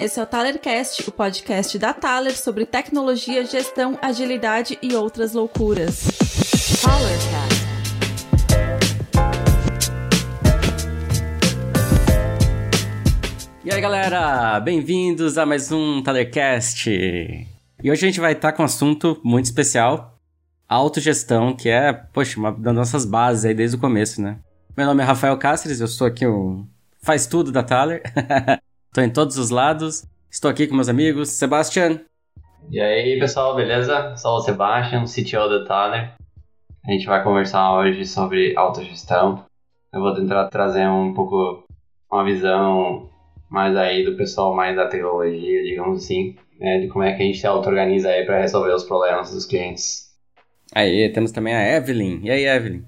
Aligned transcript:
esse 0.00 0.20
é 0.20 0.22
o 0.22 0.26
Talercast, 0.26 1.08
o 1.08 1.12
podcast 1.12 1.76
da 1.76 1.92
Taler 1.92 2.36
sobre 2.36 2.64
tecnologia, 2.64 3.44
gestão, 3.44 3.98
agilidade 4.00 4.78
e 4.80 4.94
outras 4.94 5.32
loucuras. 5.32 6.04
Talercast. 6.80 7.68
E 13.64 13.72
aí 13.72 13.80
galera, 13.80 14.60
bem-vindos 14.60 15.36
a 15.36 15.44
mais 15.44 15.72
um 15.72 16.00
Talercast. 16.00 16.88
E 16.90 17.90
hoje 17.90 18.06
a 18.06 18.08
gente 18.08 18.20
vai 18.20 18.32
estar 18.32 18.52
com 18.52 18.62
um 18.62 18.66
assunto 18.66 19.20
muito 19.24 19.46
especial, 19.46 20.16
autogestão, 20.68 21.56
que 21.56 21.68
é, 21.68 21.92
poxa, 21.92 22.38
uma 22.38 22.52
das 22.52 22.74
nossas 22.74 23.04
bases 23.04 23.44
aí 23.44 23.54
desde 23.54 23.76
o 23.76 23.80
começo, 23.80 24.22
né? 24.22 24.38
Meu 24.76 24.86
nome 24.86 25.02
é 25.02 25.06
Rafael 25.06 25.36
Cáceres, 25.36 25.80
eu 25.80 25.88
sou 25.88 26.06
aqui 26.06 26.24
o 26.24 26.64
faz 27.02 27.26
tudo 27.26 27.50
da 27.50 27.64
Thaler. 27.64 28.02
Tô 28.92 29.00
em 29.00 29.10
todos 29.10 29.36
os 29.36 29.50
lados. 29.50 30.06
Estou 30.30 30.50
aqui 30.50 30.66
com 30.66 30.74
meus 30.74 30.88
amigos. 30.88 31.30
Sebastian. 31.30 32.00
E 32.70 32.80
aí, 32.80 33.18
pessoal, 33.18 33.54
beleza? 33.54 34.16
Sou 34.16 34.36
o 34.36 34.40
Sebastian, 34.40 35.04
CTO 35.04 35.48
da 35.48 35.64
Thaler. 35.64 36.12
A 36.86 36.90
gente 36.90 37.06
vai 37.06 37.22
conversar 37.22 37.74
hoje 37.74 38.06
sobre 38.06 38.56
autogestão. 38.56 39.44
Eu 39.92 40.00
vou 40.00 40.14
tentar 40.14 40.48
trazer 40.48 40.86
um 40.88 41.12
pouco 41.12 41.64
uma 42.10 42.24
visão 42.24 43.10
mais 43.48 43.76
aí 43.76 44.04
do 44.04 44.16
pessoal 44.16 44.54
mais 44.54 44.76
da 44.76 44.86
tecnologia, 44.86 45.62
digamos 45.62 46.04
assim, 46.04 46.36
né, 46.58 46.80
de 46.80 46.88
como 46.88 47.04
é 47.04 47.14
que 47.14 47.22
a 47.22 47.26
gente 47.26 47.38
se 47.38 47.46
auto-organiza 47.46 48.08
aí 48.08 48.24
para 48.24 48.40
resolver 48.40 48.72
os 48.72 48.84
problemas 48.84 49.30
dos 49.30 49.46
clientes. 49.46 50.08
Aí, 50.74 51.10
temos 51.12 51.32
também 51.32 51.54
a 51.54 51.76
Evelyn. 51.76 52.20
E 52.22 52.30
aí, 52.30 52.46
Evelyn? 52.46 52.84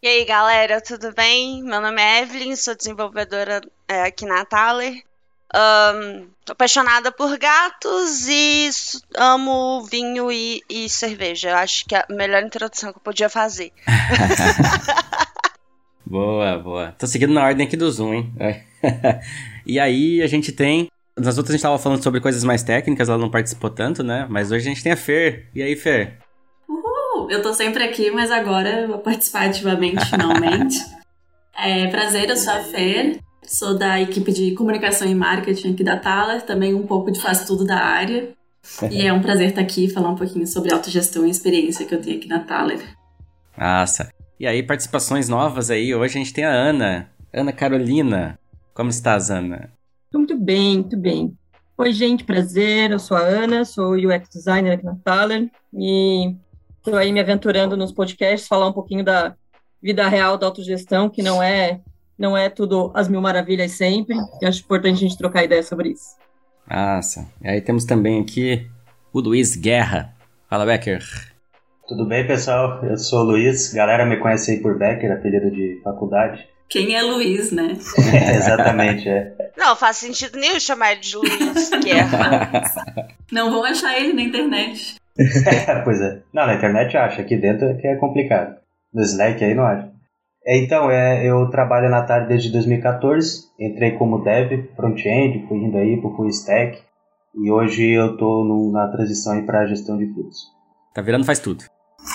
E 0.00 0.06
aí, 0.06 0.24
galera, 0.24 0.80
tudo 0.80 1.12
bem? 1.12 1.62
Meu 1.64 1.80
nome 1.80 2.00
é 2.00 2.22
Evelyn, 2.22 2.54
sou 2.54 2.76
desenvolvedora 2.76 3.60
é, 3.88 4.02
aqui 4.02 4.24
na 4.24 4.44
Thaler. 4.44 5.07
Um, 5.54 6.28
tô 6.44 6.52
apaixonada 6.52 7.10
por 7.10 7.38
gatos 7.38 8.28
e 8.28 8.68
amo 9.16 9.84
vinho 9.90 10.30
e, 10.30 10.62
e 10.68 10.88
cerveja. 10.88 11.50
Eu 11.50 11.56
acho 11.56 11.86
que 11.86 11.94
é 11.94 12.00
a 12.00 12.12
melhor 12.12 12.42
introdução 12.42 12.92
que 12.92 12.98
eu 12.98 13.02
podia 13.02 13.28
fazer. 13.28 13.72
boa, 16.04 16.58
boa. 16.58 16.94
Tô 16.98 17.06
seguindo 17.06 17.32
na 17.32 17.44
ordem 17.44 17.66
aqui 17.66 17.76
do 17.76 17.90
Zoom, 17.90 18.14
hein? 18.14 18.32
e 19.66 19.80
aí 19.80 20.22
a 20.22 20.26
gente 20.26 20.52
tem. 20.52 20.90
Nas 21.16 21.36
outras 21.36 21.54
a 21.54 21.56
gente 21.56 21.62
tava 21.62 21.78
falando 21.78 22.02
sobre 22.02 22.20
coisas 22.20 22.44
mais 22.44 22.62
técnicas, 22.62 23.08
ela 23.08 23.18
não 23.18 23.30
participou 23.30 23.70
tanto, 23.70 24.04
né? 24.04 24.26
Mas 24.28 24.52
hoje 24.52 24.66
a 24.66 24.68
gente 24.68 24.82
tem 24.82 24.92
a 24.92 24.96
Fer. 24.96 25.48
E 25.54 25.62
aí, 25.62 25.74
Fer? 25.74 26.18
eu 27.28 27.42
tô 27.42 27.52
sempre 27.52 27.84
aqui, 27.84 28.10
mas 28.10 28.30
agora 28.30 28.86
vou 28.86 28.98
participar 28.98 29.46
ativamente, 29.46 30.04
finalmente. 30.06 30.76
é, 31.56 31.86
prazer, 31.88 32.28
eu 32.28 32.36
sou 32.36 32.52
a 32.52 32.62
Fer, 32.62 33.18
sou 33.42 33.76
da 33.76 34.00
equipe 34.00 34.32
de 34.32 34.54
comunicação 34.54 35.08
e 35.08 35.14
marketing 35.14 35.72
aqui 35.72 35.84
da 35.84 35.96
Thaler, 35.96 36.42
também 36.42 36.74
um 36.74 36.86
pouco 36.86 37.10
de 37.10 37.20
faz 37.20 37.44
tudo 37.44 37.64
da 37.64 37.78
área. 37.78 38.36
e 38.90 39.06
é 39.06 39.12
um 39.12 39.22
prazer 39.22 39.48
estar 39.48 39.60
aqui 39.60 39.86
e 39.86 39.90
falar 39.90 40.10
um 40.10 40.16
pouquinho 40.16 40.46
sobre 40.46 40.72
autogestão 40.72 41.26
e 41.26 41.30
experiência 41.30 41.86
que 41.86 41.94
eu 41.94 42.00
tenho 42.00 42.18
aqui 42.18 42.28
na 42.28 42.40
Thaler. 42.40 42.96
Nossa. 43.56 44.12
E 44.38 44.46
aí, 44.46 44.62
participações 44.62 45.28
novas 45.28 45.70
aí. 45.70 45.94
Hoje 45.94 46.16
a 46.16 46.18
gente 46.18 46.32
tem 46.32 46.44
a 46.44 46.52
Ana. 46.52 47.10
Ana 47.32 47.52
Carolina. 47.52 48.38
Como 48.72 48.90
estás, 48.90 49.30
Ana? 49.30 49.72
Muito 50.14 50.38
bem, 50.38 50.74
muito 50.74 50.96
bem. 50.96 51.36
Oi, 51.76 51.92
gente, 51.92 52.24
prazer. 52.24 52.90
Eu 52.90 52.98
sou 52.98 53.16
a 53.16 53.20
Ana, 53.20 53.64
sou 53.64 53.94
UX 53.94 54.28
designer 54.28 54.72
aqui 54.72 54.84
na 54.84 54.96
Thaler 54.96 55.50
e 55.74 56.34
estou 56.76 56.96
aí 56.96 57.12
me 57.12 57.20
aventurando 57.20 57.76
nos 57.76 57.92
podcasts, 57.92 58.48
falar 58.48 58.68
um 58.68 58.72
pouquinho 58.72 59.04
da 59.04 59.34
vida 59.82 60.08
real 60.08 60.38
da 60.38 60.46
autogestão, 60.46 61.08
que 61.08 61.22
não 61.22 61.42
é 61.42 61.80
não 62.18 62.36
é 62.36 62.50
tudo 62.50 62.90
as 62.94 63.08
mil 63.08 63.20
maravilhas 63.20 63.72
sempre. 63.72 64.16
E 64.42 64.46
acho 64.46 64.60
importante 64.60 64.94
a 64.94 65.08
gente 65.08 65.18
trocar 65.18 65.44
ideia 65.44 65.62
sobre 65.62 65.90
isso. 65.90 66.16
Nossa. 66.68 67.26
E 67.42 67.48
aí 67.48 67.60
temos 67.60 67.84
também 67.84 68.20
aqui 68.20 68.68
o 69.12 69.20
Luiz 69.20 69.56
Guerra. 69.56 70.14
Fala, 70.48 70.66
Becker. 70.66 71.02
Tudo 71.86 72.06
bem, 72.06 72.26
pessoal? 72.26 72.84
Eu 72.84 72.96
sou 72.98 73.20
o 73.20 73.24
Luiz. 73.24 73.72
Galera 73.72 74.04
me 74.04 74.18
conhece 74.18 74.50
aí 74.50 74.60
por 74.60 74.78
Becker, 74.78 75.10
apelido 75.12 75.50
de 75.50 75.80
faculdade. 75.82 76.46
Quem 76.68 76.94
é 76.94 77.02
Luiz, 77.02 77.50
né? 77.50 77.78
é, 78.12 78.36
exatamente, 78.36 79.08
é. 79.08 79.32
Não, 79.56 79.74
faz 79.74 79.96
sentido 79.96 80.38
nenhum 80.38 80.60
chamar 80.60 80.92
ele 80.92 81.00
de 81.00 81.16
Luiz 81.16 81.70
Guerra. 81.82 82.62
Não 83.32 83.50
vão 83.50 83.64
achar 83.64 83.98
ele 83.98 84.12
na 84.12 84.22
internet. 84.22 84.96
pois 85.84 86.00
é. 86.00 86.20
Não, 86.32 86.46
na 86.46 86.54
internet 86.54 86.96
acha, 86.96 87.22
aqui 87.22 87.36
dentro 87.36 87.68
é 87.68 87.74
que 87.74 87.86
é 87.86 87.96
complicado. 87.96 88.56
No 88.92 89.02
Slack 89.02 89.42
aí 89.42 89.54
não 89.54 89.64
acha. 89.64 89.90
É, 90.48 90.56
então, 90.56 90.90
é, 90.90 91.28
eu 91.28 91.46
trabalho 91.50 91.90
na 91.90 92.02
tarde 92.02 92.28
desde 92.28 92.50
2014, 92.50 93.48
entrei 93.60 93.92
como 93.92 94.24
dev, 94.24 94.64
front-end, 94.74 95.46
fui 95.46 95.58
indo 95.58 95.76
aí 95.76 96.00
pro 96.00 96.16
full 96.16 96.28
stack, 96.28 96.78
e 97.34 97.50
hoje 97.50 97.90
eu 97.90 98.16
tô 98.16 98.44
no, 98.44 98.72
na 98.72 98.88
transição 98.88 99.34
aí 99.34 99.42
pra 99.42 99.66
gestão 99.66 99.98
de 99.98 100.06
fluxo. 100.06 100.46
Tá 100.94 101.02
virando 101.02 101.26
faz 101.26 101.38
tudo. 101.38 101.64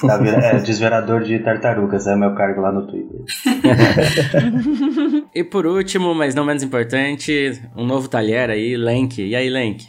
Tá 0.01 0.17
virando, 0.17 0.43
é, 0.43 0.59
desverador 0.59 1.21
de 1.21 1.37
tartarugas, 1.37 2.07
é 2.07 2.15
o 2.15 2.17
meu 2.17 2.33
cargo 2.33 2.61
lá 2.61 2.71
no 2.71 2.87
Twitter. 2.87 3.21
e 5.35 5.43
por 5.43 5.67
último, 5.67 6.15
mas 6.15 6.33
não 6.33 6.43
menos 6.43 6.63
importante, 6.63 7.61
um 7.77 7.85
novo 7.85 8.07
talher 8.07 8.49
aí, 8.49 8.75
Lenk. 8.75 9.21
E 9.21 9.35
aí, 9.35 9.47
Lenk? 9.47 9.85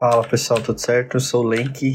Fala 0.00 0.26
pessoal, 0.26 0.62
tudo 0.62 0.80
certo? 0.80 1.18
Eu 1.18 1.20
sou 1.20 1.44
o 1.44 1.46
Lenk, 1.46 1.92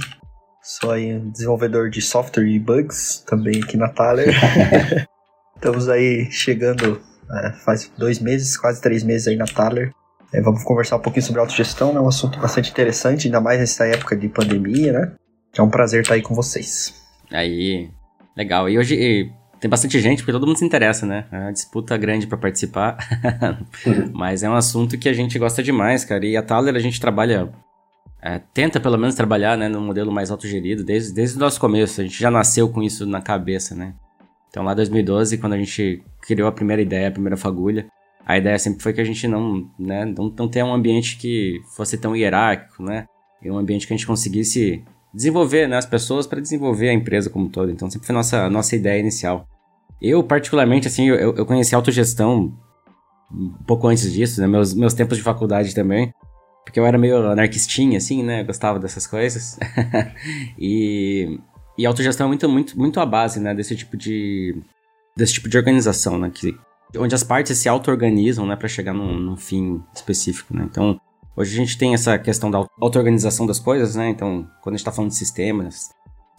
Sou 0.62 0.92
aí 0.92 1.16
um 1.16 1.32
desenvolvedor 1.32 1.90
de 1.90 2.02
software 2.02 2.46
e 2.46 2.60
bugs, 2.60 3.24
também 3.26 3.64
aqui 3.64 3.78
na 3.78 3.88
Thaler. 3.88 4.30
Estamos 5.58 5.90
aí 5.90 6.32
chegando, 6.32 7.02
é, 7.32 7.52
faz 7.54 7.92
dois 7.98 8.20
meses, 8.20 8.56
quase 8.56 8.80
três 8.80 9.04
meses 9.04 9.28
aí 9.28 9.36
na 9.36 9.46
Thaler. 9.46 9.92
É, 10.32 10.40
vamos 10.40 10.64
conversar 10.64 10.98
um 10.98 11.02
pouquinho 11.02 11.26
sobre 11.26 11.42
autogestão, 11.42 11.90
é 11.90 11.94
né? 11.96 12.00
um 12.00 12.08
assunto 12.08 12.40
bastante 12.40 12.70
interessante, 12.70 13.28
ainda 13.28 13.42
mais 13.42 13.60
nessa 13.60 13.86
época 13.88 14.16
de 14.16 14.30
pandemia, 14.30 14.94
né? 14.94 15.12
É 15.58 15.62
um 15.62 15.70
prazer 15.70 16.02
estar 16.02 16.14
aí 16.14 16.22
com 16.22 16.36
vocês. 16.36 16.94
Aí, 17.32 17.90
legal. 18.36 18.70
E 18.70 18.78
hoje 18.78 19.32
tem 19.60 19.68
bastante 19.68 20.00
gente, 20.00 20.20
porque 20.20 20.32
todo 20.32 20.46
mundo 20.46 20.60
se 20.60 20.66
interessa, 20.66 21.08
né? 21.08 21.26
É 21.32 21.40
uma 21.40 21.52
disputa 21.52 21.98
grande 21.98 22.28
para 22.28 22.38
participar. 22.38 22.96
Mas 24.14 24.44
é 24.44 24.50
um 24.50 24.56
assunto 24.56 24.96
que 24.96 25.10
a 25.10 25.14
gente 25.14 25.40
gosta 25.40 25.64
demais, 25.64 26.06
cara. 26.06 26.24
E 26.24 26.38
a 26.38 26.44
Thaler 26.44 26.76
a 26.76 26.80
gente 26.80 27.02
trabalha 27.02 27.52
é, 28.22 28.40
tenta 28.54 28.80
pelo 28.80 28.98
menos 28.98 29.16
trabalhar 29.16 29.58
né, 29.58 29.68
no 29.68 29.82
modelo 29.82 30.12
mais 30.12 30.30
autogerido 30.30 30.84
desde, 30.84 31.14
desde 31.14 31.36
o 31.36 31.40
nosso 31.40 31.60
começo. 31.60 32.00
A 32.00 32.04
gente 32.04 32.20
já 32.20 32.30
nasceu 32.30 32.70
com 32.70 32.84
isso 32.84 33.08
na 33.08 33.22
cabeça, 33.22 33.74
né? 33.74 33.96
Então 34.50 34.64
lá 34.64 34.74
em 34.74 34.76
2012, 34.76 35.38
quando 35.38 35.54
a 35.54 35.58
gente 35.58 36.04
criou 36.22 36.48
a 36.48 36.52
primeira 36.52 36.82
ideia, 36.82 37.08
a 37.08 37.12
primeira 37.12 37.38
fagulha, 37.38 37.88
a 38.26 38.38
ideia 38.38 38.60
sempre 38.60 38.84
foi 38.84 38.94
que 38.94 39.02
a 39.02 39.06
gente 39.06 39.28
não, 39.28 39.70
né, 39.80 40.06
não, 40.06 40.34
não 40.38 40.48
tenha 40.50 40.66
um 40.66 40.74
ambiente 40.74 41.18
que 41.18 41.62
fosse 41.76 41.98
tão 41.98 42.16
hierárquico, 42.16 42.84
né? 42.84 43.06
E 43.42 43.50
um 43.50 43.58
ambiente 43.58 43.88
que 43.88 43.94
a 43.94 43.98
gente 43.98 44.08
conseguisse 44.08 44.84
desenvolver 45.14 45.68
né, 45.68 45.78
as 45.78 45.86
pessoas 45.86 46.28
para 46.28 46.42
desenvolver 46.42 46.90
a 46.90 46.94
empresa 46.94 47.30
como 47.30 47.46
um 47.46 47.50
todo. 47.50 47.72
Então 47.72 47.90
sempre 47.90 48.06
foi 48.06 48.14
a 48.14 48.18
nossa, 48.18 48.50
nossa 48.50 48.76
ideia 48.76 49.00
inicial. 49.00 49.48
Eu, 50.02 50.24
particularmente, 50.24 50.88
assim, 50.88 51.08
eu, 51.08 51.36
eu 51.36 51.46
conheci 51.46 51.74
autogestão 51.74 52.54
um 53.32 53.50
pouco 53.66 53.88
antes 53.88 54.12
disso, 54.12 54.42
né? 54.42 54.48
Meus, 54.48 54.74
meus 54.74 54.94
tempos 54.94 55.18
de 55.18 55.24
faculdade 55.24 55.74
também. 55.74 56.14
Porque 56.64 56.80
eu 56.80 56.86
era 56.86 56.98
meio 56.98 57.32
anarquistinha, 57.32 57.98
assim, 57.98 58.24
né? 58.24 58.44
Gostava 58.44 58.78
dessas 58.78 59.08
coisas. 59.08 59.58
e, 60.60 61.40
e 61.78 61.86
autogestão 61.86 62.26
é 62.26 62.28
muito, 62.28 62.50
muito, 62.50 62.78
muito 62.78 63.00
a 63.00 63.06
base, 63.06 63.40
né? 63.40 63.54
Desse 63.54 63.76
tipo 63.76 63.96
de, 63.96 64.56
desse 65.16 65.34
tipo 65.34 65.48
de 65.48 65.58
organização, 65.58 66.18
né? 66.18 66.32
Que, 66.34 66.58
onde 66.98 67.14
as 67.14 67.24
partes 67.24 67.58
se 67.58 67.70
auto-organizam, 67.70 68.46
né? 68.46 68.56
Para 68.56 68.68
chegar 68.68 68.94
num, 68.94 69.20
num, 69.20 69.38
fim 69.38 69.84
específico, 69.94 70.56
né? 70.56 70.68
Então, 70.70 71.00
hoje 71.36 71.54
a 71.54 71.58
gente 71.58 71.78
tem 71.78 71.94
essa 71.94 72.18
questão 72.18 72.50
da 72.50 72.66
auto-organização 72.82 73.46
das 73.46 73.60
coisas, 73.60 73.96
né? 73.96 74.10
Então, 74.10 74.48
quando 74.62 74.76
a 74.76 74.78
gente 74.78 74.86
tá 74.86 74.92
falando 74.92 75.12
de 75.12 75.18
sistemas, 75.18 75.90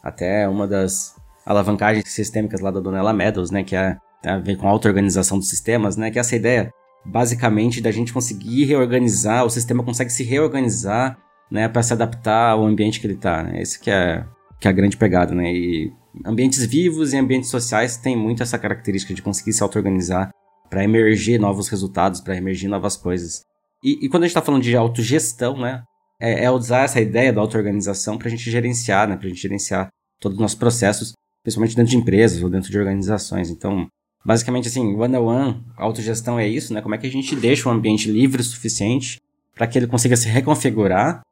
até 0.03 0.48
uma 0.48 0.66
das 0.66 1.15
alavancagens 1.47 2.09
sistêmicas 2.09 2.60
lá 2.60 2.71
da 2.71 2.81
Donella 2.81 3.12
Meadows, 3.12 3.50
né? 3.50 3.62
Que 3.62 3.77
é, 3.77 3.97
tem 4.22 4.32
a 4.32 4.38
ver 4.38 4.56
com 4.56 4.66
a 4.66 4.71
auto-organização 4.71 5.38
dos 5.38 5.48
sistemas, 5.48 5.97
né? 5.97 6.10
Que 6.10 6.19
é 6.19 6.21
essa 6.21 6.34
ideia 6.34 6.72
basicamente 7.04 7.81
da 7.81 7.91
gente 7.91 8.12
conseguir 8.12 8.65
reorganizar, 8.65 9.45
o 9.45 9.51
sistema 9.51 9.83
consegue 9.83 10.10
se 10.10 10.22
reorganizar, 10.22 11.16
né, 11.51 11.66
para 11.68 11.83
se 11.83 11.92
adaptar 11.92 12.51
ao 12.51 12.66
ambiente 12.66 13.01
que 13.01 13.07
ele 13.07 13.15
está. 13.15 13.42
Né? 13.42 13.62
Esse 13.62 13.80
que 13.80 13.91
é, 13.91 14.24
que 14.60 14.66
é 14.66 14.71
a 14.71 14.75
grande 14.75 14.97
pegada, 14.97 15.34
né? 15.34 15.53
E 15.53 15.93
ambientes 16.25 16.65
vivos 16.65 17.13
e 17.13 17.16
ambientes 17.16 17.51
sociais 17.51 17.97
têm 17.97 18.16
muito 18.16 18.43
essa 18.43 18.59
característica 18.59 19.15
de 19.15 19.22
conseguir 19.22 19.53
se 19.53 19.63
auto-organizar 19.63 20.31
para 20.69 20.84
emergir 20.84 21.39
novos 21.39 21.69
resultados, 21.69 22.21
para 22.21 22.37
emergir 22.37 22.69
novas 22.69 22.97
coisas. 22.97 23.43
E, 23.83 24.05
e, 24.05 24.09
quando 24.09 24.25
a 24.25 24.27
gente 24.27 24.33
está 24.33 24.43
falando 24.43 24.63
de 24.63 24.77
autogestão, 24.77 25.57
né, 25.57 25.83
é, 26.21 26.45
é 26.45 26.51
usar 26.51 26.84
essa 26.84 27.01
ideia 27.01 27.33
da 27.33 27.41
auto-organização 27.41 28.19
para 28.19 28.27
a 28.27 28.31
gente 28.31 28.51
gerenciar, 28.51 29.09
né, 29.09 29.16
para 29.16 29.27
a 29.27 29.28
gente 29.28 29.41
gerenciar 29.41 29.89
todos 30.21 30.37
os 30.37 30.43
nossos 30.43 30.59
processos, 30.59 31.13
principalmente 31.43 31.77
dentro 31.77 31.91
de 31.91 31.97
empresas 31.97 32.43
ou 32.43 32.51
dentro 32.51 32.71
de 32.71 32.78
organizações. 32.78 33.51
Então, 33.51 33.89
Basicamente, 34.25 34.69
assim, 34.69 34.95
one-on-one, 34.95 35.65
autogestão 35.77 36.39
é 36.39 36.47
isso, 36.47 36.75
né? 36.75 36.83
Como 36.83 36.95
é 36.95 36.99
que 36.99 37.07
a 37.07 37.10
gente 37.10 37.34
deixa 37.37 37.69
o 37.69 37.72
ambiente 37.72 38.10
livre 38.10 38.41
o 38.41 38.45
suficiente 38.45 39.21
para 39.55 39.66
que 39.66 39.78
ele 39.78 39.87
consiga 39.87 40.16
se 40.16 40.28
reconfigurar, 40.28 41.22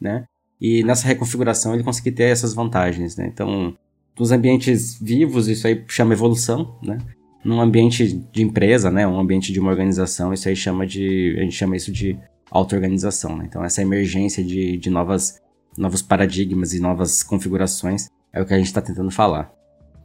né? 0.00 0.24
E 0.60 0.82
nessa 0.84 1.06
reconfiguração 1.06 1.74
ele 1.74 1.82
conseguir 1.82 2.12
ter 2.12 2.24
essas 2.24 2.54
vantagens, 2.54 3.16
né? 3.16 3.26
Então, 3.26 3.76
nos 4.18 4.32
ambientes 4.32 4.98
vivos, 5.00 5.48
isso 5.48 5.66
aí 5.66 5.84
chama 5.88 6.14
evolução, 6.14 6.78
né? 6.82 6.98
Num 7.44 7.60
ambiente 7.60 8.14
de 8.32 8.42
empresa, 8.42 8.90
né? 8.90 9.06
Um 9.06 9.18
ambiente 9.18 9.52
de 9.52 9.60
uma 9.60 9.70
organização, 9.70 10.32
isso 10.32 10.48
aí 10.48 10.56
chama 10.56 10.86
de... 10.86 11.36
A 11.38 11.42
gente 11.42 11.54
chama 11.54 11.76
isso 11.76 11.92
de 11.92 12.18
auto-organização. 12.50 13.36
Né? 13.36 13.44
Então, 13.48 13.64
essa 13.64 13.82
emergência 13.82 14.42
de, 14.42 14.76
de 14.76 14.88
novas, 14.88 15.42
novos 15.76 16.00
paradigmas 16.00 16.72
e 16.72 16.80
novas 16.80 17.22
configurações 17.22 18.08
é 18.32 18.40
o 18.40 18.46
que 18.46 18.54
a 18.54 18.56
gente 18.56 18.66
está 18.66 18.80
tentando 18.80 19.10
falar. 19.10 19.52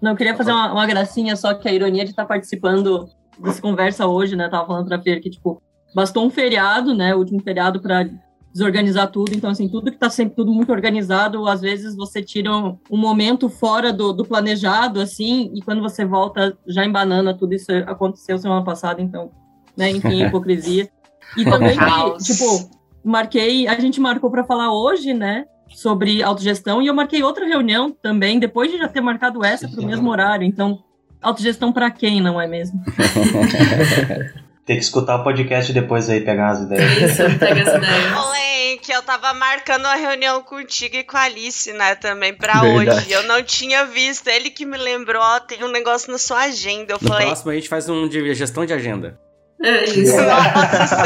Não, 0.02 0.12
eu 0.12 0.18
queria 0.18 0.36
fazer 0.36 0.52
uma, 0.52 0.72
uma, 0.72 0.86
gracinha, 0.86 1.36
só 1.36 1.54
que 1.54 1.68
a 1.68 1.74
ironia 1.74 2.04
de 2.04 2.12
estar 2.12 2.24
tá 2.24 2.28
participando 2.28 3.08
dessa 3.38 3.62
conversa 3.62 4.08
hoje, 4.08 4.36
né? 4.36 4.50
Tava 4.50 4.66
falando 4.66 4.88
pra 4.88 5.02
Fer 5.02 5.22
que, 5.22 5.30
tipo, 5.30 5.62
bastou 5.94 6.26
um 6.26 6.30
feriado, 6.30 6.96
né? 6.96 7.14
O 7.14 7.20
último 7.20 7.42
feriado 7.42 7.82
para 7.82 8.10
desorganizar 8.52 9.10
tudo. 9.12 9.34
Então, 9.36 9.50
assim, 9.50 9.68
tudo 9.68 9.92
que 9.92 9.98
está 9.98 10.10
sempre 10.10 10.36
tudo 10.36 10.52
muito 10.52 10.72
organizado, 10.72 11.48
às 11.48 11.62
vezes 11.62 11.96
você 11.96 12.22
tira 12.22 12.56
um, 12.56 12.78
um 12.90 12.98
momento 12.98 13.50
fora 13.50 13.94
do, 13.94 14.12
do, 14.12 14.26
planejado, 14.26 15.00
assim, 15.00 15.52
e 15.54 15.62
quando 15.62 15.82
você 15.82 16.06
volta 16.06 16.58
já 16.68 16.86
em 16.86 16.92
banana, 16.92 17.34
tudo 17.34 17.54
isso 17.54 17.72
aconteceu 17.86 18.38
semana 18.38 18.64
passada, 18.64 19.02
então, 19.02 19.32
né, 19.78 19.90
enfim, 19.92 20.24
hipocrisia. 20.26 20.90
E 21.38 21.46
também, 21.46 21.78
que, 21.78 22.24
tipo, 22.24 22.70
marquei, 23.04 23.68
a 23.68 23.80
gente 23.80 24.02
marcou 24.02 24.32
para 24.32 24.44
falar 24.44 24.74
hoje, 24.74 25.14
né, 25.14 25.46
sobre 25.70 26.24
autogestão, 26.24 26.82
e 26.82 26.88
eu 26.88 26.94
marquei 26.94 27.22
outra 27.22 27.46
reunião 27.46 27.92
também, 27.92 28.40
depois 28.40 28.72
de 28.72 28.78
já 28.78 28.88
ter 28.88 29.02
marcado 29.02 29.46
essa 29.46 29.68
para 29.68 29.82
o 29.82 29.86
mesmo 29.86 30.10
horário, 30.10 30.46
então, 30.46 30.80
autogestão 31.22 31.72
para 31.72 31.92
quem, 31.92 32.20
não 32.20 32.42
é 32.42 32.48
mesmo? 32.48 32.82
Tem 34.70 34.78
que 34.78 34.84
escutar 34.84 35.16
o 35.16 35.24
podcast 35.24 35.74
depois 35.74 36.08
aí, 36.12 36.22
pegar 36.22 36.52
as 36.52 36.62
ideias. 36.62 36.92
Isso, 37.18 37.40
pega 37.40 37.62
as 37.64 37.76
ideias. 37.76 38.78
que 38.84 38.94
eu 38.94 39.02
tava 39.02 39.34
marcando 39.34 39.86
uma 39.86 39.96
reunião 39.96 40.44
contigo 40.44 40.96
e 40.96 41.04
com 41.04 41.18
a 41.18 41.22
Alice, 41.22 41.74
né, 41.74 41.96
também, 41.96 42.36
pra 42.36 42.62
Verdade. 42.62 43.00
hoje. 43.00 43.12
Eu 43.12 43.24
não 43.24 43.42
tinha 43.42 43.84
visto. 43.86 44.28
Ele 44.28 44.52
que 44.52 44.68
me 44.68 44.78
lembrou, 44.78 45.24
ó, 45.24 45.40
tem 45.40 45.64
um 45.64 45.72
negócio 45.72 46.12
na 46.12 46.20
sua 46.20 46.44
agenda. 46.44 46.94
Eu 46.94 47.00
no 47.02 47.08
falei. 47.08 47.26
próximo 47.26 47.50
a 47.50 47.56
gente 47.56 47.68
faz 47.68 47.90
um 47.90 48.08
de 48.08 48.32
gestão 48.36 48.64
de 48.64 48.72
agenda. 48.72 49.20
É 49.60 49.86
isso. 49.86 50.16
Nossa, 50.22 50.98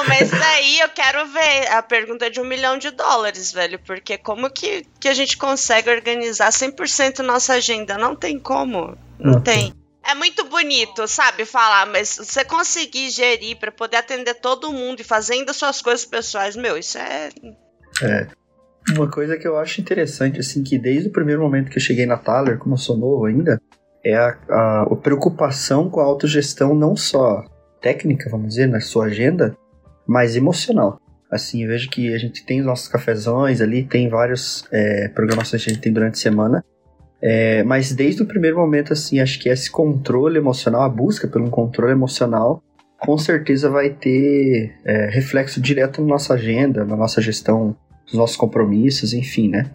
oh, 0.00 0.08
mas 0.08 0.32
aí 0.32 0.80
eu 0.80 0.88
quero 0.88 1.24
ver 1.28 1.68
a 1.70 1.82
pergunta 1.84 2.28
de 2.28 2.40
um 2.40 2.44
milhão 2.44 2.76
de 2.76 2.90
dólares, 2.90 3.52
velho. 3.52 3.78
Porque 3.78 4.18
como 4.18 4.50
que, 4.50 4.84
que 4.98 5.06
a 5.06 5.14
gente 5.14 5.36
consegue 5.36 5.88
organizar 5.88 6.50
100% 6.50 7.20
nossa 7.20 7.54
agenda? 7.54 7.96
Não 7.96 8.16
tem 8.16 8.40
como. 8.40 8.98
Não, 9.20 9.34
não 9.34 9.40
tem. 9.40 9.72
É 10.04 10.14
muito 10.14 10.44
bonito, 10.44 11.06
sabe, 11.06 11.44
falar, 11.44 11.86
mas 11.86 12.16
você 12.16 12.44
conseguir 12.44 13.10
gerir 13.10 13.56
para 13.56 13.70
poder 13.70 13.98
atender 13.98 14.34
todo 14.34 14.72
mundo 14.72 15.00
e 15.00 15.04
fazendo 15.04 15.54
suas 15.54 15.80
coisas 15.80 16.04
pessoais, 16.04 16.56
meu, 16.56 16.76
isso 16.76 16.98
é. 16.98 17.30
É. 18.02 18.26
Uma 18.90 19.08
coisa 19.08 19.36
que 19.36 19.46
eu 19.46 19.56
acho 19.56 19.80
interessante, 19.80 20.40
assim, 20.40 20.62
que 20.64 20.76
desde 20.76 21.08
o 21.08 21.12
primeiro 21.12 21.40
momento 21.40 21.70
que 21.70 21.78
eu 21.78 21.82
cheguei 21.82 22.04
na 22.04 22.16
Thaler, 22.16 22.58
como 22.58 22.74
eu 22.74 22.78
sou 22.78 22.96
novo 22.96 23.26
ainda, 23.26 23.60
é 24.04 24.16
a, 24.16 24.36
a, 24.50 24.82
a 24.82 24.96
preocupação 24.96 25.88
com 25.88 26.00
a 26.00 26.04
autogestão 26.04 26.74
não 26.74 26.96
só 26.96 27.44
técnica, 27.80 28.28
vamos 28.28 28.48
dizer, 28.48 28.66
na 28.66 28.80
sua 28.80 29.06
agenda, 29.06 29.56
mas 30.06 30.34
emocional. 30.34 31.00
Assim, 31.30 31.62
eu 31.62 31.68
vejo 31.68 31.88
que 31.88 32.12
a 32.12 32.18
gente 32.18 32.44
tem 32.44 32.60
os 32.60 32.66
nossos 32.66 32.88
cafezões 32.88 33.60
ali, 33.60 33.84
tem 33.84 34.08
várias 34.08 34.64
é, 34.70 35.08
programações 35.08 35.64
que 35.64 35.70
a 35.70 35.72
gente 35.72 35.82
tem 35.82 35.92
durante 35.92 36.14
a 36.14 36.20
semana, 36.20 36.64
é, 37.22 37.62
mas 37.62 37.92
desde 37.92 38.22
o 38.22 38.26
primeiro 38.26 38.56
momento, 38.56 38.92
assim, 38.92 39.20
acho 39.20 39.38
que 39.38 39.48
esse 39.48 39.70
controle 39.70 40.38
emocional, 40.38 40.82
a 40.82 40.88
busca 40.88 41.28
pelo 41.28 41.48
controle 41.50 41.92
emocional, 41.92 42.60
com 42.98 43.16
certeza 43.16 43.70
vai 43.70 43.90
ter 43.90 44.74
é, 44.84 45.08
reflexo 45.10 45.60
direto 45.60 46.00
na 46.00 46.08
nossa 46.08 46.34
agenda, 46.34 46.84
na 46.84 46.96
nossa 46.96 47.22
gestão 47.22 47.76
dos 48.06 48.14
nossos 48.14 48.36
compromissos, 48.36 49.14
enfim, 49.14 49.48
né? 49.48 49.70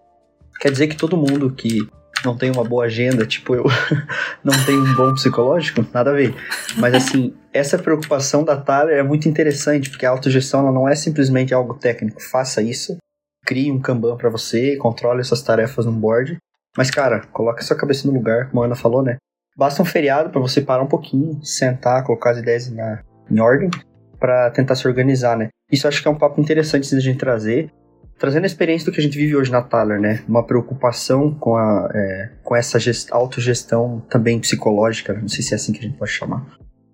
Quer 0.60 0.72
dizer 0.72 0.88
que 0.88 0.98
todo 0.98 1.16
mundo 1.16 1.52
que 1.52 1.88
não 2.26 2.36
tem 2.36 2.52
uma 2.52 2.64
boa 2.64 2.86
agenda, 2.86 3.26
tipo 3.26 3.56
eu, 3.56 3.64
não 4.44 4.54
tem 4.66 4.76
um 4.76 4.96
bom 4.96 5.14
psicológico? 5.14 5.86
Nada 5.94 6.12
a 6.12 6.14
ver. 6.14 6.36
Mas 6.78 6.94
assim, 6.96 7.34
essa 7.54 7.78
preocupação 7.78 8.44
da 8.44 8.58
Thaler 8.58 8.98
é 8.98 9.04
muito 9.04 9.30
interessante, 9.30 9.90
porque 9.90 10.06
a 10.06 10.10
autogestão 10.10 10.62
ela 10.62 10.72
não 10.72 10.88
é 10.88 10.96
simplesmente 10.96 11.54
algo 11.54 11.76
técnico. 11.76 12.22
Faça 12.22 12.62
isso, 12.62 12.98
crie 13.46 13.72
um 13.72 13.80
Kanban 13.80 14.18
para 14.18 14.30
você, 14.30 14.76
controle 14.76 15.22
essas 15.22 15.42
tarefas 15.42 15.86
no 15.86 15.92
board, 15.92 16.38
mas, 16.78 16.92
cara, 16.92 17.22
coloca 17.34 17.64
sua 17.64 17.76
cabeça 17.76 18.08
no 18.08 18.14
lugar, 18.14 18.50
como 18.50 18.62
a 18.62 18.66
Ana 18.68 18.76
falou, 18.76 19.02
né? 19.02 19.18
Basta 19.58 19.82
um 19.82 19.86
feriado 19.86 20.30
para 20.30 20.40
você 20.40 20.62
parar 20.62 20.84
um 20.84 20.88
pouquinho, 20.88 21.44
sentar, 21.44 22.04
colocar 22.04 22.30
as 22.30 22.38
ideias 22.38 22.72
na, 22.72 23.02
em 23.30 23.40
ordem 23.40 23.72
para 24.20 24.52
tentar 24.52 24.76
se 24.76 24.88
organizar, 24.88 25.36
né? 25.36 25.50
Isso 25.72 25.88
acho 25.88 26.02
que 26.04 26.08
é 26.08 26.12
um 26.12 26.18
papo 26.18 26.40
interessante 26.40 26.88
de 26.88 26.96
a 26.96 27.00
gente 27.00 27.18
trazer, 27.18 27.72
trazendo 28.20 28.44
a 28.44 28.48
experiência 28.48 28.86
do 28.86 28.94
que 28.94 29.00
a 29.00 29.04
gente 29.04 29.18
vive 29.18 29.36
hoje 29.36 29.52
na 29.52 29.64
Thaler, 29.64 30.00
né? 30.00 30.24
Uma 30.30 30.46
preocupação 30.46 31.34
com, 31.34 31.56
a, 31.56 31.90
é, 31.92 32.30
com 32.44 32.56
essa 32.56 32.80
gest, 32.80 33.12
autogestão 33.12 34.00
também 34.08 34.40
psicológica, 34.40 35.14
não 35.14 35.28
sei 35.28 35.42
se 35.42 35.54
é 35.54 35.56
assim 35.56 35.74
que 35.74 35.80
a 35.80 35.84
gente 35.84 35.98
pode 35.98 36.12
chamar. 36.12 36.46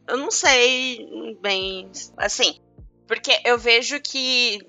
Eu 0.07 0.17
não 0.17 0.31
sei 0.31 1.37
bem, 1.41 1.91
assim, 2.17 2.55
porque 3.05 3.31
eu 3.45 3.57
vejo 3.57 3.99
que 3.99 4.59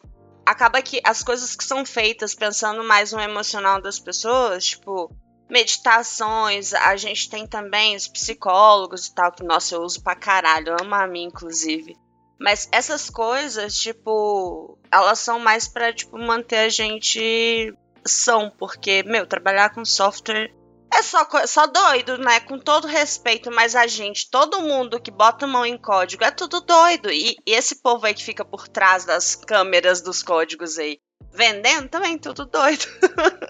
acaba 0.46 0.82
que 0.82 1.00
as 1.04 1.22
coisas 1.22 1.54
que 1.56 1.64
são 1.64 1.84
feitas 1.84 2.34
pensando 2.34 2.84
mais 2.84 3.12
no 3.12 3.20
emocional 3.20 3.80
das 3.80 3.98
pessoas, 3.98 4.66
tipo, 4.66 5.10
meditações, 5.48 6.72
a 6.74 6.96
gente 6.96 7.28
tem 7.28 7.46
também 7.46 7.96
os 7.96 8.08
psicólogos 8.08 9.06
e 9.06 9.14
tal, 9.14 9.32
que, 9.32 9.42
nossa, 9.44 9.74
eu 9.74 9.82
uso 9.82 10.02
pra 10.02 10.14
caralho, 10.14 10.76
amo 10.80 10.94
a 10.94 11.06
mim, 11.06 11.24
inclusive. 11.24 11.96
Mas 12.38 12.68
essas 12.72 13.08
coisas, 13.08 13.76
tipo, 13.76 14.78
elas 14.90 15.18
são 15.18 15.38
mais 15.38 15.68
pra, 15.68 15.92
tipo, 15.92 16.18
manter 16.18 16.58
a 16.58 16.68
gente 16.68 17.72
são, 18.04 18.50
porque, 18.50 19.02
meu, 19.04 19.26
trabalhar 19.26 19.70
com 19.70 19.84
software 19.84 20.52
é 20.94 21.02
só, 21.02 21.26
só 21.46 21.66
doido, 21.66 22.18
né? 22.18 22.40
Com 22.40 22.58
todo 22.58 22.86
respeito, 22.86 23.50
mas 23.50 23.74
a 23.74 23.86
gente, 23.86 24.30
todo 24.30 24.60
mundo 24.60 25.00
que 25.00 25.10
bota 25.10 25.46
mão 25.46 25.66
em 25.66 25.76
código 25.76 26.24
é 26.24 26.30
tudo 26.30 26.60
doido. 26.60 27.10
E, 27.10 27.36
e 27.46 27.52
esse 27.52 27.82
povo 27.82 28.06
aí 28.06 28.14
que 28.14 28.24
fica 28.24 28.44
por 28.44 28.68
trás 28.68 29.04
das 29.04 29.34
câmeras 29.34 30.00
dos 30.00 30.22
códigos 30.22 30.78
aí, 30.78 30.98
vendendo 31.32 31.88
também 31.88 32.16
tudo 32.16 32.46
doido. 32.46 32.84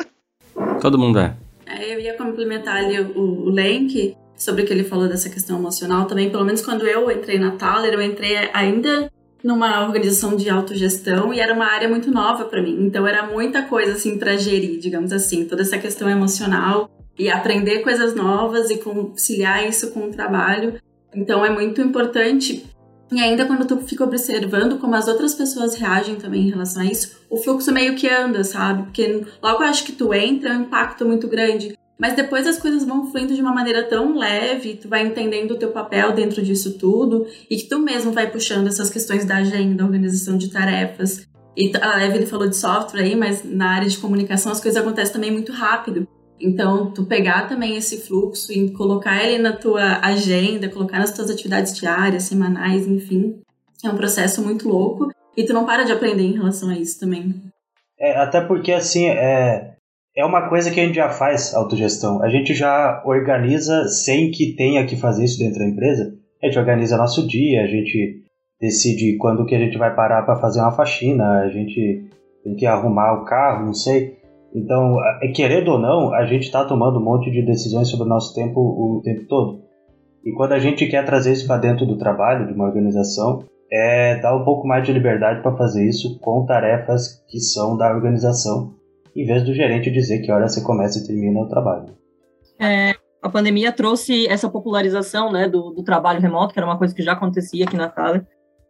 todo 0.80 0.98
mundo 0.98 1.18
é. 1.18 1.36
é. 1.66 1.94
Eu 1.94 2.00
ia 2.00 2.16
complementar 2.16 2.76
ali 2.76 2.98
o, 3.00 3.46
o 3.46 3.50
Lenk 3.50 4.16
sobre 4.36 4.62
o 4.62 4.66
que 4.66 4.72
ele 4.72 4.84
falou 4.84 5.06
dessa 5.06 5.28
questão 5.28 5.58
emocional 5.58 6.06
também. 6.06 6.30
Pelo 6.30 6.44
menos 6.44 6.62
quando 6.62 6.86
eu 6.86 7.10
entrei 7.10 7.38
na 7.38 7.52
Thaler, 7.52 7.92
eu 7.92 8.02
entrei 8.02 8.50
ainda 8.54 9.12
numa 9.42 9.84
organização 9.84 10.34
de 10.34 10.48
autogestão 10.48 11.34
e 11.34 11.38
era 11.38 11.52
uma 11.52 11.66
área 11.66 11.86
muito 11.86 12.10
nova 12.10 12.46
para 12.46 12.62
mim. 12.62 12.86
Então 12.86 13.06
era 13.06 13.26
muita 13.26 13.62
coisa 13.62 13.92
assim 13.92 14.18
para 14.18 14.38
gerir, 14.38 14.80
digamos 14.80 15.12
assim, 15.12 15.44
toda 15.44 15.60
essa 15.60 15.76
questão 15.76 16.08
emocional 16.08 16.90
e 17.18 17.28
aprender 17.30 17.80
coisas 17.80 18.14
novas 18.14 18.70
e 18.70 18.78
conciliar 18.78 19.68
isso 19.68 19.90
com 19.90 20.06
o 20.06 20.10
trabalho. 20.10 20.80
Então 21.14 21.44
é 21.44 21.50
muito 21.50 21.80
importante. 21.80 22.64
E 23.12 23.20
ainda 23.20 23.44
quando 23.46 23.66
tu 23.66 23.76
fica 23.78 24.02
observando 24.02 24.78
como 24.78 24.94
as 24.94 25.06
outras 25.06 25.34
pessoas 25.34 25.74
reagem 25.74 26.16
também 26.16 26.48
em 26.48 26.50
relação 26.50 26.82
a 26.82 26.86
isso, 26.86 27.20
o 27.30 27.36
fluxo 27.36 27.70
meio 27.70 27.94
que 27.94 28.08
anda, 28.08 28.42
sabe? 28.42 28.84
Porque 28.84 29.24
logo 29.42 29.62
acho 29.62 29.84
que 29.84 29.92
tu 29.92 30.12
entra, 30.12 30.50
é 30.50 30.56
um 30.56 30.62
impacto 30.62 31.04
muito 31.04 31.28
grande. 31.28 31.76
Mas 31.96 32.16
depois 32.16 32.46
as 32.46 32.58
coisas 32.58 32.84
vão 32.84 33.10
fluindo 33.10 33.34
de 33.34 33.40
uma 33.40 33.54
maneira 33.54 33.84
tão 33.84 34.16
leve, 34.16 34.74
tu 34.74 34.88
vai 34.88 35.06
entendendo 35.06 35.52
o 35.52 35.56
teu 35.56 35.70
papel 35.70 36.12
dentro 36.12 36.42
disso 36.42 36.76
tudo, 36.76 37.26
e 37.48 37.56
que 37.56 37.68
tu 37.68 37.78
mesmo 37.78 38.10
vai 38.10 38.28
puxando 38.28 38.66
essas 38.66 38.90
questões 38.90 39.24
da 39.24 39.36
agenda, 39.36 39.84
organização 39.84 40.36
de 40.36 40.50
tarefas. 40.50 41.24
E 41.56 41.70
a 41.80 42.04
Evelyn 42.04 42.26
falou 42.26 42.48
de 42.48 42.56
software 42.56 43.02
aí, 43.02 43.14
mas 43.14 43.44
na 43.44 43.70
área 43.70 43.88
de 43.88 43.96
comunicação 43.98 44.50
as 44.50 44.60
coisas 44.60 44.80
acontecem 44.80 45.12
também 45.12 45.30
muito 45.30 45.52
rápido. 45.52 46.08
Então, 46.40 46.90
tu 46.90 47.04
pegar 47.04 47.48
também 47.48 47.76
esse 47.76 47.98
fluxo 47.98 48.52
e 48.52 48.70
colocar 48.70 49.24
ele 49.24 49.42
na 49.42 49.52
tua 49.52 50.00
agenda, 50.02 50.68
colocar 50.68 50.98
nas 50.98 51.12
tuas 51.12 51.30
atividades 51.30 51.74
diárias, 51.74 52.24
semanais, 52.24 52.86
enfim, 52.86 53.40
é 53.84 53.88
um 53.88 53.96
processo 53.96 54.42
muito 54.42 54.68
louco 54.68 55.10
e 55.36 55.44
tu 55.44 55.52
não 55.52 55.64
para 55.64 55.84
de 55.84 55.92
aprender 55.92 56.22
em 56.22 56.32
relação 56.32 56.70
a 56.70 56.78
isso 56.78 56.98
também. 56.98 57.34
É, 57.98 58.16
até 58.16 58.40
porque, 58.40 58.72
assim, 58.72 59.06
é, 59.06 59.74
é 60.16 60.24
uma 60.24 60.48
coisa 60.48 60.70
que 60.70 60.80
a 60.80 60.84
gente 60.84 60.96
já 60.96 61.10
faz, 61.10 61.54
autogestão. 61.54 62.22
A 62.22 62.28
gente 62.28 62.54
já 62.54 63.02
organiza 63.04 63.88
sem 63.88 64.30
que 64.30 64.54
tenha 64.54 64.86
que 64.86 64.96
fazer 64.96 65.24
isso 65.24 65.38
dentro 65.38 65.58
da 65.58 65.66
empresa. 65.66 66.14
A 66.42 66.46
gente 66.46 66.58
organiza 66.58 66.96
nosso 66.96 67.26
dia, 67.26 67.62
a 67.62 67.66
gente 67.66 68.22
decide 68.60 69.16
quando 69.18 69.44
que 69.44 69.54
a 69.54 69.58
gente 69.58 69.76
vai 69.78 69.94
parar 69.94 70.22
para 70.22 70.40
fazer 70.40 70.60
uma 70.60 70.72
faxina, 70.72 71.40
a 71.40 71.48
gente 71.48 72.08
tem 72.42 72.54
que 72.54 72.66
arrumar 72.66 73.14
o 73.14 73.24
carro, 73.24 73.66
não 73.66 73.74
sei. 73.74 74.18
Então, 74.54 74.96
é, 75.20 75.28
querendo 75.28 75.68
ou 75.72 75.78
não, 75.78 76.14
a 76.14 76.24
gente 76.26 76.44
está 76.44 76.64
tomando 76.64 76.98
um 77.00 77.04
monte 77.04 77.30
de 77.30 77.42
decisões 77.42 77.88
sobre 77.88 78.06
o 78.06 78.08
nosso 78.08 78.34
tempo 78.34 78.60
o 78.60 79.02
tempo 79.02 79.26
todo. 79.26 79.62
E 80.24 80.32
quando 80.32 80.52
a 80.52 80.58
gente 80.58 80.86
quer 80.86 81.04
trazer 81.04 81.32
isso 81.32 81.46
para 81.46 81.60
dentro 81.60 81.84
do 81.84 81.98
trabalho, 81.98 82.46
de 82.46 82.54
uma 82.54 82.64
organização, 82.64 83.44
é 83.70 84.20
dar 84.20 84.34
um 84.36 84.44
pouco 84.44 84.66
mais 84.66 84.86
de 84.86 84.92
liberdade 84.92 85.42
para 85.42 85.56
fazer 85.56 85.86
isso 85.86 86.18
com 86.20 86.46
tarefas 86.46 87.22
que 87.28 87.40
são 87.40 87.76
da 87.76 87.92
organização, 87.92 88.74
em 89.14 89.26
vez 89.26 89.42
do 89.42 89.52
gerente 89.52 89.90
dizer 89.90 90.20
que 90.20 90.30
hora 90.30 90.48
você 90.48 90.62
começa 90.62 90.98
e 90.98 91.06
termina 91.06 91.40
o 91.40 91.48
trabalho. 91.48 91.86
É, 92.58 92.94
a 93.20 93.28
pandemia 93.28 93.72
trouxe 93.72 94.26
essa 94.28 94.48
popularização 94.48 95.32
né, 95.32 95.48
do, 95.48 95.70
do, 95.70 95.82
trabalho 95.82 96.20
remoto, 96.20 96.54
que 96.54 96.58
era 96.58 96.66
uma 96.66 96.78
coisa 96.78 96.94
que 96.94 97.02
já 97.02 97.12
acontecia 97.12 97.64
aqui 97.64 97.76
na 97.76 97.88
Thaler. 97.88 98.24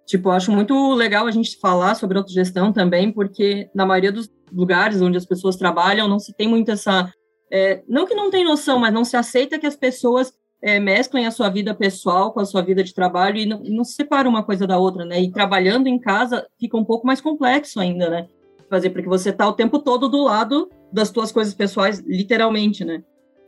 Tipo, 0.06 0.30
acho 0.30 0.50
muito 0.50 0.94
legal 0.94 1.26
a 1.26 1.30
gente 1.30 1.58
falar 1.60 1.94
sobre 1.94 2.18
autogestão 2.18 2.72
também, 2.72 3.12
porque 3.12 3.70
na 3.74 3.86
maioria 3.86 4.12
dos 4.12 4.30
lugares 4.54 5.02
onde 5.02 5.18
as 5.18 5.26
pessoas 5.26 5.56
trabalham 5.56 6.08
não 6.08 6.18
se 6.18 6.32
tem 6.34 6.48
muito 6.48 6.70
essa. 6.70 7.12
É, 7.50 7.82
não 7.88 8.06
que 8.06 8.14
não 8.14 8.30
tem 8.30 8.44
noção, 8.44 8.78
mas 8.78 8.92
não 8.92 9.04
se 9.04 9.16
aceita 9.16 9.58
que 9.58 9.66
as 9.66 9.76
pessoas 9.76 10.32
é, 10.62 10.80
mesclem 10.80 11.26
a 11.26 11.30
sua 11.30 11.50
vida 11.50 11.74
pessoal 11.74 12.32
com 12.32 12.40
a 12.40 12.44
sua 12.46 12.62
vida 12.62 12.82
de 12.82 12.94
trabalho 12.94 13.36
e 13.36 13.44
não, 13.44 13.62
não 13.62 13.84
se 13.84 13.92
separam 13.92 14.30
uma 14.30 14.42
coisa 14.42 14.66
da 14.66 14.78
outra, 14.78 15.04
né? 15.04 15.20
E 15.20 15.30
trabalhando 15.30 15.86
em 15.86 15.98
casa 15.98 16.46
fica 16.58 16.76
um 16.76 16.84
pouco 16.84 17.06
mais 17.06 17.20
complexo 17.20 17.78
ainda, 17.78 18.08
né? 18.08 18.28
Fazer, 18.70 18.90
porque 18.90 19.08
você 19.08 19.28
está 19.28 19.46
o 19.46 19.52
tempo 19.52 19.78
todo 19.78 20.08
do 20.08 20.22
lado 20.22 20.70
das 20.90 21.08
suas 21.08 21.30
coisas 21.30 21.52
pessoais, 21.52 22.02
literalmente, 22.06 22.84
né? 22.84 23.02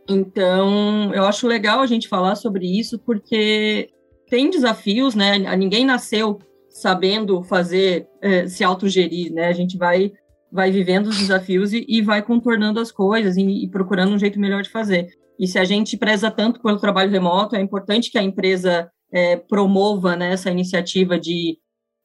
Então, 0.09 1.13
eu 1.15 1.25
acho 1.25 1.49
legal 1.49 1.81
a 1.81 1.87
gente 1.87 2.07
falar 2.07 2.37
sobre 2.37 2.67
isso, 2.67 2.99
porque 2.99 3.89
tem 4.29 4.51
desafios, 4.51 5.15
né? 5.15 5.39
Ninguém 5.57 5.85
nasceu 5.85 6.39
sabendo 6.69 7.43
fazer, 7.43 8.07
é, 8.21 8.47
se 8.47 8.63
autogerir, 8.63 9.33
né? 9.33 9.47
A 9.47 9.53
gente 9.53 9.79
vai 9.79 10.13
vai 10.51 10.71
vivendo 10.71 11.09
os 11.09 11.19
desafios 11.19 11.73
e, 11.73 11.85
e 11.89 12.01
vai 12.03 12.23
contornando 12.23 12.81
as 12.81 12.93
coisas 12.93 13.37
e, 13.37 13.65
e, 13.65 13.69
procurando 13.69 14.13
um 14.13 14.19
jeito 14.19 14.39
melhor 14.39 14.63
de 14.63 14.71
fazer. 14.71 15.09
E 15.39 15.47
se 15.47 15.59
a 15.59 15.65
gente 15.65 15.97
preza 15.97 16.31
tanto 16.31 16.61
pelo 16.63 16.79
trabalho 16.79 17.11
remoto, 17.11 17.57
é 17.57 17.61
importante 17.61 18.11
que 18.11 18.19
a 18.19 18.23
empresa 18.23 18.91
é, 19.13 19.37
promova 19.37 20.17
né, 20.17 20.33
essa 20.33 20.51
iniciativa 20.51 21.19
de, 21.19 21.59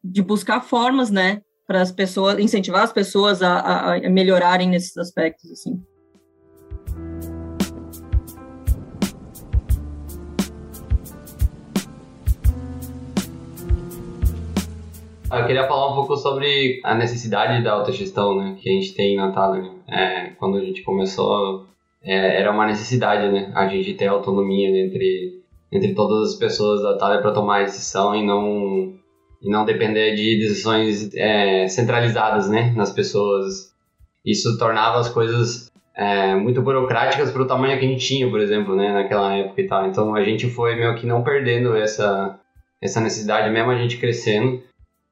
de 0.03 0.21
buscar 0.21 0.61
formas, 0.61 1.09
né, 1.09 1.41
para 1.65 1.81
as 1.81 1.91
pessoas, 1.91 2.39
incentivar 2.39 2.83
as 2.83 2.91
pessoas 2.91 3.41
a, 3.41 3.93
a, 3.95 4.09
melhorarem 4.09 4.67
nesses 4.67 4.97
aspectos, 4.97 5.49
assim. 5.51 5.81
Eu 15.31 15.45
queria 15.45 15.65
falar 15.65 15.91
um 15.91 15.95
pouco 15.95 16.17
sobre 16.17 16.81
a 16.83 16.93
necessidade 16.93 17.63
da 17.63 17.71
autogestão, 17.71 18.35
né, 18.35 18.57
que 18.59 18.69
a 18.69 18.73
gente 18.73 18.93
tem 18.93 19.15
na 19.15 19.31
Thaler. 19.31 19.71
É, 19.87 20.31
quando 20.37 20.57
a 20.57 20.61
gente 20.61 20.83
começou, 20.83 21.67
é, 22.03 22.41
era 22.41 22.51
uma 22.51 22.67
necessidade, 22.67 23.31
né? 23.31 23.49
A 23.55 23.65
gente 23.67 23.93
ter 23.93 24.07
autonomia 24.07 24.67
entre, 24.67 25.41
entre 25.71 25.93
todas 25.93 26.31
as 26.31 26.35
pessoas 26.35 26.81
da 26.81 26.97
Thalia 26.97 27.21
para 27.21 27.31
tomar 27.31 27.63
decisão 27.63 28.13
e 28.13 28.25
não, 28.25 28.93
e 29.41 29.49
não 29.49 29.63
depender 29.63 30.15
de 30.15 30.37
decisões 30.37 31.15
é, 31.15 31.65
centralizadas, 31.69 32.49
né? 32.49 32.73
Nas 32.75 32.91
pessoas. 32.91 33.71
Isso 34.25 34.57
tornava 34.57 34.99
as 34.99 35.07
coisas 35.07 35.71
é, 35.95 36.35
muito 36.35 36.61
burocráticas 36.61 37.31
para 37.31 37.41
o 37.41 37.47
tamanho 37.47 37.79
que 37.79 37.85
a 37.85 37.87
gente 37.87 38.05
tinha, 38.05 38.29
por 38.29 38.41
exemplo, 38.41 38.75
né? 38.75 38.91
Naquela 38.91 39.33
época 39.33 39.61
e 39.61 39.67
tal. 39.67 39.87
Então 39.87 40.13
a 40.13 40.23
gente 40.23 40.49
foi 40.49 40.75
meio 40.75 40.93
que 40.95 41.07
não 41.07 41.23
perdendo 41.23 41.73
essa, 41.73 42.37
essa 42.81 42.99
necessidade, 42.99 43.49
mesmo 43.49 43.71
a 43.71 43.77
gente 43.77 43.95
crescendo 43.97 44.61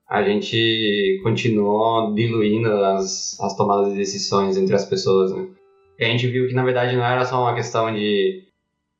a 0.10 0.24
gente 0.24 1.20
continuou 1.22 2.14
diluindo 2.16 2.68
as, 2.70 3.40
as 3.40 3.56
tomadas 3.56 3.92
de 3.92 3.98
decisões 4.00 4.58
entre 4.58 4.76
as 4.76 4.86
pessoas, 4.86 5.32
né? 5.32 5.48
E 6.00 6.06
a 6.06 6.08
gente 6.08 6.28
viu 6.28 6.48
que, 6.48 6.54
na 6.54 6.64
verdade, 6.64 6.96
não 6.96 7.04
era 7.06 7.24
só 7.26 7.42
uma 7.42 7.54
questão 7.54 7.94
de 7.94 8.44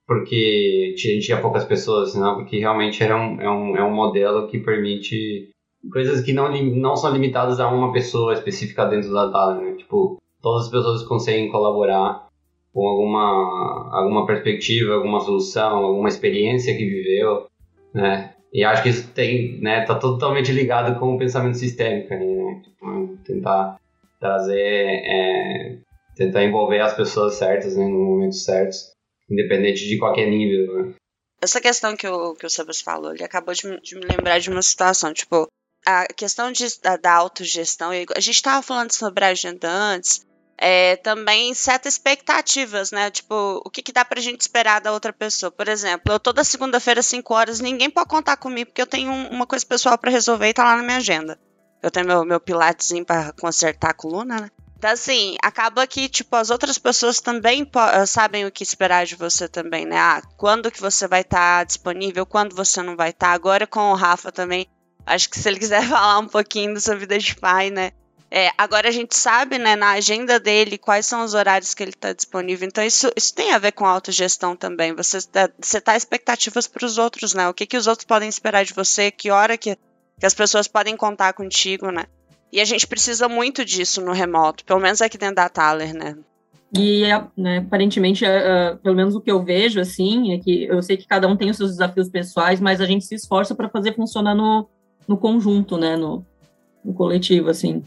porque 0.06 0.94
a 0.96 0.98
gente 0.98 1.22
tinha 1.22 1.42
poucas 1.42 1.66
pessoas, 1.66 2.12
senão 2.12 2.36
porque 2.36 2.58
realmente 2.60 3.02
era 3.04 3.16
um, 3.16 3.42
é, 3.42 3.50
um, 3.50 3.78
é 3.78 3.84
um 3.84 3.94
modelo 3.94 4.48
que 4.48 4.60
permite 4.60 5.50
coisas 5.92 6.22
que 6.22 6.34
não, 6.34 6.52
não 6.76 6.96
são 6.96 7.12
limitadas 7.12 7.60
a 7.60 7.70
uma 7.70 7.92
pessoa 7.92 8.34
específica 8.34 8.86
dentro 8.86 9.12
da 9.12 9.32
Thaler, 9.32 9.64
né? 9.64 9.78
Tipo, 9.78 10.18
todas 10.42 10.66
as 10.66 10.72
pessoas 10.72 11.04
conseguem 11.04 11.52
colaborar 11.52 12.28
com 12.74 12.88
alguma, 12.88 13.90
alguma 13.92 14.26
perspectiva, 14.26 14.94
alguma 14.94 15.20
solução, 15.22 15.78
alguma 15.78 16.10
experiência 16.10 16.76
que 16.76 16.86
viveu, 16.86 17.48
né? 17.94 18.36
E 18.52 18.64
acho 18.64 18.84
que 18.84 18.90
isso 18.90 19.08
tem, 19.10 19.60
né, 19.62 19.86
tá 19.86 19.96
totalmente 19.96 20.52
ligado 20.52 21.00
com 21.00 21.16
o 21.16 21.18
pensamento 21.18 21.58
sistêmico, 21.58 22.14
né? 22.14 22.62
Tipo, 22.64 23.18
tentar 23.24 23.80
trazer 24.20 24.60
é, 24.60 25.78
tentar 26.16 26.44
envolver 26.44 26.82
as 26.82 26.94
pessoas 26.94 27.36
certas 27.36 27.78
né, 27.78 27.86
no 27.86 27.98
momento 27.98 28.36
certo, 28.36 28.76
independente 29.30 29.88
de 29.88 29.98
qualquer 29.98 30.30
nível. 30.30 30.84
Né? 30.84 30.94
Essa 31.42 31.62
questão 31.62 31.96
que 31.96 32.08
o, 32.08 32.36
que 32.36 32.46
o 32.46 32.50
Sebas 32.50 32.82
falou, 32.82 33.14
ele 33.14 33.24
acabou 33.24 33.54
de, 33.54 33.80
de 33.82 33.96
me 33.96 34.06
lembrar 34.06 34.40
de 34.40 34.50
uma 34.50 34.62
situação, 34.62 35.14
tipo, 35.14 35.48
a 35.86 36.06
questão 36.08 36.52
de, 36.52 36.66
da, 36.82 36.98
da 36.98 37.14
autogestão, 37.14 37.92
a 37.92 38.20
gente 38.20 38.36
estava 38.36 38.62
falando 38.62 38.92
sobre 38.92 39.24
a 39.24 39.30
agenda 39.30 39.70
antes, 39.70 40.26
é, 40.62 40.98
também 40.98 41.54
seta 41.54 41.88
expectativas, 41.88 42.92
né? 42.92 43.10
Tipo, 43.10 43.62
o 43.66 43.70
que, 43.70 43.82
que 43.82 43.94
dá 43.94 44.04
pra 44.04 44.20
gente 44.20 44.42
esperar 44.42 44.82
da 44.82 44.92
outra 44.92 45.14
pessoa? 45.14 45.50
Por 45.50 45.70
exemplo, 45.70 46.14
eu 46.14 46.20
toda 46.20 46.44
segunda-feira, 46.44 47.02
5 47.02 47.34
horas, 47.34 47.62
ninguém 47.62 47.90
pode 47.90 48.10
contar 48.10 48.36
comigo 48.36 48.70
porque 48.70 48.82
eu 48.82 48.88
tenho 48.88 49.12
uma 49.12 49.48
coisa 49.48 49.66
pessoal 49.66 49.98
para 49.98 50.12
resolver 50.12 50.50
e 50.50 50.54
tá 50.54 50.66
lá 50.66 50.76
na 50.76 50.84
minha 50.84 50.98
agenda. 50.98 51.40
Eu 51.82 51.90
tenho 51.90 52.06
meu, 52.06 52.26
meu 52.26 52.42
pilatezinho 52.42 53.06
para 53.06 53.32
consertar 53.40 53.92
a 53.92 53.94
coluna, 53.94 54.42
né? 54.42 54.50
Então, 54.78 54.92
assim, 54.92 55.36
acaba 55.42 55.86
que, 55.88 56.08
tipo, 56.10 56.36
as 56.36 56.50
outras 56.50 56.78
pessoas 56.78 57.20
também 57.20 57.70
eh, 57.94 58.06
sabem 58.06 58.46
o 58.46 58.52
que 58.52 58.64
esperar 58.64 59.06
de 59.06 59.16
você 59.16 59.48
também, 59.48 59.86
né? 59.86 59.98
Ah, 59.98 60.22
quando 60.38 60.72
que 60.72 60.80
você 60.80 61.08
vai 61.08 61.22
estar 61.22 61.60
tá 61.60 61.64
disponível, 61.64 62.26
quando 62.26 62.56
você 62.56 62.82
não 62.82 62.96
vai 62.96 63.10
estar. 63.10 63.28
Tá. 63.28 63.34
Agora 63.34 63.68
com 63.68 63.92
o 63.92 63.96
Rafa 63.96 64.32
também, 64.32 64.68
acho 65.06 65.30
que 65.30 65.40
se 65.40 65.48
ele 65.48 65.60
quiser 65.60 65.84
falar 65.88 66.20
um 66.20 66.28
pouquinho 66.28 66.74
da 66.74 66.80
sua 66.82 66.96
vida 66.96 67.18
de 67.18 67.36
pai, 67.36 67.70
né? 67.70 67.92
É, 68.32 68.52
agora 68.58 68.90
a 68.90 68.92
gente 68.92 69.16
sabe, 69.16 69.58
né, 69.58 69.76
na 69.76 69.92
agenda 69.92 70.40
dele, 70.40 70.78
quais 70.78 71.06
são 71.06 71.24
os 71.24 71.34
horários 71.34 71.74
que 71.74 71.82
ele 71.82 71.92
está 71.92 72.14
disponível. 72.14 72.68
Então, 72.68 72.84
isso, 72.84 73.12
isso 73.16 73.34
tem 73.34 73.54
a 73.54 73.58
ver 73.58 73.72
com 73.72 73.86
autogestão 73.86 74.56
também. 74.56 74.94
Você 74.94 75.20
tá, 75.22 75.50
você 75.60 75.82
tá 75.82 75.98
expectativas 75.98 76.68
para 76.68 76.86
os 76.86 77.00
outros, 77.00 77.34
né? 77.34 77.50
O 77.50 77.54
que, 77.54 77.66
que 77.66 77.78
os 77.78 77.88
outros 77.88 78.06
podem 78.06 78.30
esperar 78.30 78.64
de 78.64 78.74
você, 78.74 79.10
que 79.10 79.32
hora 79.32 79.58
que, 79.58 79.76
que 80.20 80.26
as 80.26 80.36
pessoas 80.36 80.68
podem 80.68 80.96
contar 80.96 81.34
contigo, 81.34 81.92
né? 81.92 82.06
E 82.52 82.62
a 82.62 82.66
gente 82.66 82.86
precisa 82.86 83.28
muito 83.28 83.66
disso 83.66 84.00
no 84.02 84.12
remoto, 84.12 84.64
pelo 84.64 84.80
menos 84.80 85.02
aqui 85.02 85.18
dentro 85.18 85.36
da 85.36 85.50
Thaler, 85.50 85.94
né? 85.94 86.16
E, 86.76 87.04
né, 87.36 87.58
aparentemente, 87.58 88.24
uh, 88.24 88.78
pelo 88.78 88.96
menos 88.96 89.16
o 89.16 89.22
que 89.22 89.32
eu 89.32 89.44
vejo, 89.44 89.80
assim, 89.80 90.34
é 90.34 90.38
que 90.38 90.66
eu 90.66 90.82
sei 90.84 90.98
que 90.98 91.08
cada 91.08 91.28
um 91.28 91.36
tem 91.36 91.50
os 91.50 91.58
seus 91.58 91.72
desafios 91.72 92.10
pessoais, 92.10 92.60
mas 92.60 92.80
a 92.80 92.86
gente 92.86 93.06
se 93.06 93.16
esforça 93.16 93.56
para 93.56 93.70
fazer 93.70 93.96
funcionar 93.96 94.36
no, 94.36 94.70
no 95.08 95.18
conjunto, 95.18 95.78
né, 95.78 95.96
no, 95.96 96.24
no 96.86 96.94
coletivo, 96.94 97.50
assim. 97.50 97.84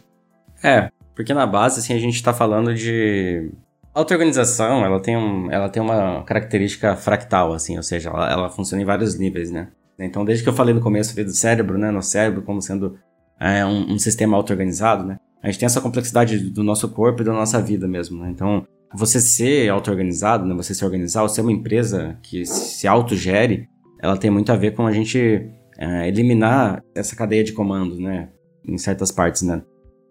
É, 0.63 0.91
porque 1.15 1.35
na 1.35 1.47
base, 1.47 1.81
assim, 1.81 1.95
a 1.95 1.99
gente 1.99 2.15
está 2.15 2.33
falando 2.33 2.75
de... 2.75 3.51
Auto-organização, 3.95 4.85
ela, 4.85 5.01
tem 5.01 5.17
um, 5.17 5.51
ela 5.51 5.69
tem 5.69 5.83
uma 5.83 6.23
característica 6.23 6.97
fractal, 6.97 7.53
assim, 7.53 7.77
ou 7.77 7.83
seja, 7.83 8.09
ela, 8.09 8.31
ela 8.31 8.51
funciona 8.51 8.83
em 8.83 8.87
vários 8.87 9.19
níveis, 9.19 9.51
né? 9.51 9.69
Então, 9.99 10.25
desde 10.25 10.43
que 10.43 10.49
eu 10.49 10.55
falei 10.55 10.75
no 10.75 10.81
começo 10.81 11.15
do 11.15 11.31
cérebro, 11.31 11.77
né, 11.77 11.91
no 11.91 12.03
cérebro 12.03 12.43
como 12.43 12.63
sendo 12.63 12.99
é, 13.39 13.65
um, 13.65 13.93
um 13.93 13.99
sistema 13.99 14.37
auto-organizado, 14.37 15.05
né? 15.05 15.19
A 15.43 15.49
gente 15.49 15.59
tem 15.59 15.67
essa 15.67 15.81
complexidade 15.81 16.39
do 16.39 16.63
nosso 16.63 16.89
corpo 16.89 17.21
e 17.21 17.25
da 17.25 17.33
nossa 17.33 17.61
vida 17.61 17.87
mesmo, 17.87 18.23
né? 18.23 18.31
Então, 18.31 18.67
você 18.95 19.21
ser 19.21 19.69
auto-organizado, 19.69 20.47
né? 20.47 20.55
Você 20.55 20.75
se 20.75 20.85
organizar, 20.85 21.23
ou 21.23 21.29
ser 21.29 21.41
uma 21.41 21.53
empresa 21.53 22.17
que 22.23 22.47
se 22.47 22.87
autogere, 22.87 23.69
ela 24.01 24.17
tem 24.17 24.31
muito 24.31 24.53
a 24.53 24.57
ver 24.57 24.75
com 24.75 24.87
a 24.87 24.93
gente 24.93 25.51
é, 25.77 26.09
eliminar 26.09 26.83
essa 26.95 27.17
cadeia 27.17 27.43
de 27.43 27.53
comando, 27.53 27.99
né? 27.99 28.29
Em 28.65 28.79
certas 28.79 29.11
partes, 29.11 29.43
né? 29.43 29.63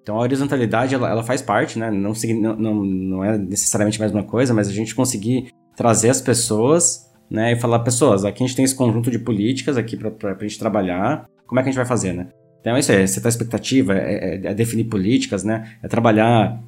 Então, 0.02 0.18
a 0.18 0.22
horizontalidade, 0.22 0.96
ela, 0.96 1.10
ela 1.10 1.24
faz 1.24 1.42
parte, 1.42 1.78
né? 1.78 1.92
Não, 1.92 2.14
não, 2.58 2.84
não 2.84 3.24
é 3.24 3.38
necessariamente 3.38 4.02
a 4.02 4.06
mesma 4.06 4.24
coisa, 4.24 4.54
mas 4.54 4.68
a 4.68 4.72
gente 4.72 4.96
conseguir 4.96 5.52
trazer 5.76 6.10
as 6.10 6.22
pessoas, 6.22 7.08
né? 7.30 7.54
E 7.54 7.56
falar, 7.56 7.80
pessoas, 7.80 8.26
aqui 8.26 8.44
a 8.44 8.48
gente 8.48 8.56
tem 8.56 8.66
esse 8.66 8.76
conjunto 8.76 9.12
de 9.12 9.20
políticas 9.20 9.78
aqui 9.78 9.96
para 9.96 10.12
a 10.32 10.44
gente 10.44 10.58
trabalhar, 10.58 11.26
como 11.46 11.60
é 11.60 11.64
que 11.64 11.70
a 11.70 11.72
gente 11.72 11.78
vai 11.78 11.86
fazer, 11.86 12.14
né? 12.14 12.30
Então, 12.62 12.78
isso 12.78 12.92
é 12.92 13.06
setar 13.08 13.30
expectativa, 13.30 13.94
é, 13.94 14.36
é, 14.36 14.48
é, 14.48 14.54
definir 14.54 14.86
políticas, 14.86 15.44
né? 15.44 15.76
É 15.84 15.88
trabalhar. 15.88 16.62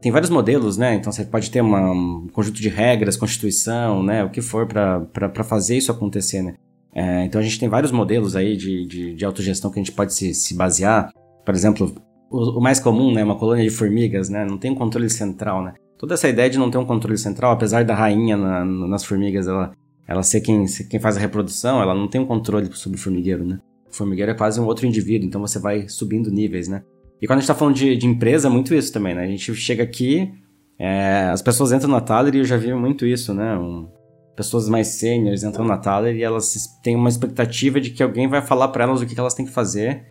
Tem 0.00 0.12
vários 0.12 0.30
modelos, 0.30 0.76
né? 0.76 0.94
Então, 0.94 1.12
você 1.12 1.24
pode 1.24 1.50
ter 1.50 1.60
uma, 1.60 1.92
um 1.92 2.28
conjunto 2.32 2.60
de 2.60 2.68
regras, 2.68 3.16
constituição, 3.16 4.02
né? 4.02 4.22
O 4.24 4.30
que 4.30 4.42
for 4.42 4.66
para 4.66 5.44
fazer 5.44 5.76
isso 5.76 5.90
acontecer, 5.90 6.42
né? 6.42 6.54
É, 6.94 7.24
então, 7.24 7.40
a 7.40 7.44
gente 7.44 7.58
tem 7.58 7.68
vários 7.68 7.90
modelos 7.90 8.36
aí 8.36 8.56
de, 8.56 8.86
de, 8.86 9.14
de 9.14 9.24
autogestão 9.24 9.70
que 9.70 9.78
a 9.78 9.82
gente 9.82 9.92
pode 9.92 10.12
se, 10.12 10.34
se 10.34 10.54
basear. 10.54 11.10
Por 11.44 11.54
exemplo, 11.54 11.94
o, 12.34 12.58
o, 12.58 12.60
mais 12.60 12.80
comum, 12.80 13.12
né? 13.12 13.22
Uma 13.22 13.36
colônia 13.36 13.64
de 13.64 13.70
formigas, 13.70 14.28
né? 14.28 14.44
Não 14.44 14.58
tem 14.58 14.70
um 14.70 14.74
controle 14.74 15.08
central, 15.08 15.62
né? 15.62 15.74
Toda 15.98 16.14
essa 16.14 16.28
ideia 16.28 16.50
de 16.50 16.58
não 16.58 16.70
ter 16.70 16.78
um 16.78 16.84
controle 16.84 17.16
central, 17.16 17.52
apesar 17.52 17.84
da 17.84 17.94
rainha 17.94 18.36
na, 18.36 18.64
nas 18.64 19.04
formigas, 19.04 19.46
ela, 19.46 19.72
ela 20.06 20.22
ser 20.22 20.40
quem, 20.40 20.64
quem 20.90 21.00
faz 21.00 21.16
a 21.16 21.20
reprodução, 21.20 21.80
ela 21.80 21.94
não 21.94 22.08
tem 22.08 22.20
um 22.20 22.26
controle 22.26 22.68
sobre 22.72 22.98
o 22.98 23.00
formigueiro, 23.00 23.44
né? 23.44 23.58
formigueiro 23.94 24.32
é 24.32 24.34
quase 24.34 24.60
um 24.60 24.66
outro 24.66 24.86
indivíduo, 24.86 25.26
então 25.26 25.40
você 25.40 25.58
vai 25.58 25.88
subindo 25.88 26.30
níveis, 26.30 26.68
né? 26.68 26.82
E 27.22 27.26
quando 27.26 27.38
a 27.38 27.40
gente 27.40 27.48
tá 27.48 27.54
falando 27.54 27.76
de, 27.76 27.96
de 27.96 28.06
empresa, 28.06 28.48
é 28.48 28.50
muito 28.50 28.74
isso 28.74 28.92
também, 28.92 29.14
né? 29.14 29.22
A 29.22 29.26
gente 29.26 29.54
chega 29.54 29.82
aqui, 29.82 30.30
é, 30.78 31.28
as 31.32 31.40
pessoas 31.40 31.72
entram 31.72 31.90
na 31.90 32.00
Thaler 32.00 32.34
e 32.34 32.38
eu 32.38 32.44
já 32.44 32.56
vi 32.56 32.74
muito 32.74 33.06
isso, 33.06 33.32
né? 33.32 33.56
Um, 33.56 33.88
pessoas 34.36 34.68
mais 34.68 34.88
seniors 34.88 35.44
entram 35.44 35.64
na 35.64 35.78
Thaler 35.78 36.16
e 36.16 36.22
elas 36.22 36.52
têm 36.82 36.96
uma 36.96 37.08
expectativa 37.08 37.80
de 37.80 37.90
que 37.90 38.02
alguém 38.02 38.28
vai 38.28 38.42
falar 38.42 38.68
para 38.68 38.84
elas 38.84 39.00
o 39.00 39.06
que 39.06 39.18
elas 39.18 39.34
têm 39.34 39.46
que 39.46 39.52
fazer. 39.52 40.06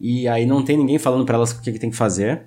E 0.00 0.28
aí 0.28 0.46
não 0.46 0.64
tem 0.64 0.76
ninguém 0.76 0.98
falando 0.98 1.24
para 1.24 1.36
elas 1.36 1.52
o 1.52 1.60
que, 1.60 1.72
que 1.72 1.78
tem 1.78 1.90
que 1.90 1.96
fazer. 1.96 2.46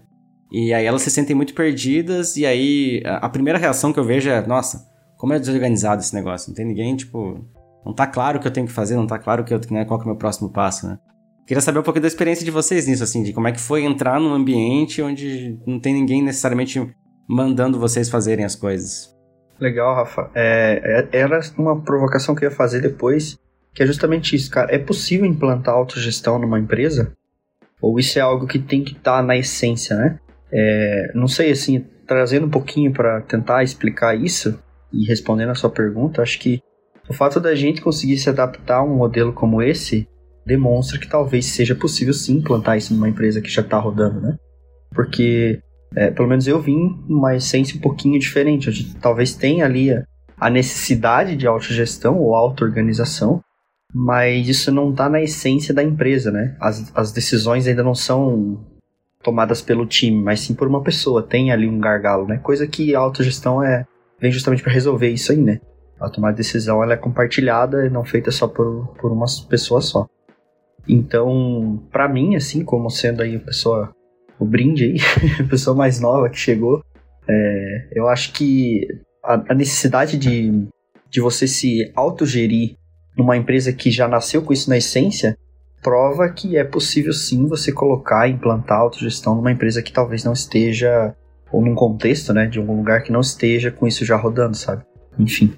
E 0.52 0.74
aí 0.74 0.86
elas 0.86 1.02
se 1.02 1.10
sentem 1.10 1.36
muito 1.36 1.54
perdidas 1.54 2.36
e 2.36 2.46
aí 2.46 3.02
a 3.06 3.30
primeira 3.30 3.58
reação 3.58 3.94
que 3.94 4.00
eu 4.00 4.04
vejo 4.04 4.30
é, 4.30 4.46
nossa, 4.46 4.86
como 5.18 5.34
é 5.34 5.40
desorganizado 5.40 6.02
esse 6.02 6.14
negócio. 6.14 6.50
Não 6.50 6.56
tem 6.56 6.66
ninguém, 6.66 6.96
tipo, 6.96 7.40
não 7.86 7.94
tá 7.94 8.06
claro 8.06 8.38
o 8.38 8.42
que 8.42 8.48
eu 8.48 8.52
tenho 8.52 8.68
que 8.68 8.74
fazer, 8.74 8.96
não 8.96 9.08
tá 9.08 9.18
claro 9.18 9.44
que 9.44 9.54
eu, 9.54 9.62
né, 9.70 9.86
qual 9.86 10.00
que 10.00 10.04
é 10.04 10.08
o 10.08 10.10
meu 10.10 10.18
próximo 10.18 10.50
passo, 10.50 10.88
né? 10.88 11.00
Queria 11.48 11.62
saber 11.62 11.80
um 11.80 11.84
pouco 11.84 12.00
da 12.00 12.08
experiência 12.08 12.46
de 12.46 12.52
vocês 12.52 12.88
nisso, 12.88 13.04
assim, 13.04 13.24
de 13.24 13.34
como 13.34 13.48
é 13.48 13.52
que 13.52 13.60
foi 13.60 13.84
entrar 13.84 14.20
num 14.20 14.34
ambiente 14.34 15.02
onde 15.02 15.60
não 15.66 15.80
tem 15.80 15.94
ninguém 15.94 16.22
necessariamente 16.22 16.80
mandando 17.28 17.80
vocês 17.80 18.10
fazerem 18.10 18.46
as 18.46 18.56
coisas. 18.56 19.16
Legal, 19.60 19.96
Rafa. 19.96 20.30
É, 20.34 21.08
é, 21.14 21.20
era 21.20 21.40
uma 21.58 21.80
provocação 21.82 22.36
que 22.36 22.46
eu 22.46 22.50
ia 22.50 22.56
fazer 22.56 22.82
depois, 22.82 23.38
que 23.74 23.84
é 23.84 23.86
justamente 23.86 24.36
isso, 24.36 24.50
cara. 24.50 24.74
É 24.74 24.80
possível 24.80 25.26
implantar 25.26 25.76
autogestão 25.76 26.40
numa 26.40 26.60
empresa? 26.60 27.16
Ou 27.82 28.00
isso 28.00 28.20
é 28.20 28.22
algo 28.22 28.46
que 28.46 28.60
tem 28.60 28.84
que 28.84 28.92
estar 28.92 29.18
tá 29.18 29.24
na 29.24 29.36
essência, 29.36 29.96
né? 29.96 30.20
É, 30.52 31.12
não 31.16 31.28
sei, 31.28 31.52
assim, 31.52 31.86
trazendo 32.06 32.46
um 32.46 32.50
pouquinho 32.50 32.92
para 32.92 33.22
tentar 33.22 33.64
explicar 33.64 34.16
isso 34.16 34.60
e 34.94 35.06
respondendo 35.06 35.50
a 35.50 35.56
sua 35.56 35.70
pergunta, 35.70 36.22
acho 36.22 36.38
que 36.40 36.62
o 37.10 37.14
fato 37.14 37.40
da 37.40 37.56
gente 37.56 37.82
conseguir 37.82 38.18
se 38.18 38.30
adaptar 38.30 38.78
a 38.78 38.84
um 38.84 38.96
modelo 38.96 39.34
como 39.34 39.62
esse 39.62 40.08
demonstra 40.46 41.00
que 41.00 41.08
talvez 41.08 41.46
seja 41.46 41.76
possível 41.76 42.14
sim 42.14 42.38
implantar 42.38 42.78
isso 42.78 42.94
numa 42.94 43.10
empresa 43.10 43.42
que 43.42 43.50
já 43.50 43.62
está 43.62 43.78
rodando, 43.78 44.20
né? 44.20 44.38
Porque, 44.94 45.60
é, 45.96 46.12
pelo 46.12 46.28
menos 46.28 46.48
eu 46.48 46.62
vim 46.62 47.00
numa 47.08 47.36
essência 47.36 47.78
um 47.78 47.82
pouquinho 47.82 48.20
diferente, 48.20 48.96
talvez 49.00 49.34
tenha 49.34 49.66
ali 49.66 49.92
a, 49.92 50.04
a 50.38 50.50
necessidade 50.50 51.36
de 51.36 51.48
autogestão 51.48 52.18
ou 52.18 52.36
auto-organização, 52.36 53.42
mas 53.94 54.48
isso 54.48 54.72
não 54.72 54.92
está 54.92 55.10
na 55.10 55.22
essência 55.22 55.74
da 55.74 55.84
empresa, 55.84 56.32
né? 56.32 56.56
As, 56.60 56.92
as 56.96 57.12
decisões 57.12 57.68
ainda 57.68 57.84
não 57.84 57.96
são 57.96 58.66
tomadas 59.22 59.62
pelo 59.62 59.86
time, 59.86 60.22
mas 60.22 60.40
sim 60.40 60.54
por 60.54 60.68
uma 60.68 60.82
pessoa. 60.82 61.22
Tem 61.22 61.52
ali 61.52 61.68
um 61.68 61.80
gargalo, 61.80 62.28
né? 62.28 62.38
Coisa 62.38 62.66
que 62.68 62.96
a 62.96 63.00
autogestão 63.00 63.64
é, 63.64 63.86
vem 64.20 64.32
justamente 64.32 64.64
para 64.64 64.72
resolver 64.72 65.10
isso 65.10 65.32
aí, 65.32 65.40
né? 65.40 65.60
A 66.00 66.10
tomada 66.10 66.34
de 66.34 66.38
decisão 66.38 66.82
ela 66.82 66.94
é 66.94 66.98
compartilhada 66.98 67.86
e 67.86 67.90
não 67.90 68.04
feita 68.04 68.32
só 68.32 68.48
por, 68.48 68.88
por 69.00 69.12
uma 69.12 69.26
pessoa 69.50 69.82
só. 69.82 70.08
Então, 70.88 71.84
para 71.92 72.08
mim, 72.08 72.36
assim, 72.36 72.64
como 72.64 72.90
sendo 72.90 73.22
aí 73.22 73.36
a 73.36 73.40
pessoa, 73.40 73.94
o 74.40 74.46
brinde 74.46 74.86
aí, 74.86 74.98
a 75.40 75.48
pessoa 75.48 75.76
mais 75.76 76.00
nova 76.00 76.30
que 76.30 76.38
chegou, 76.38 76.84
é, 77.28 77.90
eu 77.92 78.08
acho 78.08 78.34
que 78.34 78.88
a, 79.24 79.44
a 79.50 79.54
necessidade 79.54 80.18
de, 80.18 80.68
de 81.10 81.22
você 81.22 81.46
se 81.46 81.92
autogerir 81.96 82.76
numa 83.22 83.38
empresa 83.38 83.72
que 83.72 83.92
já 83.92 84.08
nasceu 84.08 84.42
com 84.42 84.52
isso 84.52 84.70
na 84.70 84.78
essência, 84.78 85.38
prova 85.82 86.30
que 86.30 86.58
é 86.58 86.64
possível 86.64 87.14
sim 87.14 87.48
você 87.48 87.72
colocar 87.72 88.28
e 88.28 88.32
implantar 88.32 88.80
autogestão 88.80 89.36
numa 89.36 89.52
empresa 89.52 89.82
que 89.82 89.94
talvez 89.94 90.24
não 90.24 90.34
esteja, 90.34 91.16
ou 91.52 91.62
num 91.62 91.76
contexto, 91.76 92.34
né, 92.34 92.48
de 92.48 92.58
algum 92.58 92.78
lugar 92.78 93.04
que 93.04 93.12
não 93.12 93.22
esteja 93.22 93.72
com 93.72 93.88
isso 93.88 94.04
já 94.04 94.16
rodando, 94.16 94.58
sabe? 94.58 94.84
Enfim. 95.20 95.58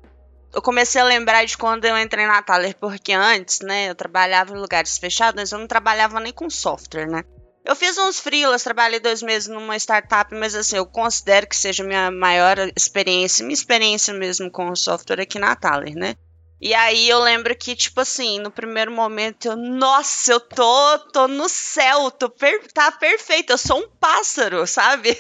Eu 0.54 0.62
comecei 0.62 1.02
a 1.02 1.06
lembrar 1.06 1.46
de 1.46 1.58
quando 1.58 1.86
eu 1.86 1.98
entrei 1.98 2.28
na 2.28 2.42
Thaler, 2.42 2.76
porque 2.80 3.14
antes, 3.14 3.62
né, 3.62 3.90
eu 3.90 3.96
trabalhava 3.96 4.54
em 4.54 4.60
lugares 4.60 4.98
fechados, 4.98 5.42
mas 5.42 5.52
eu 5.52 5.60
não 5.60 5.68
trabalhava 5.68 6.20
nem 6.20 6.34
com 6.34 6.50
software, 6.50 7.08
né? 7.08 7.24
Eu 7.66 7.78
fiz 7.78 7.98
uns 7.98 8.20
freelas, 8.20 8.62
trabalhei 8.62 9.00
dois 9.00 9.22
meses 9.22 9.48
numa 9.48 9.78
startup, 9.78 10.36
mas 10.36 10.54
assim, 10.54 10.76
eu 10.76 10.86
considero 10.86 11.48
que 11.48 11.56
seja 11.56 11.84
minha 11.84 12.12
maior 12.12 12.58
experiência, 12.76 13.44
minha 13.44 13.54
experiência 13.54 14.14
mesmo 14.14 14.52
com 14.52 14.76
software 14.76 15.22
aqui 15.22 15.40
na 15.40 15.56
Thaler, 15.56 15.96
né? 15.96 16.16
E 16.62 16.74
aí 16.74 17.10
eu 17.10 17.20
lembro 17.20 17.56
que, 17.56 17.76
tipo 17.76 18.00
assim, 18.00 18.40
no 18.40 18.50
primeiro 18.50 18.90
momento 18.90 19.48
eu, 19.48 19.58
nossa, 19.58 20.32
eu 20.32 20.40
tô, 20.40 21.00
tô 21.12 21.28
no 21.28 21.50
céu, 21.50 22.10
tô 22.10 22.30
per, 22.30 22.66
tá 22.74 22.90
perfeito, 22.92 23.52
eu 23.52 23.58
sou 23.58 23.80
um 23.80 23.90
pássaro, 24.00 24.66
sabe? 24.66 25.18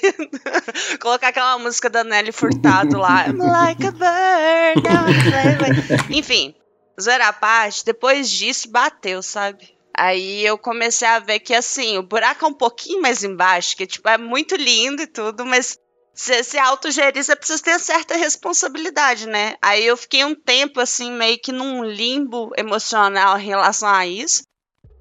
Colocar 1.02 1.28
aquela 1.30 1.58
música 1.60 1.90
da 1.90 2.04
Nelly 2.04 2.32
Furtado 2.32 2.98
lá, 2.98 3.28
I'm 3.28 3.38
like 3.40 3.86
a 3.86 3.92
bird, 3.92 4.82
enfim, 6.10 6.56
zoeira 7.00 7.28
a 7.28 7.34
parte, 7.34 7.84
depois 7.84 8.30
disso 8.30 8.70
bateu, 8.70 9.22
sabe? 9.22 9.74
Aí 9.96 10.46
eu 10.46 10.58
comecei 10.58 11.08
a 11.08 11.20
ver 11.20 11.40
que 11.40 11.54
assim, 11.54 11.98
o 11.98 12.04
buraco 12.04 12.46
é 12.46 12.48
um 12.48 12.54
pouquinho 12.54 13.02
mais 13.02 13.24
embaixo, 13.24 13.76
que 13.76 13.86
tipo, 13.86 14.08
é 14.10 14.18
muito 14.18 14.56
lindo 14.56 15.02
e 15.02 15.08
tudo, 15.08 15.46
mas 15.46 15.78
se, 16.14 16.44
se 16.44 16.58
autogerir, 16.58 17.24
você 17.24 17.36
precisa 17.36 17.64
ter 17.64 17.80
certa 17.80 18.16
responsabilidade, 18.16 19.28
né? 19.28 19.56
Aí 19.62 19.86
eu 19.86 19.98
fiquei 19.98 20.24
um 20.24 20.36
tempo, 20.36 20.80
assim, 20.80 21.12
meio 21.12 21.40
que 21.40 21.52
num 21.52 21.84
limbo 21.84 22.52
emocional 22.56 23.40
em 23.40 23.46
relação 23.46 23.90
a 23.90 24.06
isso. 24.06 24.44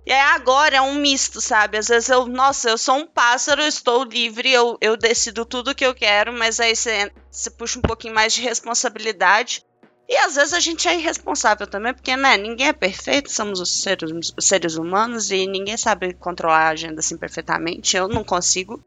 E 0.05 0.11
aí 0.11 0.35
agora 0.35 0.77
é 0.77 0.81
um 0.81 0.95
misto, 0.95 1.41
sabe? 1.41 1.79
Às 1.79 1.89
vezes 1.89 2.09
eu, 2.09 2.27
nossa, 2.27 2.71
eu 2.71 2.79
sou 2.79 2.97
um 2.97 3.07
pássaro, 3.07 3.63
eu 3.63 3.69
estou 3.69 4.03
livre, 4.05 4.51
eu, 4.51 4.77
eu 4.81 4.97
decido 4.97 5.45
tudo 5.45 5.71
o 5.71 5.75
que 5.75 5.87
eu 5.87 5.95
quero, 5.95 6.33
mas 6.33 6.59
aí 6.59 6.75
você, 6.75 7.13
você 7.31 7.51
puxa 7.51 7.79
um 7.79 7.83
pouquinho 7.83 8.15
mais 8.15 8.33
de 8.33 8.41
responsabilidade. 8.41 9.65
E 10.09 10.17
às 10.17 10.35
vezes 10.35 10.53
a 10.53 10.61
gente 10.61 10.89
é 10.89 10.99
irresponsável 10.99 11.67
também, 11.67 11.95
porque, 11.95 12.17
né, 12.17 12.37
ninguém 12.37 12.69
é 12.69 12.73
perfeito, 12.73 13.31
somos 13.31 13.61
os 13.61 13.83
seres, 13.83 14.11
os 14.37 14.45
seres 14.45 14.75
humanos 14.75 15.31
e 15.31 15.47
ninguém 15.47 15.77
sabe 15.77 16.13
controlar 16.15 16.67
a 16.67 16.71
agenda 16.71 16.99
assim 16.99 17.17
perfeitamente. 17.17 17.97
Eu 17.97 18.09
não 18.09 18.25
consigo. 18.25 18.83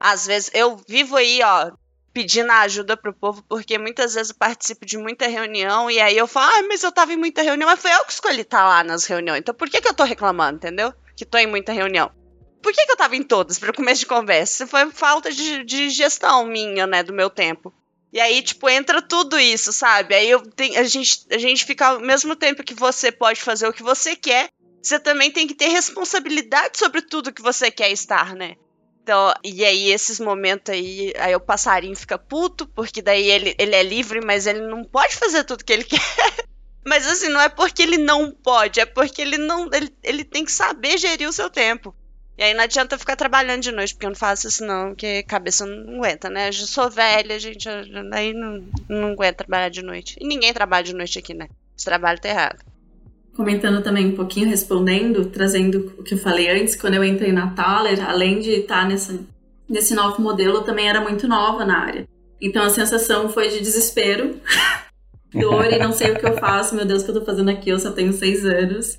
Às 0.00 0.26
vezes 0.26 0.50
eu 0.54 0.80
vivo 0.88 1.14
aí, 1.16 1.40
ó, 1.44 1.72
pedindo 2.12 2.50
ajuda 2.50 2.96
pro 2.96 3.12
povo, 3.12 3.44
porque 3.48 3.78
muitas 3.78 4.14
vezes 4.14 4.30
eu 4.30 4.36
participo 4.36 4.86
de 4.86 4.96
muita 4.96 5.28
reunião 5.28 5.90
e 5.90 6.00
aí 6.00 6.16
eu 6.16 6.26
falo, 6.26 6.50
ah, 6.50 6.62
mas 6.66 6.82
eu 6.82 6.90
tava 6.90 7.12
em 7.12 7.18
muita 7.18 7.42
reunião, 7.42 7.68
mas 7.68 7.80
foi 7.80 7.92
eu 7.92 8.04
que 8.06 8.12
escolhi 8.12 8.40
estar 8.40 8.58
tá 8.58 8.66
lá 8.66 8.82
nas 8.82 9.04
reuniões. 9.04 9.40
Então 9.40 9.54
por 9.54 9.68
que, 9.68 9.80
que 9.80 9.88
eu 9.88 9.94
tô 9.94 10.02
reclamando, 10.02 10.56
entendeu? 10.56 10.92
Que 11.14 11.26
tô 11.26 11.36
em 11.36 11.46
muita 11.46 11.72
reunião. 11.72 12.10
Por 12.62 12.72
que, 12.72 12.84
que 12.84 12.92
eu 12.92 12.96
tava 12.96 13.14
em 13.14 13.22
todas, 13.22 13.58
para 13.58 13.72
começo 13.72 14.00
de 14.00 14.06
conversa? 14.06 14.66
Foi 14.66 14.90
falta 14.90 15.30
de, 15.30 15.64
de 15.64 15.90
gestão 15.90 16.46
minha, 16.46 16.86
né, 16.86 17.02
do 17.02 17.12
meu 17.12 17.30
tempo. 17.30 17.72
E 18.12 18.18
aí, 18.20 18.42
tipo, 18.42 18.68
entra 18.68 19.00
tudo 19.00 19.38
isso, 19.38 19.72
sabe? 19.72 20.14
Aí 20.14 20.28
eu 20.28 20.40
tenho, 20.42 20.78
a, 20.78 20.82
gente, 20.82 21.26
a 21.30 21.38
gente 21.38 21.64
fica 21.64 21.86
ao 21.86 22.00
mesmo 22.00 22.34
tempo 22.34 22.64
que 22.64 22.74
você 22.74 23.12
pode 23.12 23.40
fazer 23.40 23.68
o 23.68 23.72
que 23.72 23.82
você 23.82 24.16
quer, 24.16 24.50
você 24.82 24.98
também 24.98 25.30
tem 25.30 25.46
que 25.46 25.54
ter 25.54 25.68
responsabilidade 25.68 26.78
sobre 26.78 27.02
tudo 27.02 27.32
que 27.32 27.42
você 27.42 27.70
quer 27.70 27.90
estar, 27.92 28.34
né? 28.34 28.56
Então, 29.10 29.34
e 29.42 29.64
aí 29.64 29.90
esses 29.90 30.20
momentos 30.20 30.72
aí, 30.72 31.12
aí 31.18 31.34
o 31.34 31.40
passarinho 31.40 31.96
fica 31.96 32.16
puto, 32.16 32.64
porque 32.68 33.02
daí 33.02 33.28
ele, 33.28 33.56
ele 33.58 33.74
é 33.74 33.82
livre, 33.82 34.20
mas 34.24 34.46
ele 34.46 34.60
não 34.60 34.84
pode 34.84 35.16
fazer 35.16 35.42
tudo 35.42 35.64
que 35.64 35.72
ele 35.72 35.82
quer. 35.82 35.98
mas 36.86 37.04
assim, 37.08 37.28
não 37.28 37.40
é 37.40 37.48
porque 37.48 37.82
ele 37.82 37.98
não 37.98 38.30
pode, 38.30 38.78
é 38.78 38.86
porque 38.86 39.20
ele 39.20 39.36
não. 39.36 39.68
Ele, 39.72 39.92
ele 40.04 40.22
tem 40.22 40.44
que 40.44 40.52
saber 40.52 40.96
gerir 40.96 41.28
o 41.28 41.32
seu 41.32 41.50
tempo. 41.50 41.92
E 42.38 42.44
aí 42.44 42.54
não 42.54 42.62
adianta 42.62 42.96
ficar 42.96 43.16
trabalhando 43.16 43.62
de 43.62 43.72
noite, 43.72 43.94
porque 43.94 44.06
eu 44.06 44.10
não 44.10 44.16
faço 44.16 44.46
isso 44.46 44.64
não, 44.64 44.90
porque 44.90 45.24
cabeça 45.24 45.66
não 45.66 45.96
aguenta, 45.96 46.30
né? 46.30 46.46
Eu 46.46 46.52
já 46.52 46.66
sou 46.68 46.88
velha, 46.88 47.36
gente, 47.40 47.68
aí 48.12 48.32
não, 48.32 48.64
não 48.88 49.08
aguenta 49.08 49.38
trabalhar 49.38 49.70
de 49.70 49.82
noite. 49.82 50.16
E 50.20 50.24
ninguém 50.24 50.54
trabalha 50.54 50.84
de 50.84 50.94
noite 50.94 51.18
aqui, 51.18 51.34
né? 51.34 51.48
Esse 51.76 51.84
trabalho 51.84 52.20
tá 52.20 52.28
errado 52.28 52.69
comentando 53.40 53.82
também 53.82 54.08
um 54.08 54.14
pouquinho, 54.14 54.50
respondendo, 54.50 55.24
trazendo 55.24 55.94
o 55.96 56.02
que 56.02 56.12
eu 56.12 56.18
falei 56.18 56.50
antes, 56.50 56.76
quando 56.76 56.92
eu 56.92 57.02
entrei 57.02 57.32
na 57.32 57.48
Thaler, 57.52 58.06
além 58.06 58.38
de 58.38 58.50
estar 58.50 58.86
nessa, 58.86 59.18
nesse 59.66 59.94
novo 59.94 60.20
modelo, 60.20 60.58
eu 60.58 60.62
também 60.62 60.86
era 60.86 61.00
muito 61.00 61.26
nova 61.26 61.64
na 61.64 61.78
área. 61.78 62.06
Então 62.38 62.62
a 62.62 62.68
sensação 62.68 63.30
foi 63.30 63.48
de 63.48 63.60
desespero, 63.60 64.34
dor 65.32 65.72
e 65.72 65.78
não 65.78 65.90
sei 65.90 66.10
o 66.10 66.18
que 66.18 66.26
eu 66.26 66.36
faço, 66.36 66.74
meu 66.74 66.84
Deus, 66.84 67.00
o 67.00 67.06
que 67.06 67.12
eu 67.12 67.20
tô 67.20 67.24
fazendo 67.24 67.48
aqui? 67.48 67.70
Eu 67.70 67.78
só 67.78 67.90
tenho 67.92 68.12
seis 68.12 68.44
anos. 68.44 68.98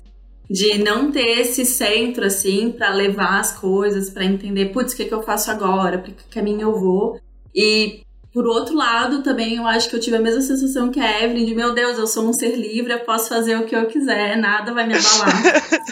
De 0.50 0.76
não 0.76 1.12
ter 1.12 1.38
esse 1.38 1.64
centro, 1.64 2.26
assim, 2.26 2.72
para 2.72 2.92
levar 2.92 3.38
as 3.38 3.56
coisas, 3.56 4.10
para 4.10 4.24
entender, 4.24 4.72
putz, 4.72 4.92
o 4.92 4.96
que, 4.96 5.04
que 5.04 5.14
eu 5.14 5.22
faço 5.22 5.52
agora, 5.52 5.98
para 5.98 6.10
que 6.10 6.24
caminho 6.24 6.62
eu 6.62 6.80
vou. 6.80 7.20
E 7.54 8.02
por 8.32 8.46
outro 8.46 8.74
lado, 8.74 9.22
também 9.22 9.56
eu 9.56 9.66
acho 9.66 9.90
que 9.90 9.96
eu 9.96 10.00
tive 10.00 10.16
a 10.16 10.20
mesma 10.20 10.40
sensação 10.40 10.90
que 10.90 10.98
a 10.98 11.22
Evelyn, 11.22 11.44
de 11.44 11.54
meu 11.54 11.74
Deus, 11.74 11.98
eu 11.98 12.06
sou 12.06 12.26
um 12.26 12.32
ser 12.32 12.56
livre, 12.56 12.92
eu 12.92 13.00
posso 13.00 13.28
fazer 13.28 13.56
o 13.56 13.66
que 13.66 13.76
eu 13.76 13.86
quiser, 13.86 14.38
nada 14.38 14.72
vai 14.72 14.86
me 14.86 14.94
abalar. 14.94 15.42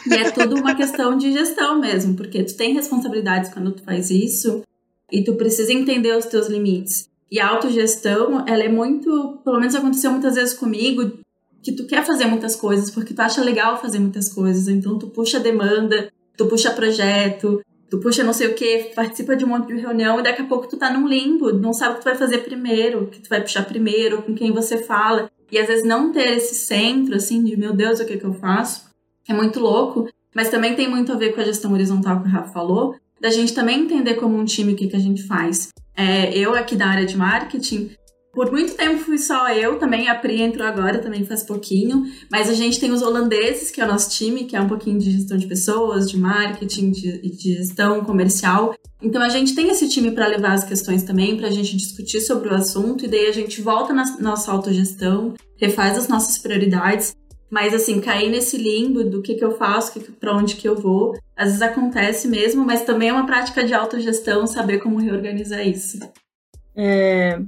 e 0.06 0.14
é 0.14 0.30
tudo 0.30 0.56
uma 0.56 0.74
questão 0.74 1.18
de 1.18 1.32
gestão 1.32 1.78
mesmo, 1.78 2.14
porque 2.14 2.42
tu 2.42 2.56
tem 2.56 2.72
responsabilidades 2.72 3.52
quando 3.52 3.72
tu 3.72 3.82
faz 3.82 4.10
isso 4.10 4.62
e 5.12 5.22
tu 5.22 5.34
precisa 5.34 5.72
entender 5.72 6.16
os 6.16 6.24
teus 6.24 6.48
limites. 6.48 7.10
E 7.30 7.38
a 7.38 7.46
autogestão, 7.46 8.44
ela 8.48 8.62
é 8.62 8.68
muito, 8.68 9.38
pelo 9.44 9.60
menos 9.60 9.74
aconteceu 9.74 10.10
muitas 10.10 10.34
vezes 10.34 10.54
comigo, 10.54 11.12
que 11.62 11.72
tu 11.72 11.86
quer 11.86 12.06
fazer 12.06 12.24
muitas 12.24 12.56
coisas, 12.56 12.90
porque 12.90 13.12
tu 13.12 13.20
acha 13.20 13.44
legal 13.44 13.80
fazer 13.80 13.98
muitas 13.98 14.32
coisas, 14.32 14.66
então 14.66 14.98
tu 14.98 15.08
puxa 15.08 15.38
demanda, 15.38 16.10
tu 16.36 16.46
puxa 16.46 16.70
projeto, 16.70 17.60
tu 17.90 17.98
puxa 17.98 18.22
não 18.22 18.32
sei 18.32 18.46
o 18.46 18.54
que, 18.54 18.92
participa 18.94 19.36
de 19.36 19.44
um 19.44 19.48
monte 19.48 19.66
de 19.66 19.80
reunião 19.80 20.20
e 20.20 20.22
daqui 20.22 20.42
a 20.42 20.46
pouco 20.46 20.68
tu 20.68 20.76
tá 20.76 20.90
num 20.92 21.08
limbo, 21.08 21.52
não 21.52 21.72
sabe 21.72 21.92
o 21.92 21.94
que 21.96 22.02
tu 22.02 22.04
vai 22.04 22.14
fazer 22.14 22.38
primeiro, 22.38 23.02
o 23.02 23.06
que 23.08 23.20
tu 23.20 23.28
vai 23.28 23.40
puxar 23.40 23.64
primeiro, 23.64 24.22
com 24.22 24.34
quem 24.34 24.52
você 24.52 24.78
fala. 24.78 25.30
E 25.50 25.58
às 25.58 25.66
vezes 25.66 25.84
não 25.84 26.12
ter 26.12 26.36
esse 26.36 26.54
centro, 26.54 27.16
assim, 27.16 27.42
de 27.42 27.56
meu 27.56 27.72
Deus, 27.72 27.98
o 27.98 28.06
que, 28.06 28.16
que 28.16 28.24
eu 28.24 28.32
faço, 28.32 28.88
é 29.28 29.34
muito 29.34 29.58
louco, 29.58 30.08
mas 30.32 30.48
também 30.48 30.76
tem 30.76 30.88
muito 30.88 31.12
a 31.12 31.16
ver 31.16 31.34
com 31.34 31.40
a 31.40 31.44
gestão 31.44 31.72
horizontal 31.72 32.20
que 32.20 32.28
o 32.28 32.30
Rafa 32.30 32.52
falou, 32.52 32.94
da 33.20 33.30
gente 33.30 33.52
também 33.52 33.80
entender 33.80 34.14
como 34.14 34.38
um 34.38 34.44
time 34.44 34.72
o 34.72 34.76
que, 34.76 34.86
que 34.86 34.96
a 34.96 35.00
gente 35.00 35.24
faz. 35.24 35.68
É, 35.96 36.32
eu 36.36 36.54
aqui 36.54 36.76
da 36.76 36.86
área 36.86 37.04
de 37.04 37.16
marketing, 37.16 37.90
por 38.32 38.50
muito 38.50 38.74
tempo 38.74 38.98
fui 39.00 39.18
só 39.18 39.48
eu, 39.50 39.78
também 39.78 40.08
a 40.08 40.14
Pri 40.14 40.40
entrou 40.40 40.66
agora, 40.66 40.98
também 40.98 41.24
faz 41.24 41.42
pouquinho, 41.42 42.04
mas 42.30 42.48
a 42.48 42.54
gente 42.54 42.78
tem 42.78 42.92
os 42.92 43.02
holandeses, 43.02 43.70
que 43.70 43.80
é 43.80 43.84
o 43.84 43.88
nosso 43.88 44.10
time, 44.10 44.44
que 44.44 44.54
é 44.54 44.60
um 44.60 44.68
pouquinho 44.68 44.98
de 44.98 45.10
gestão 45.10 45.36
de 45.36 45.46
pessoas, 45.46 46.08
de 46.08 46.16
marketing, 46.16 46.90
de, 46.90 47.20
de 47.20 47.54
gestão 47.54 48.04
comercial. 48.04 48.74
Então 49.02 49.20
a 49.20 49.28
gente 49.28 49.54
tem 49.54 49.68
esse 49.68 49.88
time 49.88 50.12
para 50.12 50.28
levar 50.28 50.52
as 50.52 50.64
questões 50.64 51.02
também, 51.02 51.36
para 51.36 51.48
a 51.48 51.50
gente 51.50 51.76
discutir 51.76 52.20
sobre 52.20 52.48
o 52.48 52.54
assunto, 52.54 53.04
e 53.04 53.08
daí 53.08 53.26
a 53.26 53.32
gente 53.32 53.60
volta 53.60 53.92
na 53.92 54.04
nossa 54.18 54.52
autogestão, 54.52 55.34
refaz 55.56 55.98
as 55.98 56.06
nossas 56.06 56.38
prioridades, 56.38 57.16
mas 57.50 57.74
assim, 57.74 58.00
cair 58.00 58.30
nesse 58.30 58.56
limbo 58.56 59.02
do 59.02 59.20
que, 59.20 59.34
que 59.34 59.44
eu 59.44 59.56
faço, 59.56 60.00
para 60.20 60.36
onde 60.36 60.54
que 60.54 60.68
eu 60.68 60.76
vou, 60.76 61.14
às 61.36 61.48
vezes 61.48 61.62
acontece 61.62 62.28
mesmo, 62.28 62.64
mas 62.64 62.84
também 62.84 63.08
é 63.08 63.12
uma 63.12 63.26
prática 63.26 63.64
de 63.64 63.74
autogestão 63.74 64.46
saber 64.46 64.78
como 64.78 64.98
reorganizar 64.98 65.66
isso. 65.66 65.98
É, 66.76 67.40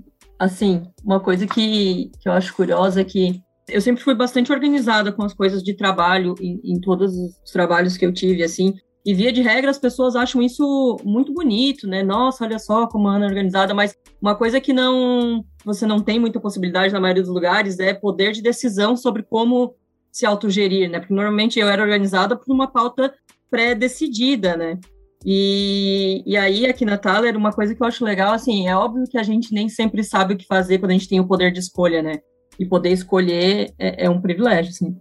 Assim, 0.42 0.82
uma 1.04 1.20
coisa 1.20 1.46
que, 1.46 2.10
que 2.20 2.28
eu 2.28 2.32
acho 2.32 2.52
curiosa 2.56 3.00
é 3.00 3.04
que 3.04 3.40
eu 3.68 3.80
sempre 3.80 4.02
fui 4.02 4.12
bastante 4.12 4.50
organizada 4.50 5.12
com 5.12 5.22
as 5.22 5.32
coisas 5.32 5.62
de 5.62 5.72
trabalho, 5.72 6.34
em, 6.40 6.60
em 6.64 6.80
todos 6.80 7.14
os 7.14 7.52
trabalhos 7.52 7.96
que 7.96 8.04
eu 8.04 8.12
tive, 8.12 8.42
assim. 8.42 8.74
E 9.06 9.14
via 9.14 9.32
de 9.32 9.40
regra, 9.40 9.70
as 9.70 9.78
pessoas 9.78 10.16
acham 10.16 10.42
isso 10.42 10.96
muito 11.04 11.32
bonito, 11.32 11.86
né? 11.86 12.02
Nossa, 12.02 12.42
olha 12.44 12.58
só 12.58 12.88
como 12.88 13.06
a 13.06 13.14
Ana 13.14 13.26
é 13.26 13.28
organizada, 13.28 13.72
mas 13.72 13.94
uma 14.20 14.34
coisa 14.34 14.60
que 14.60 14.72
não 14.72 15.44
você 15.64 15.86
não 15.86 16.00
tem 16.00 16.18
muita 16.18 16.40
possibilidade 16.40 16.92
na 16.92 16.98
maioria 16.98 17.22
dos 17.22 17.32
lugares 17.32 17.78
é 17.78 17.94
poder 17.94 18.32
de 18.32 18.42
decisão 18.42 18.96
sobre 18.96 19.22
como 19.22 19.76
se 20.10 20.26
autogerir, 20.26 20.90
né? 20.90 20.98
Porque 20.98 21.14
normalmente 21.14 21.60
eu 21.60 21.68
era 21.68 21.84
organizada 21.84 22.34
por 22.34 22.52
uma 22.52 22.66
pauta 22.66 23.14
pré-decidida, 23.48 24.56
né? 24.56 24.80
E, 25.24 26.22
e 26.26 26.36
aí, 26.36 26.66
aqui 26.66 26.84
na 26.84 26.98
Thaler, 26.98 27.36
uma 27.36 27.52
coisa 27.52 27.74
que 27.74 27.82
eu 27.82 27.86
acho 27.86 28.04
legal, 28.04 28.32
assim, 28.32 28.66
é 28.66 28.76
óbvio 28.76 29.04
que 29.08 29.18
a 29.18 29.22
gente 29.22 29.52
nem 29.52 29.68
sempre 29.68 30.02
sabe 30.02 30.34
o 30.34 30.36
que 30.36 30.46
fazer 30.46 30.78
quando 30.78 30.90
a 30.90 30.94
gente 30.94 31.08
tem 31.08 31.20
o 31.20 31.26
poder 31.26 31.52
de 31.52 31.60
escolha, 31.60 32.02
né? 32.02 32.20
E 32.58 32.66
poder 32.66 32.90
escolher 32.90 33.72
é, 33.78 34.06
é 34.06 34.10
um 34.10 34.20
privilégio, 34.20 34.70
assim. 34.70 34.96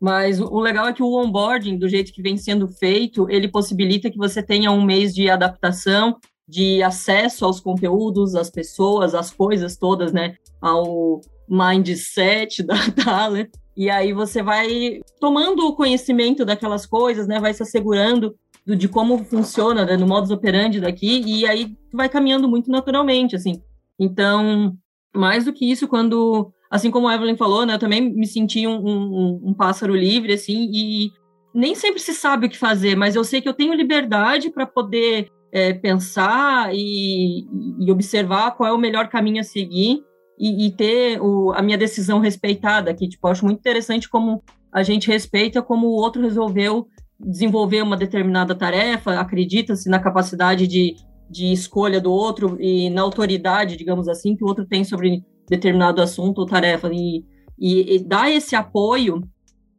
Mas 0.00 0.40
o 0.40 0.58
legal 0.58 0.88
é 0.88 0.92
que 0.92 1.02
o 1.02 1.14
onboarding, 1.14 1.78
do 1.78 1.88
jeito 1.88 2.12
que 2.12 2.22
vem 2.22 2.36
sendo 2.36 2.66
feito, 2.66 3.28
ele 3.30 3.48
possibilita 3.48 4.10
que 4.10 4.16
você 4.16 4.42
tenha 4.42 4.72
um 4.72 4.82
mês 4.82 5.14
de 5.14 5.28
adaptação, 5.28 6.16
de 6.48 6.82
acesso 6.82 7.44
aos 7.44 7.60
conteúdos, 7.60 8.34
às 8.34 8.50
pessoas, 8.50 9.14
às 9.14 9.30
coisas 9.30 9.76
todas, 9.76 10.12
né? 10.12 10.34
Ao 10.60 11.20
mindset 11.48 12.62
da 12.64 12.76
Thaler. 12.90 13.50
E 13.76 13.88
aí 13.88 14.12
você 14.12 14.42
vai 14.42 15.00
tomando 15.20 15.66
o 15.66 15.76
conhecimento 15.76 16.44
daquelas 16.44 16.86
coisas, 16.86 17.28
né? 17.28 17.38
Vai 17.38 17.54
se 17.54 17.62
assegurando 17.62 18.34
do, 18.66 18.76
de 18.76 18.88
como 18.88 19.24
funciona, 19.24 19.84
né? 19.84 19.96
no 19.96 20.06
modus 20.06 20.30
operandi 20.30 20.80
daqui, 20.80 21.22
e 21.26 21.46
aí 21.46 21.76
vai 21.92 22.08
caminhando 22.08 22.48
muito 22.48 22.70
naturalmente, 22.70 23.36
assim. 23.36 23.60
Então, 23.98 24.76
mais 25.14 25.44
do 25.44 25.52
que 25.52 25.70
isso, 25.70 25.88
quando 25.88 26.52
assim 26.70 26.90
como 26.90 27.08
a 27.08 27.14
Evelyn 27.14 27.36
falou, 27.36 27.66
né, 27.66 27.74
eu 27.74 27.78
também 27.78 28.00
me 28.00 28.26
senti 28.26 28.64
um, 28.66 28.76
um, 28.76 29.40
um 29.46 29.54
pássaro 29.54 29.94
livre, 29.94 30.32
assim, 30.32 30.70
e 30.72 31.10
nem 31.52 31.74
sempre 31.74 32.00
se 32.00 32.14
sabe 32.14 32.46
o 32.46 32.48
que 32.48 32.56
fazer, 32.56 32.94
mas 32.94 33.16
eu 33.16 33.24
sei 33.24 33.40
que 33.40 33.48
eu 33.48 33.54
tenho 33.54 33.74
liberdade 33.74 34.50
para 34.50 34.64
poder 34.64 35.28
é, 35.52 35.72
pensar 35.72 36.72
e, 36.72 37.44
e, 37.80 37.90
observar 37.90 38.52
qual 38.52 38.68
é 38.68 38.72
o 38.72 38.78
melhor 38.78 39.08
caminho 39.08 39.40
a 39.40 39.44
seguir 39.44 40.00
e, 40.38 40.66
e 40.66 40.70
ter 40.70 41.20
o, 41.20 41.52
a 41.52 41.60
minha 41.60 41.76
decisão 41.76 42.20
respeitada, 42.20 42.94
que 42.94 43.08
tipo, 43.08 43.26
acho 43.26 43.44
muito 43.44 43.58
interessante 43.58 44.08
como 44.08 44.40
a 44.72 44.84
gente 44.84 45.08
respeita 45.08 45.60
como 45.60 45.88
o 45.88 45.96
outro 45.96 46.22
resolveu 46.22 46.86
desenvolver 47.20 47.82
uma 47.82 47.96
determinada 47.96 48.54
tarefa, 48.54 49.18
acredita-se 49.20 49.88
na 49.88 49.98
capacidade 49.98 50.66
de, 50.66 50.96
de 51.28 51.52
escolha 51.52 52.00
do 52.00 52.10
outro 52.10 52.56
e 52.60 52.88
na 52.90 53.02
autoridade, 53.02 53.76
digamos 53.76 54.08
assim, 54.08 54.34
que 54.34 54.44
o 54.44 54.46
outro 54.46 54.66
tem 54.66 54.84
sobre 54.84 55.22
determinado 55.48 56.00
assunto 56.00 56.38
ou 56.38 56.46
tarefa 56.46 56.90
e, 56.92 57.24
e, 57.58 57.96
e 57.96 57.98
dar 58.04 58.30
esse 58.30 58.56
apoio 58.56 59.22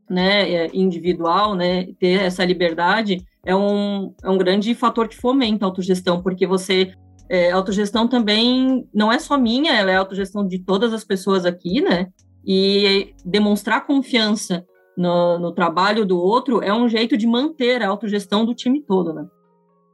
né, 0.10 0.52
é, 0.52 0.70
individual, 0.74 1.56
né, 1.56 1.88
ter 2.00 2.22
essa 2.22 2.44
liberdade 2.44 3.24
é 3.46 3.56
um, 3.56 4.14
é 4.24 4.30
um 4.30 4.38
grande 4.38 4.76
fator 4.76 5.08
que 5.08 5.18
fomenta 5.18 5.66
a 5.66 5.68
autogestão, 5.68 6.22
porque 6.22 6.46
você 6.46 6.94
é, 7.30 7.52
autogestão 7.52 8.08
também 8.08 8.88
não 8.94 9.12
é 9.12 9.18
só 9.18 9.38
minha, 9.38 9.74
ela 9.74 9.90
é 9.90 9.96
autogestão 9.96 10.46
de 10.46 10.60
todas 10.60 10.94
as 10.94 11.04
pessoas 11.04 11.46
aqui, 11.46 11.82
né? 11.82 12.08
E 12.46 13.14
demonstrar 13.24 13.86
confiança 13.86 14.66
no, 14.98 15.40
no 15.40 15.52
trabalho 15.52 16.06
do 16.06 16.18
outro 16.20 16.62
é 16.62 16.74
um 16.74 16.88
jeito 16.88 17.18
de 17.18 17.28
manter 17.28 17.82
a 17.82 17.90
autogestão 17.90 18.46
do 18.46 18.54
time 18.54 18.82
todo, 18.82 19.14
né? 19.14 19.26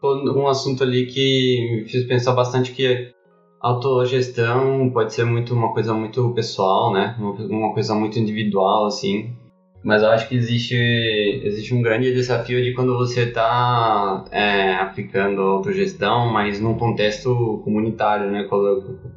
Um 0.03 0.47
assunto 0.47 0.83
ali 0.83 1.07
que 1.07 1.81
me 1.83 1.89
fez 1.89 2.05
pensar 2.05 2.33
bastante 2.33 2.71
que 2.71 3.11
autogestão 3.59 4.89
pode 4.91 5.13
ser 5.13 5.25
muito 5.25 5.53
uma 5.53 5.73
coisa 5.73 5.93
muito 5.93 6.33
pessoal, 6.33 6.93
né? 6.93 7.15
Uma 7.19 7.73
coisa 7.73 7.95
muito 7.95 8.19
individual, 8.19 8.85
assim. 8.85 9.35
Mas 9.83 10.01
eu 10.03 10.09
acho 10.09 10.27
que 10.27 10.35
existe, 10.35 10.75
existe 11.43 11.73
um 11.73 11.81
grande 11.81 12.13
desafio 12.13 12.61
de 12.63 12.73
quando 12.73 12.97
você 12.97 13.23
está 13.23 14.25
é, 14.31 14.75
aplicando 14.75 15.41
autogestão, 15.41 16.31
mas 16.31 16.59
num 16.59 16.77
contexto 16.77 17.61
comunitário, 17.63 18.29
né? 18.29 18.47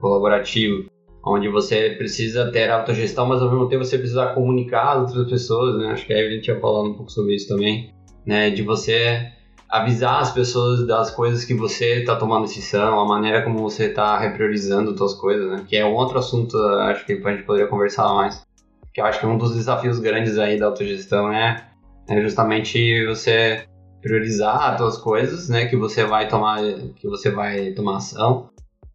Colaborativo. 0.00 0.90
Onde 1.24 1.48
você 1.48 1.90
precisa 1.90 2.50
ter 2.50 2.70
autogestão, 2.70 3.26
mas 3.26 3.42
ao 3.42 3.50
mesmo 3.50 3.68
tempo 3.68 3.84
você 3.84 3.98
precisa 3.98 4.28
comunicar 4.28 4.96
às 4.96 5.10
outras 5.10 5.28
pessoas, 5.28 5.78
né? 5.78 5.92
Acho 5.92 6.06
que 6.06 6.12
a 6.14 6.18
Evelyn 6.18 6.40
tinha 6.40 6.58
falado 6.58 6.88
um 6.88 6.94
pouco 6.94 7.10
sobre 7.10 7.34
isso 7.34 7.48
também, 7.48 7.92
né? 8.24 8.50
De 8.50 8.62
você 8.62 9.30
avisar 9.68 10.20
as 10.20 10.32
pessoas 10.32 10.86
das 10.86 11.10
coisas 11.10 11.44
que 11.44 11.54
você 11.54 12.00
está 12.00 12.16
tomando 12.16 12.46
decisão, 12.46 12.98
a 12.98 13.06
maneira 13.06 13.42
como 13.42 13.58
você 13.58 13.86
está 13.86 14.18
repriorizando 14.18 14.96
suas 14.96 15.14
coisas, 15.14 15.50
né? 15.50 15.64
Que 15.68 15.76
é 15.76 15.84
um 15.84 15.94
outro 15.94 16.18
assunto, 16.18 16.56
acho 16.58 17.04
que 17.04 17.12
a 17.12 17.30
gente 17.30 17.44
poderia 17.44 17.68
conversar 17.68 18.12
mais. 18.14 18.44
Que 18.92 19.00
eu 19.00 19.04
acho 19.04 19.20
que 19.20 19.26
um 19.26 19.38
dos 19.38 19.54
desafios 19.54 20.00
grandes 20.00 20.38
aí 20.38 20.58
da 20.58 20.66
autogestão 20.66 21.32
é, 21.32 21.68
é 22.08 22.20
justamente 22.20 23.06
você 23.06 23.64
priorizar 24.02 24.72
as 24.72 24.78
suas 24.78 24.96
coisas, 24.96 25.48
né? 25.48 25.66
Que 25.66 25.76
você 25.76 26.04
vai 26.04 26.26
tomar, 26.26 26.60
que 26.96 27.06
você 27.06 27.30
vai 27.30 27.72
tomar 27.72 27.98
ação, 27.98 28.50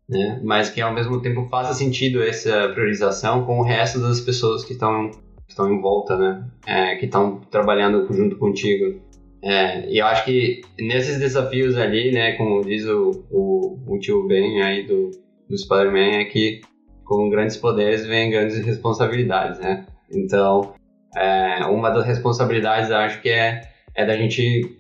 né? 0.10 0.40
Mas 0.44 0.70
que 0.70 0.82
ao 0.82 0.94
mesmo 0.94 1.22
tempo 1.22 1.48
faça 1.50 1.74
sentido 1.74 2.22
essa 2.22 2.70
priorização 2.70 3.46
com 3.46 3.60
o 3.60 3.64
resto 3.64 4.00
das 4.00 4.22
pessoas 4.22 4.64
que 4.64 4.74
estão 4.74 5.12
estão 5.48 5.72
em 5.72 5.80
volta, 5.80 6.18
né? 6.18 6.48
É, 6.66 6.96
que 6.96 7.06
estão 7.06 7.40
trabalhando 7.52 8.12
junto 8.14 8.36
contigo. 8.38 9.02
É, 9.42 9.88
e 9.90 10.00
eu 10.00 10.06
acho 10.08 10.26
que 10.26 10.62
nesses 10.80 11.20
desafios 11.20 11.78
ali, 11.78 12.12
né, 12.12 12.32
como 12.32 12.62
diz 12.62 12.84
o, 12.88 13.26
o, 13.30 13.80
o 13.86 14.00
tio 14.00 14.28
Ben 14.28 14.62
aí 14.64 14.88
do, 14.88 15.12
do 15.48 15.58
Spider-Man, 15.58 16.18
é 16.20 16.26
que 16.26 16.62
com 17.04 17.30
grandes 17.30 17.56
poderes 17.56 18.06
vem 18.08 18.32
grandes 18.32 18.58
responsabilidades, 18.66 19.60
né? 19.60 19.86
Então, 20.12 20.74
é, 21.16 21.64
uma 21.66 21.92
das 21.92 22.06
responsabilidades 22.06 22.90
acho 22.90 23.22
que 23.22 23.30
é, 23.30 23.62
é 23.94 24.04
da 24.04 24.18
gente 24.18 24.75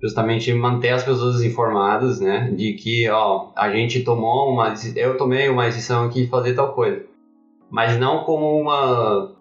justamente 0.00 0.52
manter 0.54 0.90
as 0.90 1.04
pessoas 1.04 1.42
informadas, 1.42 2.20
né, 2.20 2.50
de 2.52 2.74
que, 2.74 3.08
ó, 3.10 3.48
a 3.56 3.70
gente 3.70 4.04
tomou 4.04 4.50
uma, 4.52 4.74
eu 4.96 5.16
tomei 5.16 5.48
uma 5.48 5.64
decisão 5.64 6.06
aqui 6.06 6.22
de 6.22 6.30
fazer 6.30 6.54
tal 6.54 6.72
coisa, 6.72 7.04
mas 7.70 7.98
não 7.98 8.24
como 8.24 8.58
uma 8.58 9.36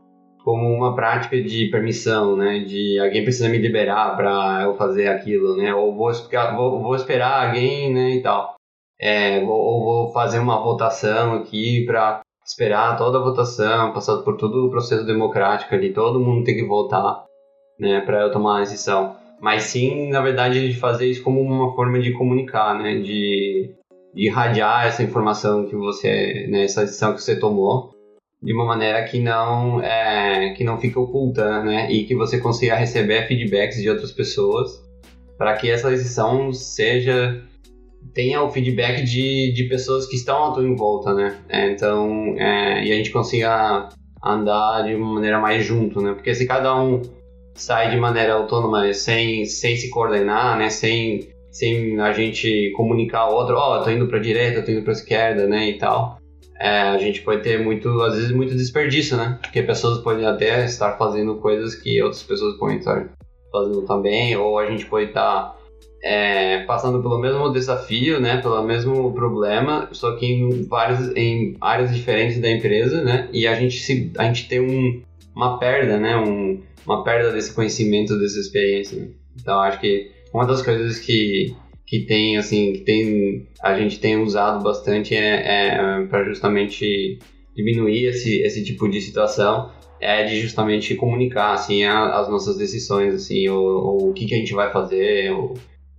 como 0.47 0.65
uma 0.73 0.95
prática 0.95 1.41
de 1.41 1.67
permissão, 1.69 2.37
né? 2.37 2.59
De 2.59 2.97
alguém 2.99 3.21
precisa 3.21 3.49
me 3.49 3.57
liberar 3.57 4.15
para 4.15 4.63
eu 4.63 4.75
fazer 4.77 5.09
aquilo, 5.09 5.57
né? 5.57 5.75
Ou 5.75 5.93
vou, 5.93 6.09
vou, 6.55 6.81
vou 6.83 6.95
esperar 6.95 7.47
alguém, 7.47 7.93
né? 7.93 8.11
E 8.11 8.21
tal. 8.21 8.55
É, 8.97 9.41
ou 9.43 9.83
vou 9.83 10.13
fazer 10.13 10.39
uma 10.39 10.63
votação 10.63 11.33
aqui 11.33 11.85
para 11.85 12.21
esperar 12.45 12.97
toda 12.97 13.17
a 13.17 13.21
votação, 13.21 13.91
passar 13.91 14.19
por 14.19 14.37
todo 14.37 14.67
o 14.67 14.69
processo 14.69 15.05
democrático 15.05 15.75
ali, 15.75 15.91
todo 15.91 16.21
mundo 16.21 16.45
tem 16.45 16.55
que 16.55 16.65
votar, 16.65 17.25
né? 17.77 17.99
Para 17.99 18.21
eu 18.21 18.31
tomar 18.31 18.59
a 18.59 18.61
decisão. 18.61 19.17
Mas 19.39 19.63
sim, 19.63 20.09
na 20.09 20.21
verdade, 20.21 20.71
de 20.71 20.79
fazer 20.79 21.07
isso 21.07 21.23
como 21.23 21.41
uma 21.41 21.75
forma 21.75 21.99
de 21.99 22.11
comunicar, 22.13 22.77
né? 22.77 22.95
De, 22.95 23.75
de 24.13 24.27
irradiar 24.27 24.87
essa 24.87 25.03
informação 25.03 25.65
que 25.67 25.75
você, 25.75 26.47
né? 26.49 26.63
Essa 26.63 26.81
decisão 26.81 27.13
que 27.13 27.21
você 27.21 27.39
tomou 27.39 27.95
de 28.41 28.53
uma 28.53 28.65
maneira 28.65 29.03
que 29.03 29.19
não 29.19 29.81
é, 29.81 30.53
que 30.55 30.63
não 30.63 30.79
fique 30.79 30.97
oculta, 30.97 31.63
né? 31.63 31.91
E 31.91 32.05
que 32.05 32.15
você 32.15 32.39
consiga 32.39 32.75
receber 32.75 33.27
feedbacks 33.27 33.81
de 33.81 33.89
outras 33.89 34.11
pessoas 34.11 34.83
para 35.37 35.55
que 35.55 35.69
essa 35.69 35.89
decisão 35.89 36.51
seja 36.51 37.43
tenha 38.13 38.41
o 38.41 38.49
feedback 38.49 39.03
de, 39.03 39.53
de 39.53 39.63
pessoas 39.65 40.07
que 40.07 40.15
estão 40.15 40.45
à 40.45 40.51
tua 40.51 40.63
em 40.63 40.75
volta, 40.75 41.13
né? 41.13 41.37
É, 41.49 41.69
então, 41.69 42.35
é, 42.37 42.83
e 42.83 42.91
a 42.91 42.95
gente 42.95 43.11
consiga 43.11 43.89
andar 44.23 44.83
de 44.83 44.95
uma 44.95 45.13
maneira 45.13 45.39
mais 45.39 45.63
junto, 45.63 46.01
né? 46.01 46.13
Porque 46.13 46.33
se 46.33 46.47
cada 46.47 46.75
um 46.79 47.01
sai 47.57 47.89
de 47.89 47.97
maneira 47.97 48.33
autônoma, 48.33 48.93
sem, 48.93 49.45
sem 49.45 49.75
se 49.75 49.89
coordenar, 49.89 50.57
né? 50.57 50.69
Sem, 50.69 51.29
sem 51.51 51.99
a 51.99 52.13
gente 52.13 52.71
comunicar 52.75 53.19
ao 53.21 53.35
outro, 53.35 53.55
ó, 53.55 53.73
oh, 53.73 53.75
eu 53.77 53.83
tô 53.83 53.89
indo 53.91 54.07
pra 54.07 54.19
direita, 54.19 54.59
eu 54.59 54.65
tô 54.65 54.71
indo 54.71 54.83
pra 54.83 54.93
esquerda, 54.93 55.47
né? 55.47 55.69
E 55.69 55.77
tal 55.77 56.17
é, 56.59 56.69
a 56.69 56.97
gente 56.97 57.21
pode 57.21 57.43
ter 57.43 57.63
muito, 57.63 57.89
às 58.01 58.15
vezes, 58.15 58.31
muito 58.31 58.55
desperdício, 58.55 59.15
né? 59.15 59.37
Porque 59.41 59.61
pessoas 59.61 59.99
podem 59.99 60.25
até 60.25 60.65
estar 60.65 60.97
fazendo 60.97 61.35
coisas 61.35 61.75
que 61.75 62.01
outras 62.01 62.23
pessoas 62.23 62.57
podem 62.57 62.77
estar 62.77 63.09
fazendo 63.51 63.83
também, 63.83 64.35
ou 64.35 64.57
a 64.57 64.65
gente 64.65 64.85
pode 64.85 65.09
estar 65.09 65.55
é, 66.03 66.63
passando 66.63 67.01
pelo 67.01 67.19
mesmo 67.19 67.51
desafio, 67.51 68.19
né? 68.19 68.41
Pelo 68.41 68.63
mesmo 68.63 69.13
problema, 69.13 69.87
só 69.91 70.15
que 70.15 70.25
em 70.25 70.63
vários, 70.67 71.15
em 71.15 71.55
áreas 71.61 71.93
diferentes 71.95 72.41
da 72.41 72.49
empresa, 72.49 73.03
né? 73.03 73.29
E 73.31 73.47
a 73.47 73.53
gente 73.53 73.79
se, 73.79 74.11
a 74.17 74.23
gente 74.23 74.47
tem 74.47 74.59
um, 74.59 75.01
uma 75.35 75.59
perda, 75.59 75.97
né? 75.99 76.17
Um, 76.17 76.61
uma 76.87 77.03
perda 77.03 77.31
desse 77.31 77.53
conhecimento, 77.53 78.17
dessa 78.17 78.39
experiência. 78.39 79.11
Então, 79.39 79.59
acho 79.59 79.79
que 79.79 80.09
uma 80.33 80.45
das 80.45 80.61
coisas 80.61 80.99
que 80.99 81.53
que 81.85 82.01
tem 82.01 82.35
assim 82.35 82.73
que 82.73 82.79
tem 82.81 83.47
a 83.61 83.77
gente 83.77 83.99
tem 83.99 84.21
usado 84.21 84.61
bastante 84.61 85.15
é, 85.15 85.75
é 85.75 86.05
para 86.07 86.25
justamente 86.25 87.17
diminuir 87.55 88.07
esse, 88.07 88.41
esse 88.41 88.63
tipo 88.63 88.89
de 88.89 88.99
situação 88.99 89.71
é 89.99 90.25
de 90.25 90.39
justamente 90.39 90.95
comunicar 90.95 91.53
assim 91.53 91.85
a, 91.85 92.19
as 92.19 92.29
nossas 92.29 92.57
decisões 92.57 93.13
assim 93.15 93.47
ou, 93.47 93.65
ou, 93.65 94.09
o 94.09 94.13
que, 94.13 94.25
que 94.25 94.35
a 94.35 94.37
gente 94.37 94.53
vai 94.53 94.71
fazer 94.71 95.31
ou, 95.31 95.53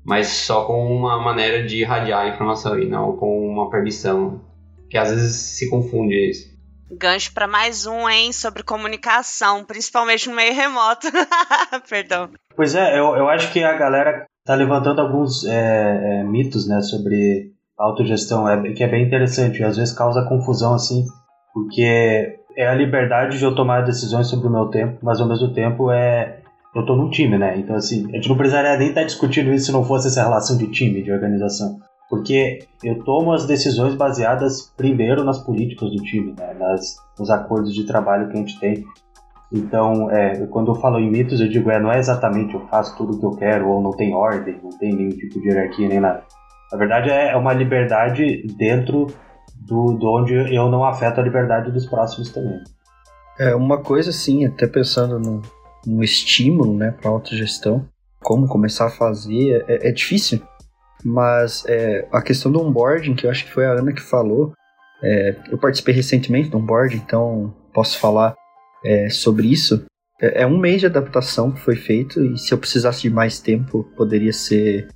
mas 0.04 0.28
só 0.28 0.66
com 0.66 0.94
uma 0.94 1.18
maneira 1.22 1.66
de 1.66 1.78
irradiar 1.78 2.26
a 2.26 2.28
informação 2.28 2.78
e 2.78 2.86
não 2.86 3.16
com 3.16 3.48
uma 3.48 3.70
permissão 3.70 4.42
que 4.90 4.96
às 4.96 5.10
vezes 5.10 5.36
se 5.36 5.68
confunde 5.68 6.14
isso. 6.30 6.57
Gancho 6.90 7.32
para 7.32 7.46
mais 7.46 7.86
um, 7.86 8.08
hein, 8.08 8.32
sobre 8.32 8.62
comunicação, 8.62 9.64
principalmente 9.64 10.28
no 10.28 10.36
meio 10.36 10.54
remoto. 10.54 11.06
Perdão. 11.88 12.30
Pois 12.56 12.74
é, 12.74 12.98
eu, 12.98 13.14
eu 13.16 13.28
acho 13.28 13.52
que 13.52 13.62
a 13.62 13.76
galera 13.76 14.26
tá 14.44 14.54
levantando 14.54 15.00
alguns 15.00 15.44
é, 15.44 16.20
é, 16.20 16.24
mitos, 16.24 16.66
né, 16.66 16.80
sobre 16.80 17.52
autogestão, 17.78 18.48
é, 18.48 18.72
que 18.72 18.82
é 18.82 18.88
bem 18.88 19.04
interessante, 19.04 19.60
e 19.60 19.64
às 19.64 19.76
vezes 19.76 19.94
causa 19.94 20.26
confusão, 20.26 20.74
assim, 20.74 21.04
porque 21.52 22.38
é 22.56 22.66
a 22.66 22.74
liberdade 22.74 23.38
de 23.38 23.44
eu 23.44 23.54
tomar 23.54 23.82
decisões 23.82 24.26
sobre 24.26 24.48
o 24.48 24.50
meu 24.50 24.66
tempo, 24.66 24.98
mas 25.02 25.20
ao 25.20 25.28
mesmo 25.28 25.52
tempo 25.52 25.92
é 25.92 26.40
eu 26.74 26.84
tô 26.84 26.96
num 26.96 27.10
time, 27.10 27.38
né? 27.38 27.58
Então, 27.58 27.76
assim, 27.76 28.08
a 28.10 28.16
gente 28.16 28.28
não 28.28 28.36
precisaria 28.36 28.76
nem 28.76 28.88
estar 28.88 29.00
tá 29.00 29.06
discutindo 29.06 29.52
isso 29.52 29.66
se 29.66 29.72
não 29.72 29.84
fosse 29.84 30.08
essa 30.08 30.22
relação 30.22 30.56
de 30.56 30.66
time, 30.68 31.02
de 31.02 31.12
organização. 31.12 31.78
Porque 32.08 32.66
eu 32.82 33.02
tomo 33.04 33.32
as 33.32 33.46
decisões 33.46 33.94
baseadas 33.94 34.72
primeiro 34.76 35.24
nas 35.24 35.38
políticas 35.38 35.90
do 35.90 36.02
time, 36.02 36.34
né? 36.38 36.54
Nas, 36.58 36.96
nos 37.18 37.30
acordos 37.30 37.74
de 37.74 37.84
trabalho 37.84 38.28
que 38.28 38.34
a 38.34 38.40
gente 38.40 38.58
tem. 38.58 38.86
Então, 39.52 40.10
é, 40.10 40.46
quando 40.46 40.70
eu 40.70 40.74
falo 40.74 40.98
em 40.98 41.10
mitos, 41.10 41.40
eu 41.40 41.48
digo, 41.48 41.70
é, 41.70 41.80
não 41.80 41.90
é 41.90 41.98
exatamente 41.98 42.54
eu 42.54 42.66
faço 42.68 42.96
tudo 42.96 43.14
o 43.14 43.18
que 43.18 43.26
eu 43.26 43.36
quero, 43.36 43.68
ou 43.68 43.82
não 43.82 43.92
tem 43.92 44.14
ordem, 44.14 44.58
não 44.62 44.70
tem 44.70 44.94
nenhum 44.94 45.10
tipo 45.10 45.40
de 45.40 45.48
hierarquia 45.48 45.88
nem 45.88 46.00
nada. 46.00 46.22
Na 46.70 46.78
verdade, 46.78 47.10
é, 47.10 47.32
é 47.32 47.36
uma 47.36 47.52
liberdade 47.52 48.46
dentro 48.56 49.06
do, 49.54 49.92
do 49.94 50.06
onde 50.06 50.34
eu 50.34 50.68
não 50.68 50.84
afeto 50.84 51.20
a 51.20 51.22
liberdade 51.22 51.70
dos 51.72 51.86
próximos 51.86 52.30
também. 52.30 52.60
É, 53.38 53.54
uma 53.54 53.78
coisa 53.78 54.10
assim, 54.10 54.44
até 54.44 54.66
pensando 54.66 55.18
no, 55.18 55.42
no 55.86 56.02
estímulo, 56.02 56.74
né, 56.74 56.90
para 56.90 57.10
autogestão, 57.10 57.86
como 58.20 58.48
começar 58.48 58.86
a 58.86 58.90
fazer, 58.90 59.64
é, 59.68 59.88
é 59.88 59.92
difícil, 59.92 60.40
mas 61.04 61.64
é, 61.66 62.06
a 62.12 62.20
questão 62.22 62.50
do 62.50 62.60
onboarding, 62.60 63.14
que 63.14 63.26
eu 63.26 63.30
acho 63.30 63.44
que 63.44 63.52
foi 63.52 63.66
a 63.66 63.72
Ana 63.72 63.92
que 63.92 64.02
falou, 64.02 64.52
é, 65.02 65.36
eu 65.50 65.58
participei 65.58 65.94
recentemente 65.94 66.48
do 66.48 66.58
onboarding, 66.58 66.96
então 66.96 67.54
posso 67.72 67.98
falar 67.98 68.34
é, 68.84 69.08
sobre 69.08 69.50
isso. 69.50 69.84
É, 70.20 70.42
é, 70.42 70.46
um 70.46 70.58
mês 70.58 70.80
de 70.80 70.86
adaptação 70.86 71.52
que 71.52 71.60
foi 71.60 71.76
feito, 71.76 72.20
e 72.24 72.38
se 72.38 72.52
eu 72.52 72.58
precisasse 72.58 73.02
de 73.02 73.10
mais 73.10 73.40
tempo, 73.40 73.84
poderia 73.96 74.32
ser 74.32 74.88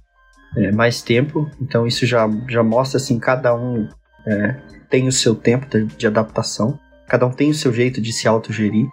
é, 0.56 0.72
mais 0.72 1.00
tempo, 1.02 1.48
então 1.60 1.86
isso 1.86 2.04
já, 2.04 2.28
já 2.48 2.62
mostra 2.62 2.98
assim, 2.98 3.18
cada 3.18 3.54
um 3.54 3.88
é, 4.26 4.56
tem 4.90 5.08
o 5.08 5.12
seu 5.12 5.34
tempo 5.34 5.66
de, 5.66 5.84
de, 5.84 6.06
adaptação, 6.06 6.78
cada 7.08 7.26
um 7.26 7.30
tem 7.30 7.50
o 7.50 7.54
seu 7.54 7.72
jeito 7.72 8.00
de 8.00 8.12
se 8.12 8.26
autogerir, 8.28 8.86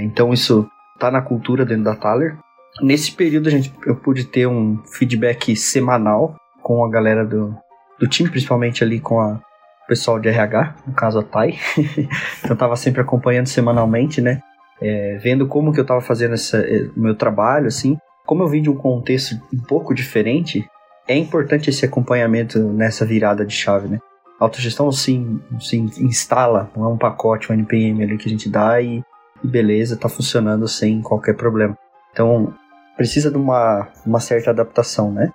então 0.00 0.32
isso 0.32 0.66
tá 0.98 1.08
na 1.08 1.22
cultura 1.22 1.64
dentro 1.64 1.84
da 1.84 1.94
Thaler. 1.94 2.36
Nesse 2.80 3.12
período 3.12 3.48
a 3.48 3.50
gente, 3.50 3.72
eu 3.86 3.96
pude 3.96 4.24
ter 4.24 4.46
um 4.46 4.78
feedback 4.84 5.54
semanal 5.56 6.36
com 6.62 6.84
a 6.84 6.90
galera 6.90 7.24
do, 7.24 7.54
do 7.98 8.08
time, 8.08 8.30
principalmente 8.30 8.82
ali 8.82 8.98
com 8.98 9.20
a, 9.20 9.34
o 9.34 9.86
pessoal 9.86 10.18
de 10.18 10.28
RH, 10.28 10.76
no 10.86 10.94
caso 10.94 11.18
a 11.18 11.22
Thay. 11.22 11.58
então 12.38 12.50
eu 12.50 12.56
tava 12.56 12.76
sempre 12.76 13.00
acompanhando 13.00 13.46
semanalmente, 13.46 14.20
né? 14.20 14.40
É, 14.80 15.18
vendo 15.22 15.46
como 15.46 15.72
que 15.72 15.78
eu 15.78 15.84
tava 15.84 16.00
fazendo 16.00 16.34
é, 16.34 16.88
meu 16.96 17.14
trabalho, 17.14 17.66
assim. 17.66 17.96
Como 18.24 18.42
eu 18.42 18.48
vim 18.48 18.62
de 18.62 18.70
um 18.70 18.76
contexto 18.76 19.40
um 19.52 19.60
pouco 19.60 19.94
diferente, 19.94 20.64
é 21.06 21.16
importante 21.16 21.68
esse 21.68 21.84
acompanhamento 21.84 22.58
nessa 22.58 23.04
virada 23.04 23.44
de 23.44 23.54
chave, 23.54 23.88
né? 23.88 23.98
A 24.40 24.44
autogestão 24.44 24.90
sim, 24.90 25.40
sim 25.60 25.90
instala, 25.98 26.70
não 26.76 26.84
é 26.84 26.88
um 26.88 26.98
pacote, 26.98 27.52
um 27.52 27.54
NPM 27.54 28.02
ali 28.02 28.16
que 28.16 28.28
a 28.28 28.30
gente 28.30 28.48
dá 28.48 28.80
e 28.80 29.04
e 29.42 29.46
beleza, 29.46 29.96
tá 29.96 30.08
funcionando 30.08 30.68
sem 30.68 31.02
qualquer 31.02 31.34
problema. 31.34 31.76
Então, 32.12 32.54
precisa 32.96 33.30
de 33.30 33.36
uma, 33.36 33.88
uma 34.04 34.20
certa 34.20 34.50
adaptação, 34.50 35.10
né? 35.10 35.30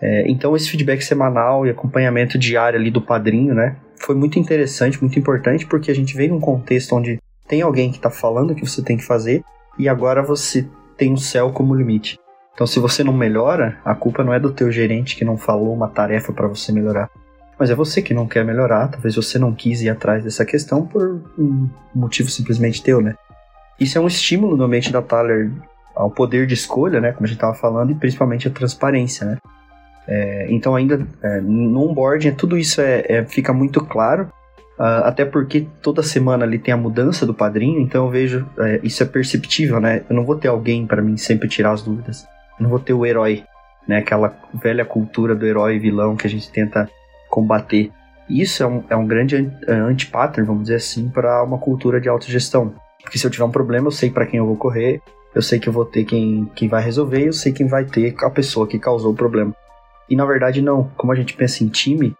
É, 0.00 0.28
então, 0.28 0.56
esse 0.56 0.68
feedback 0.68 1.00
semanal 1.02 1.64
e 1.64 1.70
acompanhamento 1.70 2.36
diário 2.36 2.78
ali 2.78 2.90
do 2.90 3.00
padrinho, 3.00 3.54
né? 3.54 3.76
Foi 3.96 4.16
muito 4.16 4.38
interessante, 4.38 5.00
muito 5.00 5.18
importante, 5.18 5.64
porque 5.64 5.90
a 5.90 5.94
gente 5.94 6.16
veio 6.16 6.30
num 6.30 6.40
contexto 6.40 6.96
onde 6.96 7.20
tem 7.46 7.62
alguém 7.62 7.90
que 7.90 7.98
está 7.98 8.10
falando 8.10 8.50
o 8.50 8.54
que 8.54 8.66
você 8.66 8.82
tem 8.82 8.96
que 8.96 9.04
fazer 9.04 9.44
e 9.78 9.88
agora 9.88 10.22
você 10.22 10.66
tem 10.96 11.12
o 11.12 11.18
céu 11.18 11.52
como 11.52 11.74
limite. 11.74 12.18
Então, 12.54 12.66
se 12.66 12.80
você 12.80 13.04
não 13.04 13.12
melhora, 13.12 13.78
a 13.84 13.94
culpa 13.94 14.24
não 14.24 14.34
é 14.34 14.40
do 14.40 14.52
teu 14.52 14.70
gerente 14.70 15.16
que 15.16 15.24
não 15.24 15.36
falou 15.36 15.72
uma 15.72 15.88
tarefa 15.88 16.32
para 16.32 16.48
você 16.48 16.72
melhorar, 16.72 17.08
mas 17.58 17.70
é 17.70 17.74
você 17.74 18.02
que 18.02 18.12
não 18.12 18.26
quer 18.26 18.44
melhorar. 18.44 18.88
Talvez 18.88 19.14
você 19.14 19.38
não 19.38 19.54
quis 19.54 19.82
ir 19.82 19.88
atrás 19.88 20.24
dessa 20.24 20.44
questão 20.44 20.84
por 20.84 21.22
um 21.38 21.68
motivo 21.94 22.28
simplesmente 22.28 22.82
teu, 22.82 23.00
né? 23.00 23.14
Isso 23.78 23.96
é 23.96 24.00
um 24.00 24.06
estímulo 24.06 24.56
no 24.56 24.64
ambiente 24.64 24.92
da 24.92 25.00
Thaler 25.00 25.50
ao 25.94 26.10
poder 26.10 26.46
de 26.46 26.54
escolha, 26.54 27.00
né, 27.00 27.12
como 27.12 27.24
a 27.24 27.28
gente 27.28 27.36
estava 27.36 27.54
falando, 27.54 27.90
e 27.90 27.94
principalmente 27.94 28.48
a 28.48 28.50
transparência, 28.50 29.26
né. 29.26 29.38
É, 30.06 30.46
então 30.50 30.74
ainda 30.74 31.06
é, 31.22 31.40
no 31.40 31.88
onboarding 31.88 32.32
tudo 32.32 32.58
isso 32.58 32.80
é, 32.80 33.04
é 33.08 33.24
fica 33.24 33.52
muito 33.52 33.84
claro, 33.84 34.24
uh, 34.76 35.04
até 35.04 35.24
porque 35.24 35.68
toda 35.80 36.02
semana 36.02 36.44
ali 36.44 36.58
tem 36.58 36.74
a 36.74 36.76
mudança 36.76 37.24
do 37.24 37.32
padrinho, 37.32 37.80
então 37.80 38.06
eu 38.06 38.10
vejo 38.10 38.44
é, 38.58 38.80
isso 38.82 39.02
é 39.02 39.06
perceptível, 39.06 39.80
né. 39.80 40.02
Eu 40.10 40.16
não 40.16 40.24
vou 40.24 40.36
ter 40.36 40.48
alguém 40.48 40.86
para 40.86 41.00
mim 41.00 41.16
sempre 41.16 41.48
tirar 41.48 41.72
as 41.72 41.82
dúvidas, 41.82 42.24
eu 42.58 42.64
não 42.64 42.70
vou 42.70 42.80
ter 42.80 42.92
o 42.92 43.06
herói, 43.06 43.44
né, 43.86 43.98
aquela 43.98 44.36
velha 44.54 44.84
cultura 44.84 45.34
do 45.34 45.46
herói 45.46 45.76
e 45.76 45.78
vilão 45.78 46.16
que 46.16 46.26
a 46.26 46.30
gente 46.30 46.50
tenta 46.50 46.88
combater. 47.30 47.90
Isso 48.28 48.62
é 48.62 48.66
um, 48.66 48.84
é 48.88 48.96
um 48.96 49.06
grande 49.06 49.50
anti-pattern, 49.68 50.46
vamos 50.46 50.62
dizer 50.62 50.76
assim, 50.76 51.08
para 51.08 51.42
uma 51.42 51.58
cultura 51.58 52.00
de 52.00 52.08
autogestão. 52.08 52.72
Porque 53.02 53.18
se 53.18 53.26
eu 53.26 53.30
tiver 53.30 53.44
um 53.44 53.50
problema, 53.50 53.88
eu 53.88 53.90
sei 53.90 54.10
para 54.10 54.24
quem 54.24 54.38
eu 54.38 54.46
vou 54.46 54.56
correr, 54.56 55.00
eu 55.34 55.42
sei 55.42 55.58
que 55.58 55.68
eu 55.68 55.72
vou 55.72 55.84
ter 55.84 56.04
quem, 56.04 56.50
quem 56.54 56.68
vai 56.68 56.82
resolver, 56.82 57.26
eu 57.26 57.32
sei 57.32 57.52
quem 57.52 57.66
vai 57.66 57.84
ter 57.84 58.14
a 58.20 58.30
pessoa 58.30 58.66
que 58.66 58.78
causou 58.78 59.12
o 59.12 59.16
problema. 59.16 59.54
E 60.08 60.16
na 60.16 60.26
verdade, 60.26 60.60
não. 60.60 60.90
Como 60.96 61.12
a 61.12 61.16
gente 61.16 61.34
pensa 61.34 61.64
em 61.64 61.68
time, 61.68 62.16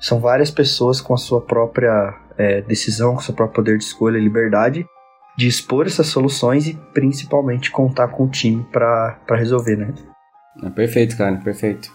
são 0.00 0.20
várias 0.20 0.50
pessoas 0.50 1.00
com 1.00 1.12
a 1.14 1.18
sua 1.18 1.40
própria 1.40 2.14
é, 2.38 2.62
decisão, 2.62 3.14
com 3.14 3.20
o 3.20 3.22
seu 3.22 3.34
próprio 3.34 3.56
poder 3.56 3.78
de 3.78 3.84
escolha 3.84 4.18
e 4.18 4.20
liberdade 4.20 4.86
de 5.36 5.48
expor 5.48 5.86
essas 5.86 6.06
soluções 6.06 6.66
e 6.66 6.74
principalmente 6.92 7.70
contar 7.70 8.08
com 8.08 8.24
o 8.24 8.28
time 8.28 8.64
para 8.72 9.18
resolver, 9.30 9.76
né? 9.76 9.92
É 10.62 10.70
perfeito, 10.70 11.16
cara, 11.16 11.36
perfeito. 11.36 11.92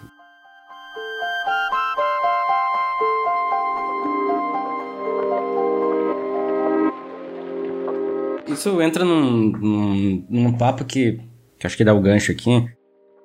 Isso 8.59 8.81
entra 8.81 9.03
num, 9.05 9.51
num, 9.51 10.25
num 10.29 10.53
papo 10.53 10.83
que, 10.85 11.19
que 11.57 11.65
acho 11.65 11.77
que 11.77 11.83
dá 11.83 11.93
o 11.93 12.01
gancho 12.01 12.31
aqui. 12.31 12.69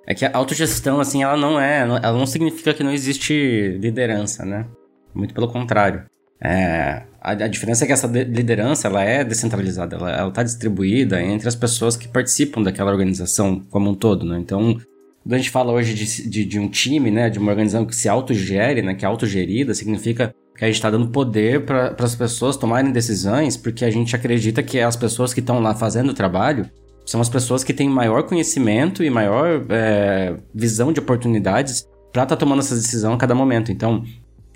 É 0.07 0.14
que 0.14 0.25
a 0.25 0.31
autogestão, 0.35 1.01
assim, 1.01 1.23
ela 1.23 1.37
não 1.37 1.59
é. 1.59 1.81
Ela 1.81 2.12
não 2.12 2.27
significa 2.27 2.75
que 2.75 2.83
não 2.83 2.92
existe 2.92 3.79
liderança, 3.81 4.44
né? 4.44 4.66
Muito 5.14 5.35
pelo 5.35 5.49
contrário. 5.49 6.05
É, 6.40 7.05
a, 7.20 7.31
a, 7.31 7.49
diferença 7.49 7.85
é 7.85 7.87
que 7.87 7.92
essa 7.92 8.07
liderança 8.07 8.88
ela 8.88 9.03
é 9.03 9.25
descentralizada, 9.25 9.97
ela 9.97 10.29
está 10.29 10.42
distribuída 10.42 11.23
entre 11.23 11.49
as 11.49 11.55
pessoas 11.55 11.97
que 11.97 12.07
participam 12.07 12.62
daquela 12.62 12.90
organização 12.90 13.61
como 13.70 13.90
um 13.90 13.94
todo, 13.94 14.27
né? 14.27 14.38
Então, 14.38 14.79
quando 15.23 15.33
a 15.33 15.38
gente 15.38 15.49
fala 15.49 15.73
hoje 15.73 15.94
de, 15.94 16.29
de, 16.29 16.44
de 16.44 16.59
um 16.59 16.68
time, 16.68 17.11
né, 17.11 17.31
de 17.31 17.38
uma 17.38 17.51
organização 17.51 17.87
que 17.87 17.97
se 17.97 18.11
autogere, 18.11 18.83
né, 18.83 18.94
que 18.94 19.07
é 19.07 19.09
autogerida, 19.09 19.73
significa 19.73 20.35
que 20.57 20.64
a 20.64 20.69
gente 20.69 20.77
está 20.77 20.90
dando 20.90 21.09
poder 21.09 21.64
para 21.64 21.95
as 21.99 22.14
pessoas 22.14 22.57
tomarem 22.57 22.93
decisões, 22.93 23.57
porque 23.57 23.85
a 23.85 23.90
gente 23.90 24.14
acredita 24.14 24.62
que 24.62 24.81
as 24.81 24.95
pessoas 24.95 25.35
que 25.35 25.40
estão 25.40 25.61
lá 25.61 25.75
fazendo 25.75 26.11
o 26.11 26.14
trabalho 26.14 26.71
são 27.05 27.21
as 27.21 27.29
pessoas 27.29 27.62
que 27.62 27.75
têm 27.75 27.88
maior 27.88 28.23
conhecimento 28.23 29.03
e 29.03 29.11
maior 29.11 29.64
é, 29.69 30.37
visão 30.55 30.93
de 30.93 31.01
oportunidades 31.01 31.87
para 32.12 32.23
estar 32.23 32.37
tá 32.37 32.37
tomando 32.37 32.61
essa 32.61 32.75
decisão 32.75 33.12
a 33.12 33.17
cada 33.17 33.35
momento. 33.35 33.73
Então, 33.73 34.05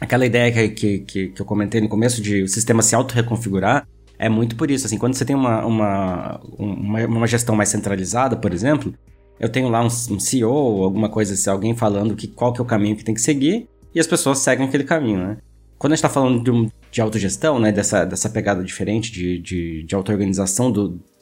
aquela 0.01 0.25
ideia 0.25 0.71
que, 0.71 1.01
que, 1.01 1.29
que, 1.29 1.41
eu 1.41 1.45
comentei 1.45 1.81
no 1.81 1.89
começo 1.89 2.23
de 2.23 2.43
o 2.43 2.49
sistema 2.49 2.81
se 2.81 2.95
auto-reconfigurar 2.95 3.87
é 4.19 4.29
muito 4.29 4.57
por 4.57 4.71
isso. 4.71 4.87
Assim, 4.87 4.99
quando 4.99 5.15
você 5.15 5.25
tem 5.25 5.37
uma, 5.37 5.67
uma, 5.67 6.41
uma, 6.57 7.07
uma 7.07 7.27
gestão 7.27 7.55
mais 7.55 7.69
centralizada, 7.69 8.37
por 8.37 8.53
exemplo, 8.55 8.95
eu 9.39 9.49
tenho 9.49 9.69
lá 9.69 9.83
um, 9.83 9.87
um 9.87 10.21
CEO 10.21 10.51
ou 10.51 10.85
alguma 10.85 11.09
coisa, 11.09 11.37
se 11.37 11.51
alguém 11.51 11.75
falando 11.75 12.17
que 12.17 12.29
qual 12.29 12.53
que 12.53 12.61
é 12.61 12.63
o 12.63 12.67
caminho 12.67 12.97
que 12.97 13.05
tem 13.05 13.15
que 13.15 13.21
seguir, 13.21 13.69
e 13.95 14.01
as 14.01 14.07
pessoas 14.07 14.39
seguem 14.39 14.67
aquele 14.67 14.85
caminho, 14.85 15.19
né? 15.19 15.37
Quando 15.79 15.93
a 15.93 15.97
gente 15.97 16.05
está 16.05 16.09
falando 16.09 16.43
de, 16.43 16.73
de 16.91 17.01
autogestão, 17.01 17.59
né, 17.59 17.71
dessa, 17.71 18.05
dessa 18.05 18.29
pegada 18.29 18.63
diferente 18.65 19.13
de, 19.13 19.39
de, 19.39 19.83
de 19.85 19.95
auto-organização 19.95 20.73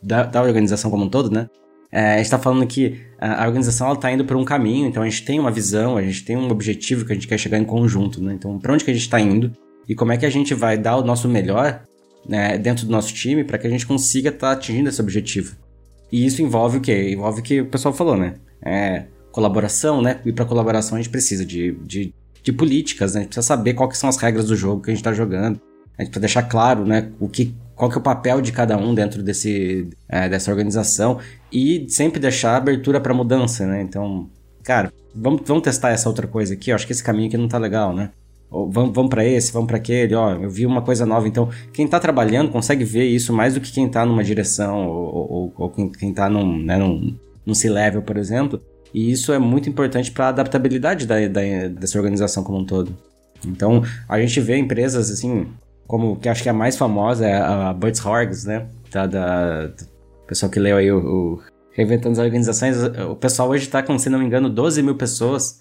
da, 0.02 0.24
da, 0.24 0.42
organização 0.42 0.90
como 0.90 1.04
um 1.04 1.08
todo, 1.08 1.30
né, 1.30 1.48
é, 1.92 2.14
a 2.14 2.16
gente 2.16 2.24
está 2.24 2.38
falando 2.38 2.66
que 2.66 3.00
a, 3.18 3.44
a 3.44 3.46
organização 3.46 3.92
está 3.92 4.10
indo 4.10 4.24
por 4.24 4.36
um 4.36 4.44
caminho, 4.44 4.88
então 4.88 5.02
a 5.02 5.08
gente 5.08 5.24
tem 5.24 5.38
uma 5.38 5.50
visão, 5.50 5.96
a 5.96 6.02
gente 6.02 6.24
tem 6.24 6.36
um 6.36 6.50
objetivo 6.50 7.04
que 7.04 7.12
a 7.12 7.14
gente 7.14 7.28
quer 7.28 7.38
chegar 7.38 7.58
em 7.58 7.64
conjunto, 7.64 8.22
né, 8.22 8.32
então 8.32 8.58
para 8.58 8.72
onde 8.72 8.84
que 8.84 8.90
a 8.90 8.94
gente 8.94 9.02
está 9.02 9.20
indo 9.20 9.52
e 9.88 9.94
como 9.94 10.12
é 10.12 10.16
que 10.16 10.24
a 10.24 10.30
gente 10.30 10.54
vai 10.54 10.78
dar 10.78 10.96
o 10.96 11.04
nosso 11.04 11.28
melhor 11.28 11.82
né, 12.28 12.58
dentro 12.58 12.86
do 12.86 12.92
nosso 12.92 13.12
time 13.12 13.44
para 13.44 13.58
que 13.58 13.66
a 13.66 13.70
gente 13.70 13.86
consiga 13.86 14.30
estar 14.30 14.48
tá 14.48 14.52
atingindo 14.52 14.88
esse 14.88 15.00
objetivo. 15.00 15.56
E 16.10 16.24
isso 16.24 16.42
envolve 16.42 16.78
o 16.78 16.80
quê? 16.80 17.10
Envolve 17.10 17.40
o 17.40 17.42
que 17.42 17.60
o 17.60 17.66
pessoal 17.66 17.92
falou, 17.92 18.16
né? 18.16 18.34
É, 18.64 19.06
colaboração, 19.32 20.00
né? 20.00 20.20
E 20.24 20.32
para 20.32 20.44
colaboração 20.44 20.96
a 20.96 21.00
gente 21.00 21.10
precisa 21.10 21.44
de, 21.44 21.72
de 21.84 22.14
de 22.46 22.52
políticas, 22.52 23.14
né? 23.14 23.20
A 23.20 23.22
gente 23.24 23.30
precisa 23.30 23.46
saber 23.48 23.74
quais 23.74 23.98
são 23.98 24.08
as 24.08 24.16
regras 24.16 24.46
do 24.46 24.54
jogo 24.54 24.80
que 24.80 24.88
a 24.88 24.94
gente 24.94 25.00
está 25.00 25.12
jogando. 25.12 25.60
A 25.98 26.02
gente 26.02 26.12
precisa 26.12 26.20
deixar 26.20 26.42
claro, 26.44 26.86
né, 26.86 27.10
o 27.18 27.28
que, 27.28 27.52
qual 27.74 27.90
que 27.90 27.96
é 27.96 27.98
o 27.98 28.02
papel 28.02 28.40
de 28.40 28.52
cada 28.52 28.76
um 28.76 28.94
dentro 28.94 29.20
desse, 29.20 29.90
é, 30.08 30.28
dessa 30.28 30.52
organização 30.52 31.18
e 31.50 31.86
sempre 31.88 32.20
deixar 32.20 32.54
abertura 32.54 33.00
para 33.00 33.12
mudança, 33.12 33.66
né? 33.66 33.82
Então, 33.82 34.30
cara, 34.62 34.92
vamos, 35.12 35.42
vamos 35.44 35.64
testar 35.64 35.90
essa 35.90 36.08
outra 36.08 36.28
coisa 36.28 36.54
aqui. 36.54 36.70
Eu 36.70 36.76
acho 36.76 36.86
que 36.86 36.92
esse 36.92 37.02
caminho 37.02 37.26
aqui 37.26 37.36
não 37.36 37.48
tá 37.48 37.58
legal, 37.58 37.92
né? 37.92 38.10
vamos, 38.48 38.94
vamos 38.94 39.10
para 39.10 39.24
esse, 39.24 39.52
vamos 39.52 39.66
para 39.66 39.78
aquele, 39.78 40.14
ó, 40.14 40.34
eu 40.34 40.48
vi 40.48 40.64
uma 40.64 40.82
coisa 40.82 41.04
nova. 41.04 41.26
Então, 41.26 41.50
quem 41.72 41.84
está 41.84 41.98
trabalhando 41.98 42.52
consegue 42.52 42.84
ver 42.84 43.06
isso 43.06 43.32
mais 43.32 43.54
do 43.54 43.60
que 43.60 43.72
quem 43.72 43.86
está 43.86 44.06
numa 44.06 44.22
direção 44.22 44.86
ou, 44.86 45.32
ou, 45.32 45.54
ou 45.56 45.70
quem, 45.70 45.90
quem 45.90 46.14
tá 46.14 46.30
num, 46.30 46.62
né, 46.62 46.76
num, 46.76 47.16
num 47.44 47.54
C-level, 47.54 48.02
por 48.02 48.16
exemplo. 48.16 48.62
E 48.96 49.12
isso 49.12 49.32
é 49.32 49.38
muito 49.38 49.68
importante 49.68 50.10
para 50.10 50.26
a 50.26 50.28
adaptabilidade 50.28 51.06
da, 51.06 51.16
da, 51.28 51.68
dessa 51.68 51.98
organização 51.98 52.42
como 52.42 52.58
um 52.58 52.64
todo. 52.64 52.96
Então, 53.46 53.82
a 54.08 54.18
gente 54.18 54.40
vê 54.40 54.56
empresas 54.56 55.10
assim, 55.10 55.46
como 55.86 56.16
que 56.16 56.28
acho 56.28 56.42
que 56.42 56.48
a 56.48 56.54
mais 56.54 56.78
famosa 56.78 57.26
é 57.26 57.36
a 57.36 57.72
Butts 57.74 58.02
Horgs, 58.04 58.46
né? 58.46 58.66
Da, 58.90 59.06
da, 59.06 59.66
do 59.66 59.86
pessoal 60.26 60.50
que 60.50 60.58
leu 60.58 60.78
aí 60.78 60.90
o, 60.90 60.98
o 60.98 61.42
Reinventando 61.72 62.12
as 62.12 62.24
Organizações. 62.24 62.76
O 63.10 63.14
pessoal 63.14 63.50
hoje 63.50 63.66
está 63.66 63.82
com, 63.82 63.98
se 63.98 64.08
não 64.08 64.18
me 64.18 64.24
engano, 64.24 64.48
12 64.48 64.82
mil 64.82 64.96
pessoas 64.96 65.60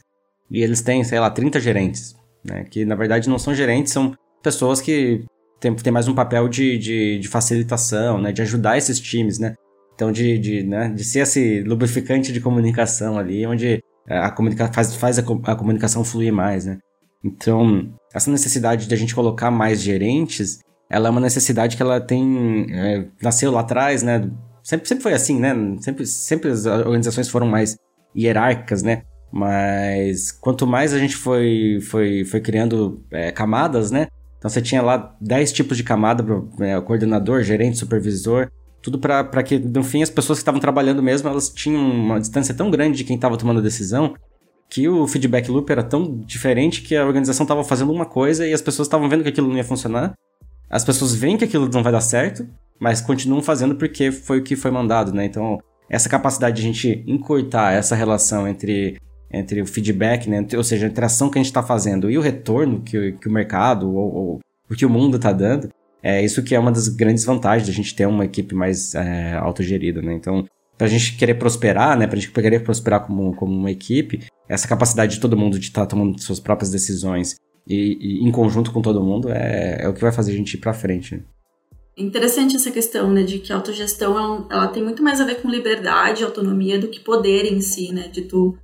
e 0.49 0.63
eles 0.63 0.81
têm, 0.81 1.03
sei 1.03 1.19
lá, 1.19 1.29
30 1.29 1.59
gerentes 1.59 2.15
né? 2.45 2.63
Que 2.69 2.85
na 2.85 2.95
verdade 2.95 3.27
não 3.27 3.39
são 3.39 3.53
gerentes, 3.53 3.91
são 3.91 4.15
pessoas 4.43 4.79
que 4.79 5.25
têm, 5.59 5.73
têm 5.75 5.91
mais 5.91 6.07
um 6.07 6.13
papel 6.13 6.47
de, 6.47 6.77
de, 6.77 7.19
de, 7.19 7.27
facilitação, 7.27 8.21
né? 8.21 8.31
De 8.31 8.41
ajudar 8.43 8.77
esses 8.77 8.99
times, 8.99 9.39
né? 9.39 9.55
Então, 9.95 10.11
de, 10.11 10.37
de, 10.37 10.63
né? 10.63 10.89
de 10.89 11.03
ser 11.03 11.19
esse 11.19 11.61
lubrificante 11.63 12.33
de 12.33 12.41
comunicação 12.41 13.17
ali, 13.17 13.47
onde 13.47 13.81
é, 14.07 14.17
a 14.17 14.29
comunica 14.29 14.71
faz, 14.71 14.93
faz 14.95 15.17
a, 15.17 15.21
a 15.21 15.55
comunicação 15.55 16.03
fluir 16.03 16.33
mais, 16.33 16.65
né? 16.65 16.77
Então, 17.23 17.91
essa 18.13 18.29
necessidade 18.29 18.87
de 18.87 18.93
a 18.93 18.97
gente 18.97 19.15
colocar 19.15 19.49
mais 19.49 19.81
gerentes, 19.81 20.59
ela 20.89 21.07
é 21.07 21.11
uma 21.11 21.21
necessidade 21.21 21.75
que 21.75 21.81
ela 21.81 21.99
tem... 21.99 22.67
É, 22.71 23.05
nasceu 23.21 23.51
lá 23.51 23.61
atrás, 23.61 24.03
né? 24.03 24.29
Sempre, 24.61 24.87
sempre 24.87 25.03
foi 25.03 25.13
assim, 25.13 25.39
né? 25.39 25.53
Sempre, 25.79 26.05
sempre 26.05 26.51
as 26.51 26.65
organizações 26.65 27.29
foram 27.29 27.47
mais 27.47 27.77
hierárquicas, 28.15 28.83
né? 28.83 29.03
Mas 29.31 30.31
quanto 30.31 30.67
mais 30.67 30.93
a 30.93 30.99
gente 30.99 31.15
foi, 31.15 31.79
foi, 31.81 32.23
foi 32.25 32.41
criando 32.41 33.03
é, 33.11 33.31
camadas, 33.31 33.91
né? 33.91 34.07
Então 34.37 34.49
você 34.49 34.61
tinha 34.61 34.81
lá 34.81 35.15
10 35.19 35.51
tipos 35.53 35.77
de 35.77 35.83
camada, 35.83 36.23
é, 36.59 36.79
coordenador, 36.81 37.41
gerente, 37.41 37.77
supervisor, 37.77 38.51
tudo 38.85 38.99
para 38.99 39.41
que, 39.41 39.57
no 39.57 39.83
fim, 39.83 40.03
as 40.03 40.11
pessoas 40.11 40.37
que 40.37 40.43
estavam 40.43 40.61
trabalhando 40.61 41.01
mesmo, 41.01 41.27
elas 41.27 41.49
tinham 41.49 41.83
uma 41.83 42.19
distância 42.19 42.53
tão 42.53 42.69
grande 42.69 42.99
de 42.99 43.03
quem 43.03 43.15
estava 43.15 43.35
tomando 43.35 43.59
a 43.59 43.63
decisão, 43.63 44.13
que 44.69 44.87
o 44.87 45.07
feedback 45.07 45.49
loop 45.49 45.67
era 45.71 45.81
tão 45.81 46.19
diferente 46.19 46.83
que 46.83 46.95
a 46.95 47.03
organização 47.03 47.45
estava 47.45 47.63
fazendo 47.63 47.91
uma 47.91 48.05
coisa 48.05 48.45
e 48.45 48.53
as 48.53 48.61
pessoas 48.61 48.87
estavam 48.87 49.09
vendo 49.09 49.23
que 49.23 49.29
aquilo 49.29 49.47
não 49.47 49.57
ia 49.57 49.63
funcionar. 49.63 50.13
As 50.69 50.85
pessoas 50.85 51.15
veem 51.15 51.35
que 51.35 51.45
aquilo 51.45 51.67
não 51.67 51.81
vai 51.81 51.91
dar 51.91 51.99
certo, 51.99 52.47
mas 52.79 53.01
continuam 53.01 53.41
fazendo 53.41 53.73
porque 53.75 54.11
foi 54.11 54.37
o 54.37 54.43
que 54.43 54.55
foi 54.55 54.69
mandado, 54.69 55.11
né? 55.11 55.25
Então, 55.25 55.57
essa 55.89 56.07
capacidade 56.07 56.57
de 56.57 56.61
a 56.61 56.65
gente 56.71 57.03
encurtar 57.07 57.71
essa 57.71 57.95
relação 57.95 58.47
entre 58.47 58.97
entre 59.31 59.63
o 59.63 59.65
feedback, 59.65 60.29
né? 60.29 60.45
ou 60.55 60.63
seja, 60.63 60.85
a 60.85 60.89
interação 60.89 61.29
que 61.29 61.39
a 61.39 61.41
gente 61.41 61.47
está 61.47 61.63
fazendo 61.63 62.09
e 62.09 62.17
o 62.17 62.21
retorno 62.21 62.81
que, 62.81 63.13
que 63.13 63.27
o 63.27 63.31
mercado 63.31 63.91
ou, 63.91 64.15
ou 64.15 64.39
o 64.69 64.75
que 64.75 64.85
o 64.85 64.89
mundo 64.89 65.17
está 65.17 65.33
dando, 65.33 65.69
é 66.01 66.23
isso 66.23 66.43
que 66.43 66.53
é 66.53 66.59
uma 66.59 66.71
das 66.71 66.87
grandes 66.87 67.25
vantagens 67.25 67.67
da 67.67 67.73
gente 67.73 67.95
ter 67.95 68.05
uma 68.05 68.25
equipe 68.25 68.53
mais 68.53 68.93
é, 68.93 69.33
autogerida, 69.33 70.01
né? 70.01 70.13
Então, 70.13 70.45
para 70.77 70.87
a 70.87 70.89
gente 70.89 71.17
querer 71.17 71.35
prosperar, 71.35 71.97
né? 71.97 72.05
Para 72.07 72.17
a 72.17 72.19
gente 72.19 72.31
querer 72.31 72.63
prosperar 72.63 73.05
como, 73.05 73.35
como 73.35 73.53
uma 73.53 73.71
equipe, 73.71 74.25
essa 74.47 74.67
capacidade 74.67 75.15
de 75.15 75.21
todo 75.21 75.37
mundo 75.37 75.57
de 75.59 75.67
estar 75.67 75.81
tá 75.81 75.87
tomando 75.87 76.21
suas 76.21 76.39
próprias 76.39 76.71
decisões 76.71 77.35
e, 77.67 77.97
e, 77.99 78.27
em 78.27 78.31
conjunto 78.31 78.71
com 78.71 78.81
todo 78.81 79.03
mundo 79.03 79.29
é, 79.29 79.79
é 79.81 79.89
o 79.89 79.93
que 79.93 80.01
vai 80.01 80.11
fazer 80.11 80.31
a 80.31 80.35
gente 80.35 80.53
ir 80.53 80.59
para 80.59 80.73
frente. 80.73 81.15
Né? 81.15 81.21
Interessante 81.97 82.55
essa 82.55 82.71
questão, 82.71 83.11
né, 83.11 83.23
de 83.23 83.39
que 83.39 83.53
a 83.53 83.55
autogestão 83.55 84.47
ela, 84.49 84.67
tem 84.67 84.83
muito 84.83 85.01
mais 85.01 85.21
a 85.21 85.25
ver 85.25 85.41
com 85.41 85.49
liberdade, 85.49 86.23
autonomia 86.23 86.77
do 86.77 86.89
que 86.89 86.99
poder 86.99 87.45
em 87.45 87.61
si, 87.61 87.93
né, 87.93 88.09
de 88.09 88.23
tu 88.23 88.57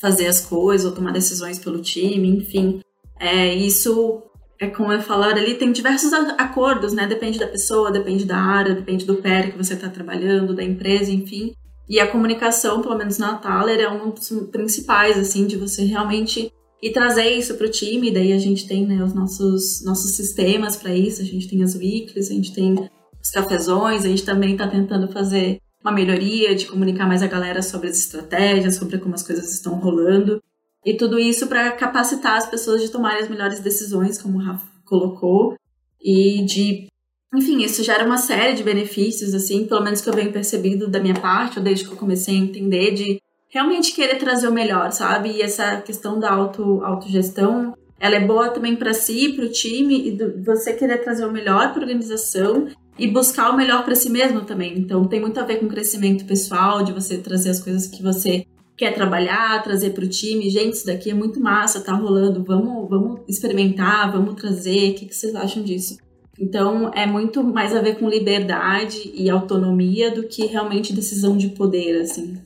fazer 0.00 0.26
as 0.26 0.40
coisas 0.40 0.86
ou 0.86 0.92
tomar 0.92 1.12
decisões 1.12 1.58
pelo 1.58 1.80
time, 1.80 2.28
enfim. 2.28 2.80
É, 3.18 3.54
isso 3.54 4.22
é 4.60 4.68
como 4.68 4.92
eu 4.92 5.02
falar 5.02 5.36
ali, 5.36 5.54
tem 5.54 5.72
diversos 5.72 6.12
acordos, 6.12 6.92
né? 6.92 7.06
Depende 7.06 7.38
da 7.38 7.46
pessoa, 7.46 7.90
depende 7.90 8.24
da 8.24 8.36
área, 8.36 8.74
depende 8.74 9.04
do 9.04 9.16
pé 9.16 9.50
que 9.50 9.58
você 9.58 9.74
está 9.74 9.88
trabalhando, 9.88 10.54
da 10.54 10.62
empresa, 10.62 11.10
enfim. 11.10 11.54
E 11.88 12.00
a 12.00 12.06
comunicação, 12.06 12.80
pelo 12.80 12.96
menos 12.96 13.18
na 13.18 13.34
Thaler, 13.34 13.80
é 13.80 13.90
um 13.90 14.10
dos 14.10 14.30
principais, 14.50 15.18
assim, 15.18 15.46
de 15.46 15.56
você 15.56 15.84
realmente 15.84 16.50
e 16.82 16.90
trazer 16.90 17.30
isso 17.30 17.54
para 17.54 17.66
o 17.66 17.70
time. 17.70 18.10
Daí 18.10 18.32
a 18.32 18.38
gente 18.38 18.66
tem 18.66 18.86
né, 18.86 19.02
os 19.02 19.14
nossos, 19.14 19.82
nossos 19.84 20.16
sistemas 20.16 20.76
para 20.76 20.94
isso, 20.94 21.22
a 21.22 21.24
gente 21.24 21.48
tem 21.48 21.62
as 21.62 21.74
weeklies, 21.74 22.30
a 22.30 22.34
gente 22.34 22.52
tem 22.52 22.74
os 23.22 23.30
cafezões, 23.30 24.04
a 24.04 24.08
gente 24.08 24.24
também 24.24 24.52
está 24.52 24.68
tentando 24.68 25.10
fazer 25.10 25.58
uma 25.82 25.92
melhoria, 25.92 26.54
de 26.54 26.66
comunicar 26.66 27.06
mais 27.06 27.22
a 27.22 27.26
galera 27.26 27.60
sobre 27.60 27.88
as 27.88 27.98
estratégias, 27.98 28.76
sobre 28.76 28.98
como 28.98 29.14
as 29.14 29.22
coisas 29.22 29.52
estão 29.52 29.74
rolando. 29.74 30.42
E 30.84 30.94
tudo 30.94 31.18
isso 31.18 31.46
para 31.46 31.72
capacitar 31.72 32.36
as 32.36 32.46
pessoas 32.46 32.82
de 32.82 32.90
tomarem 32.90 33.22
as 33.22 33.28
melhores 33.28 33.60
decisões, 33.60 34.20
como 34.20 34.38
o 34.38 34.42
Rafa 34.42 34.66
colocou, 34.84 35.56
e 36.02 36.44
de. 36.44 36.86
Enfim, 37.34 37.62
isso 37.62 37.82
gera 37.82 38.04
uma 38.04 38.18
série 38.18 38.54
de 38.54 38.62
benefícios, 38.62 39.34
assim, 39.34 39.66
pelo 39.66 39.82
menos 39.82 40.00
que 40.00 40.08
eu 40.08 40.12
venho 40.12 40.32
percebido 40.32 40.86
da 40.86 41.00
minha 41.00 41.14
parte, 41.14 41.58
ou 41.58 41.64
desde 41.64 41.84
que 41.84 41.92
eu 41.92 41.96
comecei 41.96 42.36
a 42.36 42.38
entender, 42.38 42.92
de 42.92 43.18
realmente 43.48 43.94
querer 43.94 44.16
trazer 44.18 44.46
o 44.46 44.52
melhor, 44.52 44.92
sabe? 44.92 45.30
E 45.30 45.42
essa 45.42 45.80
questão 45.80 46.18
da 46.20 46.30
auto, 46.30 46.82
autogestão, 46.84 47.74
ela 47.98 48.16
é 48.16 48.20
boa 48.20 48.50
também 48.50 48.76
para 48.76 48.92
si, 48.92 49.32
para 49.32 49.46
o 49.46 49.48
time, 49.48 50.08
e 50.08 50.10
do, 50.12 50.44
você 50.44 50.74
querer 50.74 50.98
trazer 50.98 51.24
o 51.24 51.32
melhor 51.32 51.72
para 51.72 51.80
a 51.80 51.82
organização 51.82 52.68
e 52.98 53.08
buscar 53.08 53.50
o 53.50 53.56
melhor 53.56 53.84
para 53.84 53.94
si 53.94 54.10
mesmo 54.10 54.42
também. 54.42 54.78
Então 54.78 55.04
tem 55.06 55.20
muito 55.20 55.40
a 55.40 55.44
ver 55.44 55.58
com 55.58 55.66
crescimento 55.66 56.24
pessoal, 56.24 56.84
de 56.84 56.92
você 56.92 57.18
trazer 57.18 57.50
as 57.50 57.60
coisas 57.60 57.88
que 57.88 58.02
você 58.02 58.44
quer 58.76 58.92
trabalhar, 58.92 59.62
trazer 59.62 59.90
para 59.90 60.04
o 60.04 60.08
time. 60.08 60.50
Gente, 60.50 60.74
isso 60.74 60.86
daqui 60.86 61.10
é 61.10 61.14
muito 61.14 61.40
massa, 61.40 61.80
tá 61.80 61.92
rolando. 61.92 62.44
Vamos, 62.44 62.88
vamos 62.88 63.20
experimentar, 63.28 64.10
vamos 64.10 64.34
trazer. 64.34 64.90
O 64.90 64.94
que, 64.94 65.06
que 65.06 65.14
vocês 65.14 65.34
acham 65.34 65.62
disso? 65.62 65.98
Então 66.38 66.90
é 66.92 67.06
muito 67.06 67.44
mais 67.44 67.74
a 67.74 67.80
ver 67.80 67.96
com 67.96 68.08
liberdade 68.08 69.12
e 69.14 69.30
autonomia 69.30 70.10
do 70.10 70.24
que 70.24 70.46
realmente 70.46 70.92
decisão 70.92 71.36
de 71.36 71.48
poder, 71.48 72.00
assim. 72.00 72.38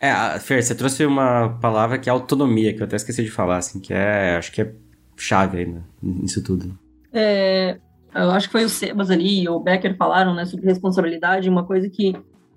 É, 0.00 0.38
Fer, 0.38 0.62
você 0.62 0.74
trouxe 0.74 1.04
uma 1.04 1.58
palavra 1.60 1.98
que 1.98 2.08
é 2.08 2.12
autonomia, 2.12 2.72
que 2.72 2.80
eu 2.80 2.86
até 2.86 2.96
esqueci 2.96 3.24
de 3.24 3.30
falar, 3.30 3.58
assim, 3.58 3.80
que 3.80 3.92
é, 3.92 4.36
acho 4.36 4.52
que 4.52 4.62
é 4.62 4.72
chave 5.16 5.58
aí 5.58 5.66
né, 5.66 5.82
nisso 6.00 6.42
tudo. 6.42 6.78
É, 7.12 7.78
eu 8.14 8.30
acho 8.30 8.46
que 8.46 8.52
foi 8.52 8.64
o 8.64 8.68
Sebas 8.68 9.10
ali 9.10 9.42
e 9.42 9.48
o 9.48 9.58
Becker 9.58 9.96
falaram 9.96 10.34
né, 10.34 10.44
sobre 10.44 10.66
responsabilidade, 10.66 11.50
uma 11.50 11.64
coisa 11.64 11.88
que 11.90 12.14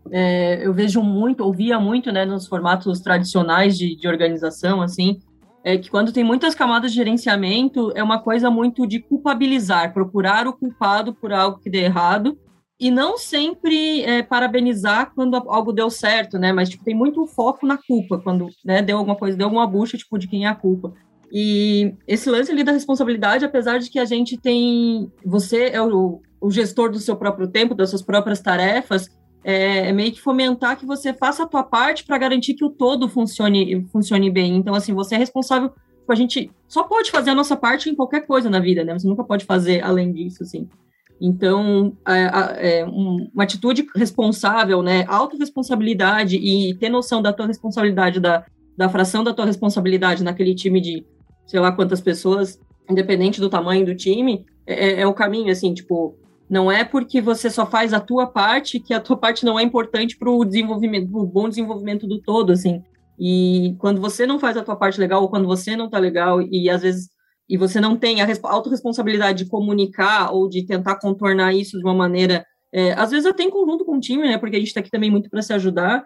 é, 0.10 0.66
eu 0.66 0.74
vejo 0.74 1.02
muito, 1.02 1.44
ouvia 1.44 1.80
muito 1.80 2.12
né, 2.12 2.26
nos 2.26 2.48
formatos 2.48 3.00
tradicionais 3.00 3.78
de, 3.78 3.96
de 3.96 4.08
organização, 4.08 4.82
assim, 4.82 5.20
é 5.64 5.78
que 5.78 5.90
quando 5.90 6.12
tem 6.12 6.24
muitas 6.24 6.56
camadas 6.56 6.92
de 6.92 6.98
gerenciamento, 6.98 7.92
é 7.96 8.02
uma 8.02 8.20
coisa 8.20 8.50
muito 8.50 8.88
de 8.88 9.00
culpabilizar, 9.00 9.94
procurar 9.94 10.48
o 10.48 10.54
culpado 10.54 11.14
por 11.14 11.32
algo 11.32 11.60
que 11.60 11.70
deu 11.70 11.82
errado, 11.82 12.38
e 12.80 12.90
não 12.90 13.16
sempre 13.16 14.02
é, 14.02 14.24
parabenizar 14.24 15.12
quando 15.14 15.36
algo 15.36 15.72
deu 15.72 15.88
certo, 15.92 16.40
né? 16.40 16.52
Mas 16.52 16.68
tipo, 16.68 16.84
tem 16.84 16.96
muito 16.96 17.28
foco 17.28 17.68
na 17.68 17.78
culpa, 17.78 18.18
quando 18.18 18.48
né, 18.66 18.82
deu 18.82 18.98
alguma 18.98 19.16
coisa, 19.16 19.38
deu 19.38 19.46
alguma 19.46 19.68
bucha, 19.68 19.98
tipo, 19.98 20.18
de 20.18 20.28
quem 20.28 20.46
é 20.46 20.48
a 20.48 20.56
culpa. 20.56 20.92
E 21.32 21.94
esse 22.08 22.28
lance 22.28 22.52
ali 22.52 22.64
da 22.64 22.72
responsabilidade, 22.72 23.46
apesar 23.46 23.78
de 23.78 23.90
que 23.90 24.00
a 24.00 24.06
gente 24.06 24.36
tem. 24.36 25.12
Você 25.24 25.70
é 25.70 25.82
o, 25.82 26.22
o 26.42 26.50
gestor 26.50 26.92
do 26.92 27.00
seu 27.00 27.16
próprio 27.16 27.48
tempo, 27.48 27.76
das 27.76 27.92
suas 27.92 28.02
próprias 28.02 28.42
tarefas, 28.42 29.08
é, 29.44 29.90
é 29.90 29.94
meio 29.94 30.12
que 30.12 30.22
fomentar 30.22 30.78
que 30.78 30.86
você 30.86 31.14
faça 31.14 31.44
a 31.44 31.48
tua 31.48 31.64
parte 31.64 32.04
para 32.04 32.18
garantir 32.18 32.54
que 32.54 32.66
o 32.66 32.70
todo 32.70 33.10
funcione, 33.10 33.86
funcione 33.92 34.30
bem. 34.30 34.56
Então, 34.56 34.76
assim, 34.76 34.94
você 34.94 35.16
é 35.16 35.18
responsável. 35.18 35.72
A 36.08 36.16
gente 36.16 36.52
só 36.68 36.84
pode 36.84 37.10
fazer 37.10 37.30
a 37.30 37.36
nossa 37.36 37.56
parte 37.56 37.90
em 37.90 37.96
qualquer 37.96 38.28
coisa 38.28 38.50
na 38.50 38.60
vida, 38.60 38.84
né? 38.84 38.98
Você 38.98 39.08
nunca 39.08 39.24
pode 39.24 39.46
fazer 39.46 39.82
além 39.82 40.12
disso, 40.12 40.44
assim. 40.44 40.68
Então, 41.22 41.96
é, 42.08 42.80
é, 42.80 42.86
uma 42.86 43.44
atitude 43.44 43.88
responsável, 43.96 44.82
né? 44.82 45.06
Autoresponsabilidade 45.08 46.36
e 46.36 46.76
ter 46.76 46.90
noção 46.90 47.22
da 47.22 47.32
tua 47.32 47.48
responsabilidade, 47.48 48.20
da, 48.20 48.46
da 48.76 48.90
fração 48.90 49.24
da 49.24 49.34
tua 49.34 49.46
responsabilidade 49.46 50.24
naquele 50.24 50.54
time 50.54 50.82
de 50.82 51.06
sei 51.46 51.60
lá 51.60 51.72
quantas 51.72 52.02
pessoas, 52.02 52.60
independente 52.90 53.40
do 53.40 53.50
tamanho 53.50 53.86
do 53.86 53.96
time, 53.96 54.46
é, 54.66 54.88
é, 54.88 55.02
é 55.02 55.08
o 55.08 55.14
caminho, 55.14 55.52
assim, 55.52 55.74
tipo, 55.74 56.16
não 56.52 56.72
é 56.72 56.84
porque 56.84 57.22
você 57.22 57.50
só 57.50 57.66
faz 57.66 57.94
a 57.94 58.00
tua 58.00 58.28
parte 58.28 58.80
que 58.80 58.93
a 58.93 58.99
tua 58.99 59.16
parte 59.16 59.45
não 59.45 59.58
é 59.58 59.64
importante 59.64 60.18
para 60.18 60.30
o 60.30 60.43
desenvolvimento, 60.43 61.10
pro 61.10 61.26
bom 61.26 61.47
desenvolvimento 61.47 62.06
do 62.06 62.22
todo, 62.22 62.52
assim. 62.52 62.84
E 63.18 63.76
quando 63.80 64.02
você 64.02 64.28
não 64.28 64.38
faz 64.38 64.58
a 64.58 64.64
tua 64.64 64.76
parte 64.76 64.99
legal, 64.99 65.22
ou 65.22 65.30
quando 65.30 65.47
você 65.47 65.76
não 65.76 65.89
tá 65.89 65.97
legal, 65.97 66.41
e 66.41 66.70
às 66.70 66.82
vezes 66.82 67.10
e 67.49 67.58
você 67.58 67.80
não 67.82 67.97
tem 67.97 68.22
a 68.22 68.28
autorresponsabilidade 68.43 69.43
de 69.43 69.49
comunicar 69.49 70.32
ou 70.34 70.47
de 70.47 70.66
tentar 70.66 70.99
contornar 70.99 71.54
isso 71.54 71.78
de 71.78 71.84
uma 71.84 71.93
maneira, 71.93 72.45
é, 72.72 72.93
às 72.93 73.12
vezes 73.12 73.26
até 73.26 73.43
em 73.43 73.49
conjunto 73.49 73.84
com 73.86 73.97
o 73.97 73.99
time, 73.99 74.24
né? 74.24 74.38
Porque 74.38 74.56
a 74.58 74.60
gente 74.60 74.70
está 74.70 74.82
aqui 74.82 74.91
também 74.91 75.10
muito 75.10 75.30
para 75.30 75.41
se 75.41 75.54
ajudar 75.54 76.06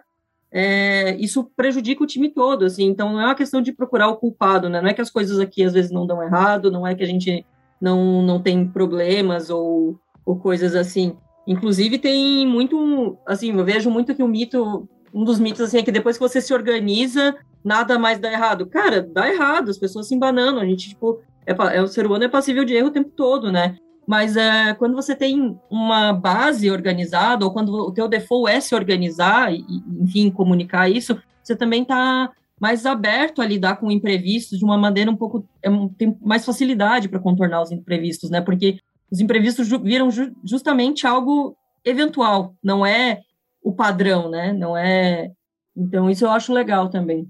é, 0.50 1.16
isso 1.16 1.44
prejudica 1.56 2.02
o 2.02 2.06
time 2.06 2.28
todo, 2.30 2.64
assim, 2.64 2.84
então 2.84 3.12
não 3.12 3.20
é 3.20 3.24
uma 3.24 3.34
questão 3.34 3.60
de 3.60 3.72
procurar 3.72 4.08
o 4.08 4.16
culpado, 4.16 4.68
né, 4.68 4.80
não 4.80 4.88
é 4.88 4.94
que 4.94 5.00
as 5.00 5.10
coisas 5.10 5.38
aqui 5.38 5.62
às 5.62 5.72
vezes 5.72 5.90
não 5.90 6.06
dão 6.06 6.22
errado, 6.22 6.70
não 6.70 6.86
é 6.86 6.94
que 6.94 7.02
a 7.02 7.06
gente 7.06 7.44
não, 7.80 8.22
não 8.22 8.40
tem 8.40 8.66
problemas 8.66 9.50
ou, 9.50 9.98
ou 10.26 10.36
coisas 10.36 10.74
assim, 10.74 11.16
inclusive 11.46 11.98
tem 11.98 12.44
muito, 12.46 13.16
assim, 13.24 13.56
eu 13.56 13.64
vejo 13.64 13.88
muito 13.88 14.14
que 14.14 14.22
o 14.22 14.28
mito, 14.28 14.88
um 15.14 15.24
dos 15.24 15.38
mitos, 15.38 15.60
assim, 15.60 15.78
é 15.78 15.82
que 15.82 15.92
depois 15.92 16.18
que 16.18 16.28
você 16.28 16.40
se 16.40 16.52
organiza, 16.52 17.34
nada 17.64 17.98
mais 17.98 18.18
dá 18.18 18.30
errado, 18.30 18.66
cara, 18.66 19.00
dá 19.00 19.32
errado, 19.32 19.70
as 19.70 19.78
pessoas 19.78 20.08
se 20.08 20.14
embanando, 20.14 20.58
a 20.58 20.66
gente, 20.66 20.88
tipo, 20.88 21.22
é, 21.46 21.76
é, 21.76 21.80
o 21.80 21.86
ser 21.86 22.04
humano 22.04 22.24
é 22.24 22.28
passível 22.28 22.64
de 22.64 22.74
erro 22.74 22.88
o 22.88 22.92
tempo 22.92 23.10
todo, 23.10 23.52
né? 23.52 23.76
Mas 24.06 24.36
é, 24.36 24.74
quando 24.74 24.94
você 24.94 25.14
tem 25.14 25.58
uma 25.70 26.12
base 26.12 26.70
organizada, 26.70 27.44
ou 27.44 27.52
quando 27.52 27.70
o 27.72 27.92
teu 27.92 28.08
default 28.08 28.50
é 28.52 28.60
se 28.60 28.74
organizar, 28.74 29.52
e, 29.52 29.64
enfim, 30.00 30.30
comunicar 30.30 30.88
isso, 30.88 31.20
você 31.42 31.56
também 31.56 31.82
está 31.82 32.30
mais 32.60 32.86
aberto 32.86 33.42
a 33.42 33.46
lidar 33.46 33.76
com 33.76 33.90
imprevistos 33.90 34.58
de 34.58 34.64
uma 34.64 34.78
maneira 34.78 35.10
um 35.10 35.16
pouco... 35.16 35.44
É, 35.62 35.68
tem 35.98 36.16
mais 36.20 36.44
facilidade 36.44 37.08
para 37.08 37.18
contornar 37.18 37.62
os 37.62 37.72
imprevistos, 37.72 38.30
né? 38.30 38.40
Porque 38.40 38.78
os 39.10 39.20
imprevistos 39.20 39.66
ju 39.66 39.78
viram 39.78 40.10
ju 40.10 40.32
justamente 40.44 41.06
algo 41.06 41.56
eventual, 41.84 42.54
não 42.62 42.84
é 42.84 43.20
o 43.62 43.72
padrão, 43.72 44.28
né? 44.28 44.52
Não 44.52 44.76
é... 44.76 45.30
Então, 45.76 46.10
isso 46.10 46.24
eu 46.24 46.30
acho 46.30 46.52
legal 46.52 46.88
também. 46.88 47.28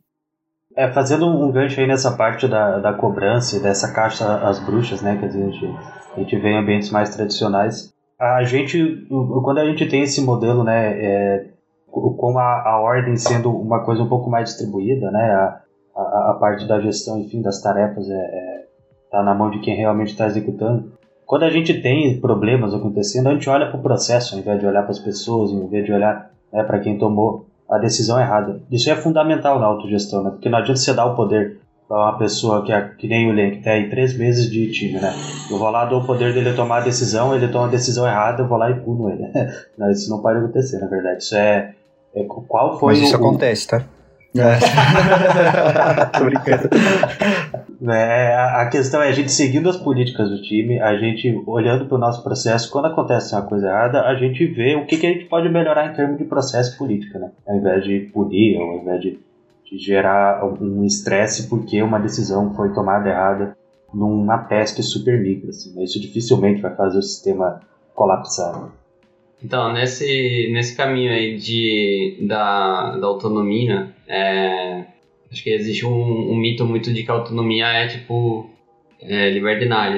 É, 0.76 0.92
fazendo 0.92 1.26
um 1.26 1.50
gancho 1.50 1.80
aí 1.80 1.86
nessa 1.86 2.16
parte 2.16 2.46
da, 2.46 2.78
da 2.78 2.92
cobrança 2.92 3.56
e 3.56 3.62
dessa 3.62 3.92
caixa 3.92 4.46
às 4.46 4.58
bruxas, 4.58 5.00
né, 5.00 5.16
que 5.16 5.24
a 5.24 5.28
gente, 5.28 5.66
a 6.14 6.20
gente 6.20 6.36
vê 6.36 6.50
em 6.50 6.58
ambientes 6.58 6.90
mais 6.90 7.14
tradicionais, 7.14 7.94
a 8.18 8.42
gente, 8.44 9.06
quando 9.08 9.58
a 9.58 9.64
gente 9.64 9.86
tem 9.86 10.02
esse 10.02 10.20
modelo, 10.20 10.62
né, 10.62 10.92
é, 11.02 11.46
com 11.90 12.38
a, 12.38 12.62
a 12.68 12.80
ordem 12.80 13.16
sendo 13.16 13.50
uma 13.50 13.84
coisa 13.84 14.02
um 14.02 14.08
pouco 14.08 14.30
mais 14.30 14.50
distribuída, 14.50 15.10
né, 15.10 15.32
a, 15.32 15.60
a, 15.96 16.30
a 16.32 16.36
parte 16.38 16.68
da 16.68 16.80
gestão, 16.80 17.18
enfim, 17.18 17.40
das 17.40 17.60
tarefas 17.62 18.08
é, 18.08 18.14
é 18.14 18.66
tá 19.10 19.22
na 19.22 19.34
mão 19.34 19.50
de 19.50 19.60
quem 19.60 19.76
realmente 19.76 20.08
está 20.08 20.26
executando. 20.26 20.92
Quando 21.26 21.42
a 21.42 21.50
gente 21.50 21.74
tem 21.82 22.20
problemas 22.20 22.72
acontecendo, 22.72 23.28
a 23.28 23.32
gente 23.32 23.50
olha 23.50 23.66
para 23.66 23.78
o 23.78 23.82
processo, 23.82 24.34
ao 24.34 24.40
invés 24.40 24.60
de 24.60 24.66
olhar 24.66 24.82
para 24.82 24.92
as 24.92 24.98
pessoas, 25.00 25.50
ao 25.50 25.58
invés 25.58 25.84
de 25.84 25.92
olhar 25.92 26.30
né, 26.52 26.62
para 26.62 26.78
quem 26.78 26.96
tomou 26.98 27.46
a 27.68 27.78
decisão 27.78 28.20
errada. 28.20 28.60
Isso 28.70 28.88
é 28.88 28.94
fundamental 28.94 29.58
na 29.58 29.66
autogestão, 29.66 30.22
né? 30.22 30.30
Porque 30.30 30.48
não 30.48 30.58
adianta 30.58 30.78
você 30.78 30.94
dar 30.94 31.06
o 31.06 31.16
poder 31.16 31.58
para 31.88 31.96
uma 31.96 32.16
pessoa 32.16 32.64
que, 32.64 32.72
é, 32.72 32.80
que 32.80 33.08
nem 33.08 33.28
o 33.28 33.32
Len, 33.32 33.50
que 33.50 33.62
tem 33.62 33.72
aí 33.72 33.90
três 33.90 34.16
meses 34.16 34.48
de 34.48 34.70
time, 34.70 35.00
né? 35.00 35.12
Eu 35.50 35.58
vou 35.58 35.68
lá, 35.68 35.84
dou 35.84 36.00
o 36.00 36.06
poder 36.06 36.32
dele 36.32 36.52
tomar 36.52 36.78
a 36.78 36.84
decisão, 36.84 37.34
ele 37.34 37.48
toma 37.48 37.66
a 37.66 37.70
decisão 37.70 38.06
errada, 38.06 38.42
eu 38.42 38.48
vou 38.48 38.56
lá 38.56 38.70
e 38.70 38.74
puno 38.74 39.10
ele. 39.10 39.28
não, 39.76 39.90
isso 39.90 40.08
não 40.08 40.22
pode 40.22 40.38
acontecer, 40.38 40.78
na 40.78 40.86
verdade. 40.86 41.24
Isso 41.24 41.34
é. 41.34 41.74
é 42.14 42.22
qual 42.22 42.78
foi 42.78 42.94
Mas 42.94 43.02
isso 43.02 43.14
o, 43.14 43.16
acontece, 43.16 43.66
tá? 43.66 43.82
É. 44.36 44.58
Tô 46.16 46.24
brincando. 46.24 46.68
É, 47.82 48.34
a 48.34 48.68
questão 48.70 49.02
é 49.02 49.08
a 49.08 49.12
gente 49.12 49.30
seguindo 49.30 49.68
as 49.68 49.76
políticas 49.76 50.30
do 50.30 50.40
time, 50.40 50.80
a 50.80 50.96
gente 50.96 51.42
olhando 51.46 51.86
para 51.86 51.96
o 51.96 52.00
nosso 52.00 52.22
processo, 52.22 52.70
quando 52.70 52.86
acontece 52.86 53.34
uma 53.34 53.42
coisa 53.42 53.66
errada, 53.68 54.02
a 54.02 54.14
gente 54.14 54.46
vê 54.46 54.74
o 54.76 54.86
que, 54.86 54.96
que 54.96 55.06
a 55.06 55.12
gente 55.12 55.26
pode 55.26 55.48
melhorar 55.48 55.90
em 55.90 55.94
termos 55.94 56.16
de 56.16 56.24
processo 56.24 56.76
política, 56.78 57.18
né? 57.18 57.30
Ao 57.46 57.56
invés 57.56 57.84
de 57.84 58.00
punir, 58.12 58.56
ao 58.56 58.78
invés 58.78 59.00
de, 59.02 59.18
de 59.70 59.78
gerar 59.78 60.44
um 60.60 60.84
estresse 60.84 61.48
porque 61.48 61.82
uma 61.82 61.98
decisão 61.98 62.54
foi 62.54 62.72
tomada 62.72 63.08
errada 63.10 63.56
numa 63.92 64.38
peste 64.38 64.82
super 64.82 65.20
micro. 65.20 65.50
Assim, 65.50 65.74
né? 65.74 65.84
Isso 65.84 66.00
dificilmente 66.00 66.62
vai 66.62 66.74
fazer 66.74 66.98
o 66.98 67.02
sistema 67.02 67.60
colapsar. 67.94 68.70
Então, 69.42 69.72
nesse, 69.72 70.50
nesse 70.52 70.74
caminho 70.74 71.12
aí 71.12 71.36
de, 71.36 72.24
da, 72.26 72.96
da 72.96 73.06
autonomia, 73.06 73.90
é, 74.08 74.84
acho 75.30 75.42
que 75.42 75.50
existe 75.50 75.84
um, 75.86 76.32
um, 76.32 76.36
mito 76.36 76.64
muito 76.64 76.92
de 76.92 77.02
que 77.02 77.10
a 77.10 77.14
autonomia 77.14 77.66
é 77.66 77.88
tipo 77.88 78.50
é, 79.00 79.30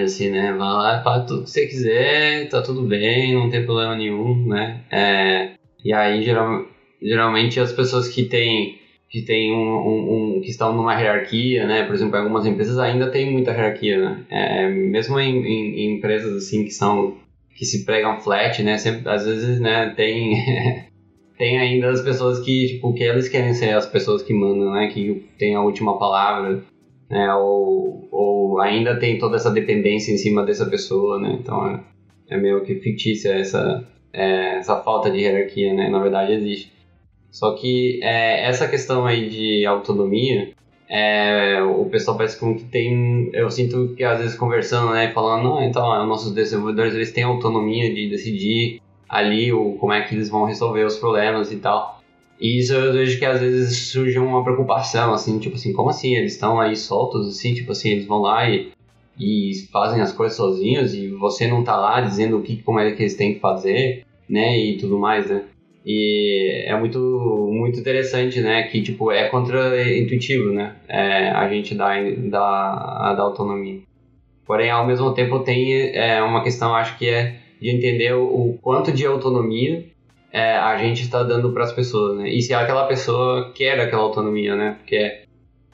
assim, 0.02 0.30
né? 0.30 0.52
Vai 0.52 0.68
lá, 0.68 1.02
faz 1.02 1.26
tudo 1.26 1.44
que 1.44 1.50
você 1.50 1.66
quiser, 1.66 2.48
tá 2.48 2.62
tudo 2.62 2.82
bem, 2.82 3.34
não 3.34 3.50
tem 3.50 3.64
problema 3.64 3.96
nenhum, 3.96 4.46
né? 4.46 4.80
É, 4.90 5.50
e 5.84 5.92
aí, 5.92 6.22
geral, 6.22 6.66
geralmente, 7.00 7.60
as 7.60 7.72
pessoas 7.72 8.08
que 8.08 8.24
têm 8.24 8.78
que 9.08 9.22
tem 9.22 9.52
um, 9.54 9.56
um, 9.56 10.36
um, 10.36 10.40
que 10.42 10.50
estão 10.50 10.74
numa 10.74 10.94
hierarquia, 10.94 11.66
né? 11.66 11.84
Por 11.84 11.94
exemplo, 11.94 12.16
algumas 12.16 12.44
empresas 12.44 12.78
ainda 12.78 13.10
tem 13.10 13.30
muita 13.30 13.52
hierarquia, 13.52 13.98
né? 13.98 14.24
É, 14.28 14.68
mesmo 14.68 15.18
em, 15.18 15.38
em, 15.38 15.80
em, 15.80 15.96
empresas 15.96 16.36
assim 16.36 16.64
que 16.64 16.70
são 16.70 17.16
que 17.56 17.64
se 17.64 17.84
pregam 17.84 18.20
flat, 18.20 18.62
né? 18.62 18.76
Sempre, 18.76 19.08
às 19.08 19.24
vezes, 19.24 19.60
né? 19.60 19.94
Tem 19.96 20.34
tem 21.38 21.56
ainda 21.56 21.88
as 21.88 22.02
pessoas 22.02 22.40
que, 22.40 22.66
tipo, 22.66 22.92
que 22.92 23.04
eles 23.04 23.28
querem 23.28 23.54
ser 23.54 23.70
as 23.70 23.86
pessoas 23.86 24.22
que 24.22 24.34
mandam, 24.34 24.72
né? 24.72 24.88
Que 24.88 25.24
tem 25.38 25.54
a 25.54 25.62
última 25.62 25.96
palavra, 25.96 26.64
né? 27.08 27.34
Ou, 27.34 28.08
ou 28.10 28.60
ainda 28.60 28.98
tem 28.98 29.18
toda 29.18 29.36
essa 29.36 29.50
dependência 29.50 30.12
em 30.12 30.18
cima 30.18 30.44
dessa 30.44 30.66
pessoa, 30.66 31.20
né? 31.20 31.38
Então 31.40 31.64
é, 31.66 31.80
é 32.30 32.36
meio 32.36 32.62
que 32.64 32.74
fictícia 32.80 33.32
essa, 33.32 33.86
é, 34.12 34.56
essa 34.56 34.82
falta 34.82 35.10
de 35.10 35.18
hierarquia, 35.18 35.72
né? 35.72 35.88
Na 35.88 36.00
verdade 36.00 36.32
existe. 36.32 36.72
Só 37.30 37.54
que 37.54 38.00
é, 38.02 38.44
essa 38.48 38.66
questão 38.66 39.06
aí 39.06 39.28
de 39.28 39.64
autonomia, 39.64 40.50
é, 40.88 41.62
o 41.62 41.84
pessoal 41.84 42.16
parece 42.16 42.38
como 42.40 42.56
que 42.56 42.64
tem. 42.64 43.30
Eu 43.32 43.48
sinto 43.48 43.94
que 43.94 44.02
às 44.02 44.18
vezes 44.18 44.36
conversando, 44.36 44.92
né? 44.92 45.12
Falando, 45.12 45.44
não, 45.44 45.62
então, 45.62 46.04
nossos 46.04 46.34
desenvolvedores 46.34 46.94
eles 46.94 47.12
têm 47.12 47.22
autonomia 47.22 47.94
de 47.94 48.08
decidir 48.08 48.80
ali 49.08 49.52
o, 49.52 49.72
como 49.74 49.92
é 49.92 50.02
que 50.02 50.14
eles 50.14 50.28
vão 50.28 50.44
resolver 50.44 50.84
os 50.84 50.96
problemas 50.96 51.50
e 51.50 51.56
tal. 51.56 51.98
E 52.40 52.60
isso 52.60 52.72
eu 52.72 52.92
vejo 52.92 53.18
que 53.18 53.24
às 53.24 53.40
vezes 53.40 53.88
surge 53.90 54.18
uma 54.18 54.44
preocupação, 54.44 55.12
assim, 55.12 55.38
tipo 55.38 55.56
assim, 55.56 55.72
como 55.72 55.90
assim? 55.90 56.14
Eles 56.14 56.34
estão 56.34 56.60
aí 56.60 56.76
soltos, 56.76 57.28
assim, 57.28 57.52
tipo 57.54 57.72
assim, 57.72 57.90
eles 57.90 58.06
vão 58.06 58.20
lá 58.20 58.48
e, 58.48 58.70
e 59.18 59.52
fazem 59.72 60.00
as 60.00 60.12
coisas 60.12 60.36
sozinhos 60.36 60.94
e 60.94 61.08
você 61.08 61.48
não 61.48 61.64
tá 61.64 61.76
lá 61.76 62.00
dizendo 62.00 62.38
o 62.38 62.42
que, 62.42 62.62
como 62.62 62.78
é 62.78 62.92
que 62.92 63.02
eles 63.02 63.16
têm 63.16 63.34
que 63.34 63.40
fazer, 63.40 64.04
né, 64.28 64.56
e 64.56 64.76
tudo 64.76 64.98
mais, 64.98 65.28
né? 65.28 65.44
E 65.84 66.64
é 66.66 66.78
muito, 66.78 66.98
muito 67.50 67.80
interessante, 67.80 68.40
né, 68.40 68.64
que, 68.64 68.82
tipo, 68.82 69.10
é 69.10 69.28
contra-intuitivo, 69.28 70.52
né, 70.52 70.76
é, 70.86 71.30
a 71.30 71.48
gente 71.48 71.74
dá, 71.74 71.94
dá, 72.30 73.14
dá 73.14 73.22
autonomia. 73.22 73.80
Porém, 74.46 74.70
ao 74.70 74.86
mesmo 74.86 75.12
tempo 75.12 75.40
tem 75.40 75.90
é, 75.94 76.22
uma 76.22 76.42
questão, 76.42 76.74
acho 76.74 76.96
que 76.98 77.08
é 77.08 77.36
de 77.60 77.70
entender 77.70 78.14
o, 78.14 78.58
quanto 78.62 78.92
de 78.92 79.04
autonomia 79.06 79.84
é, 80.32 80.56
a 80.56 80.76
gente 80.76 81.02
está 81.02 81.22
dando 81.22 81.52
para 81.52 81.64
as 81.64 81.72
pessoas, 81.72 82.18
né? 82.18 82.28
E 82.28 82.42
se 82.42 82.52
aquela 82.54 82.86
pessoa 82.86 83.52
quer 83.52 83.80
aquela 83.80 84.02
autonomia, 84.02 84.54
né? 84.54 84.76
Porque 84.78 85.22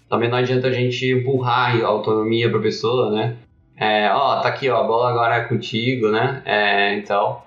também 0.09 0.29
não 0.29 0.39
adianta 0.39 0.69
a 0.69 0.73
gente 0.73 1.11
empurrar 1.11 1.77
a 1.77 1.87
autonomia 1.87 2.49
para 2.49 2.59
a 2.59 2.63
pessoa, 2.63 3.11
né? 3.11 3.37
É, 3.77 4.09
ó, 4.11 4.41
tá 4.41 4.49
aqui, 4.49 4.69
ó, 4.69 4.81
a 4.81 4.87
bola 4.87 5.11
agora 5.11 5.37
é 5.37 5.45
contigo, 5.45 6.09
né? 6.09 6.43
É, 6.45 6.95
então, 6.95 7.43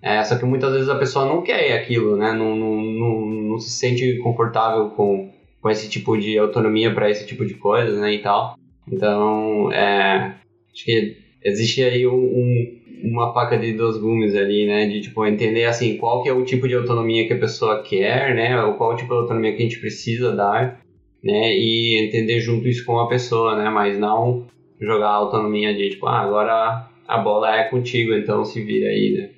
é, 0.00 0.22
só 0.24 0.38
que 0.38 0.44
muitas 0.44 0.72
vezes 0.72 0.88
a 0.88 0.98
pessoa 0.98 1.26
não 1.26 1.42
quer 1.42 1.72
aquilo, 1.74 2.16
né? 2.16 2.32
Não, 2.32 2.56
não, 2.56 2.80
não, 2.80 3.26
não 3.26 3.58
se 3.58 3.70
sente 3.70 4.16
confortável 4.18 4.90
com, 4.90 5.30
com 5.60 5.70
esse 5.70 5.90
tipo 5.90 6.16
de 6.16 6.38
autonomia 6.38 6.94
para 6.94 7.10
esse 7.10 7.26
tipo 7.26 7.44
de 7.44 7.54
coisa, 7.54 8.00
né? 8.00 8.14
E 8.14 8.22
tal. 8.22 8.56
Então, 8.90 9.70
é, 9.72 10.36
acho 10.72 10.84
que 10.84 11.16
existe 11.44 11.82
aí 11.82 12.06
um, 12.06 12.14
um 12.14 12.75
uma 13.02 13.32
faca 13.32 13.58
de 13.58 13.72
dois 13.72 13.98
gumes 13.98 14.34
ali, 14.34 14.66
né? 14.66 14.86
De, 14.86 15.00
tipo, 15.00 15.24
entender, 15.26 15.64
assim, 15.64 15.96
qual 15.96 16.22
que 16.22 16.28
é 16.28 16.32
o 16.32 16.44
tipo 16.44 16.66
de 16.66 16.74
autonomia 16.74 17.26
que 17.26 17.34
a 17.34 17.38
pessoa 17.38 17.82
quer, 17.82 18.34
né? 18.34 18.62
Ou 18.64 18.74
qual 18.74 18.96
tipo 18.96 19.08
de 19.08 19.20
autonomia 19.20 19.52
que 19.54 19.62
a 19.62 19.66
gente 19.66 19.80
precisa 19.80 20.34
dar, 20.34 20.80
né? 21.22 21.54
E 21.54 22.06
entender 22.06 22.40
junto 22.40 22.68
isso 22.68 22.84
com 22.84 22.98
a 22.98 23.08
pessoa, 23.08 23.56
né? 23.56 23.70
Mas 23.70 23.98
não 23.98 24.46
jogar 24.80 25.08
a 25.08 25.14
autonomia 25.14 25.74
de, 25.74 25.90
tipo, 25.90 26.06
ah, 26.06 26.20
agora 26.20 26.88
a 27.06 27.18
bola 27.18 27.56
é 27.56 27.64
contigo, 27.64 28.12
então 28.14 28.44
se 28.44 28.62
vira 28.62 28.88
aí, 28.88 29.14
né? 29.16 29.30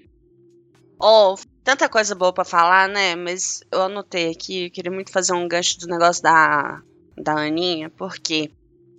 Oh, 1.01 1.35
tanta 1.63 1.89
coisa 1.89 2.15
boa 2.15 2.33
para 2.33 2.45
falar, 2.45 2.89
né? 2.89 3.15
Mas 3.15 3.61
eu 3.73 3.83
anotei 3.83 4.31
aqui, 4.31 4.65
eu 4.65 4.71
queria 4.71 4.91
muito 4.91 5.13
fazer 5.13 5.33
um 5.33 5.47
gancho 5.47 5.79
do 5.79 5.87
negócio 5.87 6.23
da, 6.23 6.83
da 7.17 7.35
Aninha, 7.35 7.91
porque 7.91 8.51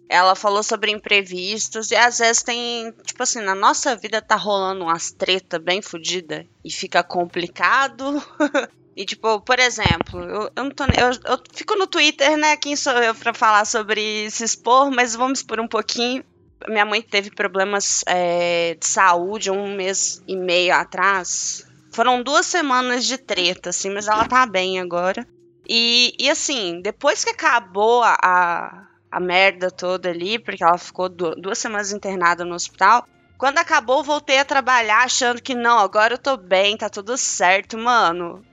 ela 0.09 0.33
falou 0.33 0.63
sobre 0.63 0.91
imprevistos 0.91 1.91
e 1.91 1.95
às 1.95 2.17
vezes 2.17 2.41
tem, 2.41 2.91
tipo 3.05 3.21
assim, 3.21 3.41
na 3.41 3.53
nossa 3.53 3.95
vida 3.95 4.19
tá 4.19 4.35
rolando 4.35 4.85
umas 4.85 5.11
treta 5.11 5.59
bem 5.59 5.83
fodida 5.83 6.47
e 6.65 6.71
fica 6.71 7.03
complicado. 7.03 8.19
e 8.97 9.05
tipo, 9.05 9.39
por 9.41 9.59
exemplo, 9.59 10.19
eu, 10.19 10.51
eu 10.55 10.63
não 10.63 10.71
tô 10.71 10.85
eu, 10.85 11.11
eu 11.25 11.39
fico 11.53 11.75
no 11.75 11.85
Twitter, 11.85 12.35
né? 12.37 12.57
Quem 12.57 12.75
sou 12.75 12.93
eu 12.93 13.13
para 13.13 13.35
falar 13.35 13.65
sobre 13.65 14.31
se 14.31 14.43
expor, 14.43 14.89
mas 14.89 15.15
vamos 15.15 15.39
expor 15.39 15.59
um 15.59 15.67
pouquinho. 15.67 16.23
Minha 16.67 16.85
mãe 16.85 17.03
teve 17.03 17.29
problemas 17.29 18.03
é, 18.07 18.75
de 18.79 18.87
saúde 18.87 19.51
um 19.51 19.75
mês 19.75 20.23
e 20.27 20.35
meio 20.35 20.73
atrás. 20.73 21.63
Foram 21.91 22.23
duas 22.23 22.47
semanas 22.47 23.05
de 23.05 23.17
treta, 23.17 23.69
assim, 23.69 23.91
mas 23.91 24.07
ela 24.07 24.25
tá 24.25 24.45
bem 24.47 24.79
agora. 24.79 25.25
E, 25.67 26.15
e 26.19 26.27
assim, 26.27 26.81
depois 26.81 27.23
que 27.23 27.29
acabou 27.29 28.01
a, 28.03 28.17
a 28.21 28.88
merda 29.17 29.71
toda 29.71 30.09
ali, 30.09 30.37
porque 30.37 30.61
ela 30.61 30.77
ficou 30.77 31.07
duas 31.07 31.57
semanas 31.57 31.93
internada 31.93 32.43
no 32.43 32.53
hospital. 32.53 33.07
Quando 33.37 33.57
acabou, 33.59 34.03
voltei 34.03 34.37
a 34.37 34.43
trabalhar 34.43 35.05
achando 35.05 35.41
que 35.41 35.55
não, 35.55 35.79
agora 35.79 36.15
eu 36.15 36.17
tô 36.17 36.35
bem, 36.35 36.75
tá 36.75 36.89
tudo 36.89 37.17
certo, 37.17 37.77
mano. 37.77 38.43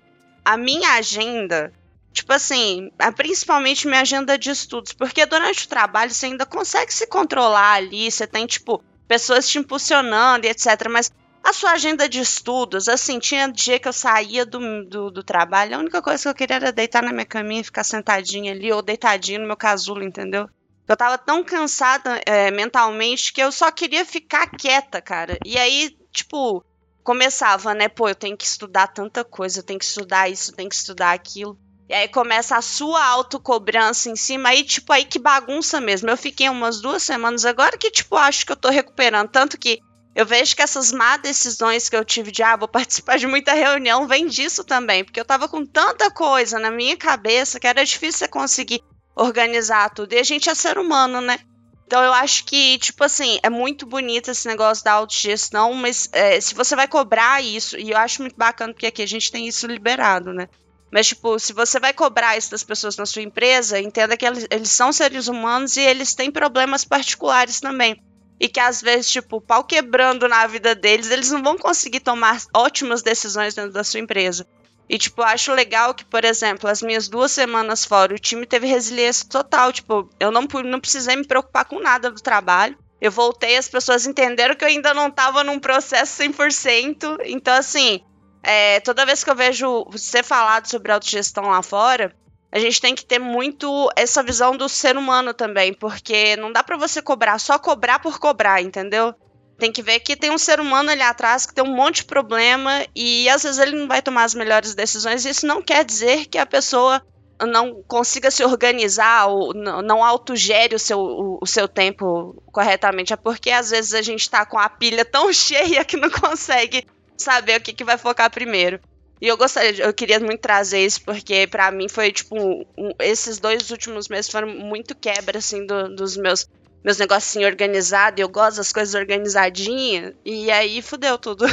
A 0.44 0.56
minha 0.56 0.92
agenda, 0.92 1.72
tipo 2.12 2.32
assim, 2.32 2.92
principalmente 3.16 3.88
minha 3.88 4.02
agenda 4.02 4.38
de 4.38 4.50
estudos, 4.50 4.92
porque 4.92 5.26
durante 5.26 5.64
o 5.64 5.68
trabalho 5.68 6.12
você 6.12 6.26
ainda 6.26 6.46
consegue 6.46 6.94
se 6.94 7.08
controlar 7.08 7.72
ali, 7.72 8.08
você 8.08 8.28
tem, 8.28 8.46
tipo, 8.46 8.80
pessoas 9.08 9.48
te 9.48 9.58
impulsionando 9.58 10.46
e 10.46 10.50
etc. 10.50 10.88
Mas 10.88 11.10
a 11.46 11.52
sua 11.52 11.70
agenda 11.72 12.08
de 12.08 12.18
estudos, 12.18 12.88
assim, 12.88 13.20
tinha 13.20 13.46
dia 13.46 13.78
que 13.78 13.86
eu 13.86 13.92
saía 13.92 14.44
do, 14.44 14.84
do, 14.84 15.10
do, 15.12 15.22
trabalho, 15.22 15.76
a 15.76 15.78
única 15.78 16.02
coisa 16.02 16.20
que 16.24 16.28
eu 16.28 16.34
queria 16.34 16.56
era 16.56 16.72
deitar 16.72 17.04
na 17.04 17.12
minha 17.12 17.24
caminha 17.24 17.60
e 17.60 17.64
ficar 17.64 17.84
sentadinha 17.84 18.50
ali, 18.50 18.72
ou 18.72 18.82
deitadinho 18.82 19.40
no 19.40 19.46
meu 19.46 19.56
casulo, 19.56 20.02
entendeu? 20.02 20.48
Eu 20.88 20.96
tava 20.96 21.16
tão 21.16 21.44
cansada 21.44 22.20
é, 22.26 22.50
mentalmente 22.50 23.32
que 23.32 23.40
eu 23.40 23.52
só 23.52 23.70
queria 23.70 24.04
ficar 24.04 24.48
quieta, 24.50 25.00
cara. 25.00 25.38
E 25.44 25.56
aí, 25.56 25.96
tipo, 26.12 26.64
começava, 27.04 27.74
né? 27.74 27.88
Pô, 27.88 28.08
eu 28.08 28.14
tenho 28.16 28.36
que 28.36 28.44
estudar 28.44 28.88
tanta 28.88 29.24
coisa, 29.24 29.60
eu 29.60 29.62
tenho 29.62 29.78
que 29.78 29.84
estudar 29.84 30.28
isso, 30.28 30.50
eu 30.50 30.56
tenho 30.56 30.68
que 30.68 30.74
estudar 30.74 31.12
aquilo. 31.12 31.56
E 31.88 31.94
aí 31.94 32.08
começa 32.08 32.56
a 32.56 32.62
sua 32.62 33.04
autocobrança 33.04 34.10
em 34.10 34.16
cima, 34.16 34.48
aí, 34.48 34.64
tipo, 34.64 34.92
aí 34.92 35.04
que 35.04 35.20
bagunça 35.20 35.80
mesmo. 35.80 36.10
Eu 36.10 36.16
fiquei 36.16 36.48
umas 36.48 36.80
duas 36.80 37.04
semanas 37.04 37.44
agora 37.44 37.78
que, 37.78 37.88
tipo, 37.88 38.16
acho 38.16 38.44
que 38.44 38.50
eu 38.50 38.56
tô 38.56 38.68
recuperando. 38.68 39.28
Tanto 39.28 39.56
que 39.56 39.80
eu 40.16 40.24
vejo 40.24 40.56
que 40.56 40.62
essas 40.62 40.90
má 40.92 41.18
decisões 41.18 41.90
que 41.90 41.94
eu 41.94 42.02
tive 42.02 42.32
de, 42.32 42.42
ah, 42.42 42.56
vou 42.56 42.66
participar 42.66 43.18
de 43.18 43.26
muita 43.26 43.52
reunião, 43.52 44.08
vem 44.08 44.26
disso 44.26 44.64
também. 44.64 45.04
Porque 45.04 45.20
eu 45.20 45.24
tava 45.26 45.46
com 45.46 45.64
tanta 45.66 46.10
coisa 46.10 46.58
na 46.58 46.70
minha 46.70 46.96
cabeça 46.96 47.60
que 47.60 47.66
era 47.66 47.84
difícil 47.84 48.26
conseguir 48.30 48.82
organizar 49.14 49.90
tudo. 49.90 50.14
E 50.14 50.18
a 50.18 50.22
gente 50.22 50.48
é 50.48 50.54
ser 50.54 50.78
humano, 50.78 51.20
né? 51.20 51.38
Então 51.86 52.02
eu 52.02 52.14
acho 52.14 52.46
que, 52.46 52.78
tipo 52.78 53.04
assim, 53.04 53.38
é 53.42 53.50
muito 53.50 53.84
bonito 53.84 54.30
esse 54.30 54.48
negócio 54.48 54.82
da 54.82 54.92
autogestão, 54.92 55.74
mas 55.74 56.08
é, 56.12 56.40
se 56.40 56.54
você 56.54 56.74
vai 56.74 56.88
cobrar 56.88 57.44
isso, 57.44 57.76
e 57.78 57.90
eu 57.90 57.98
acho 57.98 58.22
muito 58.22 58.36
bacana 58.36 58.72
porque 58.72 58.86
aqui 58.86 59.02
a 59.02 59.06
gente 59.06 59.30
tem 59.30 59.46
isso 59.46 59.66
liberado, 59.66 60.32
né? 60.32 60.48
Mas, 60.90 61.08
tipo, 61.08 61.38
se 61.38 61.52
você 61.52 61.78
vai 61.78 61.92
cobrar 61.92 62.38
isso 62.38 62.50
das 62.50 62.64
pessoas 62.64 62.96
na 62.96 63.04
sua 63.04 63.20
empresa, 63.20 63.78
entenda 63.78 64.16
que 64.16 64.24
eles, 64.24 64.46
eles 64.50 64.70
são 64.70 64.90
seres 64.94 65.28
humanos 65.28 65.76
e 65.76 65.82
eles 65.82 66.14
têm 66.14 66.30
problemas 66.30 66.86
particulares 66.86 67.60
também. 67.60 68.02
E 68.38 68.48
que 68.48 68.60
às 68.60 68.82
vezes, 68.82 69.10
tipo, 69.10 69.40
pau 69.40 69.64
quebrando 69.64 70.28
na 70.28 70.46
vida 70.46 70.74
deles, 70.74 71.10
eles 71.10 71.30
não 71.30 71.42
vão 71.42 71.56
conseguir 71.56 72.00
tomar 72.00 72.42
ótimas 72.54 73.02
decisões 73.02 73.54
dentro 73.54 73.72
da 73.72 73.82
sua 73.82 74.00
empresa. 74.00 74.46
E, 74.88 74.98
tipo, 74.98 75.22
acho 75.22 75.52
legal 75.52 75.94
que, 75.94 76.04
por 76.04 76.24
exemplo, 76.24 76.68
as 76.70 76.80
minhas 76.80 77.08
duas 77.08 77.32
semanas 77.32 77.84
fora, 77.84 78.14
o 78.14 78.18
time 78.18 78.46
teve 78.46 78.66
resiliência 78.66 79.28
total. 79.28 79.72
Tipo, 79.72 80.08
eu 80.20 80.30
não, 80.30 80.46
não 80.64 80.80
precisei 80.80 81.16
me 81.16 81.26
preocupar 81.26 81.64
com 81.64 81.80
nada 81.80 82.10
do 82.10 82.20
trabalho. 82.20 82.76
Eu 83.00 83.10
voltei, 83.10 83.56
as 83.56 83.68
pessoas 83.68 84.06
entenderam 84.06 84.54
que 84.54 84.64
eu 84.64 84.68
ainda 84.68 84.94
não 84.94 85.08
estava 85.08 85.42
num 85.42 85.58
processo 85.58 86.22
100%. 86.22 87.18
Então, 87.24 87.54
assim, 87.54 88.00
é, 88.42 88.78
toda 88.80 89.04
vez 89.04 89.24
que 89.24 89.30
eu 89.30 89.34
vejo 89.34 89.84
você 89.90 90.22
falado 90.22 90.66
sobre 90.66 90.92
autogestão 90.92 91.46
lá 91.48 91.62
fora, 91.62 92.14
a 92.50 92.58
gente 92.58 92.80
tem 92.80 92.94
que 92.94 93.04
ter 93.04 93.18
muito 93.18 93.90
essa 93.96 94.22
visão 94.22 94.56
do 94.56 94.68
ser 94.68 94.96
humano 94.96 95.34
também, 95.34 95.74
porque 95.74 96.36
não 96.36 96.52
dá 96.52 96.62
para 96.62 96.76
você 96.76 97.02
cobrar 97.02 97.38
só 97.38 97.58
cobrar 97.58 97.98
por 97.98 98.18
cobrar, 98.18 98.62
entendeu? 98.62 99.14
Tem 99.58 99.72
que 99.72 99.82
ver 99.82 100.00
que 100.00 100.16
tem 100.16 100.30
um 100.30 100.38
ser 100.38 100.60
humano 100.60 100.90
ali 100.90 101.02
atrás 101.02 101.46
que 101.46 101.54
tem 101.54 101.64
um 101.64 101.74
monte 101.74 101.96
de 101.96 102.04
problema 102.04 102.86
e 102.94 103.28
às 103.28 103.42
vezes 103.42 103.58
ele 103.58 103.76
não 103.76 103.88
vai 103.88 104.02
tomar 104.02 104.24
as 104.24 104.34
melhores 104.34 104.74
decisões. 104.74 105.24
Isso 105.24 105.46
não 105.46 105.62
quer 105.62 105.84
dizer 105.84 106.26
que 106.26 106.36
a 106.36 106.46
pessoa 106.46 107.02
não 107.44 107.82
consiga 107.82 108.30
se 108.30 108.44
organizar 108.44 109.26
ou 109.26 109.52
não 109.54 110.04
autogere 110.04 110.74
o 110.74 110.78
seu, 110.78 110.98
o, 110.98 111.38
o 111.42 111.46
seu 111.46 111.66
tempo 111.66 112.42
corretamente. 112.52 113.12
É 113.12 113.16
porque 113.16 113.50
às 113.50 113.70
vezes 113.70 113.94
a 113.94 114.02
gente 114.02 114.28
tá 114.28 114.44
com 114.46 114.58
a 114.58 114.68
pilha 114.68 115.04
tão 115.04 115.32
cheia 115.34 115.84
que 115.84 115.96
não 115.96 116.10
consegue 116.10 116.86
saber 117.16 117.58
o 117.58 117.62
que, 117.62 117.72
que 117.72 117.84
vai 117.84 117.96
focar 117.98 118.30
primeiro. 118.30 118.78
E 119.20 119.28
eu 119.28 119.36
gostaria, 119.36 119.84
eu 119.84 119.94
queria 119.94 120.20
muito 120.20 120.40
trazer 120.40 120.84
isso, 120.84 121.00
porque 121.02 121.46
para 121.46 121.70
mim 121.70 121.88
foi, 121.88 122.12
tipo, 122.12 122.36
um, 122.76 122.92
esses 122.98 123.38
dois 123.38 123.70
últimos 123.70 124.08
meses 124.08 124.30
foram 124.30 124.48
muito 124.48 124.94
quebra, 124.94 125.38
assim, 125.38 125.66
do, 125.66 125.94
dos 125.94 126.16
meus, 126.16 126.46
meus 126.84 126.98
negocinhos 126.98 127.48
organizados. 127.48 128.20
Eu 128.20 128.28
gosto 128.28 128.58
das 128.58 128.72
coisas 128.72 128.94
organizadinhas. 128.94 130.12
E 130.24 130.50
aí 130.50 130.82
fudeu 130.82 131.16
tudo. 131.16 131.46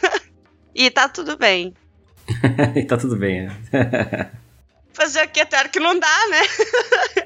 e 0.74 0.90
tá 0.90 1.08
tudo 1.08 1.36
bem. 1.36 1.72
e 2.76 2.84
tá 2.84 2.96
tudo 2.98 3.16
bem, 3.16 3.48
é. 3.72 4.28
Fazer 4.92 5.24
o 5.24 5.28
que? 5.28 5.40
Até 5.40 5.66
que 5.68 5.78
não 5.78 5.98
dá, 5.98 6.28
né? 6.28 6.40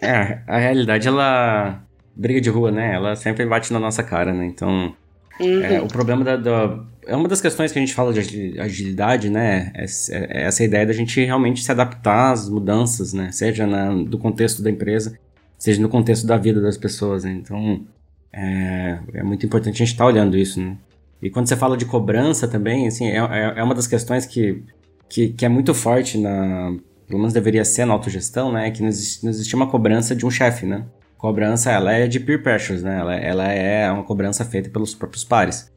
é, 0.02 0.42
a 0.46 0.58
realidade, 0.58 1.08
ela. 1.08 1.82
Briga 2.14 2.40
de 2.40 2.50
rua, 2.50 2.70
né? 2.70 2.94
Ela 2.94 3.16
sempre 3.16 3.46
bate 3.46 3.72
na 3.72 3.80
nossa 3.80 4.02
cara, 4.02 4.32
né? 4.32 4.44
Então. 4.44 4.94
Uhum. 5.40 5.62
É, 5.64 5.80
o 5.80 5.88
problema 5.88 6.22
da, 6.22 6.36
da, 6.36 6.84
É 7.06 7.16
uma 7.16 7.28
das 7.28 7.40
questões 7.40 7.72
que 7.72 7.78
a 7.78 7.82
gente 7.82 7.94
fala 7.94 8.12
de 8.12 8.58
agilidade, 8.60 9.28
né? 9.28 9.72
É, 9.74 9.84
é 10.10 10.42
essa 10.44 10.62
ideia 10.62 10.86
da 10.86 10.92
gente 10.92 11.24
realmente 11.24 11.62
se 11.62 11.70
adaptar 11.70 12.32
às 12.32 12.48
mudanças, 12.48 13.12
né? 13.12 13.32
Seja 13.32 13.66
na, 13.66 13.92
do 13.94 14.18
contexto 14.18 14.62
da 14.62 14.70
empresa, 14.70 15.18
seja 15.58 15.80
no 15.82 15.88
contexto 15.88 16.26
da 16.26 16.36
vida 16.36 16.60
das 16.60 16.76
pessoas, 16.76 17.24
né? 17.24 17.32
Então, 17.32 17.84
é, 18.32 18.98
é 19.14 19.22
muito 19.22 19.44
importante 19.44 19.74
a 19.74 19.78
gente 19.78 19.92
estar 19.92 20.04
tá 20.04 20.08
olhando 20.08 20.36
isso, 20.36 20.60
né? 20.60 20.76
E 21.20 21.30
quando 21.30 21.48
você 21.48 21.56
fala 21.56 21.76
de 21.76 21.84
cobrança 21.86 22.46
também, 22.46 22.86
assim, 22.86 23.08
é, 23.08 23.18
é, 23.18 23.54
é 23.56 23.62
uma 23.62 23.74
das 23.74 23.86
questões 23.86 24.26
que, 24.26 24.62
que, 25.08 25.30
que, 25.30 25.44
é 25.44 25.48
muito 25.48 25.74
forte 25.74 26.18
na... 26.18 26.74
Pelo 27.06 27.18
menos 27.18 27.32
deveria 27.32 27.64
ser 27.64 27.84
na 27.84 27.92
autogestão, 27.92 28.52
né? 28.52 28.70
Que 28.70 28.80
não 28.80 28.88
existe, 28.88 29.24
não 29.24 29.30
existe 29.30 29.54
uma 29.54 29.68
cobrança 29.68 30.14
de 30.16 30.24
um 30.24 30.30
chefe, 30.30 30.66
né? 30.66 30.84
cobrança 31.22 31.70
ela 31.70 31.92
é 31.92 32.08
de 32.08 32.18
peer 32.18 32.42
pressures, 32.42 32.82
né? 32.82 32.98
Ela, 32.98 33.14
ela 33.14 33.52
é 33.52 33.88
uma 33.92 34.02
cobrança 34.02 34.44
feita 34.44 34.68
pelos 34.68 34.92
próprios 34.92 35.22
pares. 35.22 35.71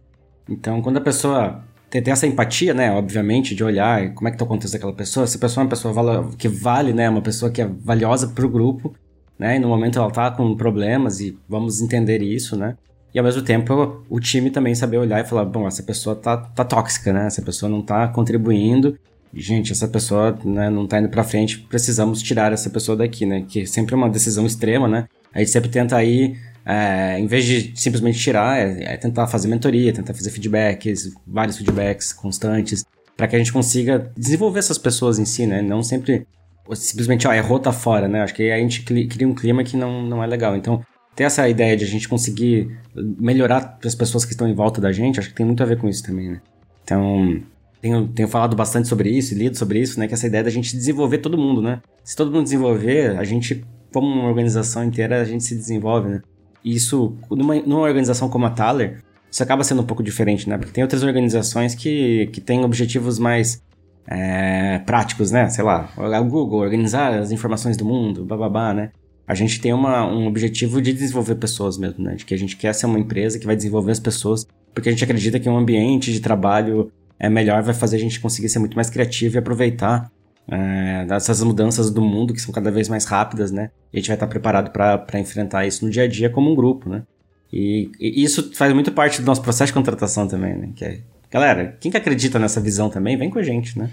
Então, 0.50 0.82
quando 0.82 0.98
a 0.98 1.02
pessoa 1.02 1.64
tem, 1.89 2.02
tem, 2.02 2.12
essa 2.12 2.28
empatia, 2.28 2.74
né? 2.74 2.91
Obviamente, 2.91 3.56
de 3.56 3.64
olhar 3.64 4.14
como 4.14 4.28
é 4.28 4.32
que 4.32 4.38
tá 4.38 4.46
o 4.46 4.48
contexto 4.48 4.74
daquela 4.74 4.93
pessoa. 4.93 5.26
Se 5.28 5.38
a 5.38 5.39
pessoa 5.39 5.62
é 5.62 5.66
uma 5.66 5.70
pessoa 5.70 6.34
que 6.38 6.48
vale, 6.48 6.93
né? 6.93 7.10
Uma 7.10 7.22
pessoa 7.22 7.52
que 7.52 7.62
é 7.62 7.66
valiosa 7.66 8.28
para 8.28 8.46
o 8.46 8.50
grupo, 8.50 8.93
né? 9.38 9.56
E 9.56 9.60
no 9.60 9.68
momento 9.68 10.00
ela 10.00 10.12
tá 10.12 10.32
com 10.32 10.56
problemas 10.56 11.20
e 11.20 11.38
vamos 11.48 11.82
entender 11.82 12.22
isso, 12.22 12.56
né? 12.56 12.76
E 13.14 13.20
ao 13.20 13.24
mesmo 13.24 13.41
tempo 13.41 14.04
o 14.10 14.20
time 14.20 14.50
também 14.50 14.76
saber 14.76 14.98
olhar 14.98 15.22
e 15.22 15.28
falar, 15.28 15.46
bom, 15.46 15.66
essa 15.66 15.82
pessoa 15.84 16.16
tá, 16.16 16.36
tá 16.36 16.66
tóxica, 16.66 17.14
né? 17.14 17.28
Essa 17.28 17.41
pessoa 17.41 17.70
não 17.70 17.82
tá 17.82 18.08
contribuindo. 18.10 18.98
Gente, 19.34 19.72
essa 19.72 19.88
pessoa 19.88 20.38
né, 20.46 20.70
não 20.70 20.88
tá 20.88 21.00
indo 21.00 21.10
para 21.10 21.24
frente, 21.24 21.60
precisamos 21.60 22.22
tirar 22.22 22.54
essa 22.54 22.70
pessoa 22.70 22.98
daqui, 22.98 23.26
né? 23.26 23.46
Que 23.48 23.66
sempre 23.66 23.93
é 23.93 23.98
uma 23.98 24.10
decisão 24.10 24.46
extrema, 24.46 24.88
né? 24.88 25.08
A 25.34 25.39
gente 25.39 25.52
sempre 25.52 25.70
tenta 25.70 25.98
aí, 25.98 26.38
é, 26.66 27.20
em 27.20 27.28
vez 27.28 27.45
de 27.45 27.74
simplesmente 27.76 28.18
tirar, 28.18 28.57
é, 28.57 28.93
é, 28.93 28.97
tentar 28.97 29.28
fazer 29.28 29.47
mentoria, 29.47 29.93
tentar 29.93 30.13
fazer 30.13 30.32
feedbacks, 30.32 31.11
vários 31.26 31.57
feedbacks 31.57 32.11
constantes, 32.11 32.84
para 33.16 33.28
que 33.28 33.36
a 33.36 33.39
gente 33.39 33.53
consiga 33.53 34.11
desenvolver 34.18 34.59
essas 34.59 34.78
pessoas 34.78 35.20
em 35.20 35.26
si, 35.26 35.45
né? 35.45 35.61
Não 35.61 35.84
sempre 35.84 36.28
simplesmente, 36.74 37.28
ó, 37.28 37.34
errou, 37.34 37.59
tá 37.59 37.72
fora, 37.72 38.07
né? 38.07 38.24
Acho 38.24 38.34
que 38.34 38.43
aí 38.43 38.51
a 38.51 38.57
gente 38.57 38.82
cria 38.82 39.28
um 39.28 39.36
clima 39.36 39.63
que 39.63 39.78
não, 39.78 40.01
não 40.01 40.24
é 40.24 40.28
legal. 40.28 40.55
Então, 40.55 40.84
ter 41.16 41.24
essa 41.24 41.47
ideia 41.47 41.78
de 41.78 41.86
a 41.86 41.88
gente 41.88 42.09
conseguir 42.09 42.76
melhorar 42.95 43.78
as 43.86 43.93
pessoas 43.93 44.26
que 44.26 44.32
estão 44.32 44.47
em 44.47 44.53
volta 44.55 44.82
da 44.82 44.91
gente, 44.91 45.20
acho 45.20 45.30
que 45.30 45.36
tem 45.36 45.45
muito 45.45 45.61
a 45.61 45.66
ver 45.66 45.78
com 45.78 45.88
isso 45.88 46.03
também, 46.03 46.32
né? 46.32 46.41
Então, 46.84 47.41
tenho, 47.80 48.07
tenho 48.07 48.28
falado 48.28 48.55
bastante 48.55 48.88
sobre 48.88 49.09
isso 49.09 49.34
e 49.34 49.38
lido 49.38 49.55
sobre 49.55 49.80
isso, 49.80 49.99
né? 49.99 50.07
Que 50.07 50.16
essa 50.16 50.26
ideia 50.26 50.43
da 50.43 50.49
gente 50.49 50.76
desenvolver 50.76 51.20
todo 51.20 51.38
mundo, 51.38 51.61
né? 51.61 51.82
Se 52.03 52.16
todo 52.16 52.32
mundo 52.32 52.43
desenvolver, 52.43 53.18
a 53.18 53.24
gente 53.24 53.63
como 53.93 54.07
uma 54.07 54.28
organização 54.28 54.84
inteira, 54.84 55.22
a 55.22 55.24
gente 55.24 55.43
se 55.43 55.55
desenvolve, 55.55 56.09
né? 56.09 56.22
E 56.66 56.74
isso, 56.74 57.16
numa, 57.30 57.53
numa 57.61 57.82
organização 57.82 58.28
como 58.28 58.47
a 58.47 58.49
Thaler, 58.49 59.03
isso 59.32 59.43
acaba 59.43 59.63
sendo 59.63 59.84
um 59.84 59.86
pouco 59.86 60.01
diferente, 60.01 60.49
né? 60.49 60.57
Porque 60.57 60.74
tem 60.74 60.84
outras 60.84 61.03
organizações 61.03 61.76
que, 61.76 62.28
que 62.34 62.41
têm 62.41 62.66
objetivos 62.66 63.20
mais 63.20 63.61
é, 64.07 64.80
práticos, 64.80 65.30
né? 65.30 65.47
Sei 65.47 65.63
lá, 65.63 65.91
o 65.95 66.26
Google, 66.26 66.61
organizar 66.61 67.13
as 67.13 67.32
informações 67.32 67.78
do 67.78 67.86
mundo, 67.86 68.26
bababá, 68.26 68.74
né? 68.74 68.89
A 69.28 69.36
gente 69.36 69.61
tem 69.61 69.74
uma, 69.74 70.11
um 70.11 70.26
objetivo 70.26 70.82
de 70.82 70.91
desenvolver 70.91 71.36
pessoas 71.36 71.78
mesmo, 71.78 72.03
né? 72.03 72.16
De 72.16 72.26
que 72.26 72.34
a 72.34 72.38
gente 72.38 72.57
quer 72.57 72.74
ser 72.74 72.88
uma 72.88 72.97
empresa 72.97 73.38
que 73.38 73.45
vai 73.45 73.55
desenvolver 73.55 73.91
as 73.91 73.99
pessoas, 73.99 74.47
porque 74.74 74.89
a 74.89 74.91
gente 74.91 75.03
acredita 75.03 75.39
que 75.39 75.47
um 75.47 75.57
ambiente 75.57 76.11
de 76.11 76.20
trabalho 76.20 76.91
é 77.20 77.30
melhor, 77.30 77.61
vai 77.61 77.76
fazer 77.76 77.97
a 77.97 77.99
gente 77.99 78.20
conseguir 78.20 78.49
ser 78.49 78.57
muito 78.57 78.76
mais 78.76 78.89
criativo 78.89 79.36
e 79.36 79.38
aproveitar 79.38 80.11
é, 80.48 81.06
dessas 81.06 81.41
mudanças 81.41 81.89
do 81.89 82.02
mundo 82.02 82.34
que 82.34 82.41
são 82.41 82.54
cada 82.54 82.72
vez 82.72 82.88
mais 82.88 83.06
rápidas, 83.06 83.52
né? 83.52 83.72
E 83.91 83.98
a 83.98 84.00
gente 84.00 84.08
vai 84.08 84.16
estar 84.16 84.28
preparado 84.28 84.72
para 84.72 85.20
enfrentar 85.20 85.66
isso 85.66 85.86
no 85.86 85.91
dia 85.91 86.04
a 86.04 86.08
dia 86.08 86.30
como 86.30 86.52
um 86.52 86.56
grupo, 86.56 86.89
né? 86.89 87.04
E, 87.52 87.89
e, 88.00 88.24
isso 88.24 88.52
faz 88.54 88.74
muito 88.74 88.91
parte 88.91 89.22
do 89.22 89.26
nosso 89.26 89.41
processo 89.41 89.68
de 89.68 89.74
contratação 89.74 90.28
também, 90.28 90.56
né? 90.56 90.70
Que 90.76 90.86
é, 90.86 91.00
galera, 91.32 91.78
quem 91.80 91.91
que 91.91 91.98
acredita 91.98 92.38
nessa 92.38 92.60
visão 92.60 92.89
também, 92.89 93.18
vem 93.18 93.30
com 93.30 93.39
a 93.39 93.43
gente, 93.43 93.78
né? 93.78 93.91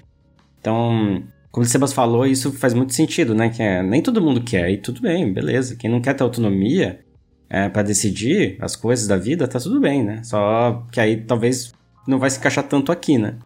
Então, 0.61 1.23
como 1.51 1.65
o 1.65 1.69
Sebas 1.69 1.93
falou, 1.93 2.27
isso 2.27 2.53
faz 2.53 2.75
muito 2.75 2.95
sentido, 2.95 3.35
né? 3.35 3.49
Que 3.51 3.63
é, 3.63 3.83
nem 3.83 4.03
todo 4.03 4.23
mundo 4.23 4.43
quer, 4.43 4.71
e 4.71 4.77
tudo 4.77 5.01
bem, 5.01 5.33
beleza. 5.33 5.77
Quem 5.77 5.91
não 5.91 6.01
quer 6.01 6.15
ter 6.15 6.23
autonomia 6.23 7.01
é, 7.49 7.69
para 7.69 7.83
decidir 7.83 8.57
as 8.61 8.75
coisas 8.75 9.07
da 9.07 9.17
vida, 9.17 9.47
tá 9.47 9.59
tudo 9.59 9.81
bem, 9.81 10.03
né? 10.03 10.23
Só 10.25 10.87
que 10.91 10.99
aí 11.01 11.17
talvez 11.17 11.73
não 12.07 12.19
vai 12.19 12.31
se 12.31 12.39
encaixar 12.39 12.65
tanto 12.65 12.91
aqui, 12.91 13.19
né? 13.19 13.37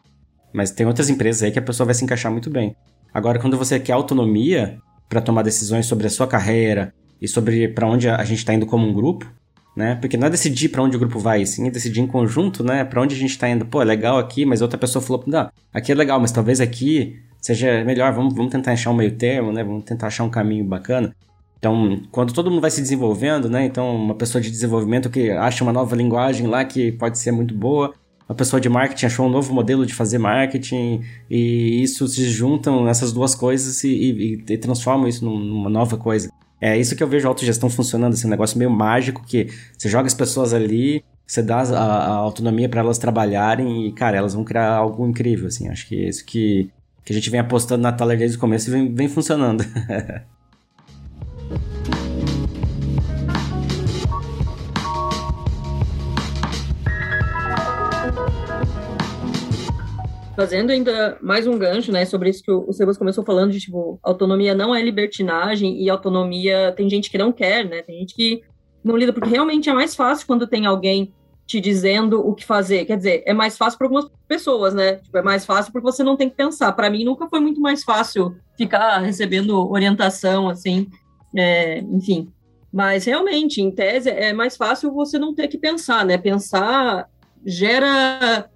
Mas 0.53 0.71
tem 0.71 0.87
outras 0.87 1.11
empresas 1.11 1.43
aí 1.43 1.51
que 1.51 1.59
a 1.59 1.63
pessoa 1.63 1.85
vai 1.85 1.95
se 1.95 2.05
encaixar 2.05 2.33
muito 2.33 2.49
bem. 2.49 2.75
Agora, 3.17 3.39
quando 3.39 3.57
você 3.57 3.81
quer 3.81 3.95
autonomia 3.95 4.77
para 5.09 5.23
tomar 5.23 5.41
decisões 5.41 5.87
sobre 5.87 6.07
a 6.07 6.11
sua 6.11 6.27
carreira 6.27 6.93
e 7.19 7.27
sobre 7.27 7.67
para 7.67 7.89
onde 7.89 8.11
a 8.11 8.23
gente 8.25 8.41
está 8.41 8.53
indo 8.53 8.67
como 8.67 8.87
um 8.87 8.93
grupo, 8.93 9.27
né? 9.75 9.95
Porque 9.95 10.19
não 10.19 10.27
é 10.27 10.31
decidir 10.31 10.69
para 10.69 10.83
onde 10.83 10.97
o 10.97 10.99
grupo 10.99 11.19
vai, 11.19 11.47
sim 11.47 11.67
é 11.67 11.71
decidir 11.71 12.03
em 12.03 12.07
conjunto, 12.07 12.63
né? 12.63 12.85
Para 12.85 13.01
onde 13.01 13.15
a 13.15 13.19
gente 13.19 13.31
está 13.31 13.49
indo. 13.49 13.65
Pô, 13.65 13.81
é 13.81 13.87
legal 13.87 14.19
aqui, 14.19 14.45
mas 14.45 14.61
outra 14.61 14.77
pessoa 14.77 15.03
falou, 15.03 15.25
não, 15.27 15.51
aqui 15.73 15.91
é 15.91 15.95
legal, 15.95 16.21
mas 16.21 16.31
talvez 16.31 16.61
aqui 16.61 17.19
seja 17.41 17.83
melhor. 17.87 18.13
Vamos, 18.13 18.35
vamos 18.35 18.53
tentar 18.53 18.73
achar 18.73 18.91
um 18.91 18.95
meio 18.95 19.13
termo, 19.13 19.51
né? 19.51 19.65
Vamos 19.65 19.85
tentar 19.85 20.09
achar 20.09 20.23
um 20.23 20.29
caminho 20.29 20.67
bacana. 20.67 21.17
Então, 21.59 22.03
quando 22.13 22.35
todo 22.35 22.51
mundo 22.51 22.61
vai 22.61 22.71
se 22.71 22.83
desenvolvendo, 22.83 23.49
né? 23.49 23.65
Então, 23.65 23.97
uma 23.97 24.15
pessoa 24.15 24.43
de 24.43 24.51
desenvolvimento 24.51 25.09
que 25.09 25.31
acha 25.31 25.65
uma 25.65 25.73
nova 25.73 25.97
linguagem 25.97 26.47
lá 26.49 26.67
que 26.67 26.93
pode 26.93 27.19
ser 27.19 27.33
muito 27.33 27.55
boa, 27.55 27.95
a 28.29 28.35
pessoa 28.35 28.61
de 28.61 28.69
marketing 28.69 29.07
achou 29.07 29.27
um 29.27 29.31
novo 29.31 29.55
modelo 29.55 29.87
de 29.87 29.95
fazer 29.95 30.19
marketing 30.19 31.03
e 31.31 31.83
isso 31.83 32.07
se 32.09 32.29
juntam 32.29 32.89
essas 32.89 33.13
duas 33.13 33.35
coisas 33.35 33.85
e, 33.85 33.89
e, 33.89 34.45
e 34.53 34.59
transformam 34.59 35.07
isso 35.07 35.25
numa 35.25 35.71
nova 35.71 35.97
coisa. 35.97 36.31
É 36.61 36.77
isso 36.77 36.97
que 36.97 37.03
eu 37.03 37.09
vejo 37.09 37.27
a 37.27 37.31
autogestão 37.31 37.71
funcionando, 37.71 38.15
esse 38.15 38.27
negócio 38.27 38.59
meio 38.59 38.71
mágico 38.71 39.25
que 39.25 39.49
você 39.77 39.89
joga 39.89 40.07
as 40.07 40.15
pessoas 40.15 40.53
ali, 40.53 41.05
você 41.27 41.43
dá 41.43 41.61
a, 41.61 41.77
a 41.77 42.15
autonomia 42.15 42.69
para 42.69 42.81
elas 42.81 42.99
trabalharem 42.99 43.87
e, 43.87 43.93
cara, 43.93 44.17
elas 44.17 44.35
vão 44.35 44.43
criar 44.43 44.75
algo 44.75 45.07
incrível, 45.07 45.49
assim. 45.49 45.69
Acho 45.69 45.87
que 45.87 46.05
é 46.05 46.09
isso 46.09 46.25
que, 46.25 46.71
que 47.05 47.13
a 47.13 47.15
gente 47.15 47.29
vem 47.31 47.41
apostando 47.41 47.83
na 47.83 47.93
Thaler 47.93 48.19
desde 48.19 48.37
o 48.37 48.41
começo 48.41 48.71
e 48.71 48.73
vem, 48.73 48.95
vem 48.95 49.09
funcionando. 49.09 49.65
Fazendo 60.37 60.71
ainda 60.71 61.17
mais 61.23 61.47
um 61.47 61.59
gancho, 61.59 61.91
né, 61.91 62.05
sobre 62.05 62.29
isso 62.29 62.43
que 62.43 62.53
o 62.53 62.71
Sebas 62.71 62.99
começou 62.99 63.25
falando, 63.25 63.53
de, 63.53 63.59
tipo, 63.59 63.99
autonomia 64.03 64.55
não 64.55 64.75
é 64.75 64.83
libertinagem 64.83 65.83
e 65.83 65.89
autonomia 65.89 66.75
tem 66.77 66.91
gente 66.91 67.11
que 67.11 67.17
não 67.17 67.33
quer, 67.33 67.65
né, 67.65 67.81
tem 67.81 68.01
gente 68.01 68.15
que 68.15 68.43
não 68.85 68.99
lida, 68.99 69.15
porque 69.15 69.31
realmente 69.31 69.71
é 69.71 69.73
mais 69.73 69.97
fácil 69.97 70.27
quando 70.27 70.47
tem 70.47 70.67
alguém 70.67 71.11
te 71.47 71.61
dizendo 71.61 72.21
o 72.21 72.35
que 72.35 72.45
fazer. 72.45 72.85
Quer 72.85 72.97
dizer, 72.97 73.23
é 73.25 73.33
mais 73.33 73.57
fácil 73.57 73.79
para 73.79 73.87
algumas 73.87 74.11
pessoas, 74.27 74.75
né? 74.75 74.97
Tipo, 74.97 75.19
é 75.19 75.23
mais 75.23 75.47
fácil 75.47 75.73
porque 75.73 75.85
você 75.85 76.03
não 76.03 76.17
tem 76.17 76.29
que 76.29 76.37
pensar. 76.37 76.73
Para 76.73 76.91
mim, 76.91 77.05
nunca 77.05 77.29
foi 77.29 77.39
muito 77.39 77.61
mais 77.61 77.85
fácil 77.85 78.37
ficar 78.59 78.99
recebendo 78.99 79.71
orientação, 79.71 80.49
assim, 80.49 80.89
é, 81.37 81.79
enfim. 81.79 82.29
Mas 82.73 83.05
realmente, 83.05 83.63
em 83.63 83.71
tese, 83.71 84.11
é 84.11 84.33
mais 84.33 84.57
fácil 84.57 84.93
você 84.93 85.19
não 85.19 85.35
ter 85.35 85.47
que 85.47 85.57
pensar, 85.57 86.05
né? 86.05 86.19
Pensar 86.19 87.09
gera 87.45 88.51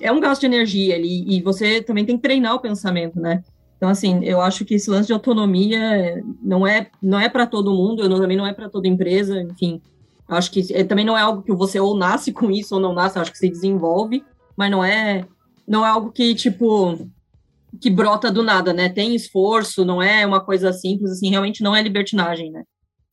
é 0.00 0.10
um 0.10 0.20
gasto 0.20 0.40
de 0.40 0.46
energia 0.46 0.94
ali, 0.94 1.24
e 1.28 1.42
você 1.42 1.82
também 1.82 2.04
tem 2.04 2.16
que 2.16 2.22
treinar 2.22 2.54
o 2.54 2.60
pensamento, 2.60 3.20
né? 3.20 3.42
Então, 3.76 3.88
assim, 3.88 4.24
eu 4.24 4.40
acho 4.40 4.64
que 4.64 4.74
esse 4.74 4.88
lance 4.88 5.06
de 5.06 5.12
autonomia 5.12 6.22
não 6.42 6.66
é, 6.66 6.90
não 7.02 7.20
é 7.20 7.28
para 7.28 7.46
todo 7.46 7.74
mundo, 7.74 8.02
eu 8.02 8.08
também 8.08 8.36
não 8.36 8.46
é 8.46 8.52
para 8.52 8.68
toda 8.68 8.88
empresa, 8.88 9.40
enfim. 9.42 9.80
Acho 10.26 10.50
que 10.50 10.72
é, 10.72 10.84
também 10.84 11.04
não 11.04 11.18
é 11.18 11.20
algo 11.20 11.42
que 11.42 11.52
você 11.52 11.78
ou 11.78 11.96
nasce 11.96 12.32
com 12.32 12.50
isso 12.50 12.74
ou 12.74 12.80
não 12.80 12.94
nasce, 12.94 13.18
acho 13.18 13.32
que 13.32 13.38
se 13.38 13.48
desenvolve, 13.48 14.24
mas 14.56 14.70
não 14.70 14.82
é, 14.82 15.26
não 15.66 15.84
é 15.84 15.88
algo 15.88 16.10
que, 16.10 16.34
tipo, 16.34 16.98
que 17.80 17.90
brota 17.90 18.30
do 18.30 18.42
nada, 18.42 18.72
né? 18.72 18.88
Tem 18.88 19.14
esforço, 19.14 19.84
não 19.84 20.02
é 20.02 20.26
uma 20.26 20.40
coisa 20.40 20.72
simples, 20.72 21.10
assim, 21.10 21.28
realmente 21.28 21.62
não 21.62 21.76
é 21.76 21.82
libertinagem, 21.82 22.50
né? 22.50 22.62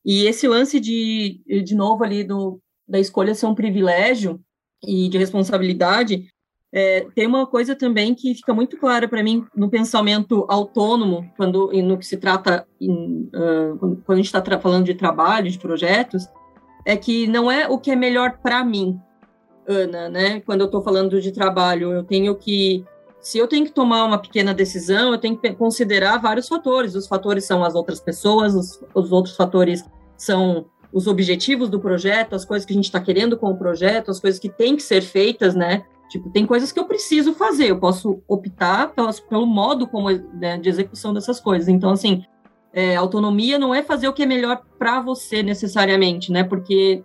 E 0.04 0.24
esse 0.24 0.48
lance 0.48 0.80
de, 0.80 1.40
de 1.64 1.74
novo 1.74 2.02
ali, 2.02 2.24
do, 2.24 2.58
da 2.88 2.98
escolha 2.98 3.34
ser 3.34 3.46
um 3.46 3.54
privilégio 3.54 4.40
e 4.82 5.08
de 5.08 5.18
responsabilidade, 5.18 6.26
é, 6.72 7.06
tem 7.14 7.26
uma 7.26 7.46
coisa 7.46 7.76
também 7.76 8.14
que 8.14 8.34
fica 8.34 8.54
muito 8.54 8.78
clara 8.78 9.06
para 9.06 9.22
mim 9.22 9.44
no 9.54 9.68
pensamento 9.68 10.46
autônomo, 10.48 11.30
quando 11.36 11.70
no 11.70 11.98
que 11.98 12.06
se 12.06 12.16
trata, 12.16 12.66
em, 12.80 13.28
uh, 13.34 13.76
quando 14.06 14.12
a 14.12 14.16
gente 14.22 14.34
está 14.34 14.42
falando 14.58 14.86
de 14.86 14.94
trabalho, 14.94 15.50
de 15.50 15.58
projetos, 15.58 16.26
é 16.86 16.96
que 16.96 17.26
não 17.26 17.50
é 17.50 17.68
o 17.68 17.78
que 17.78 17.90
é 17.90 17.96
melhor 17.96 18.38
para 18.42 18.64
mim, 18.64 18.98
Ana, 19.68 20.08
né? 20.08 20.40
Quando 20.40 20.62
eu 20.62 20.66
estou 20.66 20.82
falando 20.82 21.20
de 21.20 21.30
trabalho, 21.30 21.92
eu 21.92 22.04
tenho 22.04 22.34
que, 22.34 22.84
se 23.20 23.38
eu 23.38 23.46
tenho 23.46 23.66
que 23.66 23.72
tomar 23.72 24.04
uma 24.04 24.18
pequena 24.18 24.54
decisão, 24.54 25.12
eu 25.12 25.18
tenho 25.18 25.36
que 25.36 25.52
considerar 25.52 26.16
vários 26.18 26.48
fatores. 26.48 26.94
Os 26.94 27.06
fatores 27.06 27.44
são 27.44 27.62
as 27.62 27.74
outras 27.74 28.00
pessoas, 28.00 28.54
os, 28.54 28.82
os 28.94 29.12
outros 29.12 29.36
fatores 29.36 29.84
são 30.16 30.66
os 30.92 31.06
objetivos 31.06 31.68
do 31.68 31.78
projeto, 31.78 32.34
as 32.34 32.44
coisas 32.44 32.66
que 32.66 32.72
a 32.72 32.76
gente 32.76 32.86
está 32.86 33.00
querendo 33.00 33.36
com 33.36 33.50
o 33.50 33.56
projeto, 33.56 34.10
as 34.10 34.18
coisas 34.18 34.40
que 34.40 34.48
têm 34.48 34.74
que 34.74 34.82
ser 34.82 35.02
feitas, 35.02 35.54
né? 35.54 35.84
Tipo, 36.12 36.28
tem 36.28 36.44
coisas 36.44 36.70
que 36.70 36.78
eu 36.78 36.84
preciso 36.84 37.32
fazer, 37.32 37.70
eu 37.70 37.78
posso 37.78 38.22
optar 38.28 38.88
pelas, 38.88 39.18
pelo 39.18 39.46
modo 39.46 39.86
como 39.86 40.10
né, 40.10 40.58
de 40.58 40.68
execução 40.68 41.14
dessas 41.14 41.40
coisas. 41.40 41.68
Então, 41.68 41.88
assim, 41.88 42.22
é, 42.70 42.94
autonomia 42.96 43.58
não 43.58 43.74
é 43.74 43.82
fazer 43.82 44.08
o 44.08 44.12
que 44.12 44.22
é 44.22 44.26
melhor 44.26 44.60
para 44.78 45.00
você 45.00 45.42
necessariamente, 45.42 46.30
né? 46.30 46.44
Porque 46.44 47.02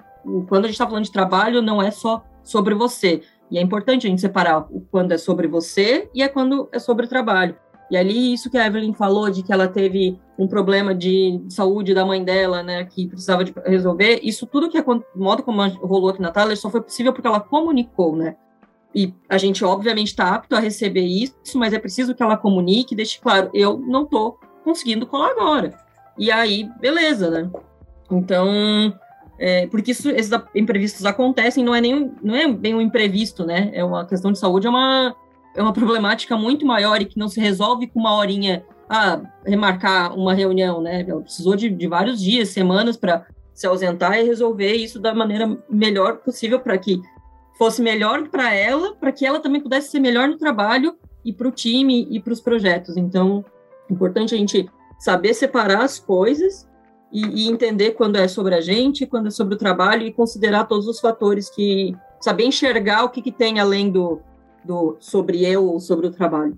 quando 0.50 0.66
a 0.66 0.68
gente 0.68 0.74
está 0.74 0.86
falando 0.86 1.06
de 1.06 1.12
trabalho, 1.14 1.62
não 1.62 1.82
é 1.82 1.90
só 1.90 2.22
sobre 2.44 2.76
você. 2.76 3.22
E 3.50 3.58
é 3.58 3.62
importante 3.62 4.06
a 4.06 4.10
gente 4.10 4.20
separar 4.20 4.68
quando 4.92 5.14
é 5.14 5.18
sobre 5.18 5.48
você 5.48 6.10
e 6.14 6.22
é 6.22 6.28
quando 6.28 6.68
é 6.74 6.78
sobre 6.78 7.06
o 7.06 7.10
trabalho. 7.10 7.56
E 7.90 7.96
ali, 7.96 8.34
isso 8.34 8.50
que 8.50 8.58
a 8.58 8.68
Evelyn 8.68 8.94
falou, 8.94 9.30
de 9.30 9.42
que 9.42 9.54
ela 9.54 9.70
teve 9.70 10.20
um 10.38 10.50
problema 10.50 10.94
de 10.94 11.42
saúde 11.48 11.94
da 11.94 12.06
mãe 12.06 12.22
dela, 12.22 12.62
né, 12.62 12.84
que 12.84 13.08
precisava 13.08 13.46
de 13.46 13.54
resolver, 13.66 14.20
isso 14.22 14.46
tudo 14.46 14.70
que, 14.70 14.78
o 14.78 15.04
modo 15.16 15.44
como 15.44 15.66
rolou 15.78 16.10
aqui 16.10 16.22
na 16.22 16.30
Thaler, 16.30 16.58
só 16.58 16.70
foi 16.70 16.82
possível 16.82 17.14
porque 17.14 17.26
ela 17.26 17.40
comunicou, 17.40 18.14
né? 18.14 18.36
E 18.96 19.14
a 19.30 19.38
gente, 19.38 19.64
obviamente, 19.64 20.08
está 20.08 20.34
apto 20.34 20.56
a 20.56 20.60
receber 20.60 21.06
isso, 21.06 21.36
mas 21.56 21.74
é 21.74 21.80
preciso 21.80 22.16
que 22.16 22.24
ela 22.24 22.38
comunique, 22.38 22.96
deixe 22.96 23.20
claro, 23.20 23.50
eu 23.54 23.78
não 23.78 24.04
estou 24.04 24.40
conseguindo 24.64 25.06
colar 25.06 25.32
agora. 25.32 25.78
E 26.18 26.32
aí, 26.32 26.70
beleza, 26.80 27.30
né? 27.30 27.50
Então, 28.10 28.94
é, 29.40 29.68
porque 29.68 29.92
isso, 29.92 30.10
esses 30.10 30.32
imprevistos 30.56 31.06
acontecem, 31.06 31.64
não 31.64 31.76
é 31.76 31.82
nem 31.82 32.12
não 32.24 32.36
é 32.36 32.48
bem 32.48 32.74
um 32.74 32.82
imprevisto, 32.82 33.46
né? 33.46 33.70
É 33.74 33.84
uma 33.84 34.06
questão 34.06 34.32
de 34.32 34.40
saúde, 34.40 34.66
é 34.66 34.70
uma, 34.70 35.16
é 35.56 35.62
uma 35.62 35.74
problemática 35.74 36.36
muito 36.36 36.66
maior 36.66 37.02
e 37.02 37.06
que 37.06 37.20
não 37.20 37.28
se 37.28 37.40
resolve 37.40 37.88
com 37.88 38.00
uma 38.00 38.16
horinha, 38.16 38.66
ah, 38.90 39.22
remarcar 39.46 40.18
uma 40.18 40.34
reunião, 40.34 40.82
né? 40.82 41.06
Ela 41.08 41.22
precisou 41.22 41.56
de, 41.56 41.70
de 41.70 41.88
vários 41.88 42.20
dias, 42.20 42.50
semanas 42.50 42.98
para 42.98 43.26
se 43.54 43.68
ausentar 43.68 44.18
e 44.18 44.24
resolver 44.24 44.74
isso 44.74 45.00
da 45.00 45.14
maneira 45.14 45.58
melhor 45.70 46.18
possível 46.18 46.60
para 46.60 46.78
que 46.78 47.02
fosse 47.58 47.82
melhor 47.82 48.28
para 48.30 48.54
ela, 48.54 48.96
para 48.96 49.12
que 49.12 49.26
ela 49.26 49.40
também 49.40 49.62
pudesse 49.62 49.90
ser 49.90 50.00
melhor 50.00 50.28
no 50.28 50.38
trabalho 50.38 50.96
e 51.26 51.34
para 51.34 51.48
o 51.48 51.52
time 51.52 52.08
e 52.10 52.20
para 52.20 52.34
os 52.34 52.42
projetos. 52.42 52.96
Então, 52.96 53.44
é 53.90 53.94
importante 53.94 54.36
a 54.36 54.38
gente 54.38 54.70
saber 55.00 55.34
separar 55.34 55.84
as 55.84 56.00
coisas 56.00 56.68
e, 57.12 57.46
e, 57.46 57.48
entender 57.48 57.92
quando 57.92 58.18
é 58.18 58.28
sobre 58.28 58.56
a 58.56 58.62
gente, 58.62 59.06
quando 59.06 59.28
é 59.28 59.32
sobre 59.32 59.56
o 59.56 59.58
trabalho 59.58 60.06
e 60.06 60.12
considerar 60.12 60.66
todos 60.66 60.88
os 60.88 61.00
fatores 61.00 61.50
que 61.50 61.96
saber 62.20 62.46
enxergar 62.46 63.04
o 63.04 63.10
que, 63.10 63.22
que 63.22 63.32
tem 63.32 63.60
além 63.60 63.90
do, 63.90 64.20
do 64.64 64.98
sobre 65.00 65.46
eu 65.46 65.66
ou 65.66 65.80
sobre 65.80 66.08
o 66.08 66.12
trabalho. 66.12 66.58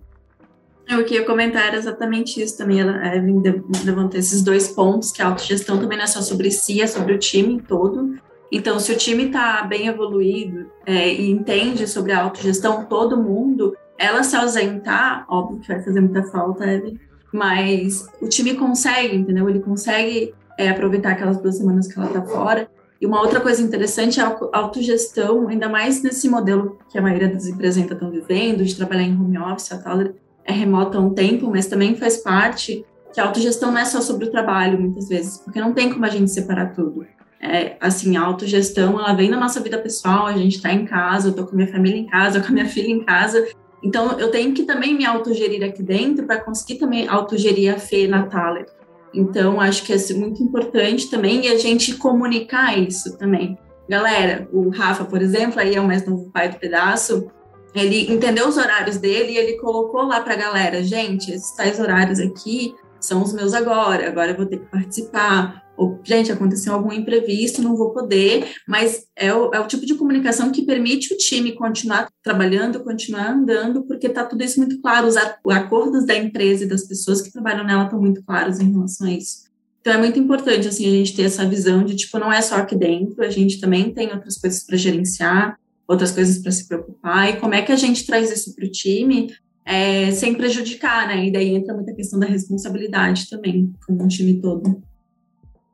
Eu 0.88 1.06
queria 1.06 1.24
comentar 1.24 1.76
exatamente 1.76 2.42
isso 2.42 2.58
também. 2.58 2.82
A 2.82 3.16
Evelyn 3.16 3.44
levantou 3.86 4.20
esses 4.20 4.42
dois 4.42 4.70
pontos, 4.70 5.12
que 5.12 5.22
a 5.22 5.28
autogestão 5.28 5.78
também 5.78 5.98
não 5.98 6.06
é 6.06 6.08
só 6.08 6.20
sobre 6.20 6.50
si, 6.50 6.82
é 6.82 6.88
sobre 6.88 7.14
o 7.14 7.20
time 7.20 7.62
todo. 7.62 8.18
Então, 8.52 8.80
se 8.80 8.92
o 8.92 8.98
time 8.98 9.26
está 9.26 9.64
bem 9.64 9.88
evoluído 9.88 10.72
é, 10.86 11.14
e 11.14 11.30
entende 11.30 11.88
sobre 11.88 12.12
a 12.12 12.22
autogestão, 12.24 12.86
todo 12.86 13.22
mundo, 13.22 13.76
ela 13.98 14.24
se 14.24 14.36
ausentar, 14.36 15.26
óbvio 15.30 15.60
que 15.60 15.68
vai 15.68 15.84
fazer 15.84 16.02
muita 16.02 16.24
falta, 16.24 16.66
Evelyn, 16.66 16.98
mas 17.32 18.08
o 18.22 18.28
time 18.28 18.56
consegue, 18.56 19.16
entendeu? 19.16 19.48
Ele 19.50 19.60
consegue 19.60 20.34
é, 20.58 20.70
aproveitar 20.70 21.12
aquelas 21.12 21.38
duas 21.38 21.58
semanas 21.58 21.88
que 21.88 22.00
ela 22.00 22.08
está 22.08 22.24
fora. 22.24 22.70
E 23.00 23.06
uma 23.06 23.22
outra 23.22 23.40
coisa 23.40 23.62
interessante 23.62 24.20
é 24.20 24.24
a 24.24 24.38
autogestão, 24.54 25.48
ainda 25.48 25.70
mais 25.70 26.02
nesse 26.02 26.28
modelo 26.28 26.80
que 26.90 26.98
a 26.98 27.02
maioria 27.02 27.30
das 27.30 27.46
empresas 27.46 27.82
ainda 27.82 27.94
estão 27.94 28.10
vivendo, 28.10 28.66
de 28.66 28.76
trabalhar 28.76 29.04
em 29.04 29.16
home 29.16 29.38
office, 29.38 29.72
a 29.72 29.78
tal 29.78 30.02
é 30.02 30.52
remota 30.52 30.98
há 30.98 31.02
um 31.02 31.14
tempo, 31.14 31.50
mas 31.50 31.68
também 31.68 31.96
faz 31.96 32.18
parte 32.18 32.84
que 33.14 33.22
a 33.22 33.26
autogestão 33.26 33.72
não 33.72 33.80
é 33.80 33.86
só 33.86 34.02
sobre 34.02 34.26
o 34.26 34.32
trabalho, 34.32 34.80
muitas 34.80 35.08
vezes, 35.08 35.38
porque 35.38 35.62
não 35.62 35.74
tem 35.74 35.92
como 35.92 36.06
a 36.06 36.10
gente 36.10 36.30
separar 36.32 36.74
tudo 36.74 37.06
é, 37.42 37.78
assim, 37.80 38.18
a 38.18 38.22
autogestão, 38.22 39.00
ela 39.00 39.14
vem 39.14 39.30
na 39.30 39.40
nossa 39.40 39.62
vida 39.62 39.78
pessoal, 39.78 40.28
a 40.28 40.38
gente 40.38 40.58
está 40.58 40.74
em 40.74 40.86
casa, 40.86 41.30
eu 41.30 41.34
tô 41.34 41.46
com 41.46 41.56
minha 41.56 41.72
família 41.72 41.98
em 41.98 42.06
casa, 42.06 42.40
com 42.42 42.48
a 42.48 42.52
minha 42.52 42.66
filha 42.66 42.90
em 42.90 43.04
casa, 43.04 43.48
então 43.82 44.20
eu 44.20 44.30
tenho 44.30 44.54
que 44.54 44.64
também 44.64 44.94
me 44.94 45.06
autogerir 45.06 45.64
aqui 45.64 45.82
dentro 45.82 46.26
para 46.26 46.42
conseguir 46.42 46.80
também 46.80 47.08
autogerir 47.08 47.74
a 47.74 47.78
Fê 47.78 48.08
na 48.08 48.24
Thaler. 48.24 48.66
Então, 49.14 49.60
acho 49.60 49.84
que 49.84 49.94
é 49.94 50.14
muito 50.14 50.44
importante 50.44 51.10
também 51.10 51.46
e 51.46 51.48
a 51.48 51.58
gente 51.58 51.96
comunicar 51.96 52.78
isso 52.78 53.18
também. 53.18 53.58
Galera, 53.90 54.48
o 54.52 54.70
Rafa, 54.70 55.04
por 55.06 55.22
exemplo, 55.22 55.60
aí 55.60 55.74
é 55.74 55.82
o 55.82 55.88
mais 55.88 56.06
novo 56.06 56.30
pai 56.32 56.50
do 56.50 56.60
pedaço, 56.60 57.32
ele 57.74 58.12
entendeu 58.12 58.48
os 58.48 58.58
horários 58.58 58.98
dele 58.98 59.32
e 59.32 59.38
ele 59.38 59.58
colocou 59.58 60.04
lá 60.04 60.22
para 60.22 60.34
a 60.34 60.38
galera, 60.38 60.84
gente, 60.84 61.32
esses 61.32 61.56
tais 61.56 61.80
horários 61.80 62.20
aqui 62.20 62.76
são 63.00 63.24
os 63.24 63.34
meus 63.34 63.54
agora, 63.54 64.08
agora 64.08 64.32
eu 64.32 64.38
vou 64.38 64.46
ter 64.46 64.58
que 64.58 64.66
participar 64.66 65.64
ou, 65.80 65.98
gente, 66.04 66.30
aconteceu 66.30 66.74
algum 66.74 66.92
imprevisto, 66.92 67.62
não 67.62 67.78
vou 67.78 67.94
poder, 67.94 68.46
mas 68.68 69.06
é 69.16 69.34
o, 69.34 69.54
é 69.54 69.60
o 69.62 69.68
tipo 69.68 69.86
de 69.86 69.96
comunicação 69.96 70.52
que 70.52 70.66
permite 70.66 71.14
o 71.14 71.18
time 71.18 71.54
continuar 71.54 72.10
trabalhando, 72.22 72.84
continuar 72.84 73.32
andando, 73.32 73.84
porque 73.84 74.08
está 74.08 74.26
tudo 74.26 74.44
isso 74.44 74.60
muito 74.60 74.82
claro, 74.82 75.08
os 75.08 75.16
acordos 75.16 76.06
da 76.06 76.18
empresa 76.18 76.66
e 76.66 76.68
das 76.68 76.86
pessoas 76.86 77.22
que 77.22 77.32
trabalham 77.32 77.64
nela 77.64 77.86
estão 77.86 77.98
muito 77.98 78.22
claros 78.26 78.60
em 78.60 78.74
relação 78.74 79.08
a 79.08 79.14
isso. 79.14 79.48
Então 79.80 79.94
é 79.94 79.98
muito 79.98 80.20
importante 80.20 80.68
assim 80.68 80.86
a 80.86 80.92
gente 80.92 81.16
ter 81.16 81.24
essa 81.24 81.46
visão 81.46 81.86
de 81.86 81.96
tipo 81.96 82.20
não 82.20 82.32
é 82.32 82.42
só 82.42 82.56
aqui 82.56 82.76
dentro, 82.76 83.24
a 83.24 83.30
gente 83.30 83.62
também 83.62 83.94
tem 83.94 84.12
outras 84.12 84.38
coisas 84.38 84.66
para 84.66 84.76
gerenciar, 84.76 85.58
outras 85.88 86.12
coisas 86.12 86.40
para 86.40 86.52
se 86.52 86.68
preocupar 86.68 87.30
e 87.30 87.38
como 87.38 87.54
é 87.54 87.62
que 87.62 87.72
a 87.72 87.78
gente 87.78 88.06
traz 88.06 88.30
isso 88.30 88.54
para 88.54 88.66
o 88.66 88.70
time 88.70 89.34
é, 89.66 90.12
sem 90.12 90.36
prejudicar, 90.36 91.08
né? 91.08 91.28
E 91.28 91.32
daí 91.32 91.56
entra 91.56 91.74
muita 91.74 91.94
questão 91.94 92.20
da 92.20 92.26
responsabilidade 92.26 93.30
também, 93.30 93.72
como 93.86 94.04
um 94.04 94.08
time 94.10 94.42
todo. 94.42 94.89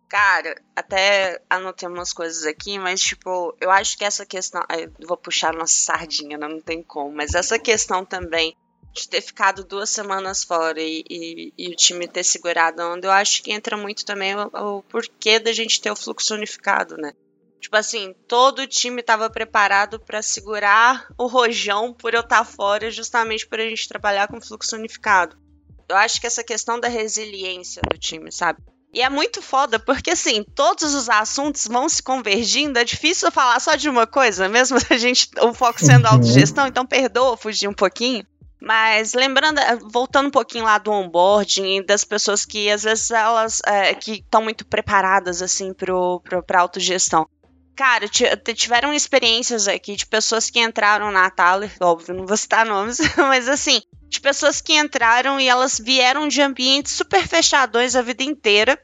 Cara, 0.07 0.55
até 0.75 1.41
anotei 1.49 1.89
umas 1.89 2.13
coisas 2.13 2.45
aqui, 2.45 2.77
mas, 2.77 3.01
tipo, 3.01 3.55
eu 3.59 3.71
acho 3.71 3.97
que 3.97 4.05
essa 4.05 4.25
questão. 4.25 4.61
Vou 5.05 5.17
puxar 5.17 5.53
nossa 5.53 5.73
sardinha, 5.73 6.37
não 6.37 6.61
tem 6.61 6.83
como, 6.83 7.15
mas 7.15 7.33
essa 7.33 7.57
questão 7.57 8.05
também 8.05 8.55
de 8.93 9.09
ter 9.09 9.19
ficado 9.19 9.65
duas 9.65 9.89
semanas 9.89 10.43
fora 10.43 10.81
e, 10.81 11.03
e, 11.09 11.53
e, 11.57 11.69
o 11.69 11.75
time 11.75 12.07
ter 12.07 12.23
segurado 12.23 12.81
a 12.81 12.93
onda, 12.93 13.07
eu 13.07 13.11
acho 13.11 13.43
que 13.43 13.51
entra 13.51 13.75
muito 13.75 14.05
também 14.05 14.33
o, 14.35 14.47
o, 14.53 14.83
porquê 14.83 15.37
da 15.37 15.51
gente 15.51 15.81
ter 15.81 15.91
o 15.91 15.95
fluxo 15.97 16.33
unificado, 16.33 16.95
né? 16.95 17.11
Tipo 17.59 17.75
assim, 17.75 18.15
todo 18.27 18.59
o 18.59 18.67
time 18.67 19.01
estava 19.01 19.29
preparado 19.29 19.99
para 19.99 20.21
segurar 20.21 21.07
o 21.17 21.27
rojão 21.27 21.93
por 21.93 22.13
eu 22.13 22.21
estar 22.21 22.45
tá 22.45 22.45
fora, 22.45 22.89
justamente 22.89 23.45
por 23.45 23.59
a 23.59 23.67
gente 23.67 23.89
trabalhar 23.89 24.29
com 24.29 24.39
fluxo 24.39 24.77
unificado. 24.77 25.37
Eu 25.89 25.97
acho 25.97 26.21
que 26.21 26.27
essa 26.27 26.43
questão 26.43 26.79
da 26.79 26.87
resiliência 26.87 27.81
do 27.91 27.97
time, 27.97 28.31
sabe? 28.31 28.61
E 28.95 29.01
é 29.01 29.09
muito 29.09 29.41
foda, 29.41 29.77
porque 29.77 30.11
assim, 30.11 30.41
todos 30.41 30.93
os 30.93 31.09
assuntos 31.09 31.67
vão 31.67 31.89
se 31.89 32.01
convergindo. 32.01 32.79
É 32.79 32.85
difícil 32.85 33.29
falar 33.29 33.59
só 33.59 33.75
de 33.75 33.89
uma 33.89 34.07
coisa, 34.07 34.47
mesmo 34.47 34.77
a 34.89 34.97
gente, 34.97 35.29
o 35.41 35.53
foco 35.53 35.83
sendo 35.83 36.05
uhum. 36.05 36.13
autogestão, 36.13 36.65
então 36.65 36.85
perdoa 36.85 37.35
fugir 37.35 37.67
um 37.67 37.73
pouquinho. 37.73 38.25
Mas 38.61 39.13
lembrando, 39.13 39.59
eh, 39.59 39.77
voltando 39.91 40.27
um 40.27 40.31
pouquinho 40.31 40.63
lá 40.63 40.77
do 40.77 40.93
onboarding, 40.93 41.85
das 41.85 42.05
pessoas 42.05 42.45
que 42.45 42.71
às 42.71 42.83
vezes 42.83 43.11
elas 43.11 43.61
é, 43.65 43.93
que 43.93 44.13
estão 44.13 44.41
muito 44.41 44.65
preparadas 44.65 45.41
assim 45.41 45.73
para 45.73 46.61
autogestão. 46.61 47.27
Cara, 47.75 48.07
tiveram 48.07 48.93
experiências 48.93 49.67
aqui 49.67 49.97
de 49.97 50.05
pessoas 50.05 50.49
que 50.49 50.61
entraram 50.61 51.11
na 51.11 51.29
Thaler, 51.29 51.69
óbvio, 51.81 52.15
não 52.15 52.25
vou 52.25 52.37
citar 52.37 52.65
nomes, 52.65 52.99
mas 53.17 53.49
assim, 53.49 53.81
de 54.07 54.21
pessoas 54.21 54.61
que 54.61 54.73
entraram 54.73 55.39
e 55.39 55.49
elas 55.49 55.77
vieram 55.77 56.29
de 56.29 56.41
ambientes 56.41 56.93
super 56.93 57.27
fechadões 57.27 57.95
a 57.95 58.01
vida 58.01 58.23
inteira. 58.23 58.79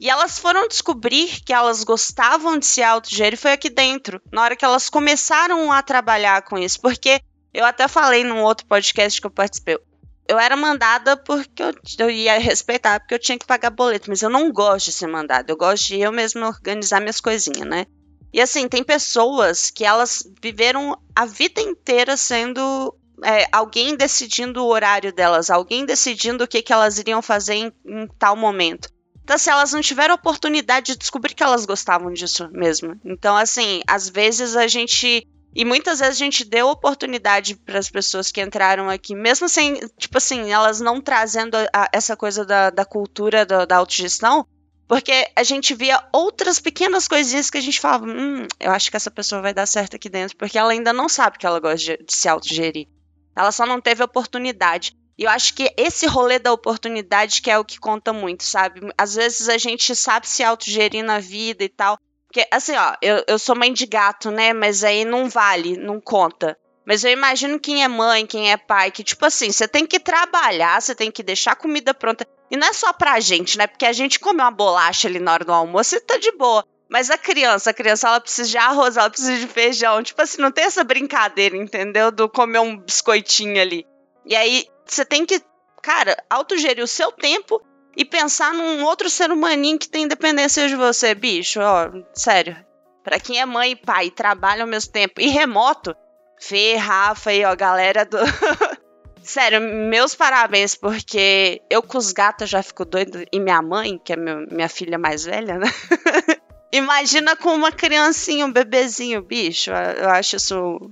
E 0.00 0.10
elas 0.10 0.38
foram 0.38 0.68
descobrir 0.68 1.40
que 1.44 1.52
elas 1.52 1.84
gostavam 1.84 2.58
de 2.58 2.66
se 2.66 2.82
autogerir 2.82 3.38
foi 3.38 3.52
aqui 3.52 3.70
dentro, 3.70 4.20
na 4.32 4.42
hora 4.42 4.56
que 4.56 4.64
elas 4.64 4.90
começaram 4.90 5.70
a 5.70 5.82
trabalhar 5.82 6.42
com 6.42 6.58
isso. 6.58 6.80
Porque 6.80 7.20
eu 7.52 7.64
até 7.64 7.86
falei 7.86 8.24
num 8.24 8.42
outro 8.42 8.66
podcast 8.66 9.20
que 9.20 9.26
eu 9.26 9.30
participei. 9.30 9.78
Eu 10.26 10.38
era 10.38 10.56
mandada 10.56 11.16
porque 11.16 11.62
eu, 11.62 11.74
eu 11.98 12.10
ia 12.10 12.38
respeitar, 12.38 12.98
porque 12.98 13.14
eu 13.14 13.18
tinha 13.18 13.38
que 13.38 13.46
pagar 13.46 13.70
boleto, 13.70 14.10
mas 14.10 14.22
eu 14.22 14.30
não 14.30 14.50
gosto 14.50 14.86
de 14.86 14.92
ser 14.92 15.06
mandada. 15.06 15.52
Eu 15.52 15.56
gosto 15.56 15.86
de 15.88 16.00
eu 16.00 16.10
mesma 16.10 16.48
organizar 16.48 17.00
minhas 17.00 17.20
coisinhas, 17.20 17.68
né? 17.68 17.86
E 18.32 18.40
assim, 18.40 18.66
tem 18.66 18.82
pessoas 18.82 19.70
que 19.70 19.84
elas 19.84 20.28
viveram 20.42 20.98
a 21.14 21.24
vida 21.24 21.60
inteira 21.60 22.16
sendo 22.16 22.92
é, 23.22 23.46
alguém 23.52 23.96
decidindo 23.96 24.64
o 24.64 24.68
horário 24.68 25.12
delas, 25.12 25.50
alguém 25.50 25.86
decidindo 25.86 26.42
o 26.42 26.48
que, 26.48 26.60
que 26.60 26.72
elas 26.72 26.98
iriam 26.98 27.22
fazer 27.22 27.54
em, 27.54 27.72
em 27.86 28.08
tal 28.18 28.34
momento. 28.34 28.88
Então, 29.24 29.38
se 29.38 29.50
elas 29.50 29.72
não 29.72 29.80
tiveram 29.80 30.14
oportunidade 30.14 30.92
de 30.92 30.98
descobrir 30.98 31.34
que 31.34 31.42
elas 31.42 31.64
gostavam 31.64 32.12
disso 32.12 32.48
mesmo. 32.52 33.00
Então, 33.02 33.36
assim, 33.36 33.82
às 33.86 34.08
vezes 34.08 34.54
a 34.54 34.66
gente. 34.66 35.26
E 35.56 35.64
muitas 35.64 36.00
vezes 36.00 36.16
a 36.16 36.24
gente 36.24 36.44
deu 36.44 36.68
oportunidade 36.68 37.54
para 37.54 37.78
as 37.78 37.88
pessoas 37.88 38.30
que 38.30 38.42
entraram 38.42 38.90
aqui, 38.90 39.14
mesmo 39.14 39.48
sem, 39.48 39.76
tipo 39.96 40.18
assim, 40.18 40.50
elas 40.50 40.80
não 40.80 41.00
trazendo 41.00 41.56
a, 41.56 41.68
a, 41.72 41.88
essa 41.92 42.16
coisa 42.16 42.44
da, 42.44 42.70
da 42.70 42.84
cultura 42.84 43.46
da, 43.46 43.64
da 43.64 43.76
autogestão, 43.76 44.44
porque 44.88 45.30
a 45.34 45.44
gente 45.44 45.72
via 45.72 46.02
outras 46.12 46.58
pequenas 46.58 47.06
coisinhas 47.06 47.50
que 47.50 47.58
a 47.58 47.60
gente 47.60 47.80
falava, 47.80 48.04
hum, 48.04 48.48
eu 48.58 48.72
acho 48.72 48.90
que 48.90 48.96
essa 48.96 49.12
pessoa 49.12 49.40
vai 49.40 49.54
dar 49.54 49.66
certo 49.66 49.94
aqui 49.94 50.08
dentro, 50.08 50.36
porque 50.36 50.58
ela 50.58 50.72
ainda 50.72 50.92
não 50.92 51.08
sabe 51.08 51.38
que 51.38 51.46
ela 51.46 51.60
gosta 51.60 51.78
de, 51.78 52.04
de 52.04 52.14
se 52.14 52.28
autogerir. 52.28 52.88
Ela 53.36 53.52
só 53.52 53.64
não 53.64 53.80
teve 53.80 54.02
oportunidade. 54.02 54.96
E 55.16 55.24
eu 55.24 55.30
acho 55.30 55.54
que 55.54 55.72
esse 55.76 56.06
rolê 56.06 56.38
da 56.38 56.52
oportunidade 56.52 57.40
que 57.40 57.50
é 57.50 57.58
o 57.58 57.64
que 57.64 57.78
conta 57.78 58.12
muito, 58.12 58.44
sabe? 58.44 58.80
Às 58.98 59.14
vezes 59.14 59.48
a 59.48 59.56
gente 59.56 59.94
sabe 59.94 60.28
se 60.28 60.42
autogerir 60.42 61.04
na 61.04 61.20
vida 61.20 61.62
e 61.62 61.68
tal. 61.68 61.98
Porque, 62.26 62.46
assim, 62.50 62.74
ó, 62.76 62.96
eu, 63.00 63.22
eu 63.28 63.38
sou 63.38 63.54
mãe 63.54 63.72
de 63.72 63.86
gato, 63.86 64.30
né? 64.30 64.52
Mas 64.52 64.82
aí 64.82 65.04
não 65.04 65.28
vale, 65.28 65.76
não 65.76 66.00
conta. 66.00 66.58
Mas 66.84 67.04
eu 67.04 67.10
imagino 67.12 67.60
quem 67.60 67.82
é 67.82 67.88
mãe, 67.88 68.26
quem 68.26 68.50
é 68.50 68.56
pai, 68.56 68.90
que, 68.90 69.04
tipo 69.04 69.24
assim, 69.24 69.50
você 69.50 69.66
tem 69.66 69.86
que 69.86 70.00
trabalhar, 70.00 70.82
você 70.82 70.94
tem 70.94 71.10
que 71.10 71.22
deixar 71.22 71.52
a 71.52 71.56
comida 71.56 71.94
pronta. 71.94 72.26
E 72.50 72.56
não 72.56 72.66
é 72.66 72.72
só 72.72 72.92
pra 72.92 73.20
gente, 73.20 73.56
né? 73.56 73.66
Porque 73.66 73.86
a 73.86 73.92
gente 73.92 74.18
come 74.18 74.40
uma 74.40 74.50
bolacha 74.50 75.08
ali 75.08 75.18
na 75.18 75.32
hora 75.32 75.44
do 75.44 75.52
almoço 75.52 75.94
e 75.94 76.00
tá 76.00 76.18
de 76.18 76.32
boa. 76.32 76.64
Mas 76.88 77.08
a 77.08 77.16
criança, 77.16 77.70
a 77.70 77.74
criança, 77.74 78.08
ela 78.08 78.20
precisa 78.20 78.48
de 78.48 78.58
arroz, 78.58 78.96
ela 78.96 79.08
precisa 79.08 79.36
de 79.36 79.46
feijão. 79.46 80.02
Tipo 80.02 80.20
assim, 80.20 80.42
não 80.42 80.52
tem 80.52 80.64
essa 80.64 80.84
brincadeira, 80.84 81.56
entendeu? 81.56 82.10
Do 82.10 82.28
comer 82.28 82.58
um 82.58 82.76
biscoitinho 82.76 83.60
ali. 83.60 83.86
E 84.26 84.36
aí, 84.36 84.66
você 84.86 85.04
tem 85.04 85.24
que, 85.24 85.40
cara, 85.82 86.16
autogerir 86.28 86.82
o 86.82 86.88
seu 86.88 87.12
tempo 87.12 87.62
e 87.96 88.04
pensar 88.04 88.52
num 88.52 88.84
outro 88.84 89.08
ser 89.08 89.30
humaninho 89.30 89.78
que 89.78 89.88
tem 89.88 90.04
independência 90.04 90.68
de 90.68 90.76
você, 90.76 91.14
bicho. 91.14 91.60
Ó, 91.60 91.90
sério. 92.12 92.56
Pra 93.02 93.20
quem 93.20 93.38
é 93.38 93.44
mãe 93.44 93.72
e 93.72 93.76
pai 93.76 94.06
e 94.06 94.10
trabalha 94.10 94.62
ao 94.62 94.68
mesmo 94.68 94.90
tempo 94.90 95.20
e 95.20 95.28
remoto, 95.28 95.94
Fê, 96.40 96.74
Rafa 96.76 97.30
aí, 97.30 97.44
ó, 97.44 97.54
galera 97.54 98.04
do. 98.04 98.18
Sério, 99.22 99.58
meus 99.60 100.14
parabéns, 100.14 100.74
porque 100.74 101.62
eu 101.70 101.82
com 101.82 101.96
os 101.96 102.12
gatos 102.12 102.50
já 102.50 102.62
fico 102.62 102.84
doido. 102.84 103.24
E 103.32 103.40
minha 103.40 103.62
mãe, 103.62 103.98
que 104.04 104.12
é 104.12 104.16
meu, 104.16 104.46
minha 104.50 104.68
filha 104.68 104.98
mais 104.98 105.24
velha, 105.24 105.58
né? 105.58 105.66
Imagina 106.70 107.34
com 107.34 107.54
uma 107.54 107.72
criancinha, 107.72 108.44
um 108.44 108.52
bebezinho, 108.52 109.22
bicho. 109.22 109.70
Eu 109.70 110.10
acho 110.10 110.36
isso, 110.36 110.90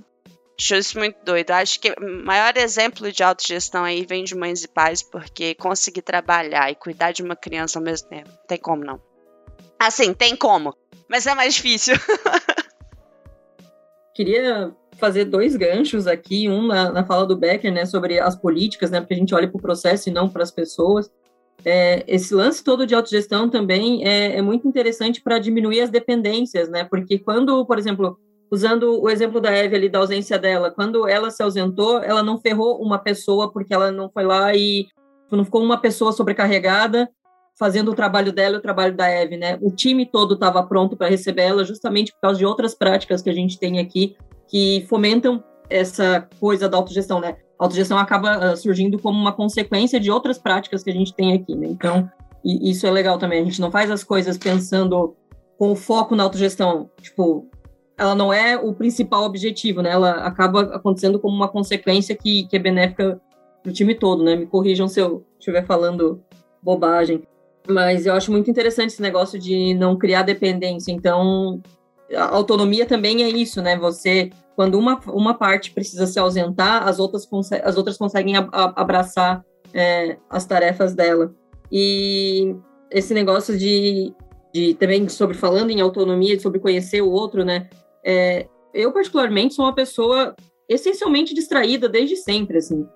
acho 0.59 0.75
isso 0.75 0.97
muito 0.97 1.17
doido. 1.23 1.51
Acho 1.51 1.79
que 1.79 1.91
o 1.91 2.25
maior 2.25 2.55
exemplo 2.57 3.11
de 3.11 3.23
autogestão 3.23 3.83
aí 3.83 4.05
vem 4.05 4.23
de 4.23 4.35
mães 4.35 4.63
e 4.63 4.67
pais, 4.67 5.01
porque 5.01 5.55
conseguir 5.55 6.01
trabalhar 6.01 6.71
e 6.71 6.75
cuidar 6.75 7.11
de 7.11 7.23
uma 7.23 7.35
criança 7.35 7.79
ao 7.79 7.83
mesmo 7.83 8.09
tempo. 8.09 8.29
Tem 8.47 8.57
como 8.57 8.83
não. 8.83 9.01
Assim, 9.79 10.13
tem 10.13 10.35
como, 10.35 10.75
mas 11.09 11.27
é 11.27 11.35
mais 11.35 11.55
difícil. 11.55 11.95
Queria 14.15 14.71
fazer 14.97 15.25
dois 15.25 15.55
ganchos 15.55 16.07
aqui, 16.07 16.47
um 16.47 16.67
na, 16.67 16.91
na 16.91 17.05
fala 17.05 17.25
do 17.25 17.35
Becker, 17.35 17.73
né, 17.73 17.85
sobre 17.85 18.19
as 18.19 18.35
políticas, 18.35 18.91
né, 18.91 19.01
porque 19.01 19.15
a 19.15 19.17
gente 19.17 19.33
olha 19.33 19.47
para 19.47 19.57
o 19.57 19.61
processo 19.61 20.07
e 20.07 20.11
não 20.11 20.29
para 20.29 20.43
as 20.43 20.51
pessoas. 20.51 21.11
É, 21.65 22.03
esse 22.07 22.33
lance 22.33 22.63
todo 22.63 22.85
de 22.85 22.93
autogestão 22.93 23.49
também 23.49 24.05
é, 24.05 24.37
é 24.37 24.41
muito 24.41 24.67
interessante 24.67 25.21
para 25.21 25.39
diminuir 25.39 25.81
as 25.81 25.89
dependências, 25.89 26.69
né? 26.69 26.83
Porque 26.83 27.17
quando, 27.17 27.65
por 27.65 27.77
exemplo, 27.77 28.19
usando 28.53 29.01
o 29.01 29.09
exemplo 29.09 29.41
da 29.41 29.49
Eve 29.49 29.75
ali, 29.75 29.89
da 29.89 29.97
ausência 29.97 30.37
dela, 30.37 30.69
quando 30.69 31.07
ela 31.07 31.31
se 31.31 31.41
ausentou, 31.41 32.03
ela 32.03 32.21
não 32.21 32.37
ferrou 32.37 32.79
uma 32.79 32.99
pessoa 32.99 33.51
porque 33.51 33.73
ela 33.73 33.91
não 33.91 34.11
foi 34.11 34.23
lá 34.23 34.53
e 34.53 34.85
não 35.31 35.43
ficou 35.43 35.63
uma 35.63 35.81
pessoa 35.81 36.11
sobrecarregada 36.11 37.09
fazendo 37.57 37.89
o 37.89 37.95
trabalho 37.95 38.31
dela 38.31 38.55
e 38.55 38.59
o 38.59 38.61
trabalho 38.61 38.95
da 38.95 39.09
Eve, 39.09 39.37
né? 39.37 39.57
O 39.59 39.71
time 39.71 40.05
todo 40.05 40.35
estava 40.35 40.61
pronto 40.61 40.95
para 40.95 41.09
receber 41.09 41.41
ela 41.41 41.65
justamente 41.65 42.13
por 42.13 42.21
causa 42.21 42.37
de 42.37 42.45
outras 42.45 42.75
práticas 42.75 43.23
que 43.23 43.29
a 43.31 43.33
gente 43.33 43.57
tem 43.57 43.79
aqui 43.79 44.15
que 44.47 44.85
fomentam 44.87 45.43
essa 45.67 46.27
coisa 46.39 46.69
da 46.69 46.77
autogestão, 46.77 47.19
né? 47.19 47.37
A 47.59 47.63
autogestão 47.63 47.97
acaba 47.97 48.53
uh, 48.53 48.55
surgindo 48.57 48.99
como 48.99 49.19
uma 49.19 49.33
consequência 49.33 49.99
de 49.99 50.11
outras 50.11 50.37
práticas 50.37 50.83
que 50.83 50.91
a 50.91 50.93
gente 50.93 51.11
tem 51.15 51.33
aqui, 51.33 51.55
né? 51.55 51.65
Então, 51.67 52.07
isso 52.45 52.85
é 52.85 52.91
legal 52.91 53.17
também. 53.17 53.41
A 53.41 53.45
gente 53.45 53.61
não 53.61 53.71
faz 53.71 53.89
as 53.89 54.03
coisas 54.03 54.37
pensando 54.37 55.15
com 55.57 55.75
foco 55.75 56.15
na 56.15 56.21
autogestão. 56.21 56.91
Tipo, 57.01 57.49
ela 57.97 58.15
não 58.15 58.33
é 58.33 58.57
o 58.57 58.73
principal 58.73 59.23
objetivo, 59.23 59.81
né? 59.81 59.91
Ela 59.91 60.25
acaba 60.25 60.61
acontecendo 60.61 61.19
como 61.19 61.35
uma 61.35 61.47
consequência 61.47 62.15
que, 62.15 62.47
que 62.47 62.55
é 62.55 62.59
benéfica 62.59 63.21
para 63.61 63.69
o 63.69 63.73
time 63.73 63.95
todo, 63.95 64.23
né? 64.23 64.35
Me 64.35 64.45
corrijam 64.45 64.87
se 64.87 64.99
eu 64.99 65.25
estiver 65.39 65.65
falando 65.65 66.21
bobagem. 66.61 67.23
Mas 67.67 68.05
eu 68.05 68.13
acho 68.13 68.31
muito 68.31 68.49
interessante 68.49 68.89
esse 68.89 69.01
negócio 69.01 69.39
de 69.39 69.73
não 69.73 69.97
criar 69.97 70.23
dependência. 70.23 70.91
Então, 70.91 71.61
a 72.13 72.35
autonomia 72.35 72.85
também 72.85 73.23
é 73.23 73.29
isso, 73.29 73.61
né? 73.61 73.77
Você, 73.77 74.31
quando 74.55 74.77
uma, 74.77 74.99
uma 75.07 75.33
parte 75.33 75.71
precisa 75.71 76.05
se 76.05 76.19
ausentar, 76.19 76.87
as 76.87 76.99
outras, 76.99 77.27
as 77.63 77.77
outras 77.77 77.97
conseguem 77.97 78.35
abraçar 78.35 79.45
é, 79.73 80.17
as 80.29 80.45
tarefas 80.45 80.93
dela. 80.93 81.33
E 81.71 82.55
esse 82.91 83.13
negócio 83.13 83.57
de, 83.57 84.13
de 84.53 84.73
também 84.75 85.07
sobre 85.07 85.35
falando 85.35 85.71
em 85.71 85.79
autonomia, 85.79 86.39
sobre 86.39 86.59
conhecer 86.59 87.01
o 87.01 87.09
outro, 87.09 87.45
né? 87.45 87.69
É, 88.05 88.47
eu 88.73 88.91
particularmente 88.91 89.53
sou 89.53 89.65
uma 89.65 89.75
pessoa 89.75 90.35
essencialmente 90.67 91.33
distraída 91.33 91.87
desde 91.87 92.15
sempre, 92.15 92.57
assim. 92.57 92.87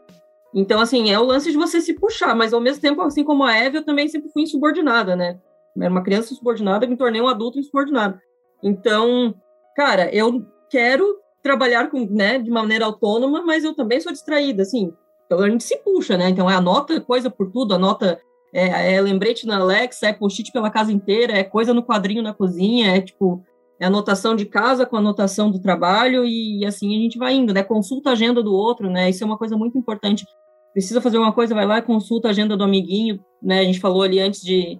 Então, 0.54 0.80
assim, 0.80 1.12
é 1.12 1.20
o 1.20 1.24
lance 1.26 1.52
de 1.52 1.58
você 1.58 1.82
se 1.82 1.94
puxar, 1.94 2.36
mas 2.36 2.54
ao 2.54 2.62
mesmo 2.62 2.82
tempo, 2.82 3.02
assim 3.02 3.24
como 3.24 3.44
a 3.44 3.56
Eve, 3.56 3.80
eu 3.80 3.86
também 3.86 4.08
sempre 4.08 4.32
fui 4.32 4.44
insubordinada, 4.44 5.16
né? 5.16 5.40
Era 5.80 5.92
uma 5.92 6.04
criança 6.04 6.34
insubordinada, 6.34 6.88
me 6.88 6.98
tornei 6.98 7.22
um 7.22 7.28
adulto 7.28 7.60
insubordinado. 7.60 8.20
Então, 8.64 9.36
cara, 9.76 10.14
eu 10.14 10.46
quero 10.70 11.20
trabalhar 11.44 11.90
com, 11.90 12.06
né, 12.06 12.40
de 12.40 12.50
maneira 12.50 12.86
autônoma, 12.86 13.44
mas 13.44 13.64
eu 13.64 13.76
também 13.76 14.02
sou 14.02 14.12
distraída, 14.12 14.64
assim. 14.64 14.92
Então 15.26 15.40
a 15.40 15.50
gente 15.50 15.64
se 15.64 15.78
puxa, 15.78 16.18
né? 16.18 16.30
Então 16.30 16.50
é 16.50 16.56
anota 16.56 17.00
coisa 17.02 17.30
por 17.30 17.52
tudo, 17.52 17.76
anota 17.76 18.20
é, 18.54 18.96
é 18.96 19.02
lembrete 19.02 19.46
na 19.46 19.60
Alexa, 19.60 20.08
é 20.08 20.14
post-it 20.14 20.52
pela 20.52 20.70
casa 20.70 20.92
inteira, 20.92 21.34
é 21.34 21.44
coisa 21.44 21.74
no 21.74 21.84
quadrinho 21.84 22.24
na 22.24 22.34
cozinha, 22.34 22.96
é 22.96 23.02
tipo 23.02 23.44
é 23.80 23.86
anotação 23.86 24.36
de 24.36 24.46
casa 24.46 24.86
com 24.86 24.98
anotação 24.98 25.52
do 25.52 25.60
trabalho 25.60 26.26
e, 26.26 26.62
e 26.62 26.66
assim 26.66 26.96
a 26.96 27.00
gente 27.00 27.18
vai 27.18 27.34
indo, 27.34 27.54
né? 27.54 27.64
Consulta 27.64 28.10
a 28.10 28.14
agenda 28.14 28.42
do 28.42 28.54
outro, 28.54 28.90
né? 28.90 29.10
Isso 29.10 29.24
é 29.24 29.28
uma 29.28 29.38
coisa 29.38 29.56
muito 29.56 29.78
importante. 29.78 30.26
Precisa 30.74 31.02
fazer 31.02 31.18
uma 31.18 31.32
coisa, 31.32 31.56
vai 31.56 31.66
lá 31.66 31.78
e 31.78 31.84
consulta 31.84 32.28
a 32.28 32.32
agenda 32.32 32.58
do 32.58 32.64
amiguinho, 32.64 33.20
né? 33.42 33.60
A 33.60 33.64
gente 33.64 33.80
falou 33.80 34.02
ali 34.02 34.20
antes 34.20 34.42
de 34.42 34.80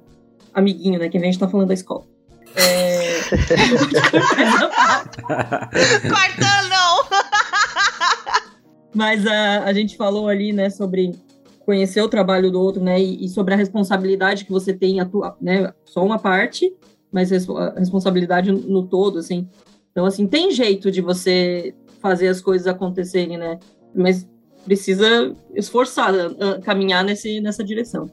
amiguinho, 0.54 1.00
né? 1.00 1.10
Que 1.10 1.18
a 1.18 1.22
gente 1.22 1.40
tá 1.40 1.48
falando 1.48 1.68
da 1.68 1.74
escola. 1.74 2.04
É... 2.56 3.22
Cortando! 6.10 6.78
Mas 8.94 9.26
a, 9.28 9.66
a 9.66 9.74
gente 9.74 9.96
falou 9.96 10.28
ali, 10.28 10.52
né, 10.52 10.72
sobre 10.72 11.12
conhecer 11.66 12.02
o 12.02 12.10
trabalho 12.10 12.50
do 12.50 12.60
outro, 12.60 12.82
né, 12.82 13.00
e, 13.00 13.26
e 13.26 13.30
sobre 13.30 13.54
a 13.54 13.58
responsabilidade 13.58 14.46
que 14.46 14.52
você 14.52 14.74
tem, 14.74 15.00
a 15.00 15.06
tua, 15.06 15.38
né, 15.40 15.72
só 15.86 16.04
uma 16.04 16.18
parte, 16.18 16.74
mas 17.12 17.30
responsabilidade 17.30 18.52
no 18.52 18.84
todo, 18.84 19.20
assim. 19.20 19.48
Então, 19.92 20.06
assim, 20.06 20.28
tem 20.28 20.52
jeito 20.52 20.92
de 20.92 21.02
você 21.02 21.74
fazer 22.00 22.28
as 22.28 22.42
coisas 22.42 22.68
acontecerem, 22.68 23.38
né? 23.38 23.60
Mas 23.96 24.28
precisa 24.66 25.34
esforçar, 25.56 26.14
caminhar 26.64 27.04
nesse, 27.04 27.40
nessa 27.40 27.64
direção. 27.64 28.10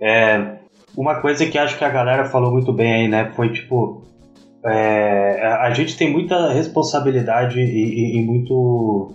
É, 0.00 0.58
uma 0.96 1.20
coisa 1.20 1.46
que 1.46 1.56
acho 1.56 1.78
que 1.78 1.84
a 1.84 1.88
galera 1.88 2.24
falou 2.24 2.50
muito 2.52 2.72
bem 2.72 2.92
aí, 2.92 3.08
né? 3.08 3.30
Foi 3.34 3.52
tipo. 3.52 4.02
É, 4.64 5.46
a 5.60 5.70
gente 5.72 5.96
tem 5.96 6.12
muita 6.12 6.52
responsabilidade 6.52 7.60
e, 7.60 7.62
e, 7.62 8.16
e 8.18 8.22
muito. 8.24 9.12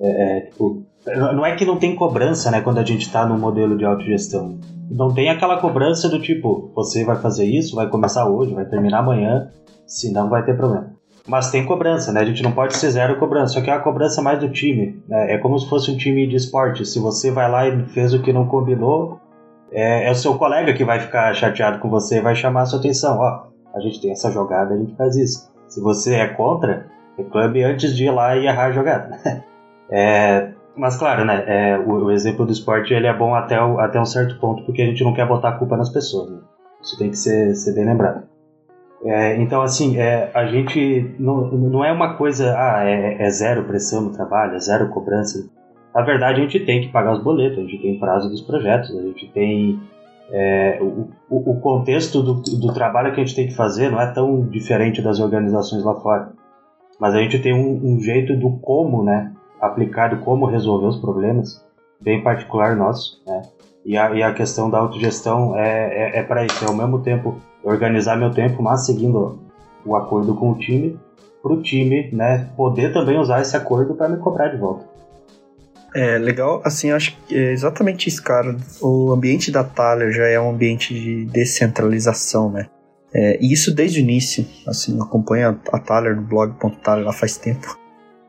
É, 0.00 0.38
é, 0.38 0.40
tipo, 0.40 0.84
não 1.06 1.46
é 1.46 1.54
que 1.54 1.64
não 1.64 1.76
tem 1.76 1.94
cobrança, 1.94 2.50
né? 2.50 2.60
Quando 2.60 2.78
a 2.78 2.84
gente 2.84 3.02
está 3.02 3.24
no 3.24 3.38
modelo 3.38 3.78
de 3.78 3.84
autogestão. 3.84 4.58
Não 4.90 5.12
tem 5.12 5.28
aquela 5.28 5.60
cobrança 5.60 6.08
do 6.08 6.20
tipo, 6.20 6.70
você 6.74 7.04
vai 7.04 7.16
fazer 7.16 7.44
isso, 7.44 7.76
vai 7.76 7.88
começar 7.88 8.28
hoje, 8.28 8.54
vai 8.54 8.64
terminar 8.64 8.98
amanhã, 8.98 9.50
senão 9.86 10.28
vai 10.28 10.44
ter 10.44 10.56
problema. 10.56 10.94
Mas 11.26 11.50
tem 11.50 11.64
cobrança, 11.64 12.12
né? 12.12 12.20
A 12.20 12.24
gente 12.24 12.42
não 12.42 12.52
pode 12.52 12.76
ser 12.76 12.90
zero 12.90 13.18
cobrança, 13.18 13.54
só 13.54 13.62
que 13.62 13.70
é 13.70 13.72
a 13.72 13.80
cobrança 13.80 14.20
mais 14.20 14.38
do 14.38 14.50
time. 14.50 15.02
Né? 15.08 15.34
É 15.34 15.38
como 15.38 15.58
se 15.58 15.68
fosse 15.68 15.90
um 15.90 15.96
time 15.96 16.26
de 16.26 16.36
esporte. 16.36 16.84
Se 16.84 16.98
você 16.98 17.30
vai 17.30 17.50
lá 17.50 17.66
e 17.66 17.86
fez 17.86 18.12
o 18.12 18.20
que 18.20 18.32
não 18.32 18.46
combinou, 18.46 19.18
é, 19.72 20.06
é 20.06 20.10
o 20.10 20.14
seu 20.14 20.36
colega 20.36 20.74
que 20.74 20.84
vai 20.84 21.00
ficar 21.00 21.32
chateado 21.34 21.78
com 21.78 21.88
você 21.88 22.18
e 22.18 22.20
vai 22.20 22.36
chamar 22.36 22.62
a 22.62 22.66
sua 22.66 22.78
atenção. 22.78 23.18
Ó, 23.18 23.46
a 23.74 23.80
gente 23.80 24.02
tem 24.02 24.12
essa 24.12 24.30
jogada, 24.30 24.74
a 24.74 24.76
gente 24.76 24.94
faz 24.96 25.16
isso. 25.16 25.50
Se 25.66 25.80
você 25.80 26.14
é 26.14 26.28
contra, 26.28 26.86
reclame 27.16 27.64
antes 27.64 27.96
de 27.96 28.04
ir 28.04 28.10
lá 28.10 28.36
e 28.36 28.46
errar 28.46 28.66
a 28.66 28.72
jogada. 28.72 29.18
é, 29.90 30.52
mas 30.76 30.96
claro, 30.96 31.24
né? 31.24 31.44
É, 31.46 31.78
o, 31.78 32.06
o, 32.06 32.10
exemplo 32.10 32.44
do 32.44 32.52
esporte 32.52 32.92
ele 32.92 33.06
é 33.06 33.16
bom 33.16 33.34
até, 33.34 33.62
o, 33.62 33.78
até 33.78 34.00
um 34.00 34.04
certo 34.04 34.38
ponto, 34.38 34.64
porque 34.64 34.82
a 34.82 34.86
gente 34.86 35.04
não 35.04 35.14
quer 35.14 35.26
botar 35.26 35.50
a 35.50 35.58
culpa 35.58 35.76
nas 35.76 35.90
pessoas. 35.90 36.30
Né? 36.30 36.38
Isso 36.82 36.98
tem 36.98 37.10
que 37.10 37.16
ser, 37.16 37.54
ser 37.54 37.74
bem 37.74 37.84
lembrado. 37.84 38.24
É, 39.04 39.36
então, 39.36 39.60
assim, 39.60 39.98
é, 39.98 40.30
a 40.34 40.46
gente 40.46 41.14
não, 41.18 41.48
não 41.50 41.84
é 41.84 41.92
uma 41.92 42.14
coisa, 42.14 42.54
ah, 42.56 42.84
é, 42.84 43.22
é, 43.22 43.30
zero 43.30 43.64
pressão 43.64 44.00
no 44.00 44.12
trabalho, 44.12 44.54
é 44.54 44.58
zero 44.58 44.88
cobrança. 44.88 45.46
Na 45.94 46.02
verdade, 46.02 46.40
a 46.40 46.42
gente 46.42 46.58
tem 46.60 46.80
que 46.80 46.88
pagar 46.88 47.12
os 47.12 47.22
boletos, 47.22 47.58
a 47.58 47.62
gente 47.62 47.82
tem 47.82 47.98
prazo 47.98 48.30
dos 48.30 48.40
projetos, 48.40 48.96
a 48.96 49.02
gente 49.02 49.30
tem. 49.32 49.78
É, 50.30 50.78
o, 50.80 51.10
o, 51.28 51.60
contexto 51.60 52.22
do, 52.22 52.40
do 52.40 52.72
trabalho 52.72 53.12
que 53.12 53.20
a 53.20 53.24
gente 53.24 53.36
tem 53.36 53.46
que 53.46 53.54
fazer 53.54 53.90
não 53.90 54.00
é 54.00 54.10
tão 54.10 54.48
diferente 54.48 55.02
das 55.02 55.20
organizações 55.20 55.84
lá 55.84 55.94
fora. 55.96 56.32
Mas 56.98 57.14
a 57.14 57.18
gente 57.18 57.38
tem 57.40 57.52
um, 57.52 57.94
um 57.94 58.00
jeito 58.00 58.34
do 58.34 58.58
como, 58.58 59.04
né, 59.04 59.33
aplicar, 59.66 60.08
do 60.08 60.18
como 60.18 60.46
resolver 60.46 60.86
os 60.86 60.96
problemas, 60.98 61.64
bem 62.00 62.22
particular 62.22 62.76
nosso, 62.76 63.22
né? 63.26 63.42
E 63.84 63.98
a, 63.98 64.14
e 64.14 64.22
a 64.22 64.32
questão 64.32 64.70
da 64.70 64.78
autogestão 64.78 65.54
é, 65.56 66.16
é, 66.16 66.18
é 66.20 66.22
para 66.22 66.44
isso, 66.44 66.64
é 66.64 66.68
ao 66.68 66.74
mesmo 66.74 67.00
tempo 67.00 67.36
organizar 67.62 68.16
meu 68.16 68.30
tempo, 68.30 68.62
mas 68.62 68.86
seguindo 68.86 69.38
o 69.84 69.94
acordo 69.94 70.34
com 70.34 70.52
o 70.52 70.58
time, 70.58 70.98
para 71.42 71.52
o 71.52 71.62
time 71.62 72.10
né, 72.10 72.48
poder 72.56 72.92
também 72.92 73.18
usar 73.18 73.42
esse 73.42 73.54
acordo 73.56 73.94
para 73.94 74.08
me 74.08 74.16
cobrar 74.16 74.48
de 74.48 74.56
volta. 74.56 74.86
É, 75.94 76.18
legal, 76.18 76.60
assim, 76.64 76.90
acho 76.90 77.16
que 77.28 77.36
é 77.36 77.52
exatamente 77.52 78.08
isso, 78.08 78.22
cara. 78.22 78.56
O 78.80 79.12
ambiente 79.12 79.52
da 79.52 79.62
Thaler 79.62 80.10
já 80.10 80.26
é 80.26 80.40
um 80.40 80.50
ambiente 80.50 80.92
de 80.92 81.24
descentralização, 81.26 82.50
né? 82.50 82.66
É, 83.12 83.38
e 83.40 83.52
isso 83.52 83.72
desde 83.72 84.00
o 84.00 84.02
início, 84.02 84.44
assim, 84.66 85.00
acompanha 85.00 85.56
a 85.72 85.78
Thaler 85.78 86.16
no 86.16 86.22
blog.thaler 86.22 87.04
lá 87.04 87.12
faz 87.12 87.36
tempo. 87.36 87.78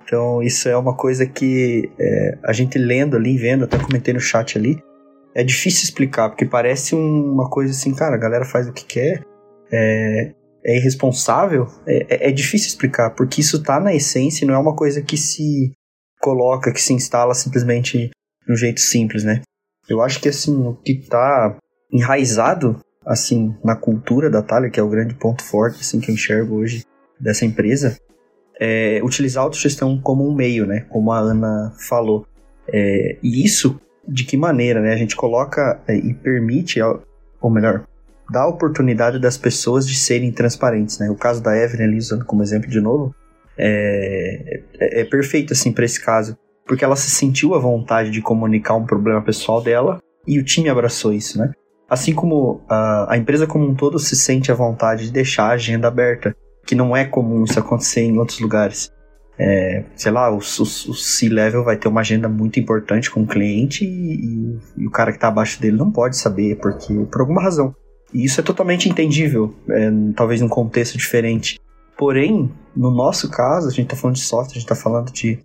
Então, 0.06 0.42
isso 0.42 0.70
é 0.70 0.78
uma 0.78 0.96
coisa 0.96 1.26
que 1.26 1.92
é, 2.00 2.38
a 2.44 2.54
gente 2.54 2.78
lendo 2.78 3.18
ali, 3.18 3.38
vendo, 3.38 3.66
até 3.66 3.78
comentei 3.78 4.14
no 4.14 4.20
chat 4.20 4.58
ali, 4.58 4.80
é 5.34 5.44
difícil 5.44 5.84
explicar, 5.84 6.30
porque 6.30 6.46
parece 6.46 6.96
uma 6.96 7.50
coisa 7.50 7.72
assim, 7.72 7.94
cara, 7.94 8.16
a 8.16 8.20
galera 8.20 8.46
faz 8.46 8.68
o 8.68 8.74
que 8.74 8.86
quer, 8.86 9.24
é, 9.72 10.32
é 10.64 10.78
irresponsável. 10.78 11.68
É, 11.88 12.28
é, 12.28 12.30
é 12.30 12.32
difícil 12.32 12.68
explicar, 12.68 13.12
porque 13.12 13.42
isso 13.42 13.62
tá 13.62 13.80
na 13.80 13.94
essência, 13.94 14.48
não 14.48 14.54
é 14.54 14.58
uma 14.58 14.76
coisa 14.76 15.02
que 15.02 15.18
se 15.18 15.74
coloca, 16.22 16.72
que 16.72 16.82
se 16.82 16.94
instala 16.94 17.34
simplesmente 17.34 18.10
de 18.46 18.54
um 18.54 18.56
jeito 18.56 18.80
simples, 18.80 19.24
né? 19.24 19.42
Eu 19.90 20.02
acho 20.02 20.20
que 20.22 20.30
assim, 20.30 20.56
o 20.66 20.74
que 20.74 20.96
tá 20.96 21.58
enraizado 21.92 22.80
assim 23.06 23.56
na 23.64 23.76
cultura 23.76 24.30
da 24.30 24.42
Thalia, 24.42 24.70
que 24.70 24.80
é 24.80 24.84
o 24.84 24.90
grande 24.90 25.14
ponto 25.14 25.44
forte 25.44 25.82
assim 25.82 26.00
que 26.00 26.10
eu 26.10 26.16
enxergo 26.16 26.56
hoje 26.56 26.84
dessa 27.20 27.46
empresa, 27.46 27.98
é 28.60 29.02
utilizar 29.04 29.44
a 29.44 29.46
autogestão 29.46 30.00
como 30.00 30.28
um 30.28 30.34
meio, 30.34 30.66
né? 30.66 30.86
Como 30.90 31.12
a 31.12 31.20
Ana 31.20 31.74
falou. 31.78 32.26
É, 32.68 33.18
e 33.22 33.46
isso 33.46 33.80
de 34.08 34.24
que 34.24 34.38
maneira, 34.38 34.82
né? 34.82 34.94
A 34.94 34.98
gente 34.98 35.16
coloca 35.16 35.82
é, 35.88 35.96
e 35.96 36.14
permite, 36.14 36.80
ou 36.82 37.50
melhor, 37.50 37.86
dá 38.30 38.42
a 38.42 38.48
oportunidade 38.48 39.20
das 39.20 39.38
pessoas 39.38 39.88
de 39.88 39.96
serem 39.96 40.32
transparentes, 40.32 41.00
né? 41.00 41.10
O 41.10 41.16
caso 41.16 41.42
da 41.42 41.58
Evelyn 41.58 41.86
ali, 41.86 41.98
usando 41.98 42.26
como 42.26 42.44
exemplo 42.44 42.70
de 42.70 42.80
novo, 42.80 43.14
é, 43.58 44.62
é, 44.80 45.02
é 45.02 45.04
perfeito, 45.06 45.54
assim, 45.54 45.72
para 45.72 45.86
esse 45.86 46.04
caso. 46.04 46.38
Porque 46.66 46.84
ela 46.84 46.96
se 46.96 47.10
sentiu 47.10 47.54
à 47.54 47.60
vontade 47.60 48.10
de 48.10 48.22
comunicar 48.22 48.76
um 48.76 48.86
problema 48.86 49.22
pessoal 49.22 49.62
dela 49.62 50.00
e 50.28 50.40
o 50.40 50.44
time 50.44 50.70
abraçou 50.70 51.14
isso, 51.14 51.38
né? 51.38 51.52
Assim 51.88 52.14
como 52.14 52.64
a, 52.68 53.14
a 53.14 53.18
empresa 53.18 53.46
como 53.46 53.68
um 53.68 53.76
todo 53.76 54.00
se 54.00 54.16
sente 54.16 54.52
à 54.52 54.56
vontade 54.56 55.06
de 55.06 55.12
deixar 55.12 55.50
a 55.50 55.54
agenda 55.54 55.88
aberta, 55.88 56.36
que 56.66 56.76
não 56.76 56.96
é 56.96 57.06
comum 57.06 57.44
isso 57.44 57.60
acontecer 57.60 58.02
em 58.02 58.18
outros 58.18 58.40
lugares 58.40 58.92
é, 59.38 59.84
sei 59.96 60.12
lá, 60.12 60.32
o, 60.32 60.38
o, 60.38 60.38
o 60.38 60.66
C-level 60.66 61.64
vai 61.64 61.76
ter 61.76 61.88
uma 61.88 62.02
agenda 62.02 62.30
muito 62.30 62.60
importante 62.60 63.12
com 63.12 63.24
o 63.24 63.28
cliente 63.28 63.86
e, 63.86 64.58
e, 64.78 64.88
o 64.88 64.92
cara 64.92 65.12
que 65.12 65.18
está 65.18 65.28
abaixo 65.28 65.62
dele 65.62 65.76
não 65.76 65.92
pode 65.92 66.18
saber, 66.18 66.58
porque 66.58 66.94
por 67.12 67.22
alguma 67.22 67.42
razão. 67.42 67.76
E 68.14 68.24
isso 68.24 68.40
é 68.40 68.44
totalmente 68.44 68.88
entendível, 68.88 69.54
é, 69.70 69.92
talvez 70.16 70.40
num 70.40 70.48
contexto 70.48 70.98
diferente. 70.98 71.60
Porém, 71.98 72.50
no 72.76 72.92
nosso 72.92 73.30
caso, 73.30 73.68
a 73.68 73.72
gente 73.72 73.86
está 73.86 73.96
falando 73.96 74.16
de 74.16 74.22
software, 74.22 74.52
a 74.52 74.60
gente 74.60 74.72
está 74.72 74.76
falando 74.76 75.12
de, 75.12 75.40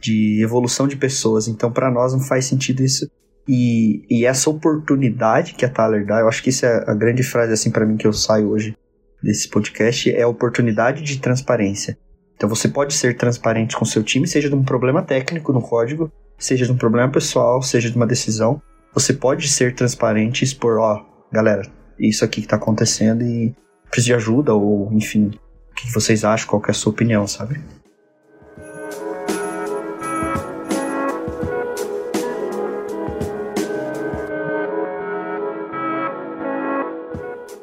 de 0.00 0.42
evolução 0.42 0.86
de 0.86 0.96
pessoas, 0.96 1.48
então 1.48 1.72
para 1.72 1.90
nós 1.90 2.12
não 2.12 2.20
faz 2.20 2.44
sentido 2.44 2.82
isso. 2.82 3.10
E, 3.48 4.04
e 4.10 4.26
essa 4.26 4.50
oportunidade 4.50 5.54
que 5.54 5.64
a 5.64 5.68
Tyler 5.68 6.06
dá, 6.06 6.20
eu 6.20 6.28
acho 6.28 6.42
que 6.42 6.50
isso 6.50 6.66
é 6.66 6.84
a 6.86 6.94
grande 6.94 7.22
frase 7.22 7.54
assim 7.54 7.70
para 7.70 7.86
mim 7.86 7.96
que 7.96 8.06
eu 8.06 8.12
saio 8.12 8.50
hoje 8.50 8.76
desse 9.22 9.48
podcast, 9.48 10.10
é 10.10 10.22
a 10.22 10.28
oportunidade 10.28 11.02
de 11.02 11.18
transparência. 11.18 11.98
Então 12.34 12.48
você 12.48 12.68
pode 12.68 12.94
ser 12.94 13.16
transparente 13.16 13.76
com 13.76 13.84
seu 13.84 14.02
time, 14.02 14.26
seja 14.26 14.48
de 14.48 14.54
um 14.54 14.64
problema 14.64 15.02
técnico 15.02 15.52
no 15.52 15.60
código, 15.60 16.10
seja 16.38 16.64
de 16.64 16.72
um 16.72 16.76
problema 16.76 17.10
pessoal, 17.10 17.60
seja 17.62 17.90
de 17.90 17.96
uma 17.96 18.06
decisão. 18.06 18.62
Você 18.94 19.12
pode 19.12 19.48
ser 19.48 19.74
transparente 19.74 20.40
e 20.40 20.44
expor, 20.44 20.78
ó, 20.78 21.04
galera, 21.30 21.62
isso 21.98 22.24
aqui 22.24 22.40
que 22.40 22.48
tá 22.48 22.56
acontecendo 22.56 23.22
e 23.22 23.54
preciso 23.90 24.06
de 24.06 24.14
ajuda, 24.14 24.54
ou 24.54 24.90
enfim, 24.92 25.30
o 25.70 25.74
que 25.74 25.92
vocês 25.92 26.24
acham, 26.24 26.48
qual 26.48 26.62
é 26.66 26.70
a 26.70 26.74
sua 26.74 26.92
opinião, 26.92 27.26
sabe? 27.26 27.60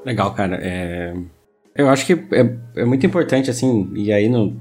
Legal, 0.06 0.34
cara. 0.34 0.58
É... 0.62 1.14
Eu 1.78 1.90
acho 1.90 2.06
que 2.06 2.14
é, 2.14 2.82
é 2.82 2.86
muito 2.86 3.06
importante, 3.06 3.52
assim, 3.52 3.90
e 3.94 4.12
aí 4.12 4.28
no, 4.28 4.60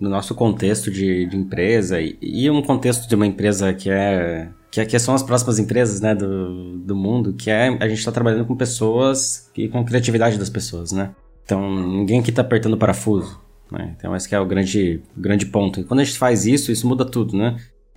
no 0.00 0.08
nosso 0.08 0.34
contexto 0.34 0.90
de, 0.90 1.26
de 1.26 1.36
empresa 1.36 2.00
e, 2.00 2.16
e, 2.22 2.50
um 2.50 2.62
contexto 2.62 3.06
de 3.06 3.14
uma 3.14 3.26
empresa 3.26 3.72
que 3.74 3.90
é 3.90 4.48
que, 4.70 4.80
é, 4.80 4.86
que 4.86 4.98
são 4.98 5.14
as 5.14 5.22
próximas 5.22 5.58
empresas 5.58 6.00
né, 6.00 6.14
do, 6.14 6.78
do 6.78 6.96
mundo, 6.96 7.34
que 7.34 7.50
é 7.50 7.68
a 7.68 7.86
gente 7.86 7.98
está 7.98 8.10
trabalhando 8.10 8.46
com 8.46 8.56
pessoas 8.56 9.50
e 9.56 9.68
com 9.68 9.78
a 9.78 9.84
criatividade 9.84 10.38
das 10.38 10.50
pessoas, 10.50 10.90
né? 10.90 11.10
Então 11.44 11.70
ninguém 11.86 12.20
aqui 12.20 12.30
está 12.30 12.42
apertando 12.42 12.76
parafuso, 12.78 13.38
né? 13.70 13.94
Então 13.96 14.16
esse 14.16 14.34
é 14.34 14.40
o 14.40 14.46
grande, 14.46 15.02
grande 15.16 15.46
ponto. 15.46 15.80
E 15.80 15.84
quando 15.84 16.00
a 16.00 16.04
gente 16.04 16.18
faz 16.18 16.46
isso, 16.46 16.72
isso 16.72 16.88
muda 16.88 17.04
tudo, 17.04 17.36
né? 17.36 17.56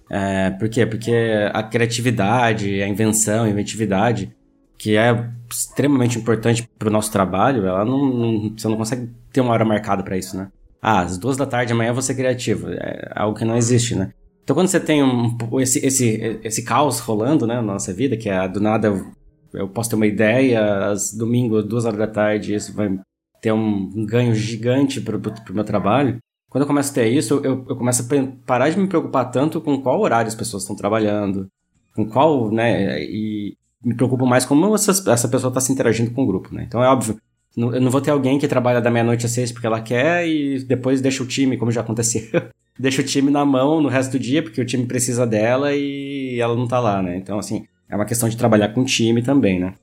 É, 0.09 0.51
por 0.51 0.69
quê? 0.69 0.85
Porque 0.85 1.13
a 1.53 1.63
criatividade, 1.63 2.81
a 2.81 2.87
invenção, 2.87 3.45
a 3.45 3.49
inventividade, 3.49 4.35
que 4.77 4.95
é 4.95 5.29
extremamente 5.49 6.17
importante 6.17 6.67
para 6.77 6.89
o 6.89 6.91
nosso 6.91 7.11
trabalho, 7.11 7.65
ela 7.65 7.83
não, 7.83 8.05
não, 8.05 8.53
você 8.55 8.67
não 8.67 8.77
consegue 8.77 9.09
ter 9.31 9.41
uma 9.41 9.53
hora 9.53 9.65
marcada 9.65 10.03
para 10.03 10.17
isso, 10.17 10.37
né? 10.37 10.49
Ah, 10.81 11.01
às 11.01 11.17
duas 11.17 11.35
da 11.35 11.45
tarde 11.45 11.73
amanhã 11.73 11.91
você 11.91 12.13
criativo. 12.13 12.69
É 12.69 13.11
algo 13.15 13.37
que 13.37 13.45
não 13.45 13.57
existe, 13.57 13.95
né? 13.95 14.11
Então 14.43 14.55
quando 14.55 14.67
você 14.67 14.79
tem 14.79 15.03
um, 15.03 15.35
esse, 15.59 15.85
esse, 15.85 16.39
esse 16.43 16.63
caos 16.63 16.99
rolando 16.99 17.45
né, 17.45 17.55
na 17.55 17.61
nossa 17.61 17.93
vida, 17.93 18.15
que 18.15 18.29
é 18.29 18.47
do 18.47 18.61
nada 18.61 18.93
eu, 19.53 19.67
posso 19.67 19.89
ter 19.89 19.95
uma 19.95 20.05
ideia, 20.05 20.91
às 20.91 21.11
domingo, 21.11 21.61
duas 21.63 21.85
horas 21.85 21.97
da 21.97 22.07
tarde, 22.07 22.53
isso 22.53 22.73
vai 22.73 22.97
ter 23.41 23.51
um, 23.51 23.91
um 23.95 24.05
ganho 24.05 24.33
gigante 24.33 25.01
pro, 25.01 25.19
pro, 25.19 25.53
meu 25.53 25.63
trabalho. 25.63 26.17
Quando 26.49 26.61
eu 26.61 26.67
começo 26.67 26.91
a 26.91 26.93
ter 26.93 27.07
isso, 27.07 27.41
eu, 27.43 27.65
eu 27.67 27.75
começo 27.75 28.03
a 28.03 28.27
parar 28.45 28.69
de 28.69 28.79
me 28.79 28.87
preocupar 28.87 29.29
tanto 29.31 29.59
com 29.59 29.81
qual 29.81 29.99
horário 29.99 30.27
as 30.27 30.35
pessoas 30.35 30.63
estão 30.63 30.75
trabalhando, 30.75 31.47
com 31.93 32.07
qual, 32.07 32.49
né, 32.51 33.03
e 33.03 33.57
me 33.87 33.95
preocupo 33.95 34.25
mais 34.25 34.43
como 34.43 34.75
essa, 34.75 34.91
pessoa 35.29 35.49
está 35.49 35.61
se 35.61 35.71
interagindo 35.71 36.11
com 36.11 36.23
o 36.23 36.27
grupo, 36.27 36.53
né? 36.53 36.65
Então 36.67 36.83
é 36.83 36.89
óbvio, 36.89 37.17
eu 37.55 37.79
não 37.79 37.89
vou 37.89 38.01
ter 38.01 38.11
alguém 38.11 38.37
que 38.37 38.45
trabalha 38.45 38.81
da 38.81 38.91
meia-noite 38.91 39.25
às 39.25 39.31
seis 39.31 39.49
porque 39.49 39.65
ela 39.65 39.79
quer 39.79 40.27
e 40.27 40.61
depois 40.61 40.99
deixa 40.99 41.23
o 41.23 41.25
time, 41.25 41.55
como 41.55 41.71
já 41.71 41.79
aconteceu. 41.79 42.21
deixa 42.77 43.01
o 43.01 43.05
time 43.05 43.31
na 43.31 43.45
mão 43.45 43.79
no 43.79 43.87
resto 43.87 44.11
do 44.11 44.19
dia, 44.19 44.43
porque 44.43 44.59
o 44.59 44.65
time 44.65 44.85
precisa 44.85 45.25
dela 45.25 45.73
e 45.73 46.37
ela 46.37 46.53
não 46.53 46.67
tá 46.67 46.81
lá, 46.81 47.01
né? 47.01 47.15
Então, 47.15 47.39
assim, 47.39 47.65
é 47.87 47.95
uma 47.95 48.03
questão 48.03 48.27
de 48.27 48.35
trabalhar 48.35 48.73
com 48.73 48.81
o 48.81 48.85
time 48.85 49.21
também, 49.21 49.57
né? 49.57 49.73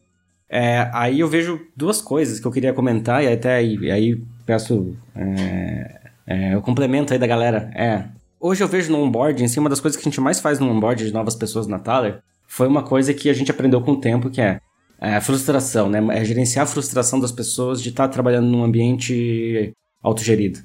É, 0.51 0.91
aí 0.93 1.21
eu 1.21 1.27
vejo 1.27 1.59
duas 1.75 2.03
coisas 2.03 2.39
que 2.39 2.47
eu 2.47 2.53
queria 2.53 2.75
comentar, 2.75 3.25
e 3.25 3.29
até 3.29 3.57
aí, 3.57 3.91
aí 3.91 4.23
peço 4.45 4.95
é, 5.17 6.01
é, 6.27 6.57
o 6.59 6.61
complemento 6.61 7.15
aí 7.15 7.19
da 7.19 7.27
galera. 7.27 7.71
É, 7.75 8.05
hoje 8.39 8.63
eu 8.63 8.69
vejo 8.69 8.93
no 8.93 9.03
onboarding, 9.03 9.47
assim, 9.47 9.61
uma 9.61 9.71
das 9.71 9.81
coisas 9.81 9.99
que 9.99 10.07
a 10.07 10.11
gente 10.11 10.21
mais 10.21 10.41
faz 10.41 10.59
no 10.59 10.71
onboarding 10.71 11.07
de 11.07 11.13
novas 11.13 11.35
pessoas 11.35 11.67
na 11.67 11.79
Thaler 11.79 12.21
foi 12.55 12.69
uma 12.69 12.85
coisa 12.85 13.13
que 13.13 13.29
a 13.29 13.33
gente 13.33 13.51
aprendeu 13.51 13.81
com 13.81 13.91
o 13.91 14.01
tempo, 14.01 14.31
que 14.31 14.41
é, 14.41 14.61
é 15.01 15.17
a 15.17 15.21
frustração, 15.21 15.91
né? 15.91 15.99
É 16.13 16.25
gerenciar 16.25 16.63
a 16.63 16.69
frustração 16.69 17.19
das 17.19 17.33
pessoas 17.33 17.83
de 17.83 17.89
estar 17.89 18.07
trabalhando 18.07 18.47
num 18.47 18.63
ambiente 18.63 19.73
autogerido. 20.01 20.61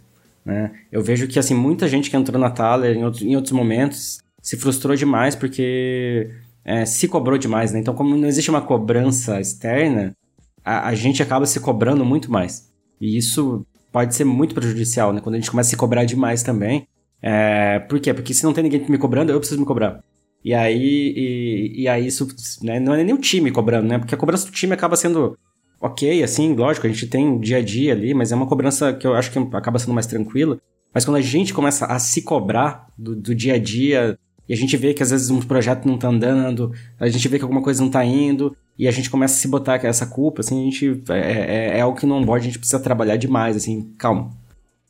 Né? 0.46 0.72
Eu 0.92 1.02
vejo 1.02 1.28
que 1.28 1.40
assim 1.40 1.56
muita 1.56 1.88
gente 1.88 2.12
que 2.12 2.16
entrou 2.16 2.40
na 2.40 2.52
Thaler 2.52 2.96
em 2.96 3.04
outros, 3.04 3.24
em 3.24 3.36
outros 3.36 3.54
momentos 3.54 4.20
se 4.40 4.56
frustrou 4.56 4.96
demais 4.96 5.36
porque 5.36 6.30
é, 6.64 6.86
se 6.86 7.08
cobrou 7.08 7.40
demais, 7.40 7.72
né? 7.72 7.80
Então, 7.80 7.96
como 7.96 8.16
não 8.16 8.28
existe 8.28 8.52
uma 8.52 8.62
cobrança 8.62 9.42
externa, 9.42 10.16
a, 10.64 10.90
a, 10.90 10.94
gente 10.94 11.24
acaba 11.24 11.48
se 11.48 11.60
cobrando 11.60 12.06
muito 12.06 12.32
mais. 12.32 12.72
E 13.02 13.18
isso 13.18 13.66
pode 13.92 14.14
ser 14.14 14.26
muito 14.26 14.54
prejudicial, 14.54 15.12
né? 15.12 15.22
Quando 15.22 15.36
a 15.36 15.40
gente 15.40 15.50
começa 15.50 15.70
a 15.70 15.72
se 15.72 15.78
cobrar 15.78 16.06
demais 16.06 16.44
também. 16.44 16.88
É, 17.20 17.80
por 17.80 18.00
quê? 18.00 18.14
Porque 18.14 18.32
se 18.32 18.44
não 18.44 18.54
tem 18.54 18.64
ninguém 18.64 18.86
me 18.88 19.00
cobrando, 19.00 19.32
eu 19.32 19.40
preciso 19.40 19.60
me 19.60 19.66
cobrar. 19.66 20.04
E 20.44 20.54
aí, 20.54 21.14
e, 21.16 21.82
e 21.84 21.88
aí 21.88 22.08
isso 22.08 22.28
né? 22.64 22.80
não 22.80 22.94
é 22.94 23.04
nem 23.04 23.14
o 23.14 23.18
time 23.18 23.52
cobrando, 23.52 23.88
né? 23.88 23.98
Porque 23.98 24.16
a 24.16 24.18
cobrança 24.18 24.46
do 24.46 24.52
time 24.52 24.74
acaba 24.74 24.96
sendo 24.96 25.38
ok, 25.82 26.24
assim, 26.24 26.54
lógico, 26.54 26.88
a 26.88 26.90
gente 26.90 27.08
tem 27.08 27.40
dia 27.40 27.58
a 27.58 27.62
dia 27.62 27.94
ali, 27.94 28.14
mas 28.14 28.32
é 28.32 28.36
uma 28.36 28.48
cobrança 28.48 28.94
que 28.94 29.08
eu 29.08 29.16
acho 29.16 29.32
que 29.32 29.40
acaba 29.54 29.80
sendo 29.80 29.94
mais 29.94 30.06
tranquila. 30.06 30.60
Mas 30.94 31.06
quando 31.06 31.18
a 31.18 31.22
gente 31.22 31.54
começa 31.54 31.86
a 31.86 32.00
se 32.00 32.22
cobrar 32.22 32.88
do, 32.98 33.16
do 33.16 33.36
dia 33.36 33.54
a 33.56 33.60
dia, 33.60 34.18
e 34.48 34.54
a 34.54 34.58
gente 34.58 34.76
vê 34.76 34.94
que 34.94 35.04
às 35.04 35.12
vezes 35.12 35.30
um 35.30 35.40
projeto 35.40 35.86
não 35.86 35.98
tá 35.98 36.08
andando, 36.08 36.74
a 37.00 37.08
gente 37.08 37.28
vê 37.28 37.38
que 37.38 37.44
alguma 37.44 37.62
coisa 37.62 37.82
não 37.82 37.90
tá 37.90 38.04
indo, 38.04 38.56
e 38.78 38.88
a 38.88 38.92
gente 38.92 39.10
começa 39.10 39.36
a 39.36 39.38
se 39.38 39.48
botar 39.48 39.76
essa 39.86 40.06
culpa, 40.06 40.42
assim, 40.42 40.62
a 40.62 40.64
gente. 40.64 41.04
É, 41.10 41.76
é, 41.76 41.78
é 41.78 41.82
algo 41.82 41.98
que 41.98 42.06
no 42.06 42.16
onboard 42.16 42.44
a 42.44 42.50
gente 42.50 42.60
precisa 42.60 42.80
trabalhar 42.80 43.18
demais, 43.18 43.56
assim, 43.56 43.94
calma. 43.98 44.32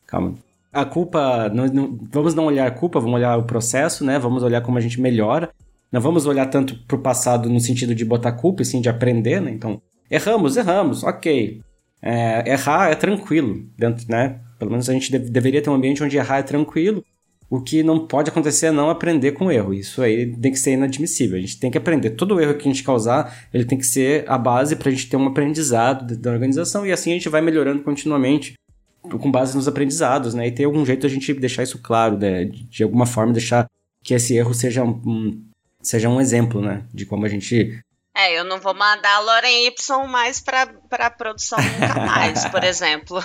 Calma. 0.08 0.36
A 0.72 0.86
culpa. 0.86 1.50
Não, 1.50 1.66
não, 1.68 2.00
vamos 2.12 2.36
não 2.36 2.46
olhar 2.46 2.68
a 2.68 2.72
culpa, 2.72 3.00
vamos 3.00 3.16
olhar 3.16 3.38
o 3.38 3.44
processo, 3.44 4.06
né? 4.06 4.20
Vamos 4.20 4.44
olhar 4.44 4.62
como 4.62 4.78
a 4.78 4.82
gente 4.82 5.02
melhora. 5.02 5.50
Não 5.92 6.00
vamos 6.00 6.26
olhar 6.26 6.46
tanto 6.46 6.76
pro 6.88 7.00
passado 7.00 7.50
no 7.50 7.60
sentido 7.60 7.96
de 7.96 8.06
botar 8.06 8.34
culpa, 8.34 8.62
assim, 8.62 8.80
de 8.80 8.90
aprender, 8.90 9.42
né? 9.42 9.50
Então, 9.50 9.82
Erramos, 10.10 10.58
erramos, 10.58 11.04
ok. 11.04 11.62
É, 12.02 12.52
errar 12.52 12.90
é 12.90 12.96
tranquilo, 12.96 13.64
dentro, 13.78 14.06
né? 14.10 14.40
Pelo 14.58 14.72
menos 14.72 14.90
a 14.90 14.94
gente 14.94 15.12
deve, 15.12 15.30
deveria 15.30 15.62
ter 15.62 15.70
um 15.70 15.76
ambiente 15.76 16.04
onde 16.04 16.18
errar 16.18 16.40
é 16.40 16.44
tranquilo. 16.44 17.04
O 17.50 17.62
que 17.62 17.84
não 17.84 18.08
pode 18.08 18.30
acontecer 18.30 18.68
é 18.68 18.72
não 18.72 18.90
aprender 18.90 19.34
com 19.34 19.46
o 19.46 19.52
erro. 19.52 19.74
Isso 19.74 20.02
aí 20.02 20.36
tem 20.36 20.52
que 20.52 20.60
ser 20.60 20.72
inadmissível. 20.72 21.38
A 21.38 21.42
gente 21.42 21.60
tem 21.60 21.70
que 21.70 21.78
aprender. 21.78 22.12
Todo 22.12 22.40
erro 22.40 22.56
que 22.56 22.68
a 22.68 22.72
gente 22.72 22.84
causar, 22.84 23.48
ele 23.54 23.66
tem 23.66 23.78
que 23.78 23.86
ser 23.86 24.24
a 24.28 24.38
base 24.38 24.76
para 24.76 24.90
a 24.90 24.92
gente 24.92 25.10
ter 25.10 25.18
um 25.18 25.28
aprendizado 25.28 26.16
da 26.18 26.32
organização 26.32 26.86
e 26.86 26.92
assim 26.92 27.12
a 27.12 27.16
gente 27.16 27.30
vai 27.30 27.42
melhorando 27.42 27.84
continuamente 27.84 28.54
com 29.02 29.32
base 29.32 29.56
nos 29.56 29.68
aprendizados, 29.68 30.34
né? 30.34 30.47
E 30.47 30.52
ter 30.52 30.66
algum 30.66 30.86
jeito 30.86 31.06
a 31.06 31.10
gente 31.10 31.34
deixar 31.34 31.64
isso 31.64 31.80
claro, 31.80 32.18
né? 32.18 32.45
De, 32.45 32.84
alguma 32.84 33.06
forma 33.06 33.34
deixar 33.34 33.66
que 34.04 34.14
esse 34.14 34.36
erro 34.36 34.54
seja 34.54 34.84
um, 34.84 35.43
seja 35.82 36.10
um 36.10 36.20
exemplo, 36.20 36.62
né? 36.62 36.84
De 36.93 37.06
como 37.06 37.26
a 37.26 37.30
gente 37.30 37.80
é, 38.16 38.38
eu 38.38 38.43
não 38.43 38.60
vou 38.60 38.74
mandar 38.74 39.16
a 39.16 39.20
Loren 39.20 39.68
Y 39.68 40.08
mais 40.08 40.41
pra, 40.41 40.68
pra 40.89 41.10
produção 41.10 41.58
nunca 41.58 42.06
mais, 42.06 42.43
por 42.45 42.64
exemplo. 42.66 43.24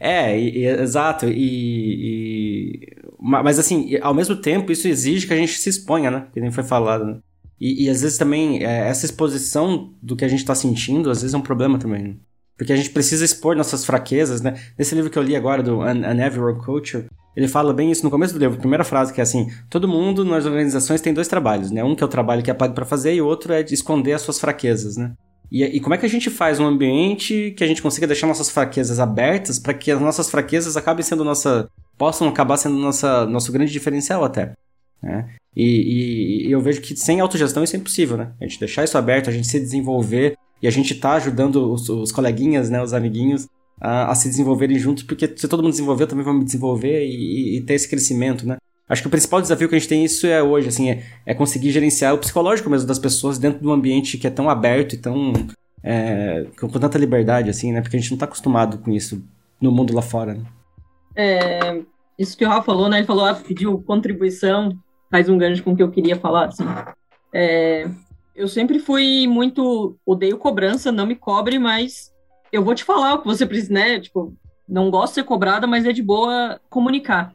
É, 0.00 0.36
e, 0.36 0.58
e, 0.58 0.66
exato. 0.66 1.26
E, 1.26 1.36
e, 1.36 2.96
mas 3.20 3.58
assim, 3.58 3.96
ao 4.02 4.14
mesmo 4.14 4.34
tempo, 4.34 4.72
isso 4.72 4.88
exige 4.88 5.26
que 5.26 5.32
a 5.32 5.36
gente 5.36 5.58
se 5.58 5.68
exponha, 5.68 6.10
né? 6.10 6.26
Que 6.32 6.40
nem 6.40 6.50
foi 6.50 6.64
falado. 6.64 7.04
Né? 7.04 7.18
E, 7.60 7.88
às 7.88 8.02
vezes 8.02 8.18
também, 8.18 8.64
é, 8.64 8.88
essa 8.88 9.06
exposição 9.06 9.92
do 10.02 10.16
que 10.16 10.24
a 10.24 10.28
gente 10.28 10.40
está 10.40 10.54
sentindo, 10.54 11.10
às 11.10 11.22
vezes 11.22 11.34
é 11.34 11.38
um 11.38 11.42
problema 11.42 11.78
também. 11.78 12.20
Porque 12.56 12.72
a 12.72 12.76
gente 12.76 12.90
precisa 12.90 13.24
expor 13.24 13.56
nossas 13.56 13.84
fraquezas, 13.84 14.40
né? 14.40 14.54
Nesse 14.78 14.94
livro 14.94 15.10
que 15.10 15.18
eu 15.18 15.22
li 15.22 15.34
agora, 15.34 15.62
do 15.62 15.82
An, 15.82 16.06
An 16.06 16.24
Everywhere 16.24 16.58
Culture, 16.58 17.06
ele 17.36 17.48
fala 17.48 17.72
bem 17.72 17.90
isso 17.90 18.04
no 18.04 18.10
começo 18.10 18.32
do 18.32 18.38
livro, 18.38 18.58
primeira 18.58 18.84
frase, 18.84 19.12
que 19.12 19.20
é 19.20 19.22
assim: 19.22 19.50
todo 19.68 19.88
mundo 19.88 20.24
nas 20.24 20.46
organizações 20.46 21.00
tem 21.00 21.12
dois 21.12 21.26
trabalhos, 21.26 21.70
né? 21.70 21.82
Um 21.82 21.94
que 21.94 22.02
é 22.02 22.06
o 22.06 22.10
trabalho 22.10 22.42
que 22.42 22.50
é 22.50 22.54
pago 22.54 22.74
para 22.74 22.84
fazer 22.84 23.14
e 23.14 23.20
o 23.20 23.26
outro 23.26 23.52
é 23.52 23.62
de 23.62 23.74
esconder 23.74 24.12
as 24.12 24.22
suas 24.22 24.38
fraquezas, 24.38 24.96
né? 24.96 25.12
E, 25.50 25.62
e, 25.62 25.80
como 25.80 25.94
é 25.94 25.98
que 25.98 26.06
a 26.06 26.08
gente 26.08 26.30
faz 26.30 26.58
um 26.58 26.66
ambiente 26.66 27.54
que 27.56 27.62
a 27.62 27.66
gente 27.66 27.82
consiga 27.82 28.06
deixar 28.06 28.26
nossas 28.26 28.50
fraquezas 28.50 28.98
abertas 28.98 29.58
para 29.58 29.74
que 29.74 29.90
as 29.90 30.00
nossas 30.00 30.30
fraquezas 30.30 30.76
acabem 30.76 31.04
sendo 31.04 31.22
nossa. 31.22 31.68
possam 31.98 32.28
acabar 32.28 32.56
sendo 32.56 32.76
nossa, 32.76 33.26
nosso 33.26 33.52
grande 33.52 33.70
diferencial 33.70 34.24
até. 34.24 34.52
Né? 35.02 35.28
E, 35.54 35.64
e, 35.64 36.48
e 36.48 36.52
eu 36.52 36.60
vejo 36.60 36.80
que 36.80 36.96
sem 36.96 37.20
autogestão 37.20 37.62
isso 37.62 37.76
é 37.76 37.78
impossível, 37.78 38.16
né? 38.16 38.32
A 38.40 38.44
gente 38.44 38.58
deixar 38.58 38.84
isso 38.84 38.96
aberto, 38.96 39.28
a 39.28 39.32
gente 39.32 39.46
se 39.46 39.60
desenvolver 39.60 40.36
e 40.64 40.66
a 40.66 40.70
gente 40.70 40.94
tá 40.94 41.12
ajudando 41.12 41.70
os, 41.70 41.90
os 41.90 42.10
coleguinhas, 42.10 42.70
né, 42.70 42.82
os 42.82 42.94
amiguinhos, 42.94 43.46
a, 43.78 44.10
a, 44.10 44.14
se 44.14 44.30
desenvolverem 44.30 44.78
juntos, 44.78 45.02
porque 45.02 45.30
se 45.36 45.46
todo 45.46 45.62
mundo 45.62 45.72
desenvolver, 45.72 46.04
eu 46.04 46.08
também 46.08 46.24
vou 46.24 46.32
me 46.32 46.42
desenvolver 46.42 47.04
e, 47.04 47.58
e, 47.58 47.60
ter 47.60 47.74
esse 47.74 47.86
crescimento, 47.86 48.46
né? 48.46 48.56
Acho 48.88 49.02
que 49.02 49.08
o 49.08 49.10
principal 49.10 49.42
desafio 49.42 49.68
que 49.68 49.74
a 49.74 49.78
gente 49.78 49.88
tem 49.90 50.02
isso 50.02 50.26
é 50.26 50.42
hoje, 50.42 50.68
assim, 50.68 50.88
é, 50.88 51.02
é 51.26 51.34
conseguir 51.34 51.70
gerenciar 51.70 52.14
o 52.14 52.18
psicológico 52.18 52.70
mesmo 52.70 52.88
das 52.88 52.98
pessoas 52.98 53.36
dentro 53.36 53.60
de 53.60 53.66
um 53.66 53.72
ambiente 53.72 54.16
que 54.16 54.26
é 54.26 54.30
tão 54.30 54.48
aberto 54.48 54.94
e 54.94 54.96
tão 54.96 55.34
é, 55.82 56.46
com, 56.58 56.66
tanta 56.68 56.96
liberdade, 56.96 57.50
assim, 57.50 57.70
né? 57.70 57.82
Porque 57.82 57.98
a 57.98 58.00
gente 58.00 58.10
não 58.10 58.16
está 58.16 58.24
acostumado 58.24 58.78
com 58.78 58.90
isso 58.90 59.22
no 59.60 59.70
mundo 59.70 59.94
lá 59.94 60.00
fora, 60.00 60.32
né? 60.32 60.44
É, 61.14 61.82
isso 62.18 62.38
que 62.38 62.44
o 62.44 62.48
Rafa 62.48 62.64
falou, 62.64 62.88
né? 62.88 63.00
Ele 63.00 63.06
falou, 63.06 63.26
ah, 63.26 63.34
pediu 63.34 63.82
contribuição, 63.82 64.70
faz 65.10 65.28
um 65.28 65.36
gancho 65.36 65.62
com 65.62 65.72
o 65.72 65.76
que 65.76 65.82
eu 65.82 65.90
queria 65.90 66.16
falar, 66.16 66.46
assim. 66.46 66.64
É, 67.34 67.86
eu 68.34 68.48
sempre 68.48 68.78
fui 68.78 69.26
muito, 69.26 69.96
odeio 70.04 70.38
cobrança, 70.38 70.90
não 70.90 71.06
me 71.06 71.14
cobre, 71.14 71.58
mas 71.58 72.12
eu 72.52 72.64
vou 72.64 72.74
te 72.74 72.84
falar 72.84 73.14
o 73.14 73.18
que 73.20 73.26
você 73.26 73.46
precisa, 73.46 73.72
né? 73.72 74.00
Tipo, 74.00 74.34
não 74.68 74.90
gosto 74.90 75.12
de 75.12 75.14
ser 75.16 75.24
cobrada, 75.24 75.66
mas 75.66 75.86
é 75.86 75.92
de 75.92 76.02
boa 76.02 76.60
comunicar. 76.68 77.34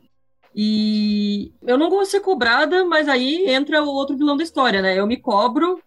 E 0.53 1.53
eu 1.65 1.77
não 1.77 1.89
gosto 1.89 2.05
de 2.05 2.11
ser 2.11 2.19
cobrada, 2.19 2.83
mas 2.85 3.07
aí 3.07 3.49
entra 3.49 3.83
o 3.83 3.87
outro 3.87 4.17
vilão 4.17 4.35
da 4.35 4.43
história, 4.43 4.81
né? 4.81 4.97
Eu 4.97 5.07
me 5.07 5.17
cobro 5.17 5.79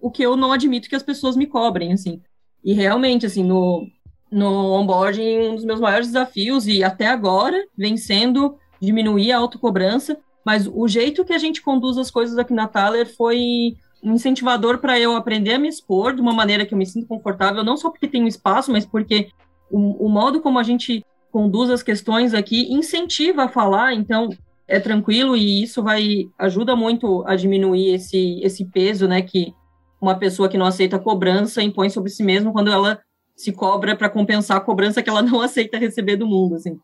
o 0.00 0.10
que 0.10 0.22
eu 0.22 0.36
não 0.36 0.52
admito 0.52 0.88
que 0.88 0.96
as 0.96 1.02
pessoas 1.02 1.36
me 1.36 1.46
cobrem, 1.46 1.92
assim. 1.92 2.20
E 2.62 2.72
realmente, 2.72 3.26
assim, 3.26 3.42
no, 3.42 3.86
no 4.30 4.72
onboarding, 4.72 5.38
um 5.48 5.54
dos 5.54 5.64
meus 5.64 5.80
maiores 5.80 6.08
desafios, 6.08 6.66
e 6.66 6.84
até 6.84 7.06
agora, 7.06 7.64
vem 7.76 7.96
sendo 7.96 8.56
diminuir 8.80 9.32
a 9.32 9.38
autocobrança, 9.38 10.18
mas 10.44 10.66
o 10.66 10.88
jeito 10.88 11.24
que 11.24 11.32
a 11.32 11.38
gente 11.38 11.62
conduz 11.62 11.96
as 11.96 12.10
coisas 12.10 12.36
aqui 12.36 12.52
na 12.52 12.66
Thaler 12.66 13.06
foi 13.16 13.76
um 14.02 14.14
incentivador 14.14 14.78
para 14.78 14.98
eu 14.98 15.14
aprender 15.14 15.54
a 15.54 15.58
me 15.58 15.68
expor 15.68 16.14
de 16.14 16.20
uma 16.20 16.32
maneira 16.32 16.66
que 16.66 16.74
eu 16.74 16.78
me 16.78 16.86
sinto 16.86 17.06
confortável, 17.06 17.62
não 17.62 17.76
só 17.76 17.90
porque 17.90 18.18
um 18.18 18.26
espaço, 18.26 18.72
mas 18.72 18.84
porque 18.84 19.28
o, 19.70 20.06
o 20.06 20.08
modo 20.08 20.40
como 20.40 20.58
a 20.58 20.62
gente 20.62 21.04
conduz 21.30 21.70
as 21.70 21.82
questões 21.82 22.34
aqui 22.34 22.72
incentiva 22.72 23.44
a 23.44 23.48
falar, 23.48 23.94
então 23.94 24.28
é 24.66 24.80
tranquilo 24.80 25.36
e 25.36 25.62
isso 25.62 25.82
vai 25.82 26.28
ajuda 26.38 26.74
muito 26.74 27.24
a 27.26 27.36
diminuir 27.36 27.94
esse, 27.94 28.40
esse 28.42 28.64
peso, 28.64 29.06
né, 29.06 29.22
que 29.22 29.54
uma 30.00 30.16
pessoa 30.16 30.48
que 30.48 30.58
não 30.58 30.66
aceita 30.66 30.98
cobrança 30.98 31.62
impõe 31.62 31.88
sobre 31.88 32.10
si 32.10 32.24
mesma 32.24 32.52
quando 32.52 32.70
ela 32.70 33.00
se 33.36 33.52
cobra 33.52 33.96
para 33.96 34.10
compensar 34.10 34.56
a 34.56 34.60
cobrança 34.60 35.02
que 35.02 35.08
ela 35.08 35.22
não 35.22 35.40
aceita 35.42 35.78
receber 35.78 36.16
do 36.16 36.26
mundo, 36.26 36.56
assim. 36.56 36.78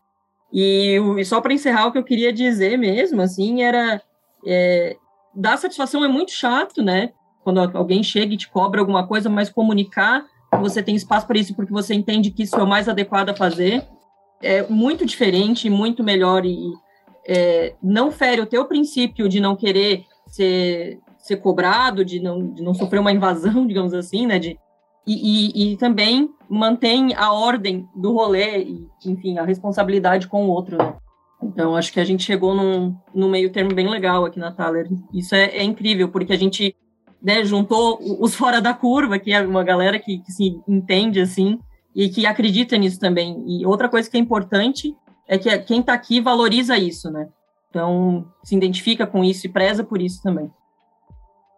E, 0.51 0.97
e 1.17 1.25
só 1.25 1.41
para 1.41 1.53
encerrar 1.53 1.87
o 1.87 1.91
que 1.91 1.97
eu 1.97 2.03
queria 2.03 2.33
dizer 2.33 2.77
mesmo, 2.77 3.21
assim, 3.21 3.61
era 3.61 4.01
é, 4.47 4.95
dar 5.33 5.57
satisfação 5.57 6.03
é 6.03 6.07
muito 6.07 6.31
chato, 6.31 6.81
né? 6.81 7.11
Quando 7.43 7.59
alguém 7.59 8.03
chega 8.03 8.33
e 8.33 8.37
te 8.37 8.49
cobra 8.49 8.81
alguma 8.81 9.07
coisa, 9.07 9.29
mas 9.29 9.49
comunicar 9.49 10.25
você 10.59 10.81
tem 10.81 10.95
espaço 10.95 11.27
para 11.27 11.37
isso 11.37 11.55
porque 11.55 11.71
você 11.71 11.93
entende 11.93 12.31
que 12.31 12.43
isso 12.43 12.55
é 12.55 12.63
o 12.63 12.67
mais 12.67 12.89
adequado 12.89 13.29
a 13.29 13.35
fazer 13.35 13.87
é 14.41 14.63
muito 14.67 15.05
diferente, 15.05 15.69
muito 15.69 16.03
melhor 16.03 16.45
e 16.45 16.73
é, 17.27 17.75
não 17.83 18.11
fere 18.11 18.41
o 18.41 18.45
teu 18.45 18.65
princípio 18.65 19.27
de 19.27 19.39
não 19.39 19.55
querer 19.55 20.05
ser, 20.27 20.99
ser 21.17 21.37
cobrado, 21.37 22.05
de 22.05 22.19
não, 22.19 22.53
de 22.53 22.63
não 22.63 22.73
sofrer 22.73 22.99
uma 22.99 23.11
invasão, 23.11 23.65
digamos 23.67 23.93
assim, 23.93 24.25
né? 24.25 24.39
De, 24.39 24.57
e, 25.05 25.71
e, 25.71 25.73
e 25.73 25.77
também 25.77 26.29
mantém 26.49 27.13
a 27.15 27.31
ordem 27.33 27.87
do 27.95 28.13
rolê 28.13 28.63
e, 28.63 28.87
enfim, 29.05 29.37
a 29.37 29.43
responsabilidade 29.43 30.27
com 30.27 30.45
o 30.45 30.49
outro, 30.49 30.77
né? 30.77 30.95
Então, 31.41 31.75
acho 31.75 31.93
que 31.93 31.99
a 31.99 32.05
gente 32.05 32.23
chegou 32.23 32.53
num, 32.53 32.95
num 33.13 33.29
meio 33.29 33.51
termo 33.51 33.73
bem 33.73 33.89
legal 33.89 34.25
aqui 34.25 34.39
na 34.39 34.51
Thaler. 34.51 34.89
Isso 35.13 35.33
é, 35.33 35.45
é 35.57 35.63
incrível, 35.63 36.09
porque 36.09 36.33
a 36.33 36.37
gente 36.37 36.75
né, 37.21 37.43
juntou 37.45 37.99
os 38.19 38.35
fora 38.35 38.61
da 38.61 38.73
curva, 38.73 39.17
que 39.17 39.31
é 39.31 39.41
uma 39.41 39.63
galera 39.63 39.99
que, 39.99 40.19
que 40.19 40.31
se 40.31 40.59
entende, 40.67 41.21
assim, 41.21 41.59
e 41.95 42.09
que 42.09 42.25
acredita 42.25 42.77
nisso 42.77 42.99
também. 42.99 43.43
E 43.47 43.65
outra 43.65 43.87
coisa 43.89 44.09
que 44.09 44.17
é 44.17 44.19
importante 44.19 44.95
é 45.27 45.37
que 45.37 45.57
quem 45.59 45.79
está 45.79 45.93
aqui 45.93 46.19
valoriza 46.19 46.77
isso, 46.77 47.09
né? 47.09 47.29
Então, 47.69 48.27
se 48.43 48.55
identifica 48.55 49.05
com 49.05 49.23
isso 49.23 49.45
e 49.45 49.49
preza 49.49 49.83
por 49.83 50.01
isso 50.01 50.21
também. 50.23 50.51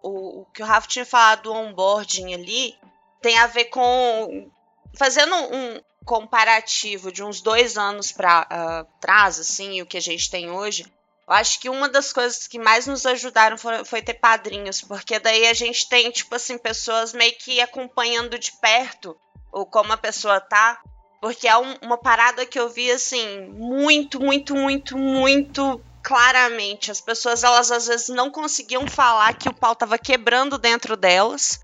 O, 0.03 0.41
o 0.41 0.45
que 0.53 0.61
o 0.61 0.65
Rafa 0.65 0.87
tinha 0.87 1.05
falado 1.05 1.43
do 1.43 1.53
onboarding 1.53 2.33
ali 2.33 2.75
tem 3.21 3.37
a 3.37 3.47
ver 3.47 3.65
com 3.65 4.49
fazendo 4.97 5.33
um, 5.35 5.79
comparativo 6.11 7.09
de 7.09 7.23
uns 7.23 7.39
dois 7.39 7.77
anos 7.77 8.11
para 8.11 8.41
uh, 8.41 8.99
trás, 8.99 9.39
assim, 9.39 9.81
o 9.81 9.85
que 9.85 9.95
a 9.95 10.01
gente 10.01 10.29
tem 10.29 10.51
hoje, 10.51 10.83
eu 11.25 11.33
acho 11.33 11.57
que 11.61 11.69
uma 11.69 11.87
das 11.87 12.11
coisas 12.11 12.49
que 12.49 12.59
mais 12.59 12.85
nos 12.85 13.05
ajudaram 13.05 13.57
foi, 13.57 13.85
foi, 13.85 14.01
ter 14.01 14.15
padrinhos, 14.15 14.81
porque 14.81 15.17
daí 15.19 15.47
a 15.47 15.53
gente 15.53 15.87
tem, 15.87 16.11
tipo 16.11 16.35
assim, 16.35 16.57
pessoas 16.57 17.13
meio 17.13 17.33
que 17.37 17.61
acompanhando 17.61 18.37
de 18.37 18.51
perto 18.51 19.15
ou 19.53 19.65
como 19.65 19.93
a 19.93 19.97
pessoa 19.97 20.41
tá. 20.41 20.81
Porque 21.21 21.47
é 21.47 21.55
um, 21.55 21.75
uma 21.81 21.97
parada 21.97 22.45
que 22.45 22.59
eu 22.59 22.67
vi, 22.67 22.91
assim, 22.91 23.47
muito, 23.47 24.19
muito, 24.19 24.53
muito, 24.53 24.97
muito 24.97 25.81
claramente. 26.03 26.91
As 26.91 26.99
pessoas, 26.99 27.45
elas 27.45 27.71
às 27.71 27.87
vezes 27.87 28.09
não 28.09 28.29
conseguiam 28.29 28.85
falar 28.85 29.33
que 29.35 29.47
o 29.47 29.53
pau 29.53 29.73
tava 29.73 29.97
quebrando 29.97 30.57
dentro 30.57 30.97
delas. 30.97 31.61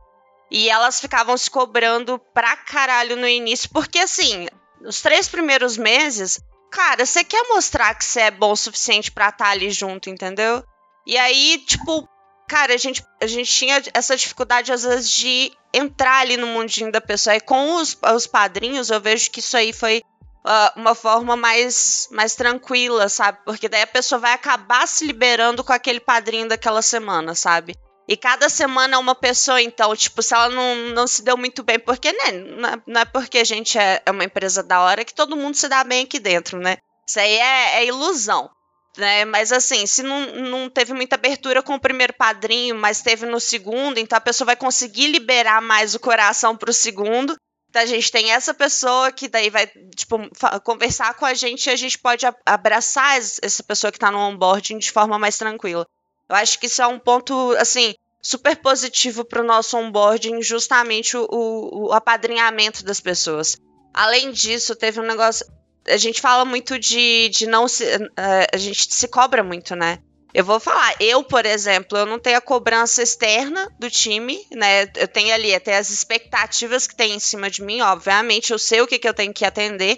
E 0.49 0.69
elas 0.69 0.99
ficavam 0.99 1.37
se 1.37 1.49
cobrando 1.49 2.19
pra 2.33 2.55
caralho 2.55 3.15
no 3.15 3.27
início, 3.27 3.69
porque 3.71 3.99
assim, 3.99 4.47
nos 4.79 5.01
três 5.01 5.27
primeiros 5.27 5.77
meses, 5.77 6.39
cara, 6.71 7.05
você 7.05 7.23
quer 7.23 7.43
mostrar 7.49 7.93
que 7.95 8.05
você 8.05 8.21
é 8.21 8.31
bom 8.31 8.51
o 8.51 8.55
suficiente 8.55 9.11
para 9.11 9.29
estar 9.29 9.45
tá 9.45 9.51
ali 9.51 9.69
junto, 9.69 10.09
entendeu? 10.09 10.63
E 11.05 11.17
aí, 11.17 11.63
tipo, 11.65 12.07
cara, 12.47 12.73
a 12.73 12.77
gente, 12.77 13.03
a 13.21 13.27
gente 13.27 13.51
tinha 13.51 13.81
essa 13.93 14.15
dificuldade, 14.15 14.71
às 14.71 14.83
vezes, 14.83 15.11
de 15.11 15.51
entrar 15.73 16.19
ali 16.19 16.37
no 16.37 16.47
mundinho 16.47 16.91
da 16.91 17.01
pessoa. 17.01 17.35
E 17.35 17.41
com 17.41 17.75
os, 17.75 17.97
os 18.15 18.27
padrinhos, 18.27 18.89
eu 18.89 19.01
vejo 19.01 19.29
que 19.31 19.39
isso 19.39 19.55
aí 19.57 19.73
foi 19.73 20.01
uh, 20.45 20.79
uma 20.79 20.95
forma 20.95 21.35
mais, 21.35 22.07
mais 22.11 22.35
tranquila, 22.35 23.09
sabe? 23.09 23.39
Porque 23.45 23.67
daí 23.67 23.81
a 23.81 23.87
pessoa 23.87 24.19
vai 24.19 24.33
acabar 24.33 24.87
se 24.87 25.05
liberando 25.05 25.63
com 25.63 25.73
aquele 25.73 25.99
padrinho 25.99 26.47
daquela 26.47 26.81
semana, 26.81 27.35
sabe? 27.35 27.75
E 28.07 28.15
cada 28.15 28.47
semana 28.47 28.97
uma 28.99 29.13
pessoa, 29.13 29.61
então, 29.61 29.93
tipo, 29.93 30.21
se 30.21 30.33
ela 30.33 30.47
não, 30.49 30.75
não 30.93 31.05
se 31.05 31.21
deu 31.21 31.35
muito 31.35 31.61
bem, 31.61 31.77
porque, 31.77 32.13
né? 32.13 32.31
Não 32.31 32.69
é, 32.69 32.81
não 32.87 33.01
é 33.01 33.05
porque 33.05 33.37
a 33.37 33.43
gente 33.43 33.77
é, 33.77 34.01
é, 34.05 34.11
uma 34.11 34.23
empresa 34.23 34.63
da 34.63 34.81
hora 34.81 35.03
que 35.03 35.13
todo 35.13 35.35
mundo 35.35 35.55
se 35.55 35.67
dá 35.67 35.83
bem 35.83 36.05
aqui 36.05 36.17
dentro, 36.17 36.57
né? 36.57 36.77
Isso 37.07 37.19
aí 37.19 37.33
é, 37.33 37.79
é 37.79 37.85
ilusão. 37.85 38.49
Né? 38.97 39.25
Mas 39.25 39.51
assim, 39.51 39.85
se 39.85 40.01
não, 40.01 40.25
não 40.35 40.69
teve 40.69 40.93
muita 40.93 41.15
abertura 41.15 41.61
com 41.61 41.75
o 41.75 41.79
primeiro 41.79 42.13
padrinho, 42.13 42.75
mas 42.75 43.01
teve 43.01 43.25
no 43.27 43.39
segundo, 43.39 43.99
então 43.99 44.17
a 44.17 44.21
pessoa 44.21 44.47
vai 44.47 44.55
conseguir 44.55 45.07
liberar 45.07 45.61
mais 45.61 45.93
o 45.93 45.99
coração 45.99 46.57
pro 46.57 46.73
segundo. 46.73 47.35
Então 47.69 47.81
a 47.81 47.85
gente 47.85 48.11
tem 48.11 48.31
essa 48.31 48.53
pessoa 48.53 49.11
que 49.11 49.27
daí 49.27 49.49
vai, 49.49 49.67
tipo, 49.95 50.17
conversar 50.63 51.13
com 51.13 51.25
a 51.25 51.33
gente 51.33 51.67
e 51.67 51.69
a 51.69 51.75
gente 51.75 51.99
pode 51.99 52.25
abraçar 52.45 53.17
essa 53.19 53.61
pessoa 53.61 53.91
que 53.91 53.99
tá 53.99 54.09
no 54.09 54.17
onboarding 54.17 54.79
de 54.79 54.91
forma 54.91 55.19
mais 55.19 55.37
tranquila. 55.37 55.85
Eu 56.29 56.35
acho 56.35 56.59
que 56.59 56.67
isso 56.67 56.81
é 56.81 56.87
um 56.87 56.99
ponto, 56.99 57.51
assim, 57.57 57.93
super 58.21 58.57
positivo 58.57 59.23
para 59.23 59.41
o 59.41 59.45
nosso 59.45 59.77
onboarding, 59.77 60.41
justamente 60.41 61.15
o, 61.15 61.27
o, 61.29 61.93
apadrinhamento 61.93 62.83
das 62.83 62.99
pessoas. 62.99 63.57
Além 63.93 64.31
disso, 64.31 64.75
teve 64.75 64.99
um 64.99 65.05
negócio. 65.05 65.45
A 65.87 65.97
gente 65.97 66.19
fala 66.19 66.43
muito 66.43 66.77
de, 66.77 67.29
de 67.29 67.47
não 67.47 67.67
se. 67.67 67.83
Uh, 67.85 68.47
a 68.53 68.57
gente 68.57 68.93
se 68.93 69.07
cobra 69.07 69.43
muito, 69.43 69.75
né? 69.75 69.99
Eu 70.33 70.43
vou 70.43 70.59
falar, 70.59 70.93
eu, 70.99 71.23
por 71.23 71.45
exemplo, 71.45 71.97
eu 71.97 72.05
não 72.05 72.19
tenho 72.19 72.37
a 72.37 72.41
cobrança 72.41 73.01
externa 73.01 73.73
do 73.79 73.89
time, 73.89 74.45
né? 74.51 74.83
Eu 74.95 75.07
tenho 75.07 75.33
ali 75.33 75.55
até 75.55 75.77
as 75.77 75.89
expectativas 75.89 76.85
que 76.85 76.95
tem 76.95 77.13
em 77.13 77.19
cima 77.19 77.49
de 77.49 77.63
mim, 77.63 77.81
obviamente, 77.81 78.51
eu 78.51 78.59
sei 78.59 78.81
o 78.81 78.87
que, 78.87 78.99
que 78.99 79.07
eu 79.07 79.13
tenho 79.13 79.33
que 79.33 79.45
atender. 79.45 79.97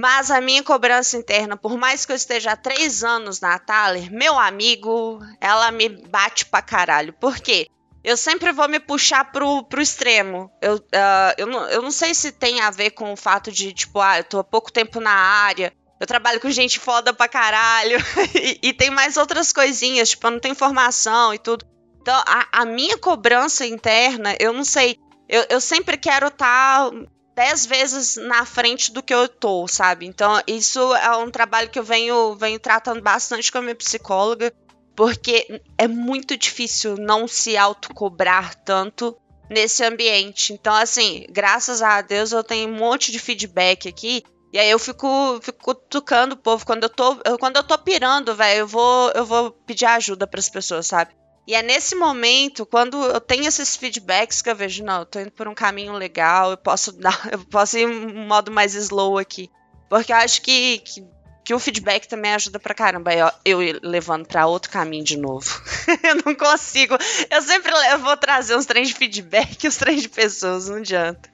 Mas 0.00 0.30
a 0.30 0.40
minha 0.40 0.62
cobrança 0.62 1.16
interna, 1.16 1.56
por 1.56 1.76
mais 1.76 2.06
que 2.06 2.12
eu 2.12 2.16
esteja 2.16 2.52
há 2.52 2.56
três 2.56 3.02
anos 3.02 3.40
na 3.40 3.58
Thaler, 3.58 4.12
meu 4.12 4.38
amigo, 4.38 5.18
ela 5.40 5.72
me 5.72 5.88
bate 5.88 6.46
pra 6.46 6.62
caralho. 6.62 7.12
Por 7.14 7.40
quê? 7.40 7.66
Eu 8.04 8.16
sempre 8.16 8.52
vou 8.52 8.68
me 8.68 8.78
puxar 8.78 9.24
pro, 9.32 9.64
pro 9.64 9.82
extremo. 9.82 10.48
Eu, 10.62 10.76
uh, 10.76 11.34
eu, 11.36 11.48
não, 11.48 11.68
eu 11.68 11.82
não 11.82 11.90
sei 11.90 12.14
se 12.14 12.30
tem 12.30 12.60
a 12.60 12.70
ver 12.70 12.90
com 12.90 13.12
o 13.12 13.16
fato 13.16 13.50
de, 13.50 13.72
tipo, 13.72 13.98
ah, 13.98 14.18
eu 14.18 14.22
tô 14.22 14.38
há 14.38 14.44
pouco 14.44 14.70
tempo 14.70 15.00
na 15.00 15.10
área, 15.10 15.72
eu 15.98 16.06
trabalho 16.06 16.40
com 16.40 16.48
gente 16.48 16.78
foda 16.78 17.12
pra 17.12 17.26
caralho, 17.26 17.98
e, 18.40 18.68
e, 18.68 18.72
tem 18.72 18.90
mais 18.90 19.16
outras 19.16 19.52
coisinhas, 19.52 20.10
tipo, 20.10 20.24
eu 20.28 20.30
não 20.30 20.38
tenho 20.38 20.54
formação 20.54 21.34
e 21.34 21.38
tudo. 21.40 21.66
Então, 22.00 22.22
a, 22.24 22.60
a 22.60 22.64
minha 22.64 22.96
cobrança 22.98 23.66
interna, 23.66 24.36
eu 24.38 24.52
não 24.52 24.64
sei. 24.64 24.96
Eu, 25.28 25.44
eu 25.50 25.60
sempre 25.60 25.96
quero 25.96 26.28
estar 26.28 26.88
tá 26.88 26.96
dez 27.38 27.64
vezes 27.66 28.16
na 28.16 28.44
frente 28.44 28.92
do 28.92 29.00
que 29.00 29.14
eu 29.14 29.28
tô, 29.28 29.68
sabe? 29.68 30.04
Então, 30.04 30.42
isso 30.44 30.92
é 30.96 31.16
um 31.18 31.30
trabalho 31.30 31.70
que 31.70 31.78
eu 31.78 31.84
venho, 31.84 32.34
venho 32.34 32.58
tratando 32.58 33.00
bastante 33.00 33.52
com 33.52 33.58
a 33.58 33.62
minha 33.62 33.76
psicóloga, 33.76 34.52
porque 34.96 35.62
é 35.78 35.86
muito 35.86 36.36
difícil 36.36 36.96
não 36.96 37.28
se 37.28 37.56
autocobrar 37.56 38.56
tanto 38.64 39.16
nesse 39.48 39.84
ambiente. 39.84 40.52
Então, 40.52 40.74
assim, 40.74 41.26
graças 41.30 41.80
a 41.80 42.02
Deus 42.02 42.32
eu 42.32 42.42
tenho 42.42 42.68
um 42.68 42.74
monte 42.74 43.12
de 43.12 43.20
feedback 43.20 43.88
aqui. 43.88 44.24
E 44.52 44.58
aí 44.58 44.68
eu 44.68 44.78
fico, 44.80 45.38
fico 45.40 45.76
tocando 45.76 46.32
o 46.32 46.36
povo. 46.36 46.66
Quando 46.66 46.82
eu 46.82 46.90
tô, 46.90 47.18
quando 47.38 47.58
eu 47.58 47.62
tô 47.62 47.78
pirando, 47.78 48.34
velho, 48.34 48.60
eu 48.60 48.66
vou, 48.66 49.12
eu 49.12 49.24
vou 49.24 49.52
pedir 49.52 49.84
ajuda 49.84 50.26
para 50.26 50.40
as 50.40 50.48
pessoas, 50.48 50.88
sabe? 50.88 51.14
E 51.48 51.54
é 51.54 51.62
nesse 51.62 51.94
momento, 51.94 52.66
quando 52.66 53.02
eu 53.02 53.18
tenho 53.22 53.46
esses 53.46 53.74
feedbacks, 53.74 54.42
que 54.42 54.50
eu 54.50 54.54
vejo, 54.54 54.84
não, 54.84 54.98
eu 54.98 55.06
tô 55.06 55.18
indo 55.18 55.30
por 55.30 55.48
um 55.48 55.54
caminho 55.54 55.94
legal, 55.94 56.50
eu 56.50 56.58
posso 56.58 56.92
dar, 57.00 57.18
eu 57.32 57.38
posso 57.38 57.78
ir 57.78 57.86
um 57.86 58.26
modo 58.26 58.52
mais 58.52 58.74
slow 58.74 59.16
aqui. 59.16 59.48
Porque 59.88 60.12
eu 60.12 60.16
acho 60.16 60.42
que, 60.42 60.80
que, 60.80 61.02
que 61.46 61.54
o 61.54 61.58
feedback 61.58 62.06
também 62.06 62.34
ajuda 62.34 62.58
pra 62.58 62.74
caramba. 62.74 63.14
Eu, 63.14 63.30
eu 63.46 63.80
levando 63.82 64.26
pra 64.26 64.46
outro 64.46 64.70
caminho 64.70 65.02
de 65.02 65.16
novo. 65.16 65.48
eu 66.04 66.16
não 66.16 66.34
consigo. 66.34 66.98
Eu 67.30 67.40
sempre 67.40 67.72
eu 67.92 67.98
vou 67.98 68.14
trazer 68.18 68.54
uns 68.54 68.66
trens 68.66 68.88
de 68.88 68.94
feedback 68.94 69.56
e 69.64 69.68
os 69.68 69.78
de 69.78 70.08
pessoas, 70.10 70.68
não 70.68 70.76
adianta. 70.76 71.30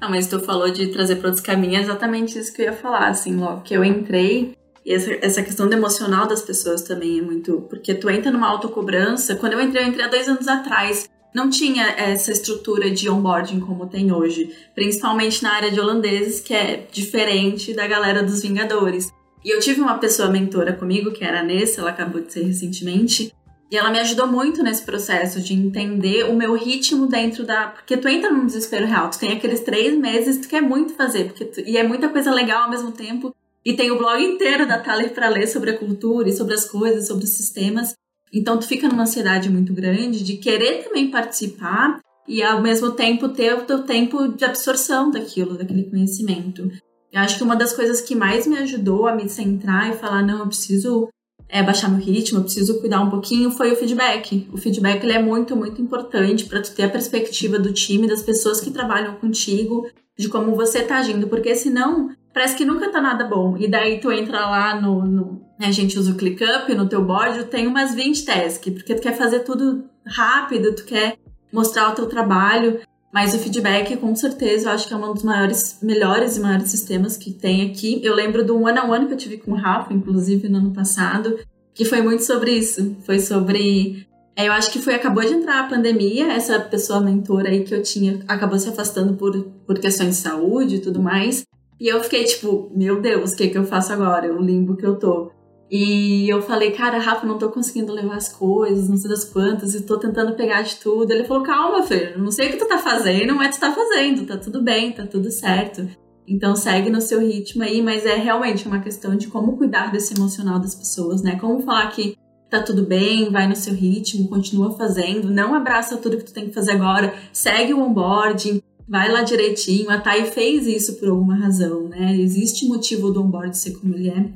Não, 0.00 0.08
mas 0.08 0.28
tu 0.28 0.38
falou 0.38 0.70
de 0.70 0.92
trazer 0.92 1.16
para 1.16 1.30
outros 1.30 1.44
caminhos, 1.44 1.78
é 1.78 1.80
exatamente 1.80 2.38
isso 2.38 2.52
que 2.54 2.62
eu 2.62 2.66
ia 2.66 2.72
falar, 2.72 3.08
assim, 3.08 3.34
logo 3.34 3.62
que 3.62 3.74
eu 3.74 3.82
entrei, 3.82 4.56
e 4.86 4.94
essa, 4.94 5.12
essa 5.20 5.42
questão 5.42 5.68
emocional 5.68 6.28
das 6.28 6.42
pessoas 6.42 6.80
também 6.80 7.18
é 7.18 7.22
muito. 7.22 7.62
Porque 7.62 7.92
tu 7.92 8.08
entra 8.08 8.30
numa 8.30 8.46
autocobrança. 8.46 9.34
Quando 9.34 9.54
eu 9.54 9.60
entrei, 9.60 9.82
eu 9.82 9.88
entrei 9.88 10.04
há 10.04 10.08
dois 10.08 10.28
anos 10.28 10.46
atrás. 10.46 11.10
Não 11.34 11.50
tinha 11.50 11.88
essa 11.98 12.30
estrutura 12.30 12.88
de 12.88 13.10
onboarding 13.10 13.58
como 13.58 13.88
tem 13.88 14.12
hoje. 14.12 14.54
Principalmente 14.76 15.42
na 15.42 15.54
área 15.54 15.72
de 15.72 15.80
holandeses, 15.80 16.40
que 16.40 16.54
é 16.54 16.86
diferente 16.90 17.74
da 17.74 17.84
galera 17.88 18.22
dos 18.22 18.42
Vingadores. 18.42 19.12
E 19.44 19.50
eu 19.52 19.58
tive 19.58 19.80
uma 19.80 19.98
pessoa 19.98 20.30
mentora 20.30 20.72
comigo, 20.72 21.10
que 21.10 21.24
era 21.24 21.40
a 21.40 21.42
Nessa, 21.42 21.80
ela 21.80 21.90
acabou 21.90 22.20
de 22.20 22.32
ser 22.32 22.44
recentemente. 22.44 23.34
E 23.68 23.76
ela 23.76 23.90
me 23.90 23.98
ajudou 23.98 24.28
muito 24.28 24.62
nesse 24.62 24.84
processo 24.84 25.40
de 25.40 25.52
entender 25.52 26.30
o 26.30 26.36
meu 26.36 26.54
ritmo 26.54 27.08
dentro 27.08 27.44
da. 27.44 27.66
Porque 27.66 27.96
tu 27.96 28.06
entra 28.06 28.30
num 28.30 28.46
desespero 28.46 28.86
real, 28.86 29.10
tu 29.10 29.18
tem 29.18 29.32
aqueles 29.32 29.60
três 29.60 29.98
meses, 29.98 30.38
tu 30.38 30.48
quer 30.48 30.62
muito 30.62 30.94
fazer, 30.94 31.24
porque 31.24 31.44
tu... 31.44 31.60
e 31.60 31.76
é 31.76 31.82
muita 31.82 32.08
coisa 32.08 32.32
legal 32.32 32.62
ao 32.62 32.70
mesmo 32.70 32.92
tempo. 32.92 33.34
E 33.66 33.74
tem 33.74 33.90
o 33.90 33.98
blog 33.98 34.22
inteiro 34.22 34.64
da 34.64 34.78
Thaler 34.78 35.12
para 35.12 35.28
ler 35.28 35.48
sobre 35.48 35.70
a 35.70 35.76
cultura 35.76 36.28
e 36.28 36.32
sobre 36.32 36.54
as 36.54 36.64
coisas, 36.64 37.08
sobre 37.08 37.24
os 37.24 37.30
sistemas. 37.30 37.94
Então 38.32 38.56
tu 38.60 38.64
fica 38.64 38.86
numa 38.86 39.02
ansiedade 39.02 39.50
muito 39.50 39.72
grande 39.72 40.22
de 40.22 40.36
querer 40.36 40.84
também 40.84 41.10
participar 41.10 41.98
e 42.28 42.44
ao 42.44 42.62
mesmo 42.62 42.92
tempo 42.92 43.28
ter 43.28 43.54
o 43.54 43.62
teu 43.62 43.82
tempo 43.82 44.28
de 44.28 44.44
absorção 44.44 45.10
daquilo, 45.10 45.58
daquele 45.58 45.82
conhecimento. 45.82 46.70
Eu 47.12 47.20
acho 47.20 47.38
que 47.38 47.42
uma 47.42 47.56
das 47.56 47.72
coisas 47.72 48.00
que 48.00 48.14
mais 48.14 48.46
me 48.46 48.56
ajudou 48.58 49.08
a 49.08 49.16
me 49.16 49.28
centrar 49.28 49.90
e 49.90 49.96
falar, 49.96 50.22
não, 50.22 50.40
eu 50.40 50.46
preciso 50.46 51.08
é, 51.48 51.60
baixar 51.60 51.90
meu 51.90 51.98
ritmo, 51.98 52.38
eu 52.38 52.44
preciso 52.44 52.78
cuidar 52.78 53.00
um 53.00 53.10
pouquinho, 53.10 53.50
foi 53.50 53.72
o 53.72 53.76
feedback. 53.76 54.48
O 54.52 54.56
feedback 54.56 55.02
ele 55.02 55.12
é 55.12 55.20
muito, 55.20 55.56
muito 55.56 55.82
importante 55.82 56.44
para 56.44 56.62
tu 56.62 56.72
ter 56.72 56.84
a 56.84 56.88
perspectiva 56.88 57.58
do 57.58 57.72
time, 57.72 58.06
das 58.06 58.22
pessoas 58.22 58.60
que 58.60 58.70
trabalham 58.70 59.16
contigo, 59.16 59.90
de 60.16 60.28
como 60.28 60.54
você 60.54 60.82
tá 60.82 60.98
agindo, 60.98 61.26
porque 61.26 61.52
senão 61.56 62.14
parece 62.36 62.54
que 62.54 62.66
nunca 62.66 62.92
tá 62.92 63.00
nada 63.00 63.24
bom. 63.24 63.56
E 63.56 63.66
daí 63.66 63.98
tu 63.98 64.12
entra 64.12 64.40
lá 64.40 64.78
no. 64.78 65.06
no 65.06 65.40
a 65.58 65.70
gente 65.70 65.98
usa 65.98 66.12
o 66.12 66.16
ClickUp 66.16 66.74
no 66.74 66.86
teu 66.86 67.02
board, 67.02 67.44
tem 67.44 67.66
umas 67.66 67.94
20 67.94 68.26
tasks, 68.26 68.74
porque 68.74 68.94
tu 68.94 69.00
quer 69.00 69.16
fazer 69.16 69.38
tudo 69.38 69.86
rápido, 70.06 70.74
tu 70.74 70.84
quer 70.84 71.16
mostrar 71.50 71.88
o 71.90 71.94
teu 71.94 72.06
trabalho. 72.06 72.78
Mas 73.10 73.32
o 73.32 73.38
feedback, 73.38 73.96
com 73.96 74.14
certeza, 74.14 74.68
eu 74.68 74.74
acho 74.74 74.86
que 74.86 74.92
é 74.92 74.96
um 74.98 75.14
dos 75.14 75.22
maiores, 75.22 75.78
melhores 75.80 76.36
e 76.36 76.40
maiores 76.40 76.68
sistemas 76.68 77.16
que 77.16 77.32
tem 77.32 77.70
aqui. 77.70 78.02
Eu 78.04 78.14
lembro 78.14 78.44
do 78.44 78.54
one 78.62 78.78
on 78.78 78.90
one 78.90 79.06
que 79.06 79.14
eu 79.14 79.16
tive 79.16 79.38
com 79.38 79.52
o 79.52 79.56
Rafa, 79.56 79.94
inclusive, 79.94 80.46
no 80.50 80.58
ano 80.58 80.72
passado, 80.72 81.38
que 81.72 81.86
foi 81.86 82.02
muito 82.02 82.22
sobre 82.22 82.50
isso. 82.50 82.98
Foi 83.06 83.18
sobre. 83.18 84.06
É, 84.36 84.46
eu 84.46 84.52
acho 84.52 84.70
que 84.70 84.78
foi, 84.78 84.94
acabou 84.94 85.24
de 85.24 85.32
entrar 85.32 85.60
a 85.60 85.68
pandemia, 85.68 86.34
essa 86.34 86.60
pessoa 86.60 87.00
mentora 87.00 87.48
aí 87.48 87.64
que 87.64 87.74
eu 87.74 87.82
tinha 87.82 88.20
acabou 88.28 88.58
se 88.58 88.68
afastando 88.68 89.14
por, 89.14 89.32
por 89.66 89.78
questões 89.78 90.16
de 90.16 90.16
saúde 90.16 90.74
e 90.74 90.80
tudo 90.80 91.00
mais. 91.00 91.46
E 91.78 91.88
eu 91.88 92.02
fiquei 92.02 92.24
tipo, 92.24 92.70
meu 92.74 93.00
Deus, 93.00 93.32
o 93.32 93.36
que, 93.36 93.48
que 93.48 93.58
eu 93.58 93.64
faço 93.64 93.92
agora? 93.92 94.32
O 94.32 94.40
limbo 94.40 94.76
que 94.76 94.86
eu 94.86 94.98
tô. 94.98 95.30
E 95.70 96.28
eu 96.28 96.40
falei, 96.42 96.70
cara, 96.70 96.98
Rafa, 96.98 97.26
não 97.26 97.38
tô 97.38 97.50
conseguindo 97.50 97.92
levar 97.92 98.16
as 98.16 98.28
coisas, 98.28 98.88
não 98.88 98.96
sei 98.96 99.10
das 99.10 99.24
quantas, 99.24 99.74
e 99.74 99.82
tô 99.82 99.98
tentando 99.98 100.36
pegar 100.36 100.62
de 100.62 100.76
tudo. 100.76 101.10
Ele 101.10 101.24
falou, 101.24 101.42
calma, 101.42 101.82
filho, 101.82 102.18
não 102.18 102.30
sei 102.30 102.48
o 102.48 102.50
que 102.52 102.58
tu 102.58 102.68
tá 102.68 102.78
fazendo, 102.78 103.34
mas 103.34 103.56
tu 103.56 103.60
tá 103.60 103.72
fazendo, 103.72 104.26
tá 104.26 104.36
tudo 104.36 104.62
bem, 104.62 104.92
tá 104.92 105.04
tudo 105.06 105.30
certo. 105.30 105.88
Então 106.26 106.56
segue 106.56 106.88
no 106.90 107.00
seu 107.00 107.20
ritmo 107.20 107.62
aí, 107.62 107.82
mas 107.82 108.06
é 108.06 108.14
realmente 108.14 108.66
uma 108.66 108.80
questão 108.80 109.16
de 109.16 109.28
como 109.28 109.56
cuidar 109.56 109.92
desse 109.92 110.14
emocional 110.14 110.58
das 110.58 110.74
pessoas, 110.74 111.22
né? 111.22 111.36
Como 111.36 111.62
falar 111.62 111.88
que 111.90 112.16
tá 112.50 112.62
tudo 112.62 112.82
bem, 112.84 113.30
vai 113.30 113.48
no 113.48 113.56
seu 113.56 113.74
ritmo, 113.74 114.28
continua 114.28 114.76
fazendo, 114.76 115.30
não 115.30 115.54
abraça 115.54 115.96
tudo 115.96 116.16
que 116.16 116.24
tu 116.24 116.32
tem 116.32 116.46
que 116.46 116.54
fazer 116.54 116.72
agora, 116.72 117.14
segue 117.32 117.74
o 117.74 117.80
onboarding, 117.80 118.62
vai 118.88 119.10
lá 119.10 119.22
direitinho. 119.22 119.90
A 119.90 119.98
Thay 119.98 120.26
fez 120.26 120.66
isso 120.66 120.98
por 120.98 121.08
alguma 121.08 121.36
razão, 121.36 121.88
né? 121.88 122.16
Existe 122.16 122.66
motivo 122.66 123.10
do 123.10 123.22
onboard 123.22 123.56
ser 123.56 123.72
como 123.72 123.94
ele 123.94 124.10
é. 124.10 124.26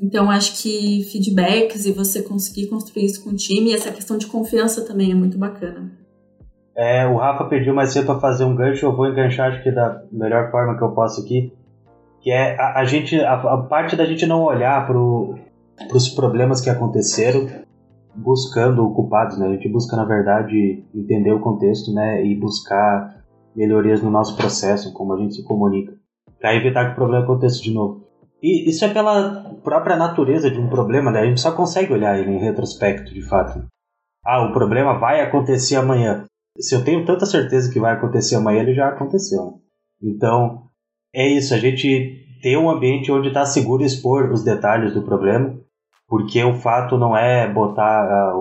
Então, 0.00 0.30
acho 0.30 0.62
que 0.62 1.04
feedbacks 1.12 1.84
e 1.84 1.92
você 1.92 2.22
conseguir 2.22 2.68
construir 2.68 3.04
isso 3.04 3.22
com 3.22 3.30
o 3.30 3.36
time, 3.36 3.74
essa 3.74 3.92
questão 3.92 4.16
de 4.16 4.26
confiança 4.26 4.82
também 4.86 5.12
é 5.12 5.14
muito 5.14 5.36
bacana. 5.36 5.92
É, 6.74 7.06
o 7.06 7.16
Rafa 7.16 7.44
pediu 7.44 7.74
mais 7.74 7.92
cedo 7.92 8.06
para 8.06 8.20
fazer 8.20 8.44
um 8.44 8.56
gancho, 8.56 8.86
eu 8.86 8.96
vou 8.96 9.06
enganchar 9.06 9.52
acho 9.52 9.62
que 9.62 9.70
da 9.70 10.02
melhor 10.10 10.50
forma 10.50 10.78
que 10.78 10.82
eu 10.82 10.92
posso 10.92 11.20
aqui, 11.20 11.52
que 12.22 12.30
é 12.30 12.58
a, 12.58 12.80
a 12.80 12.84
gente, 12.86 13.20
a, 13.20 13.34
a, 13.34 13.58
parte 13.58 13.96
da 13.96 14.06
gente 14.06 14.24
não 14.24 14.42
olhar 14.44 14.86
para 14.86 14.96
os 14.96 16.08
problemas 16.08 16.62
que 16.62 16.70
aconteceram 16.70 17.46
buscando 18.14 18.88
culpados, 18.94 19.38
né? 19.38 19.48
A 19.48 19.52
gente 19.52 19.68
busca 19.68 19.94
na 19.96 20.04
verdade 20.04 20.82
entender 20.94 21.32
o 21.32 21.40
contexto, 21.40 21.92
né, 21.92 22.24
e 22.24 22.34
buscar 22.34 23.19
melhorias 23.54 24.02
no 24.02 24.10
nosso 24.10 24.36
processo, 24.36 24.92
como 24.92 25.14
a 25.14 25.18
gente 25.18 25.34
se 25.34 25.44
comunica, 25.44 25.92
para 26.38 26.54
evitar 26.54 26.86
que 26.86 26.92
o 26.92 26.96
problema 26.96 27.24
aconteça 27.24 27.60
de 27.60 27.72
novo. 27.72 28.06
E 28.42 28.68
isso 28.68 28.84
é 28.84 28.88
pela 28.88 29.54
própria 29.62 29.96
natureza 29.96 30.50
de 30.50 30.58
um 30.58 30.68
problema, 30.68 31.10
né? 31.10 31.20
A 31.20 31.26
gente 31.26 31.40
só 31.40 31.52
consegue 31.52 31.92
olhar 31.92 32.18
ele 32.18 32.30
em 32.30 32.38
retrospecto, 32.38 33.12
de 33.12 33.22
fato. 33.22 33.66
Ah, 34.24 34.46
o 34.46 34.52
problema 34.52 34.98
vai 34.98 35.20
acontecer 35.20 35.76
amanhã. 35.76 36.24
Se 36.58 36.74
eu 36.74 36.84
tenho 36.84 37.04
tanta 37.04 37.26
certeza 37.26 37.70
que 37.70 37.80
vai 37.80 37.92
acontecer 37.92 38.36
amanhã, 38.36 38.60
ele 38.60 38.74
já 38.74 38.88
aconteceu. 38.88 39.60
Então, 40.02 40.64
é 41.14 41.26
isso. 41.26 41.54
A 41.54 41.58
gente 41.58 42.26
ter 42.42 42.56
um 42.56 42.70
ambiente 42.70 43.12
onde 43.12 43.28
está 43.28 43.44
seguro 43.44 43.82
expor 43.82 44.30
os 44.30 44.42
detalhes 44.42 44.94
do 44.94 45.02
problema, 45.02 45.58
porque 46.08 46.42
o 46.42 46.54
fato 46.54 46.96
não 46.96 47.16
é 47.16 47.50
botar 47.52 47.84
a, 47.84 48.32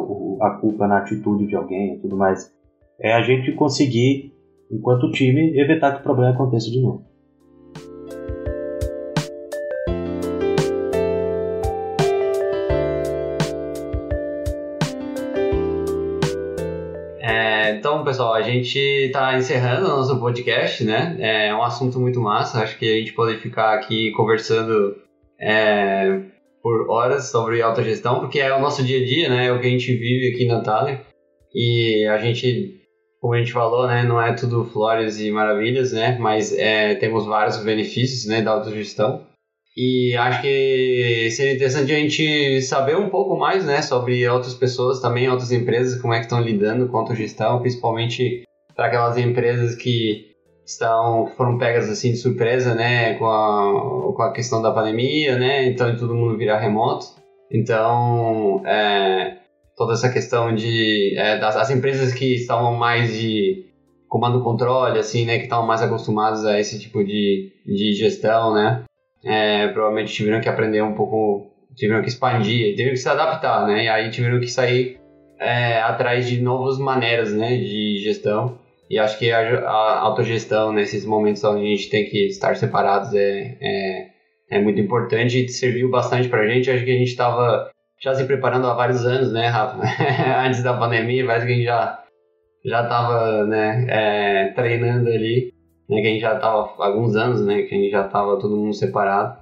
a 0.41 0.57
culpa 0.59 0.87
na 0.87 0.99
atitude 0.99 1.47
de 1.47 1.55
alguém 1.55 1.95
e 1.95 1.99
tudo 1.99 2.17
mais. 2.17 2.51
É 2.99 3.13
a 3.13 3.21
gente 3.21 3.51
conseguir, 3.53 4.33
enquanto 4.71 5.11
time, 5.11 5.59
evitar 5.59 5.93
que 5.93 6.01
o 6.01 6.03
problema 6.03 6.33
aconteça 6.33 6.69
de 6.69 6.81
novo. 6.81 7.09
Então, 17.79 18.03
pessoal, 18.03 18.33
a 18.33 18.41
gente 18.41 18.77
está 18.77 19.37
encerrando 19.37 19.85
o 19.85 19.89
nosso 19.89 20.19
podcast, 20.19 20.83
né? 20.83 21.17
É 21.19 21.55
um 21.55 21.63
assunto 21.63 21.99
muito 21.99 22.19
massa. 22.19 22.61
Acho 22.61 22.77
que 22.77 22.85
a 22.85 22.97
gente 22.97 23.13
pode 23.13 23.37
ficar 23.39 23.73
aqui 23.73 24.11
conversando 24.11 24.95
é, 25.39 26.21
por 26.61 26.89
horas 26.89 27.31
sobre 27.31 27.61
autogestão, 27.61 28.19
porque 28.19 28.39
é 28.39 28.53
o 28.53 28.61
nosso 28.61 28.83
dia 28.83 29.01
a 29.01 29.05
dia, 29.05 29.29
né? 29.29 29.47
É 29.47 29.51
o 29.51 29.59
que 29.59 29.67
a 29.67 29.69
gente 29.69 29.91
vive 29.93 30.33
aqui 30.33 30.45
na 30.45 30.61
Thaler. 30.61 31.01
E 31.53 32.05
a 32.05 32.17
gente, 32.19 32.78
como 33.19 33.33
a 33.33 33.37
gente 33.37 33.51
falou, 33.51 33.87
né? 33.87 34.03
Não 34.03 34.21
é 34.21 34.33
tudo 34.33 34.65
flores 34.65 35.19
e 35.19 35.29
maravilhas, 35.31 35.91
né? 35.91 36.17
Mas 36.19 36.57
é, 36.57 36.95
temos 36.95 37.25
vários 37.25 37.57
benefícios 37.57 38.25
né, 38.25 38.41
da 38.41 38.51
autogestão. 38.51 39.27
E 39.75 40.15
acho 40.17 40.41
que 40.41 41.29
seria 41.31 41.53
interessante 41.53 41.93
a 41.93 41.95
gente 41.95 42.61
saber 42.63 42.97
um 42.97 43.09
pouco 43.09 43.37
mais, 43.37 43.63
né, 43.63 43.81
sobre 43.81 44.27
outras 44.27 44.53
pessoas 44.53 44.99
também, 44.99 45.29
outras 45.29 45.53
empresas, 45.53 46.01
como 46.01 46.13
é 46.13 46.17
que 46.17 46.25
estão 46.25 46.41
lidando 46.41 46.89
com 46.89 46.97
a 46.97 46.99
autogestão, 47.01 47.61
principalmente 47.61 48.43
para 48.75 48.87
aquelas 48.87 49.17
empresas 49.17 49.75
que 49.75 50.29
estão 50.65 51.27
que 51.27 51.35
foram 51.35 51.57
pegas 51.57 51.89
assim 51.89 52.11
de 52.11 52.17
surpresa, 52.17 52.75
né, 52.75 53.13
com 53.13 53.25
a, 53.25 54.13
com 54.13 54.21
a 54.21 54.33
questão 54.33 54.61
da 54.61 54.71
pandemia, 54.71 55.37
né, 55.37 55.65
então 55.67 55.95
todo 55.95 56.13
mundo 56.13 56.37
virar 56.37 56.59
remoto. 56.59 57.05
Então, 57.49 58.61
é, 58.65 59.37
toda 59.79 59.93
essa 59.93 60.11
questão 60.11 60.53
de 60.53 61.15
é, 61.17 61.39
das 61.39 61.55
as 61.55 61.71
empresas 61.71 62.13
que 62.13 62.35
estavam 62.35 62.75
mais 62.75 63.17
de 63.17 63.65
comando 64.09 64.43
controle, 64.43 64.99
assim, 64.99 65.25
né, 65.25 65.37
que 65.37 65.45
estavam 65.45 65.65
mais 65.65 65.81
acostumadas 65.81 66.45
a 66.45 66.59
esse 66.59 66.77
tipo 66.77 67.01
de, 67.01 67.53
de 67.65 67.93
gestão, 67.93 68.53
né, 68.53 68.83
é, 69.23 69.69
provavelmente 69.69 70.11
tiveram 70.11 70.41
que 70.41 70.49
aprender 70.49 70.81
um 70.81 70.93
pouco, 70.93 71.49
tiveram 71.77 72.01
que 72.01 72.09
expandir, 72.09 72.75
tiveram 72.75 72.91
que 72.91 72.97
se 72.97 73.07
adaptar, 73.07 73.67
né? 73.67 73.85
E 73.85 73.87
aí 73.87 74.09
tiveram 74.09 74.39
que 74.41 74.49
sair 74.49 74.99
é, 75.39 75.79
atrás 75.79 76.27
de 76.27 76.41
novas 76.41 76.77
maneiras, 76.77 77.33
né, 77.33 77.55
de 77.55 77.99
gestão. 78.03 78.59
E 78.89 78.99
acho 78.99 79.17
que 79.17 79.31
a, 79.31 79.39
a 79.39 79.99
autogestão 79.99 80.73
nesses 80.73 81.05
momentos 81.05 81.43
onde 81.45 81.63
a 81.63 81.69
gente 81.69 81.89
tem 81.89 82.09
que 82.09 82.27
estar 82.27 82.57
separados 82.57 83.13
é, 83.13 83.57
é, 83.61 84.07
é 84.51 84.59
muito 84.59 84.81
importante 84.81 85.45
e 85.45 85.47
serviu 85.47 85.89
bastante 85.89 86.27
para 86.27 86.41
a 86.41 86.47
gente. 86.47 86.69
Acho 86.69 86.83
que 86.83 86.91
a 86.91 86.97
gente 86.97 87.09
estava 87.09 87.69
já 88.01 88.15
se 88.15 88.25
preparando 88.25 88.67
há 88.67 88.73
vários 88.73 89.05
anos, 89.05 89.31
né, 89.31 89.47
Rafa? 89.47 89.81
Antes 90.45 90.63
da 90.63 90.73
pandemia, 90.73 91.25
parece 91.25 91.45
que 91.45 91.51
a 91.51 91.55
gente 91.55 91.65
já 91.65 92.03
já 92.65 92.83
estava 92.83 93.45
né, 93.45 93.85
é, 93.89 94.47
treinando 94.53 95.09
ali 95.09 95.53
né, 95.89 96.01
que 96.01 96.07
a 96.07 96.11
gente 96.11 96.21
já 96.21 96.35
estava 96.35 96.69
há 96.77 96.85
alguns 96.85 97.15
anos, 97.15 97.41
né, 97.43 97.63
que 97.63 97.73
a 97.73 97.77
gente 97.77 97.91
já 97.91 98.05
estava 98.05 98.37
todo 98.37 98.55
mundo 98.55 98.73
separado. 98.73 99.39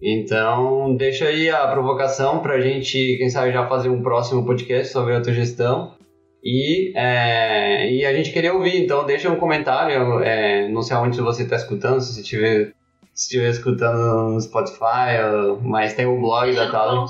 Então, 0.00 0.94
deixa 0.94 1.24
aí 1.24 1.50
a 1.50 1.66
provocação 1.66 2.38
para 2.38 2.54
a 2.54 2.60
gente, 2.60 3.16
quem 3.18 3.28
sabe, 3.28 3.52
já 3.52 3.66
fazer 3.66 3.88
um 3.88 4.00
próximo 4.00 4.46
podcast 4.46 4.92
sobre 4.92 5.14
autogestão. 5.14 5.96
E, 6.42 6.96
é, 6.96 7.92
e 7.92 8.04
a 8.06 8.12
gente 8.14 8.32
queria 8.32 8.54
ouvir, 8.54 8.80
então 8.80 9.04
deixa 9.04 9.28
um 9.28 9.40
comentário, 9.40 10.20
é, 10.20 10.68
não 10.68 10.82
sei 10.82 10.96
aonde 10.96 11.20
você 11.20 11.42
está 11.42 11.56
escutando, 11.56 12.00
se 12.00 12.20
estiver 12.20 12.72
se 13.12 13.24
estiver 13.24 13.50
escutando 13.50 14.30
no 14.30 14.40
Spotify, 14.40 15.18
mas 15.62 15.94
tem 15.94 16.06
o 16.06 16.20
blog 16.20 16.54
da 16.54 16.70
Thaler. 16.70 17.04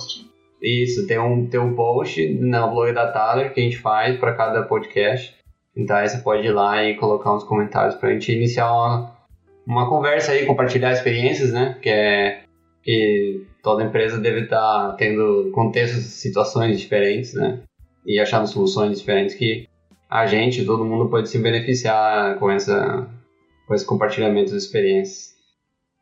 Isso, 0.62 1.06
tem 1.06 1.18
um, 1.18 1.46
tem 1.46 1.60
um 1.60 1.74
post 1.74 2.26
no 2.34 2.70
blog 2.70 2.92
da 2.92 3.10
Thaler 3.12 3.52
que 3.52 3.60
a 3.60 3.62
gente 3.62 3.78
faz 3.78 4.18
para 4.18 4.34
cada 4.34 4.62
podcast. 4.62 5.36
Então 5.76 5.96
aí 5.96 6.08
você 6.08 6.18
pode 6.18 6.46
ir 6.46 6.52
lá 6.52 6.82
e 6.82 6.96
colocar 6.96 7.34
uns 7.34 7.44
comentários 7.44 7.94
para 7.94 8.08
a 8.08 8.12
gente 8.12 8.32
iniciar 8.32 8.72
uma, 8.72 9.16
uma 9.66 9.88
conversa 9.88 10.32
aí, 10.32 10.44
compartilhar 10.44 10.92
experiências, 10.92 11.52
né? 11.52 11.78
Que 11.80 11.88
é 11.88 12.40
que 12.82 13.46
toda 13.62 13.84
empresa 13.84 14.18
deve 14.18 14.42
estar 14.42 14.88
tá 14.88 14.92
tendo 14.94 15.50
contextos, 15.52 16.04
situações 16.04 16.80
diferentes, 16.80 17.34
né? 17.34 17.60
E 18.04 18.18
achando 18.18 18.48
soluções 18.48 18.98
diferentes 18.98 19.36
que 19.36 19.68
a 20.10 20.26
gente, 20.26 20.64
todo 20.64 20.84
mundo 20.84 21.08
pode 21.08 21.28
se 21.28 21.38
beneficiar 21.38 22.38
com 22.38 22.50
essa 22.50 23.06
com 23.66 23.74
esse 23.74 23.84
compartilhamento 23.84 24.50
de 24.50 24.56
experiências. 24.56 25.36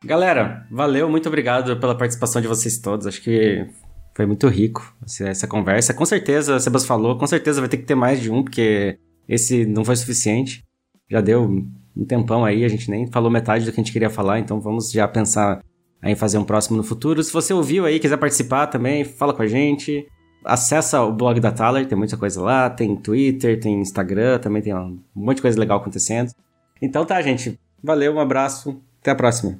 Galera, 0.03 0.65
valeu, 0.71 1.09
muito 1.09 1.27
obrigado 1.27 1.77
pela 1.79 1.97
participação 1.97 2.41
de 2.41 2.47
vocês 2.47 2.79
todos. 2.79 3.05
Acho 3.05 3.21
que 3.21 3.67
foi 4.17 4.25
muito 4.25 4.47
rico 4.47 4.95
essa 5.21 5.45
conversa. 5.45 5.93
Com 5.93 6.03
certeza, 6.03 6.55
a 6.55 6.59
Sebas 6.59 6.83
falou, 6.83 7.19
com 7.19 7.27
certeza 7.27 7.61
vai 7.61 7.69
ter 7.69 7.77
que 7.77 7.83
ter 7.83 7.93
mais 7.93 8.19
de 8.19 8.31
um, 8.31 8.41
porque 8.41 8.97
esse 9.29 9.63
não 9.63 9.85
foi 9.85 9.95
suficiente. 9.95 10.63
Já 11.07 11.21
deu 11.21 11.43
um 11.95 12.03
tempão 12.03 12.43
aí, 12.43 12.65
a 12.65 12.67
gente 12.67 12.89
nem 12.89 13.05
falou 13.05 13.29
metade 13.29 13.63
do 13.63 13.71
que 13.71 13.79
a 13.79 13.83
gente 13.83 13.93
queria 13.93 14.09
falar, 14.09 14.39
então 14.39 14.59
vamos 14.59 14.91
já 14.91 15.07
pensar 15.07 15.63
em 16.03 16.15
fazer 16.15 16.39
um 16.39 16.43
próximo 16.43 16.75
no 16.75 16.83
futuro. 16.83 17.23
Se 17.23 17.31
você 17.31 17.53
ouviu 17.53 17.85
aí, 17.85 17.99
quiser 17.99 18.17
participar 18.17 18.65
também, 18.65 19.03
fala 19.03 19.35
com 19.35 19.43
a 19.43 19.47
gente. 19.47 20.07
Acessa 20.43 20.99
o 21.03 21.13
blog 21.13 21.39
da 21.39 21.51
Thaler, 21.51 21.87
tem 21.87 21.95
muita 21.95 22.17
coisa 22.17 22.41
lá, 22.41 22.71
tem 22.71 22.95
Twitter, 22.95 23.59
tem 23.59 23.79
Instagram, 23.79 24.39
também 24.39 24.63
tem 24.63 24.73
um 24.73 24.99
monte 25.13 25.35
de 25.35 25.41
coisa 25.43 25.59
legal 25.59 25.77
acontecendo. 25.77 26.31
Então 26.81 27.05
tá, 27.05 27.21
gente. 27.21 27.59
Valeu, 27.83 28.15
um 28.15 28.19
abraço, 28.19 28.81
até 28.99 29.11
a 29.11 29.15
próxima. 29.15 29.59